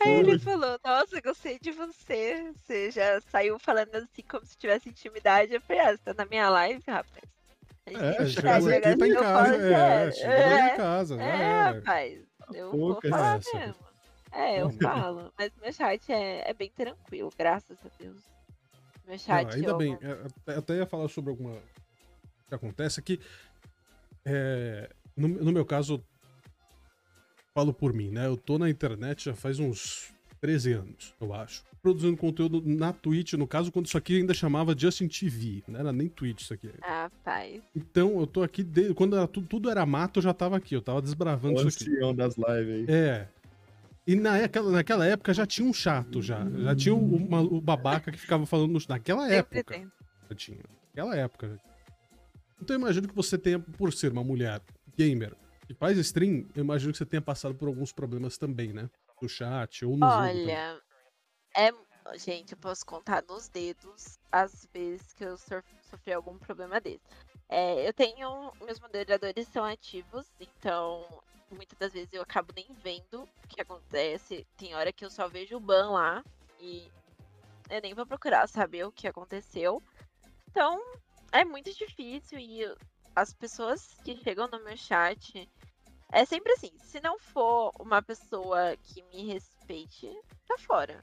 Aí 0.00 0.10
ele 0.10 0.40
falou, 0.40 0.76
nossa, 0.84 1.20
gostei 1.20 1.56
de 1.60 1.70
você. 1.70 2.52
Você 2.56 2.90
já 2.90 3.20
saiu 3.20 3.60
falando 3.60 3.94
assim 3.94 4.22
como 4.28 4.44
se 4.44 4.58
tivesse 4.58 4.88
intimidade. 4.88 5.54
Eu 5.54 5.60
falei, 5.60 5.82
ah, 5.82 5.92
você 5.92 5.98
tá 5.98 6.14
na 6.14 6.26
minha 6.26 6.48
live, 6.50 6.82
rapaz. 6.84 7.22
A 7.86 7.90
gente 7.90 8.02
É, 8.02 8.26
chegou 8.26 8.60
jogar 8.60 8.88
aqui, 8.90 8.98
tá 8.98 9.06
em 9.06 9.14
casa. 9.14 9.56
É, 9.56 10.10
chegou 10.10 10.34
em 10.34 10.76
casa. 10.76 11.22
É, 11.22 11.26
era. 11.28 11.72
rapaz, 11.74 12.20
eu 12.52 12.70
vou 12.72 13.00
falar 13.00 13.36
essa. 13.36 13.56
mesmo. 13.56 13.91
É, 14.32 14.60
eu 14.60 14.68
Não. 14.72 14.78
falo. 14.80 15.32
Mas 15.38 15.52
meu 15.60 15.72
chat 15.72 16.10
é, 16.12 16.50
é 16.50 16.54
bem 16.54 16.70
tranquilo, 16.74 17.30
graças 17.38 17.78
a 17.84 17.88
Deus. 18.02 18.22
Meu 19.04 19.12
Não, 19.12 19.18
chat 19.18 19.54
ainda 19.54 19.70
eu 19.70 19.76
bem, 19.76 19.92
amo. 19.94 20.00
é, 20.02 20.26
até- 20.42 20.56
até 20.58 20.76
ia 20.76 20.86
falar 20.86 21.08
sobre 21.08 21.30
alguma. 21.30 21.54
que 22.48 22.54
acontece 22.54 22.98
aqui. 23.00 23.20
É, 24.24 24.88
no, 25.16 25.26
no 25.28 25.52
meu 25.52 25.64
caso, 25.64 26.02
falo 27.54 27.72
por 27.72 27.92
mim, 27.92 28.10
né? 28.10 28.26
Eu 28.26 28.36
tô 28.36 28.58
na 28.58 28.70
internet 28.70 29.24
já 29.24 29.34
faz 29.34 29.58
uns 29.58 30.12
13 30.40 30.72
anos, 30.72 31.14
eu 31.20 31.32
acho. 31.34 31.62
Produzindo 31.82 32.16
conteúdo 32.16 32.62
na 32.64 32.92
Twitch, 32.92 33.32
no 33.32 33.46
caso, 33.46 33.72
quando 33.72 33.86
isso 33.86 33.98
aqui 33.98 34.16
ainda 34.18 34.32
chamava 34.32 34.76
Justin 34.78 35.08
TV, 35.08 35.64
não 35.66 35.80
era 35.80 35.92
nem 35.92 36.08
Twitch 36.08 36.40
isso 36.42 36.54
aqui. 36.54 36.70
Rapaz. 36.80 37.60
Então, 37.74 38.20
eu 38.20 38.26
tô 38.26 38.42
aqui, 38.44 38.62
desde, 38.62 38.94
quando 38.94 39.16
era, 39.16 39.26
tudo, 39.26 39.48
tudo 39.48 39.68
era 39.68 39.84
mato, 39.84 40.18
eu 40.20 40.22
já 40.22 40.32
tava 40.32 40.56
aqui, 40.56 40.76
eu 40.76 40.82
tava 40.82 41.02
desbravando 41.02 41.58
O 41.60 41.68
isso 41.68 41.82
aqui. 41.82 41.90
ancião 41.90 42.14
das 42.14 42.36
lives 42.36 42.88
aí. 42.88 42.94
É. 42.96 43.28
E 44.06 44.16
naquela, 44.16 44.70
naquela 44.72 45.06
época 45.06 45.32
já 45.32 45.46
tinha 45.46 45.68
um 45.68 45.72
chato, 45.72 46.20
já. 46.20 46.44
Já 46.50 46.74
tinha 46.74 46.94
o, 46.94 47.16
uma- 47.16 47.40
o 47.40 47.60
babaca 47.60 48.10
que 48.10 48.18
ficava 48.18 48.44
falando. 48.46 48.72
no- 48.72 48.80
Naquela 48.88 49.28
Sempre 49.28 49.58
época. 49.60 49.74
tem. 49.74 49.92
Já 50.28 50.36
tinha. 50.36 50.60
Naquela 50.88 51.16
época. 51.16 51.60
Então 52.60 52.74
eu 52.76 52.80
imagino 52.80 53.08
que 53.08 53.14
você 53.14 53.38
tenha, 53.38 53.58
por 53.60 53.92
ser 53.92 54.10
uma 54.12 54.24
mulher 54.24 54.60
gamer 54.96 55.34
que 55.66 55.74
faz 55.74 55.96
stream, 55.98 56.46
eu 56.54 56.62
imagino 56.64 56.92
que 56.92 56.98
você 56.98 57.06
tenha 57.06 57.22
passado 57.22 57.54
por 57.54 57.68
alguns 57.68 57.92
problemas 57.92 58.36
também, 58.36 58.72
né? 58.72 58.88
No 59.20 59.28
chat 59.28 59.84
ou 59.84 59.96
no. 59.96 60.04
Olha, 60.06 60.80
é. 61.56 61.72
Gente, 62.16 62.52
eu 62.52 62.58
posso 62.58 62.84
contar 62.84 63.22
nos 63.28 63.48
dedos 63.48 64.18
as 64.32 64.66
vezes 64.74 65.12
que 65.12 65.22
eu 65.24 65.36
sof- 65.36 65.62
sofri 65.88 66.12
algum 66.12 66.36
problema 66.36 66.80
desse. 66.80 67.00
É, 67.48 67.86
eu 67.88 67.92
tenho. 67.92 68.52
Meus 68.64 68.80
moderadores 68.80 69.46
são 69.48 69.64
ativos, 69.64 70.26
então 70.40 71.04
muitas 71.54 71.78
das 71.78 71.92
vezes 71.92 72.12
eu 72.12 72.22
acabo 72.22 72.52
nem 72.54 72.66
vendo 72.82 73.22
o 73.22 73.48
que 73.48 73.60
acontece. 73.60 74.46
Tem 74.56 74.74
hora 74.74 74.92
que 74.92 75.04
eu 75.04 75.10
só 75.10 75.28
vejo 75.28 75.56
o 75.56 75.60
ban 75.60 75.90
lá 75.90 76.24
e 76.60 76.90
eu 77.70 77.80
nem 77.80 77.94
vou 77.94 78.06
procurar 78.06 78.46
saber 78.48 78.84
o 78.84 78.92
que 78.92 79.08
aconteceu. 79.08 79.82
Então 80.50 80.80
é 81.32 81.44
muito 81.44 81.72
difícil 81.74 82.38
e 82.38 82.64
as 83.14 83.32
pessoas 83.32 83.94
que 84.04 84.16
chegam 84.16 84.48
no 84.48 84.62
meu 84.62 84.76
chat. 84.76 85.48
É 86.10 86.24
sempre 86.26 86.52
assim, 86.52 86.70
se 86.78 87.00
não 87.00 87.18
for 87.18 87.72
uma 87.78 88.02
pessoa 88.02 88.76
que 88.76 89.02
me 89.04 89.32
respeite, 89.32 90.14
tá 90.46 90.58
fora. 90.58 91.02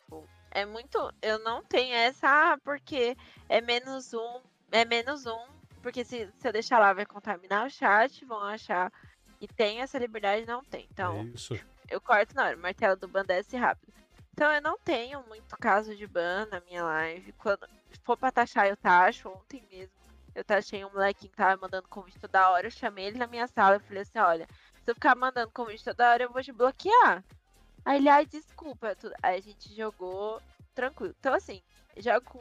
Tipo, 0.00 0.26
É 0.50 0.64
muito. 0.64 1.12
Eu 1.20 1.38
não 1.40 1.62
tenho 1.62 1.94
essa, 1.94 2.26
ah, 2.52 2.58
porque 2.64 3.14
é 3.48 3.60
menos 3.60 4.14
um. 4.14 4.40
É 4.72 4.84
menos 4.84 5.26
um. 5.26 5.46
Porque 5.82 6.04
se, 6.04 6.32
se 6.38 6.48
eu 6.48 6.52
deixar 6.52 6.78
lá 6.78 6.92
vai 6.92 7.04
contaminar 7.06 7.66
o 7.66 7.70
chat, 7.70 8.24
vão 8.24 8.40
achar 8.42 8.90
que 9.38 9.46
tem 9.48 9.80
essa 9.80 9.98
liberdade, 9.98 10.46
não 10.46 10.62
tem. 10.64 10.86
Então, 10.90 11.20
É 11.20 11.22
isso. 11.24 11.58
eu 11.88 12.00
corto 12.00 12.34
na 12.34 12.44
hora, 12.46 12.56
o 12.56 12.60
martelo 12.60 12.96
do 12.96 13.08
ban 13.08 13.24
desce 13.24 13.56
rápido. 13.56 13.92
Então 14.32 14.52
eu 14.52 14.62
não 14.62 14.78
tenho 14.78 15.20
muito 15.26 15.56
caso 15.58 15.96
de 15.96 16.06
ban 16.06 16.46
na 16.46 16.60
minha 16.60 16.84
live. 16.84 17.32
Quando 17.32 17.66
for 18.04 18.16
pra 18.16 18.30
taxar, 18.30 18.68
eu 18.68 18.76
taxo. 18.76 19.28
Ontem 19.28 19.64
mesmo 19.70 19.92
eu 20.34 20.44
taxei 20.44 20.84
um 20.84 20.90
molequinho 20.92 21.30
que 21.30 21.36
tava 21.36 21.60
mandando 21.60 21.88
convite 21.88 22.20
toda 22.20 22.50
hora. 22.50 22.66
Eu 22.68 22.70
chamei 22.70 23.06
ele 23.06 23.18
na 23.18 23.26
minha 23.26 23.48
sala 23.48 23.76
e 23.76 23.80
falei 23.80 24.02
assim: 24.02 24.18
olha, 24.18 24.46
se 24.84 24.90
eu 24.90 24.94
ficar 24.94 25.16
mandando 25.16 25.50
convite 25.50 25.82
toda 25.84 26.08
hora, 26.10 26.22
eu 26.22 26.30
vou 26.32 26.40
te 26.42 26.52
bloquear. 26.52 27.24
Aí 27.84 27.96
ele, 27.98 28.08
ai, 28.08 28.26
desculpa. 28.26 28.94
tudo. 28.94 29.12
Aí 29.22 29.38
a 29.38 29.42
gente 29.42 29.74
jogou 29.74 30.40
tranquilo. 30.72 31.14
Então, 31.18 31.34
assim, 31.34 31.60
jogo 31.96 32.20
com, 32.26 32.40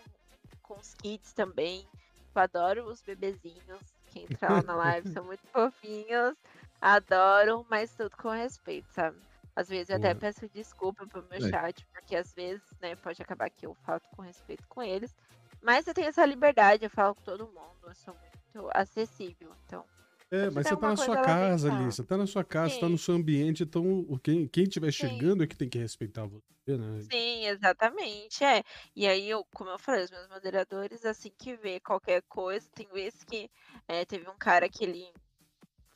com 0.61 0.75
os 0.75 0.93
kids 0.93 1.33
também. 1.33 1.87
Eu 2.35 2.41
adoro 2.43 2.85
os 2.85 3.01
bebezinhos 3.01 3.81
que 4.07 4.19
entram 4.19 4.51
lá 4.57 4.61
na 4.61 4.75
live, 4.75 5.09
são 5.09 5.23
muito 5.23 5.41
fofinhos. 5.47 6.35
Adoro, 6.81 7.65
mas 7.69 7.95
tudo 7.95 8.15
com 8.17 8.29
respeito, 8.29 8.91
sabe? 8.91 9.19
Às 9.55 9.67
vezes 9.69 9.89
eu 9.89 9.95
até 9.95 10.13
Boa. 10.13 10.15
peço 10.15 10.47
desculpa 10.49 11.07
pro 11.07 11.27
meu 11.27 11.41
É. 11.41 11.51
chat, 11.51 11.85
porque 11.91 12.15
às 12.15 12.33
vezes, 12.33 12.77
né, 12.79 12.95
pode 12.95 13.19
acabar 13.21 13.49
que 13.49 13.65
eu 13.65 13.73
falto 13.83 14.07
com 14.11 14.21
respeito 14.21 14.67
com 14.67 14.83
eles. 14.83 15.15
Mas 15.61 15.87
eu 15.87 15.93
tenho 15.93 16.07
essa 16.07 16.23
liberdade, 16.25 16.85
eu 16.85 16.89
falo 16.91 17.15
com 17.15 17.23
todo 17.23 17.47
mundo, 17.47 17.79
eu 17.87 17.95
sou 17.95 18.13
muito 18.15 18.69
acessível. 18.75 19.55
Então, 19.65 19.89
É, 20.31 20.49
mas 20.51 20.67
você 20.67 20.75
tá 20.75 20.89
na 20.89 20.97
sua 20.97 21.17
casa 21.17 21.69
ali, 21.69 21.85
você 21.85 22.03
tá 22.03 22.17
na 22.17 22.27
sua 22.27 22.43
casa, 22.43 22.77
Sim. 22.77 22.79
tá 22.79 22.89
no 22.89 22.97
seu 22.97 23.15
ambiente, 23.15 23.63
então 23.63 24.05
quem, 24.21 24.45
quem 24.47 24.63
estiver 24.63 24.91
chegando 24.91 25.41
é 25.41 25.47
que 25.47 25.55
tem 25.55 25.69
que 25.69 25.77
respeitar 25.77 26.25
você, 26.25 26.77
né? 26.77 27.09
Sim, 27.09 27.45
exatamente, 27.45 28.43
é. 28.43 28.63
E 28.95 29.07
aí, 29.07 29.29
eu, 29.29 29.45
como 29.53 29.69
eu 29.69 29.79
falei, 29.79 30.03
os 30.03 30.11
meus 30.11 30.27
moderadores, 30.27 31.05
assim 31.05 31.31
que 31.37 31.55
vê 31.55 31.79
qualquer 31.79 32.21
coisa, 32.27 32.69
tem 32.73 32.87
vezes 32.89 33.23
que 33.23 33.49
é, 33.87 34.03
teve 34.05 34.27
um 34.29 34.37
cara 34.37 34.67
que 34.69 34.83
ele 34.83 35.13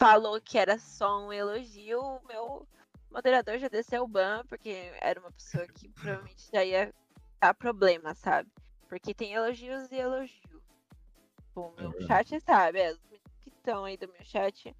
falou 0.02 0.42
que 0.42 0.58
era 0.58 0.80
só 0.80 1.28
um 1.28 1.32
elogio, 1.32 2.02
o 2.02 2.28
meu 2.28 2.68
moderador 3.12 3.60
já 3.60 3.68
desceu 3.68 4.04
o 4.04 4.08
ban, 4.08 4.44
porque 4.50 4.92
era 5.00 5.20
uma 5.20 5.32
pessoa 5.32 5.68
que 5.68 5.88
provavelmente 5.90 6.50
já 6.52 6.66
ia 6.66 6.92
dar 7.40 7.54
problema, 7.54 8.16
sabe? 8.16 8.50
Porque 8.90 9.14
tem 9.14 9.34
elogios 9.34 9.92
e 9.92 9.98
elogios. 9.98 10.64
O 11.54 11.70
meu 11.78 11.94
é 12.00 12.08
chat 12.08 12.40
sabe, 12.40 12.80
é, 12.80 12.96
estão 13.46 13.86
aí 13.86 13.96
do 13.96 14.08
meu 14.08 14.24
chat, 14.24 14.76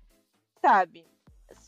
sabe? 0.60 1.06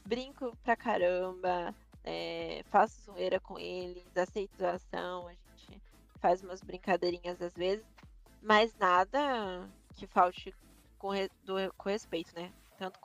Brinco 0.03 0.57
pra 0.63 0.75
caramba, 0.75 1.75
é, 2.03 2.63
faço 2.71 3.03
zoeira 3.03 3.39
com 3.39 3.59
eles, 3.59 4.17
aceito 4.17 4.57
doação, 4.57 5.27
a 5.27 5.33
gente 5.33 5.79
faz 6.19 6.41
umas 6.41 6.63
brincadeirinhas 6.63 7.39
às 7.39 7.53
vezes, 7.53 7.85
mas 8.41 8.73
nada 8.79 9.69
que 9.93 10.07
falte 10.07 10.55
com, 10.97 11.11
do, 11.43 11.71
com 11.77 11.89
respeito, 11.89 12.33
né? 12.33 12.51
Tanto 12.79 12.99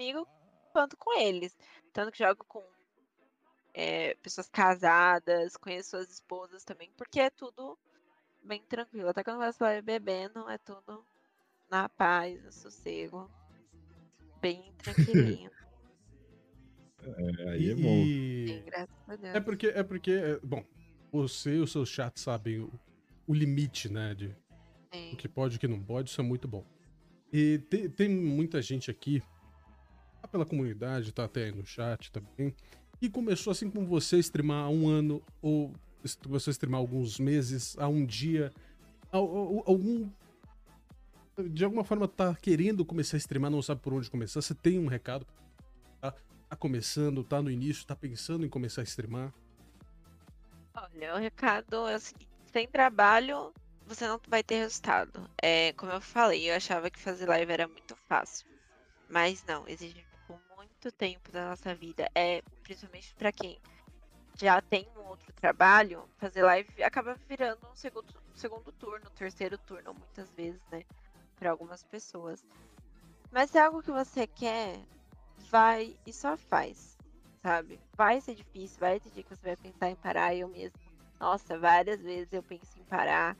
comigo 0.00 0.26
quanto 0.72 0.96
com 0.96 1.18
eles. 1.18 1.54
Tanto 1.92 2.10
que 2.10 2.24
jogo 2.24 2.44
com 2.48 2.64
é, 3.74 4.14
pessoas 4.22 4.48
casadas, 4.48 5.56
conheço 5.56 5.96
as 5.96 6.10
esposas 6.10 6.64
também, 6.64 6.90
porque 6.96 7.20
é 7.20 7.28
tudo 7.28 7.78
bem 8.42 8.62
tranquilo. 8.62 9.10
Até 9.10 9.22
quando 9.22 9.38
você 9.38 9.58
vai 9.58 9.82
bebendo, 9.82 10.48
é 10.48 10.56
tudo 10.56 11.04
na 11.70 11.88
paz, 11.88 12.42
no 12.42 12.50
sossego 12.50 13.30
bem 14.40 14.72
tranquilinho. 14.82 15.50
é, 17.02 17.50
aí 17.50 17.70
é 17.70 17.74
bom. 17.74 18.04
Sim, 18.04 18.62
graças 18.64 19.08
a 19.08 19.16
Deus. 19.16 19.34
É 19.34 19.40
porque, 19.40 19.66
é 19.66 19.82
porque, 19.82 20.12
é, 20.12 20.40
bom, 20.40 20.64
você 21.12 21.56
e 21.56 21.60
o 21.60 21.66
seu 21.66 21.84
chat 21.84 22.18
sabem 22.18 22.60
o, 22.60 22.72
o 23.26 23.34
limite, 23.34 23.90
né, 23.90 24.14
de 24.14 24.34
Sim. 24.92 25.12
o 25.12 25.16
que 25.16 25.28
pode 25.28 25.54
e 25.54 25.56
o 25.58 25.60
que 25.60 25.68
não 25.68 25.82
pode, 25.82 26.08
isso 26.08 26.20
é 26.20 26.24
muito 26.24 26.48
bom. 26.48 26.64
E 27.32 27.58
tem, 27.70 27.88
tem 27.88 28.08
muita 28.08 28.60
gente 28.60 28.90
aqui, 28.90 29.22
tá 30.20 30.28
pela 30.28 30.44
comunidade, 30.44 31.12
tá 31.12 31.24
até 31.24 31.44
aí 31.44 31.52
no 31.52 31.64
chat 31.64 32.10
também, 32.12 32.54
que 32.98 33.08
começou 33.08 33.50
assim 33.50 33.70
com 33.70 33.86
você 33.86 34.18
streamar 34.18 34.64
há 34.64 34.68
um 34.68 34.88
ano, 34.88 35.22
ou 35.40 35.72
começou 36.22 36.50
a 36.50 36.52
streamar 36.52 36.80
alguns 36.80 37.18
meses, 37.18 37.76
há 37.78 37.88
um 37.88 38.04
dia, 38.04 38.52
algum 39.12 40.08
de 41.48 41.64
alguma 41.64 41.84
forma 41.84 42.06
tá 42.06 42.34
querendo 42.34 42.84
começar 42.84 43.16
a 43.16 43.18
streamar, 43.18 43.50
não 43.50 43.62
sabe 43.62 43.80
por 43.80 43.94
onde 43.94 44.10
começar, 44.10 44.42
você 44.42 44.54
tem 44.54 44.78
um 44.78 44.86
recado? 44.86 45.26
Tá, 46.00 46.12
tá 46.48 46.56
começando, 46.56 47.24
tá 47.24 47.40
no 47.40 47.50
início, 47.50 47.86
tá 47.86 47.96
pensando 47.96 48.44
em 48.44 48.48
começar 48.48 48.82
a 48.82 48.84
streamar? 48.84 49.32
Olha, 50.74 51.14
o 51.14 51.18
recado 51.18 51.88
é 51.88 51.96
o 51.96 52.00
seguinte: 52.00 52.28
sem 52.52 52.68
trabalho, 52.68 53.52
você 53.86 54.06
não 54.06 54.20
vai 54.28 54.42
ter 54.42 54.56
resultado. 54.56 55.28
É, 55.42 55.72
como 55.74 55.92
eu 55.92 56.00
falei, 56.00 56.50
eu 56.50 56.54
achava 56.54 56.90
que 56.90 56.98
fazer 56.98 57.26
live 57.28 57.52
era 57.52 57.66
muito 57.66 57.96
fácil. 58.08 58.46
Mas 59.08 59.44
não, 59.46 59.66
exige 59.66 60.04
muito 60.80 60.92
tempo 60.92 61.30
da 61.30 61.50
nossa 61.50 61.74
vida. 61.74 62.10
É, 62.14 62.42
principalmente 62.62 63.14
para 63.14 63.30
quem 63.30 63.60
já 64.34 64.62
tem 64.62 64.88
um 64.96 65.08
outro 65.08 65.30
trabalho, 65.34 66.08
fazer 66.16 66.42
live 66.42 66.82
acaba 66.82 67.14
virando 67.28 67.60
um 67.70 67.76
segundo, 67.76 68.14
segundo 68.34 68.72
turno, 68.72 69.10
terceiro 69.10 69.58
turno, 69.58 69.92
muitas 69.92 70.32
vezes, 70.32 70.60
né? 70.70 70.82
para 71.38 71.50
algumas 71.50 71.82
pessoas. 71.84 72.42
Mas 73.30 73.50
se 73.50 73.58
é 73.58 73.62
algo 73.62 73.82
que 73.82 73.90
você 73.90 74.26
quer, 74.26 74.80
vai 75.50 75.96
e 76.06 76.12
só 76.12 76.36
faz, 76.36 76.96
sabe? 77.42 77.78
Vai 77.94 78.20
ser 78.20 78.34
difícil, 78.34 78.78
vai 78.80 78.98
ter 78.98 79.10
dia 79.10 79.22
que 79.22 79.36
você 79.36 79.42
vai 79.42 79.56
pensar 79.56 79.90
em 79.90 79.96
parar. 79.96 80.34
Eu 80.34 80.48
mesmo, 80.48 80.78
nossa, 81.18 81.58
várias 81.58 82.00
vezes 82.00 82.32
eu 82.32 82.42
penso 82.42 82.78
em 82.78 82.84
parar. 82.84 83.36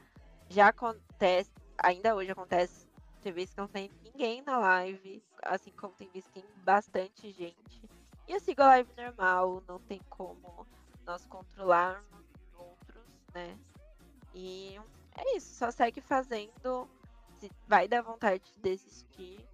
Já 0.51 0.69
acontece, 0.69 1.51
ainda 1.79 2.15
hoje 2.15 2.31
acontece, 2.31 2.80
tem 3.21 3.33
vezes 3.33 3.55
que 3.55 3.61
não 3.61 3.69
tem 3.69 3.91
ninguém 4.03 4.43
na 4.43 4.59
live, 4.59 5.23
assim 5.43 5.71
como 5.73 5.95
tem 5.95 6.09
vezes 6.09 6.29
que 6.29 6.41
tem 6.41 6.51
bastante 6.65 7.31
gente. 7.31 7.89
E 8.29 8.33
eu 8.33 8.41
sigo 8.41 8.63
a 8.63 8.67
live 8.67 8.91
normal, 8.97 9.63
não 9.67 9.79
tem 9.81 10.01
como 10.09 10.67
nós 11.05 11.25
controlarmos 11.27 12.25
outros, 12.55 13.05
né? 13.35 13.59
E 14.35 14.81
é 15.17 15.37
isso, 15.37 15.55
só 15.55 15.71
segue 15.71 16.01
fazendo 16.01 16.89
se 17.39 17.51
vai 17.67 17.89
dar 17.89 18.03
vontade 18.03 18.43
de 18.53 18.61
desistir. 18.61 19.45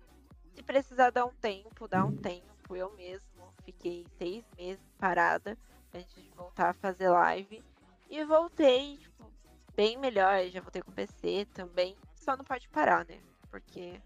Se 0.55 0.63
precisar 0.63 1.11
dar 1.11 1.25
um 1.25 1.35
tempo, 1.35 1.87
dá 1.87 2.05
um 2.05 2.17
tempo. 2.17 2.75
Eu 2.75 2.93
mesmo 2.97 3.55
fiquei 3.65 4.07
seis 4.19 4.45
meses 4.57 4.85
parada 4.99 5.57
antes 5.95 6.15
de 6.15 6.31
voltar 6.31 6.71
a 6.71 6.75
fazer 6.75 7.09
live. 7.09 7.63
E 8.11 8.25
voltei, 8.25 8.99
tipo, 8.99 9.31
bem 9.75 9.97
melhor. 9.97 10.45
Já 10.49 10.61
voltei 10.61 10.83
com 10.83 10.93
PC 10.93 11.47
também. 11.53 11.97
Só 12.15 12.37
não 12.37 12.45
pode 12.45 12.69
parar, 12.69 13.05
né? 13.07 13.21
Porque 13.57 14.03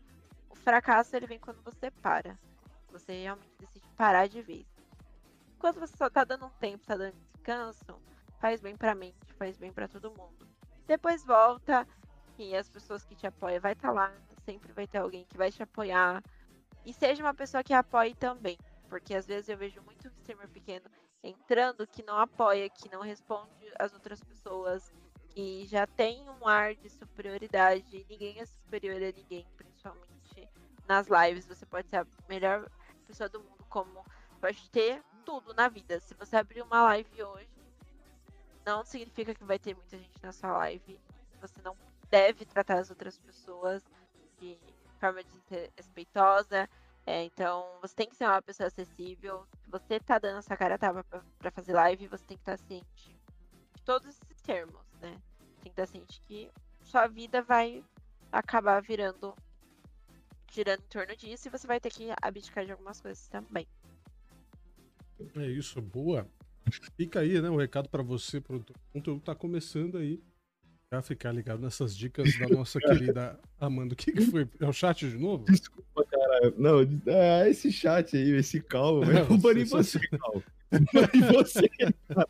o 0.48 0.54
fracasso 0.54 1.16
ele 1.16 1.26
vem 1.26 1.38
quando 1.40 1.60
você 1.62 1.90
para. 1.90 2.38
Você 2.92 3.22
realmente 3.22 3.52
decide 3.58 3.88
parar 3.96 4.28
de 4.28 4.40
vez. 4.40 4.64
Enquanto 5.56 5.80
você 5.80 5.96
só 5.96 6.08
tá 6.08 6.22
dando 6.22 6.46
um 6.46 6.50
tempo, 6.50 6.86
tá 6.86 6.96
dando 6.96 7.16
descanso, 7.16 8.00
faz 8.38 8.60
bem 8.60 8.76
pra 8.76 8.94
mente, 8.94 9.34
faz 9.36 9.58
bem 9.58 9.72
para 9.72 9.88
todo 9.88 10.12
mundo. 10.12 10.46
Depois 10.86 11.24
volta, 11.24 11.84
que 12.36 12.54
as 12.54 12.68
pessoas 12.68 13.04
que 13.04 13.16
te 13.16 13.26
apoiam 13.26 13.60
vai 13.60 13.72
estar 13.72 13.88
tá 13.88 13.94
lá, 13.94 14.14
sempre 14.44 14.72
vai 14.72 14.86
ter 14.86 14.98
alguém 14.98 15.24
que 15.24 15.36
vai 15.36 15.50
te 15.50 15.64
apoiar. 15.64 16.22
E 16.86 16.92
seja 16.92 17.20
uma 17.20 17.34
pessoa 17.34 17.64
que 17.64 17.74
apoie 17.74 18.14
também, 18.14 18.56
porque 18.88 19.16
às 19.16 19.26
vezes 19.26 19.48
eu 19.48 19.58
vejo 19.58 19.82
muito 19.82 20.06
streamer 20.06 20.48
pequeno 20.48 20.88
entrando 21.24 21.86
que 21.88 22.04
não 22.04 22.16
apoia, 22.16 22.70
que 22.70 22.88
não 22.88 23.02
responde 23.02 23.50
às 23.80 23.92
outras 23.92 24.22
pessoas, 24.22 24.92
que 25.30 25.66
já 25.66 25.86
tem 25.86 26.28
um 26.28 26.46
ar 26.46 26.74
de 26.74 26.88
superioridade. 26.90 28.06
Ninguém 28.08 28.38
é 28.40 28.46
superior 28.46 28.96
a 28.96 29.12
ninguém, 29.12 29.46
principalmente 29.56 30.48
nas 30.86 31.06
lives. 31.08 31.46
Você 31.46 31.64
pode 31.66 31.88
ser 31.88 31.96
a 31.96 32.06
melhor 32.28 32.68
pessoa 33.06 33.28
do 33.28 33.40
mundo, 33.40 33.64
como 33.68 34.04
pode 34.40 34.70
ter 34.70 35.02
tudo 35.24 35.54
na 35.54 35.68
vida. 35.68 36.00
Se 36.00 36.14
você 36.14 36.36
abrir 36.36 36.62
uma 36.62 36.82
live 36.82 37.22
hoje, 37.22 37.48
não 38.64 38.84
significa 38.84 39.34
que 39.34 39.44
vai 39.44 39.58
ter 39.58 39.74
muita 39.74 39.96
gente 39.96 40.22
na 40.22 40.32
sua 40.32 40.52
live. 40.58 41.00
Você 41.40 41.60
não 41.62 41.76
deve 42.10 42.44
tratar 42.44 42.78
as 42.78 42.90
outras 42.90 43.18
pessoas 43.18 43.82
de 44.38 44.58
forma 44.98 45.20
respeitosa. 45.76 46.68
É, 47.06 47.24
então, 47.24 47.78
você 47.80 47.94
tem 47.94 48.08
que 48.08 48.16
ser 48.16 48.24
uma 48.24 48.42
pessoa 48.42 48.66
acessível. 48.66 49.46
Se 49.62 49.70
você 49.70 49.98
tá 49.98 50.18
dando 50.18 50.38
essa 50.38 50.56
cara 50.56 50.78
tava 50.78 51.04
para 51.38 51.50
fazer 51.50 51.72
live, 51.72 52.06
você 52.08 52.24
tem 52.24 52.36
que 52.36 52.42
estar 52.42 52.58
tá 52.58 52.64
ciente 52.64 53.18
de 53.74 53.82
todos 53.82 54.08
esses 54.08 54.42
termos, 54.42 54.89
né? 55.00 55.16
Tem 55.62 55.64
que 55.64 55.80
estar 55.80 55.86
tá 55.86 55.86
ciente 55.86 56.20
que 56.22 56.50
sua 56.82 57.06
vida 57.06 57.42
vai 57.42 57.84
acabar 58.32 58.80
virando 58.80 59.34
girando 60.50 60.80
em 60.80 60.88
torno 60.88 61.16
disso 61.16 61.48
e 61.48 61.50
você 61.50 61.66
vai 61.66 61.80
ter 61.80 61.90
que 61.90 62.08
abdicar 62.20 62.64
de 62.64 62.72
algumas 62.72 63.00
coisas 63.00 63.28
também. 63.28 63.66
É 65.36 65.46
isso, 65.46 65.80
boa. 65.80 66.26
Fica 66.96 67.20
aí, 67.20 67.40
né, 67.40 67.48
o 67.48 67.54
um 67.54 67.56
recado 67.56 67.88
para 67.88 68.02
você, 68.02 68.40
produtor. 68.40 68.76
O 68.76 68.92
conteúdo 68.92 69.20
tá 69.20 69.34
começando 69.34 69.98
aí. 69.98 70.20
Já 70.92 71.00
ficar 71.02 71.30
ligado 71.30 71.60
nessas 71.60 71.96
dicas 71.96 72.36
da 72.36 72.48
nossa 72.50 72.80
querida 72.80 73.38
Amanda. 73.60 73.94
O 73.94 73.96
que, 73.96 74.10
que 74.10 74.22
foi? 74.22 74.48
É 74.58 74.66
o 74.66 74.72
chat 74.72 75.08
de 75.08 75.16
novo? 75.16 75.44
Desculpa, 75.44 76.04
cara. 76.04 76.52
Não, 76.58 76.80
é 77.06 77.48
esse 77.48 77.70
chat 77.70 78.16
aí, 78.16 78.30
esse 78.32 78.60
calmo. 78.60 79.04
É 79.04 79.24
culpa 79.24 79.52
em 79.52 79.64
você, 79.64 80.00
calmo. 80.08 80.42
em 81.14 81.32
você, 81.32 81.68
cara. 81.68 82.28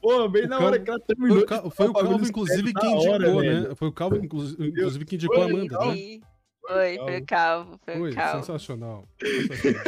Pô, 0.00 0.28
bem 0.28 0.44
o 0.44 0.48
na 0.48 0.58
hora 0.58 0.78
que 0.78 0.88
ela 0.88 1.00
terminou. 1.00 1.36
Foi 1.36 1.44
o, 1.44 1.46
Cal... 1.46 1.70
foi 1.70 1.88
o 1.88 1.92
Calvo, 1.92 2.26
inclusive, 2.26 2.72
quem 2.72 2.94
indicou, 2.94 3.12
hora, 3.12 3.34
né? 3.34 3.74
Foi 3.74 3.88
o 3.88 3.92
Calvo, 3.92 4.16
inclusive, 4.16 5.04
quem 5.04 5.16
indicou 5.16 5.42
a 5.42 5.44
Amanda, 5.44 5.78
né? 5.78 6.20
Foi, 6.66 6.98
foi 6.98 7.18
o 7.18 7.26
Calvo. 7.26 7.80
Foi, 7.84 7.94
foi 7.96 8.10
o 8.10 8.14
Calvo. 8.14 8.44
sensacional. 8.44 9.08
sensacional. 9.18 9.82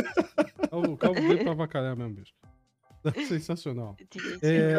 o 0.92 0.96
Calvo 0.96 1.20
veio 1.20 1.42
pra 1.42 1.52
avacalhar 1.52 1.96
mesmo, 1.96 2.14
bicho. 2.14 2.32
Sensacional. 3.26 3.96
É. 4.42 4.76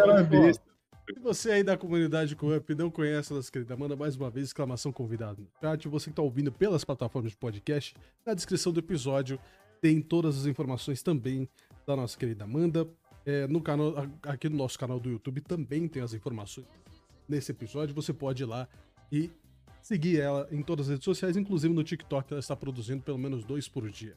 Se 1.06 1.20
você 1.20 1.52
aí 1.52 1.64
da 1.64 1.76
comunidade 1.76 2.34
Up 2.34 2.76
não 2.76 2.90
conhece 2.90 3.34
a 3.34 3.36
nossa 3.36 3.52
querida, 3.52 3.76
manda 3.76 3.96
mais 3.96 4.16
uma 4.16 4.30
vez 4.30 4.48
exclamação 4.48 4.92
convidado 4.92 5.42
no 5.42 5.50
chat. 5.60 5.88
Você 5.90 6.06
que 6.06 6.12
está 6.12 6.22
ouvindo 6.22 6.50
pelas 6.50 6.86
plataformas 6.86 7.32
de 7.32 7.38
podcast, 7.38 7.94
na 8.26 8.34
descrição 8.34 8.72
do 8.72 8.80
episódio 8.80 9.38
tem 9.82 10.02
todas 10.02 10.38
as 10.38 10.46
informações 10.46 11.04
também 11.04 11.50
da 11.86 11.98
nossa 11.98 12.18
querida 12.18 12.46
Amanda. 12.46 12.88
É, 13.26 13.48
no 13.48 13.62
canal, 13.62 13.94
aqui 14.24 14.50
no 14.50 14.58
nosso 14.58 14.78
canal 14.78 15.00
do 15.00 15.10
YouTube 15.10 15.42
também 15.42 15.88
tem 15.88 16.02
as 16.04 16.14
informações 16.14 16.68
nesse 17.28 17.52
episódio. 17.52 17.96
Você 17.96 18.12
pode 18.14 18.44
ir 18.44 18.46
lá 18.46 18.68
e 19.12 19.30
seguir 19.82 20.20
ela 20.20 20.48
em 20.52 20.62
todas 20.62 20.88
as 20.88 20.92
redes 20.92 21.06
sociais, 21.06 21.38
inclusive 21.38 21.74
no 21.74 21.84
TikTok, 21.84 22.32
ela 22.34 22.40
está 22.40 22.56
produzindo 22.56 23.02
pelo 23.02 23.18
menos 23.18 23.44
dois 23.46 23.68
por 23.68 23.90
dia. 23.90 24.16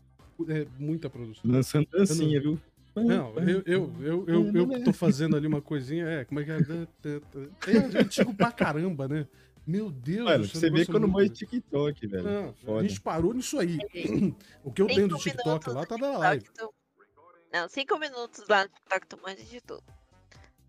É 0.48 0.66
muita 0.78 1.08
produção. 1.08 1.42
Lançando 1.50 1.86
dancinha, 1.90 2.40
viu? 2.40 2.60
Não, 2.94 3.34
eu, 3.38 3.62
eu, 3.66 3.92
eu, 4.00 4.24
eu, 4.26 4.72
eu 4.72 4.84
tô 4.84 4.92
fazendo 4.92 5.36
ali 5.36 5.46
uma 5.46 5.60
coisinha, 5.60 6.06
é, 6.06 6.24
como 6.24 6.40
é 6.40 6.44
que 6.44 6.50
é? 6.50 6.56
É, 6.56 7.96
é 7.98 8.00
antigo 8.00 8.34
pra 8.34 8.50
caramba, 8.50 9.06
né? 9.06 9.26
Meu 9.66 9.90
Deus, 9.90 10.24
Mano, 10.24 10.44
você 10.46 10.70
vê 10.70 10.82
é 10.82 10.86
quando 10.86 11.08
muito- 11.08 11.28
manja 11.28 11.34
TikTok, 11.34 12.06
velho. 12.06 12.54
Não, 12.64 12.78
a 12.78 12.82
gente 12.82 13.00
parou 13.00 13.34
nisso 13.34 13.58
aí. 13.58 13.78
O 14.64 14.72
que 14.72 14.80
eu 14.80 14.86
tenho 14.86 15.08
do 15.08 15.16
TikTok 15.18 15.68
lá 15.70 15.84
tá 15.84 15.98
na 15.98 16.06
TikTok, 16.06 16.18
live. 16.18 16.44
Não, 17.56 17.66
cinco 17.70 17.98
minutos 17.98 18.46
lá 18.48 18.64
no 18.64 18.68
TikTok 18.68 19.06
tu 19.06 19.18
manja 19.22 19.42
de 19.42 19.60
tudo. 19.62 19.82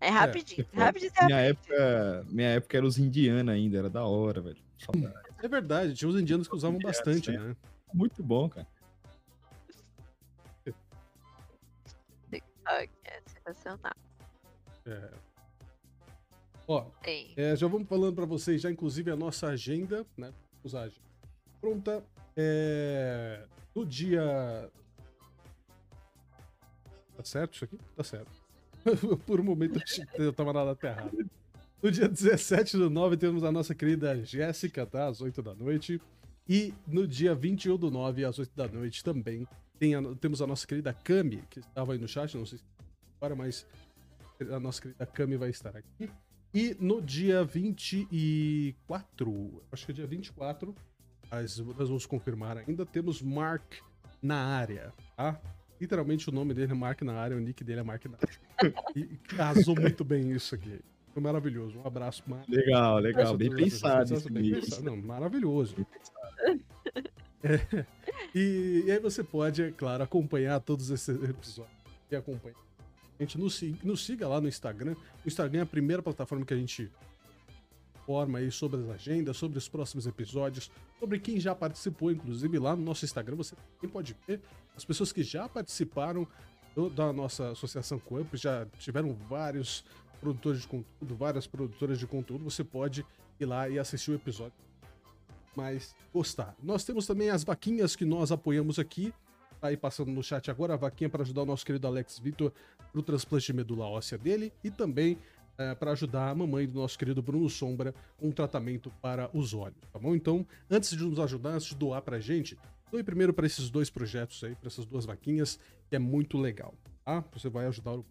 É 0.00 0.08
rapidinho, 0.08 0.64
foda. 0.64 0.84
rapidinho, 0.84 1.12
rapidinho. 1.12 1.26
Minha 1.26 1.40
época, 1.40 2.26
minha 2.30 2.48
época 2.48 2.76
era 2.78 2.86
os 2.86 2.98
indianos 2.98 3.52
ainda, 3.52 3.76
era 3.76 3.90
da 3.90 4.04
hora, 4.04 4.40
velho. 4.40 4.56
É 5.42 5.48
verdade, 5.48 5.94
tinha 5.94 6.08
os 6.08 6.18
indianos 6.18 6.48
que 6.48 6.54
usavam 6.54 6.78
bastante, 6.78 7.28
é. 7.28 7.38
né? 7.38 7.54
Muito 7.92 8.22
bom, 8.22 8.48
cara. 8.48 8.66
TikTok 12.30 12.90
é 13.04 13.20
sensacional. 13.26 13.92
É. 14.86 15.10
Ó. 16.66 16.86
É, 17.36 17.54
já 17.54 17.66
vamos 17.66 17.86
falando 17.86 18.14
para 18.14 18.24
vocês 18.24 18.62
já, 18.62 18.70
inclusive, 18.70 19.10
a 19.10 19.16
nossa 19.16 19.48
agenda, 19.48 20.06
né? 20.16 20.32
Agenda. 20.64 20.92
Pronta. 21.60 22.02
É, 22.34 23.44
no 23.74 23.84
dia. 23.84 24.70
Tá 27.18 27.24
certo 27.24 27.54
isso 27.54 27.64
aqui? 27.64 27.76
Tá 27.96 28.04
certo. 28.04 28.30
Por 29.26 29.40
um 29.40 29.44
momento 29.44 29.80
eu 30.14 30.32
tava 30.32 30.52
na 30.52 30.64
data 30.66 30.86
errada. 30.86 31.10
No 31.82 31.90
dia 31.90 32.08
17 32.08 32.76
do 32.76 32.88
9 32.88 33.16
temos 33.16 33.42
a 33.42 33.50
nossa 33.50 33.74
querida 33.74 34.24
Jéssica, 34.24 34.86
tá? 34.86 35.08
Às 35.08 35.20
8 35.20 35.42
da 35.42 35.52
noite. 35.52 36.00
E 36.48 36.72
no 36.86 37.08
dia 37.08 37.34
21 37.34 37.76
do 37.76 37.90
9, 37.90 38.24
às 38.24 38.38
8 38.38 38.52
da 38.54 38.68
noite 38.68 39.02
também, 39.02 39.48
tem 39.80 39.96
a- 39.96 40.14
temos 40.20 40.40
a 40.40 40.46
nossa 40.46 40.64
querida 40.66 40.92
Cami, 40.94 41.42
que 41.50 41.58
estava 41.58 41.92
aí 41.92 41.98
no 41.98 42.06
chat, 42.08 42.36
não 42.36 42.46
sei 42.46 42.58
se 42.58 42.64
agora, 43.20 43.34
mas 43.34 43.66
a 44.50 44.60
nossa 44.60 44.80
querida 44.80 45.04
Cami 45.06 45.36
vai 45.36 45.50
estar 45.50 45.76
aqui. 45.76 46.08
E 46.54 46.74
no 46.80 47.02
dia 47.02 47.44
24, 47.44 49.62
acho 49.70 49.84
que 49.86 49.92
é 49.92 49.94
dia 49.94 50.06
24, 50.06 50.74
mas 51.30 51.58
nós 51.58 51.88
vamos 51.88 52.06
confirmar 52.06 52.56
ainda, 52.58 52.86
temos 52.86 53.20
Mark 53.20 53.74
na 54.22 54.36
área, 54.36 54.92
tá? 55.16 55.38
Literalmente 55.80 56.28
o 56.28 56.32
nome 56.32 56.54
dele 56.54 56.72
é 56.72 56.74
Mark 56.74 57.02
na 57.02 57.14
área, 57.14 57.36
o 57.36 57.40
nick 57.40 57.62
dele 57.62 57.80
é 57.80 57.82
Mark 57.82 58.04
na 58.06 58.16
área. 58.16 58.74
E 58.96 59.04
casou 59.36 59.74
muito 59.78 60.04
bem 60.04 60.32
isso 60.32 60.54
aqui. 60.54 60.80
Foi 61.12 61.22
maravilhoso. 61.22 61.78
Um 61.78 61.86
abraço, 61.86 62.22
Mark. 62.26 62.48
Legal, 62.48 62.98
legal. 62.98 63.36
Bem 63.36 63.54
pensado 63.54 64.30
bem 64.30 64.52
pensado. 64.52 64.82
Não, 64.82 64.96
maravilhoso. 64.96 65.74
É, 67.42 67.84
e, 68.34 68.84
e 68.86 68.90
aí 68.90 68.98
você 68.98 69.22
pode, 69.22 69.62
é 69.62 69.70
claro, 69.70 70.02
acompanhar 70.02 70.60
todos 70.60 70.90
esses 70.90 71.08
episódios. 71.22 71.78
E 72.10 72.16
acompanha. 72.16 72.56
A 73.18 73.22
gente 73.22 73.38
nos, 73.38 73.60
nos 73.82 74.04
siga 74.04 74.28
lá 74.28 74.40
no 74.40 74.48
Instagram. 74.48 74.94
O 75.24 75.28
Instagram 75.28 75.60
é 75.60 75.62
a 75.62 75.66
primeira 75.66 76.02
plataforma 76.02 76.44
que 76.44 76.54
a 76.54 76.56
gente 76.56 76.90
informa 78.08 78.38
aí 78.38 78.50
sobre 78.50 78.80
as 78.80 78.88
agendas, 78.88 79.36
sobre 79.36 79.58
os 79.58 79.68
próximos 79.68 80.06
episódios, 80.06 80.70
sobre 80.98 81.18
quem 81.18 81.38
já 81.38 81.54
participou, 81.54 82.10
inclusive 82.10 82.58
lá 82.58 82.74
no 82.74 82.82
nosso 82.82 83.04
Instagram 83.04 83.36
você 83.36 83.54
também 83.54 83.90
pode 83.92 84.16
ver 84.26 84.40
as 84.74 84.82
pessoas 84.84 85.12
que 85.12 85.22
já 85.22 85.46
participaram 85.46 86.26
do- 86.74 86.88
da 86.88 87.12
nossa 87.12 87.50
associação 87.50 87.98
Coamp, 87.98 88.34
já 88.34 88.64
tiveram 88.78 89.12
vários 89.28 89.84
produtores 90.22 90.62
de 90.62 90.68
conteúdo, 90.68 91.14
várias 91.16 91.46
produtoras 91.46 91.98
de 91.98 92.06
conteúdo, 92.06 92.44
você 92.44 92.64
pode 92.64 93.04
ir 93.38 93.44
lá 93.44 93.68
e 93.68 93.78
assistir 93.78 94.10
o 94.10 94.14
episódio 94.14 94.54
mas 95.56 95.92
gostar. 96.14 96.54
Nós 96.62 96.84
temos 96.84 97.04
também 97.04 97.30
as 97.30 97.42
vaquinhas 97.42 97.96
que 97.96 98.04
nós 98.04 98.30
apoiamos 98.30 98.78
aqui. 98.78 99.12
Tá 99.60 99.66
aí 99.68 99.76
passando 99.76 100.08
no 100.12 100.22
chat 100.22 100.48
agora 100.52 100.74
a 100.74 100.76
vaquinha 100.76 101.10
para 101.10 101.22
ajudar 101.24 101.42
o 101.42 101.46
nosso 101.46 101.66
querido 101.66 101.84
Alex 101.84 102.16
Vitor 102.20 102.52
pro 102.92 103.02
transplante 103.02 103.46
de 103.46 103.52
medula 103.54 103.84
óssea 103.86 104.16
dele 104.16 104.52
e 104.62 104.70
também 104.70 105.18
para 105.78 105.90
ajudar 105.92 106.30
a 106.30 106.34
mamãe 106.34 106.68
do 106.68 106.78
nosso 106.78 106.96
querido 106.96 107.20
Bruno 107.20 107.48
Sombra 107.50 107.92
com 108.16 108.28
um 108.28 108.32
tratamento 108.32 108.92
para 109.02 109.28
os 109.36 109.52
olhos, 109.54 109.76
tá 109.92 109.98
bom? 109.98 110.14
Então, 110.14 110.46
antes 110.70 110.90
de 110.96 111.02
nos 111.02 111.18
ajudar, 111.18 111.50
antes 111.50 111.66
de 111.68 111.74
doar 111.74 112.00
pra 112.00 112.20
gente, 112.20 112.56
doe 112.92 113.02
primeiro 113.02 113.32
para 113.34 113.44
esses 113.44 113.68
dois 113.68 113.90
projetos 113.90 114.42
aí, 114.44 114.54
para 114.54 114.68
essas 114.68 114.86
duas 114.86 115.04
vaquinhas, 115.04 115.58
que 115.90 115.96
é 115.96 115.98
muito 115.98 116.38
legal, 116.38 116.74
tá? 117.04 117.24
Você 117.32 117.48
vai 117.48 117.66
ajudar 117.66 117.94
o- 117.94 118.06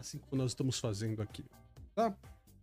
assim 0.00 0.18
como 0.18 0.42
nós 0.42 0.50
estamos 0.50 0.78
fazendo 0.80 1.22
aqui, 1.22 1.44
tá? 1.94 2.12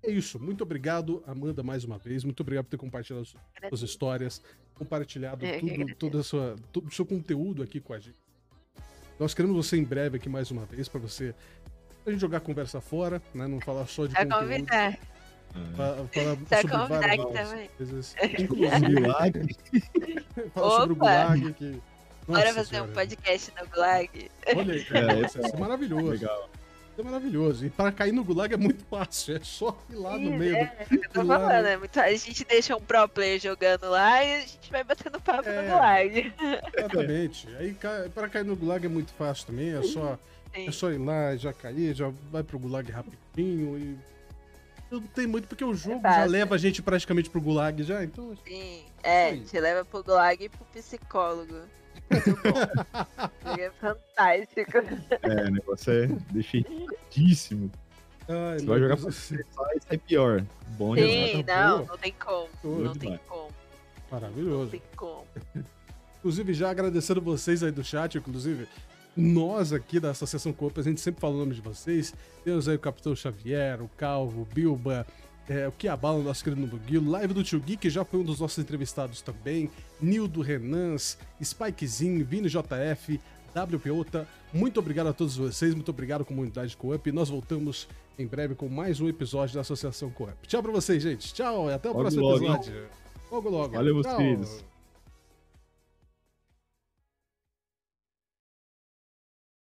É 0.04 0.12
isso. 0.12 0.38
Muito 0.40 0.62
obrigado, 0.64 1.24
Amanda, 1.26 1.64
mais 1.64 1.84
uma 1.86 1.98
vez. 1.98 2.24
Muito 2.26 2.42
obrigado 2.42 2.66
por 2.66 2.72
ter 2.72 2.78
compartilhado 2.78 3.26
suas 3.70 3.82
histórias, 3.82 4.42
compartilhado 4.74 5.46
que 5.60 5.96
tudo, 5.96 6.18
a 6.18 6.24
sua, 6.24 6.56
todo 6.74 6.88
o 6.88 6.92
seu 6.92 7.06
conteúdo 7.06 7.64
aqui 7.64 7.80
com 7.80 7.94
a 7.94 8.00
gente. 8.00 8.20
Nós 9.20 9.36
queremos 9.36 9.56
você 9.56 9.78
em 9.78 9.84
breve 9.84 10.18
aqui 10.18 10.28
mais 10.28 10.50
uma 10.50 10.66
vez 10.66 10.90
para 10.90 11.00
você 11.00 11.36
pra 12.04 12.12
gente 12.14 12.22
jogar 12.22 12.38
a 12.38 12.42
conversa 12.42 12.80
fora, 12.82 13.22
né? 13.34 13.48
Não 13.48 13.60
falar 13.62 13.86
só 13.88 14.06
de 14.06 14.14
Só 14.14 14.20
conteúdo. 14.24 14.42
convidar. 14.42 14.92
fa- 14.94 15.96
Falar 16.14 16.38
Só 16.50 16.62
sobre 16.62 16.72
convidar 16.72 16.88
várias 17.00 17.26
também. 17.50 17.70
coisas. 17.78 18.16
É. 18.18 18.42
Inclusive, 18.42 18.90
Milagre. 18.90 19.56
falar 20.54 20.78
sobre 20.80 20.94
o! 20.94 20.96
Gulag. 20.96 21.54
Que... 21.54 21.82
Bora 22.28 22.54
fazer 22.54 22.66
Senhora, 22.70 22.90
um 22.90 22.94
podcast 22.94 23.54
no 23.60 23.68
Gulag. 23.68 24.32
Olha 24.56 24.74
aí, 24.74 24.86
É, 24.92 25.22
nossa, 25.22 25.40
isso 25.42 25.56
é 25.56 25.60
maravilhoso. 25.60 26.06
Legal. 26.12 26.50
Isso 26.92 27.02
é 27.02 27.04
maravilhoso. 27.04 27.66
E 27.66 27.70
para 27.70 27.92
cair 27.92 28.12
no 28.12 28.24
Gulag 28.24 28.54
é 28.54 28.58
muito 28.58 28.84
fácil. 28.86 29.36
É 29.38 29.40
só 29.44 29.78
ir 29.90 29.96
lá 29.96 30.18
no 30.18 30.30
Ih, 30.34 30.38
meio. 30.38 30.56
é, 30.56 30.86
do- 30.90 30.96
eu 30.96 31.10
tô 31.10 31.22
lá- 31.24 31.40
falando, 31.40 31.66
é 31.66 31.78
muito... 31.78 32.00
a 32.00 32.12
gente 32.14 32.46
deixa 32.46 32.76
um 32.76 32.82
pro 32.82 33.08
player 33.10 33.40
jogando 33.40 33.90
lá 33.90 34.24
e 34.24 34.36
a 34.36 34.40
gente 34.42 34.72
vai 34.72 34.84
batendo 34.84 35.20
papo 35.20 35.50
É. 35.50 35.62
no 35.62 35.68
Gulag. 35.74 36.34
Exatamente. 36.78 37.48
Aí 37.58 37.76
para 38.14 38.30
cair 38.30 38.46
no 38.46 38.56
Gulag 38.56 38.86
é 38.86 38.90
muito 38.90 39.12
fácil 39.14 39.48
também. 39.48 39.74
É 39.74 39.82
só, 39.84 40.18
Sim. 40.54 40.68
é 40.68 40.72
só 40.72 40.92
ir 40.92 40.98
lá, 40.98 41.36
já 41.36 41.54
cair, 41.54 41.96
já 41.96 42.12
vai 42.32 42.44
pro 42.44 42.60
Gulag 42.60 42.92
rapidinho 42.92 43.78
e. 43.78 43.98
Não 44.90 45.02
tem 45.02 45.26
muito, 45.26 45.48
porque 45.48 45.64
o 45.64 45.74
jogo 45.74 46.02
já 46.02 46.10
fácil. 46.16 46.32
leva 46.32 46.56
a 46.56 46.58
gente 46.58 46.82
praticamente 46.82 47.30
pro 47.30 47.40
Gulag 47.40 47.82
já, 47.84 48.04
então. 48.04 48.36
Sim, 48.46 48.84
é, 49.02 49.28
aí. 49.30 49.42
te 49.42 49.58
leva 49.60 49.86
pro 49.86 50.04
Gulag 50.04 50.44
e 50.44 50.50
pro 50.50 50.66
psicólogo. 50.66 51.62
Muito 52.10 52.42
bom. 52.44 53.30
Jogo 53.48 53.62
é 53.62 53.72
fantástico. 53.72 54.78
É, 55.22 55.48
o 55.48 55.52
negócio 55.52 55.94
é 55.94 56.08
definitíssimo. 56.34 57.72
Ai, 58.28 58.60
Você 58.60 58.66
vai 58.66 58.80
jogar 58.80 58.98
pra 58.98 59.06
do 59.06 59.12
céu. 59.14 59.40
sai, 59.88 59.98
pior. 59.98 60.46
Bom. 60.78 60.96
Sim, 60.96 61.44
tá 61.46 61.68
não, 61.70 61.78
boa. 61.80 61.88
não 61.90 61.98
tem 61.98 62.14
como. 62.14 62.50
Não 62.64 62.94
tem 62.94 63.20
como. 63.28 63.42
Não 63.48 63.52
Maravilhoso. 64.20 64.72
tem 64.72 64.82
como. 64.96 65.26
Inclusive, 66.20 66.54
já 66.54 66.70
agradecendo 66.70 67.22
vocês 67.22 67.64
aí 67.64 67.72
do 67.72 67.84
chat, 67.84 68.18
inclusive, 68.18 68.68
nós 69.16 69.74
aqui 69.74 70.00
da 70.00 70.12
Associação 70.12 70.54
Coop, 70.54 70.80
a 70.80 70.84
gente 70.84 71.02
sempre 71.02 71.20
fala 71.20 71.34
o 71.34 71.38
nome 71.38 71.54
de 71.54 71.62
vocês. 71.62 72.14
Temos 72.44 72.68
aí 72.68 72.76
o 72.76 72.80
Capitão 72.80 73.16
Xavier, 73.16 73.82
o 73.82 73.90
Calvo, 73.98 74.42
o 74.42 74.46
Bilba, 74.46 75.06
é, 75.50 75.68
o 75.68 75.72
Kiabala, 75.72 76.20
o 76.20 76.24
nosso 76.24 76.44
querido 76.44 76.66
Buguilo, 76.66 77.12
Live 77.12 77.34
do 77.34 77.44
Tio 77.44 77.60
Gui, 77.60 77.76
que 77.76 77.90
já 77.90 78.06
foi 78.06 78.22
um 78.22 78.24
dos 78.24 78.40
nossos 78.40 78.58
entrevistados 78.58 79.22
também, 79.22 79.70
Nildo 80.00 80.42
Renans, 80.42 81.18
Spikezinho, 81.44 82.26
Vini 82.26 82.48
JF, 82.48 83.20
WPOTA. 83.54 84.28
Muito 84.54 84.80
obrigado 84.80 85.08
a 85.08 85.14
todos 85.14 85.36
vocês, 85.36 85.76
muito 85.76 85.90
obrigado, 85.90 86.24
comunidade 86.24 86.76
Coop. 86.78 87.12
Nós 87.12 87.30
voltamos 87.30 87.88
em 88.18 88.26
breve 88.26 88.56
com 88.56 88.70
mais 88.70 89.02
um 89.02 89.10
episódio 89.10 89.56
da 89.56 89.62
Associação 89.62 90.10
Coop. 90.10 90.36
Tchau 90.48 90.64
pra 90.64 90.72
vocês, 90.72 91.04
gente. 91.04 91.34
Tchau, 91.34 91.70
e 91.70 91.74
até 91.74 91.90
o 91.90 91.92
Logo, 91.92 92.02
próximo 92.04 92.24
logo, 92.24 92.44
hein? 92.46 92.54
episódio. 92.54 92.86
Logo, 93.30 93.50
logo. 93.50 93.74
Valeu, 93.74 93.96
meus 93.96 94.08
queridos. 94.08 94.71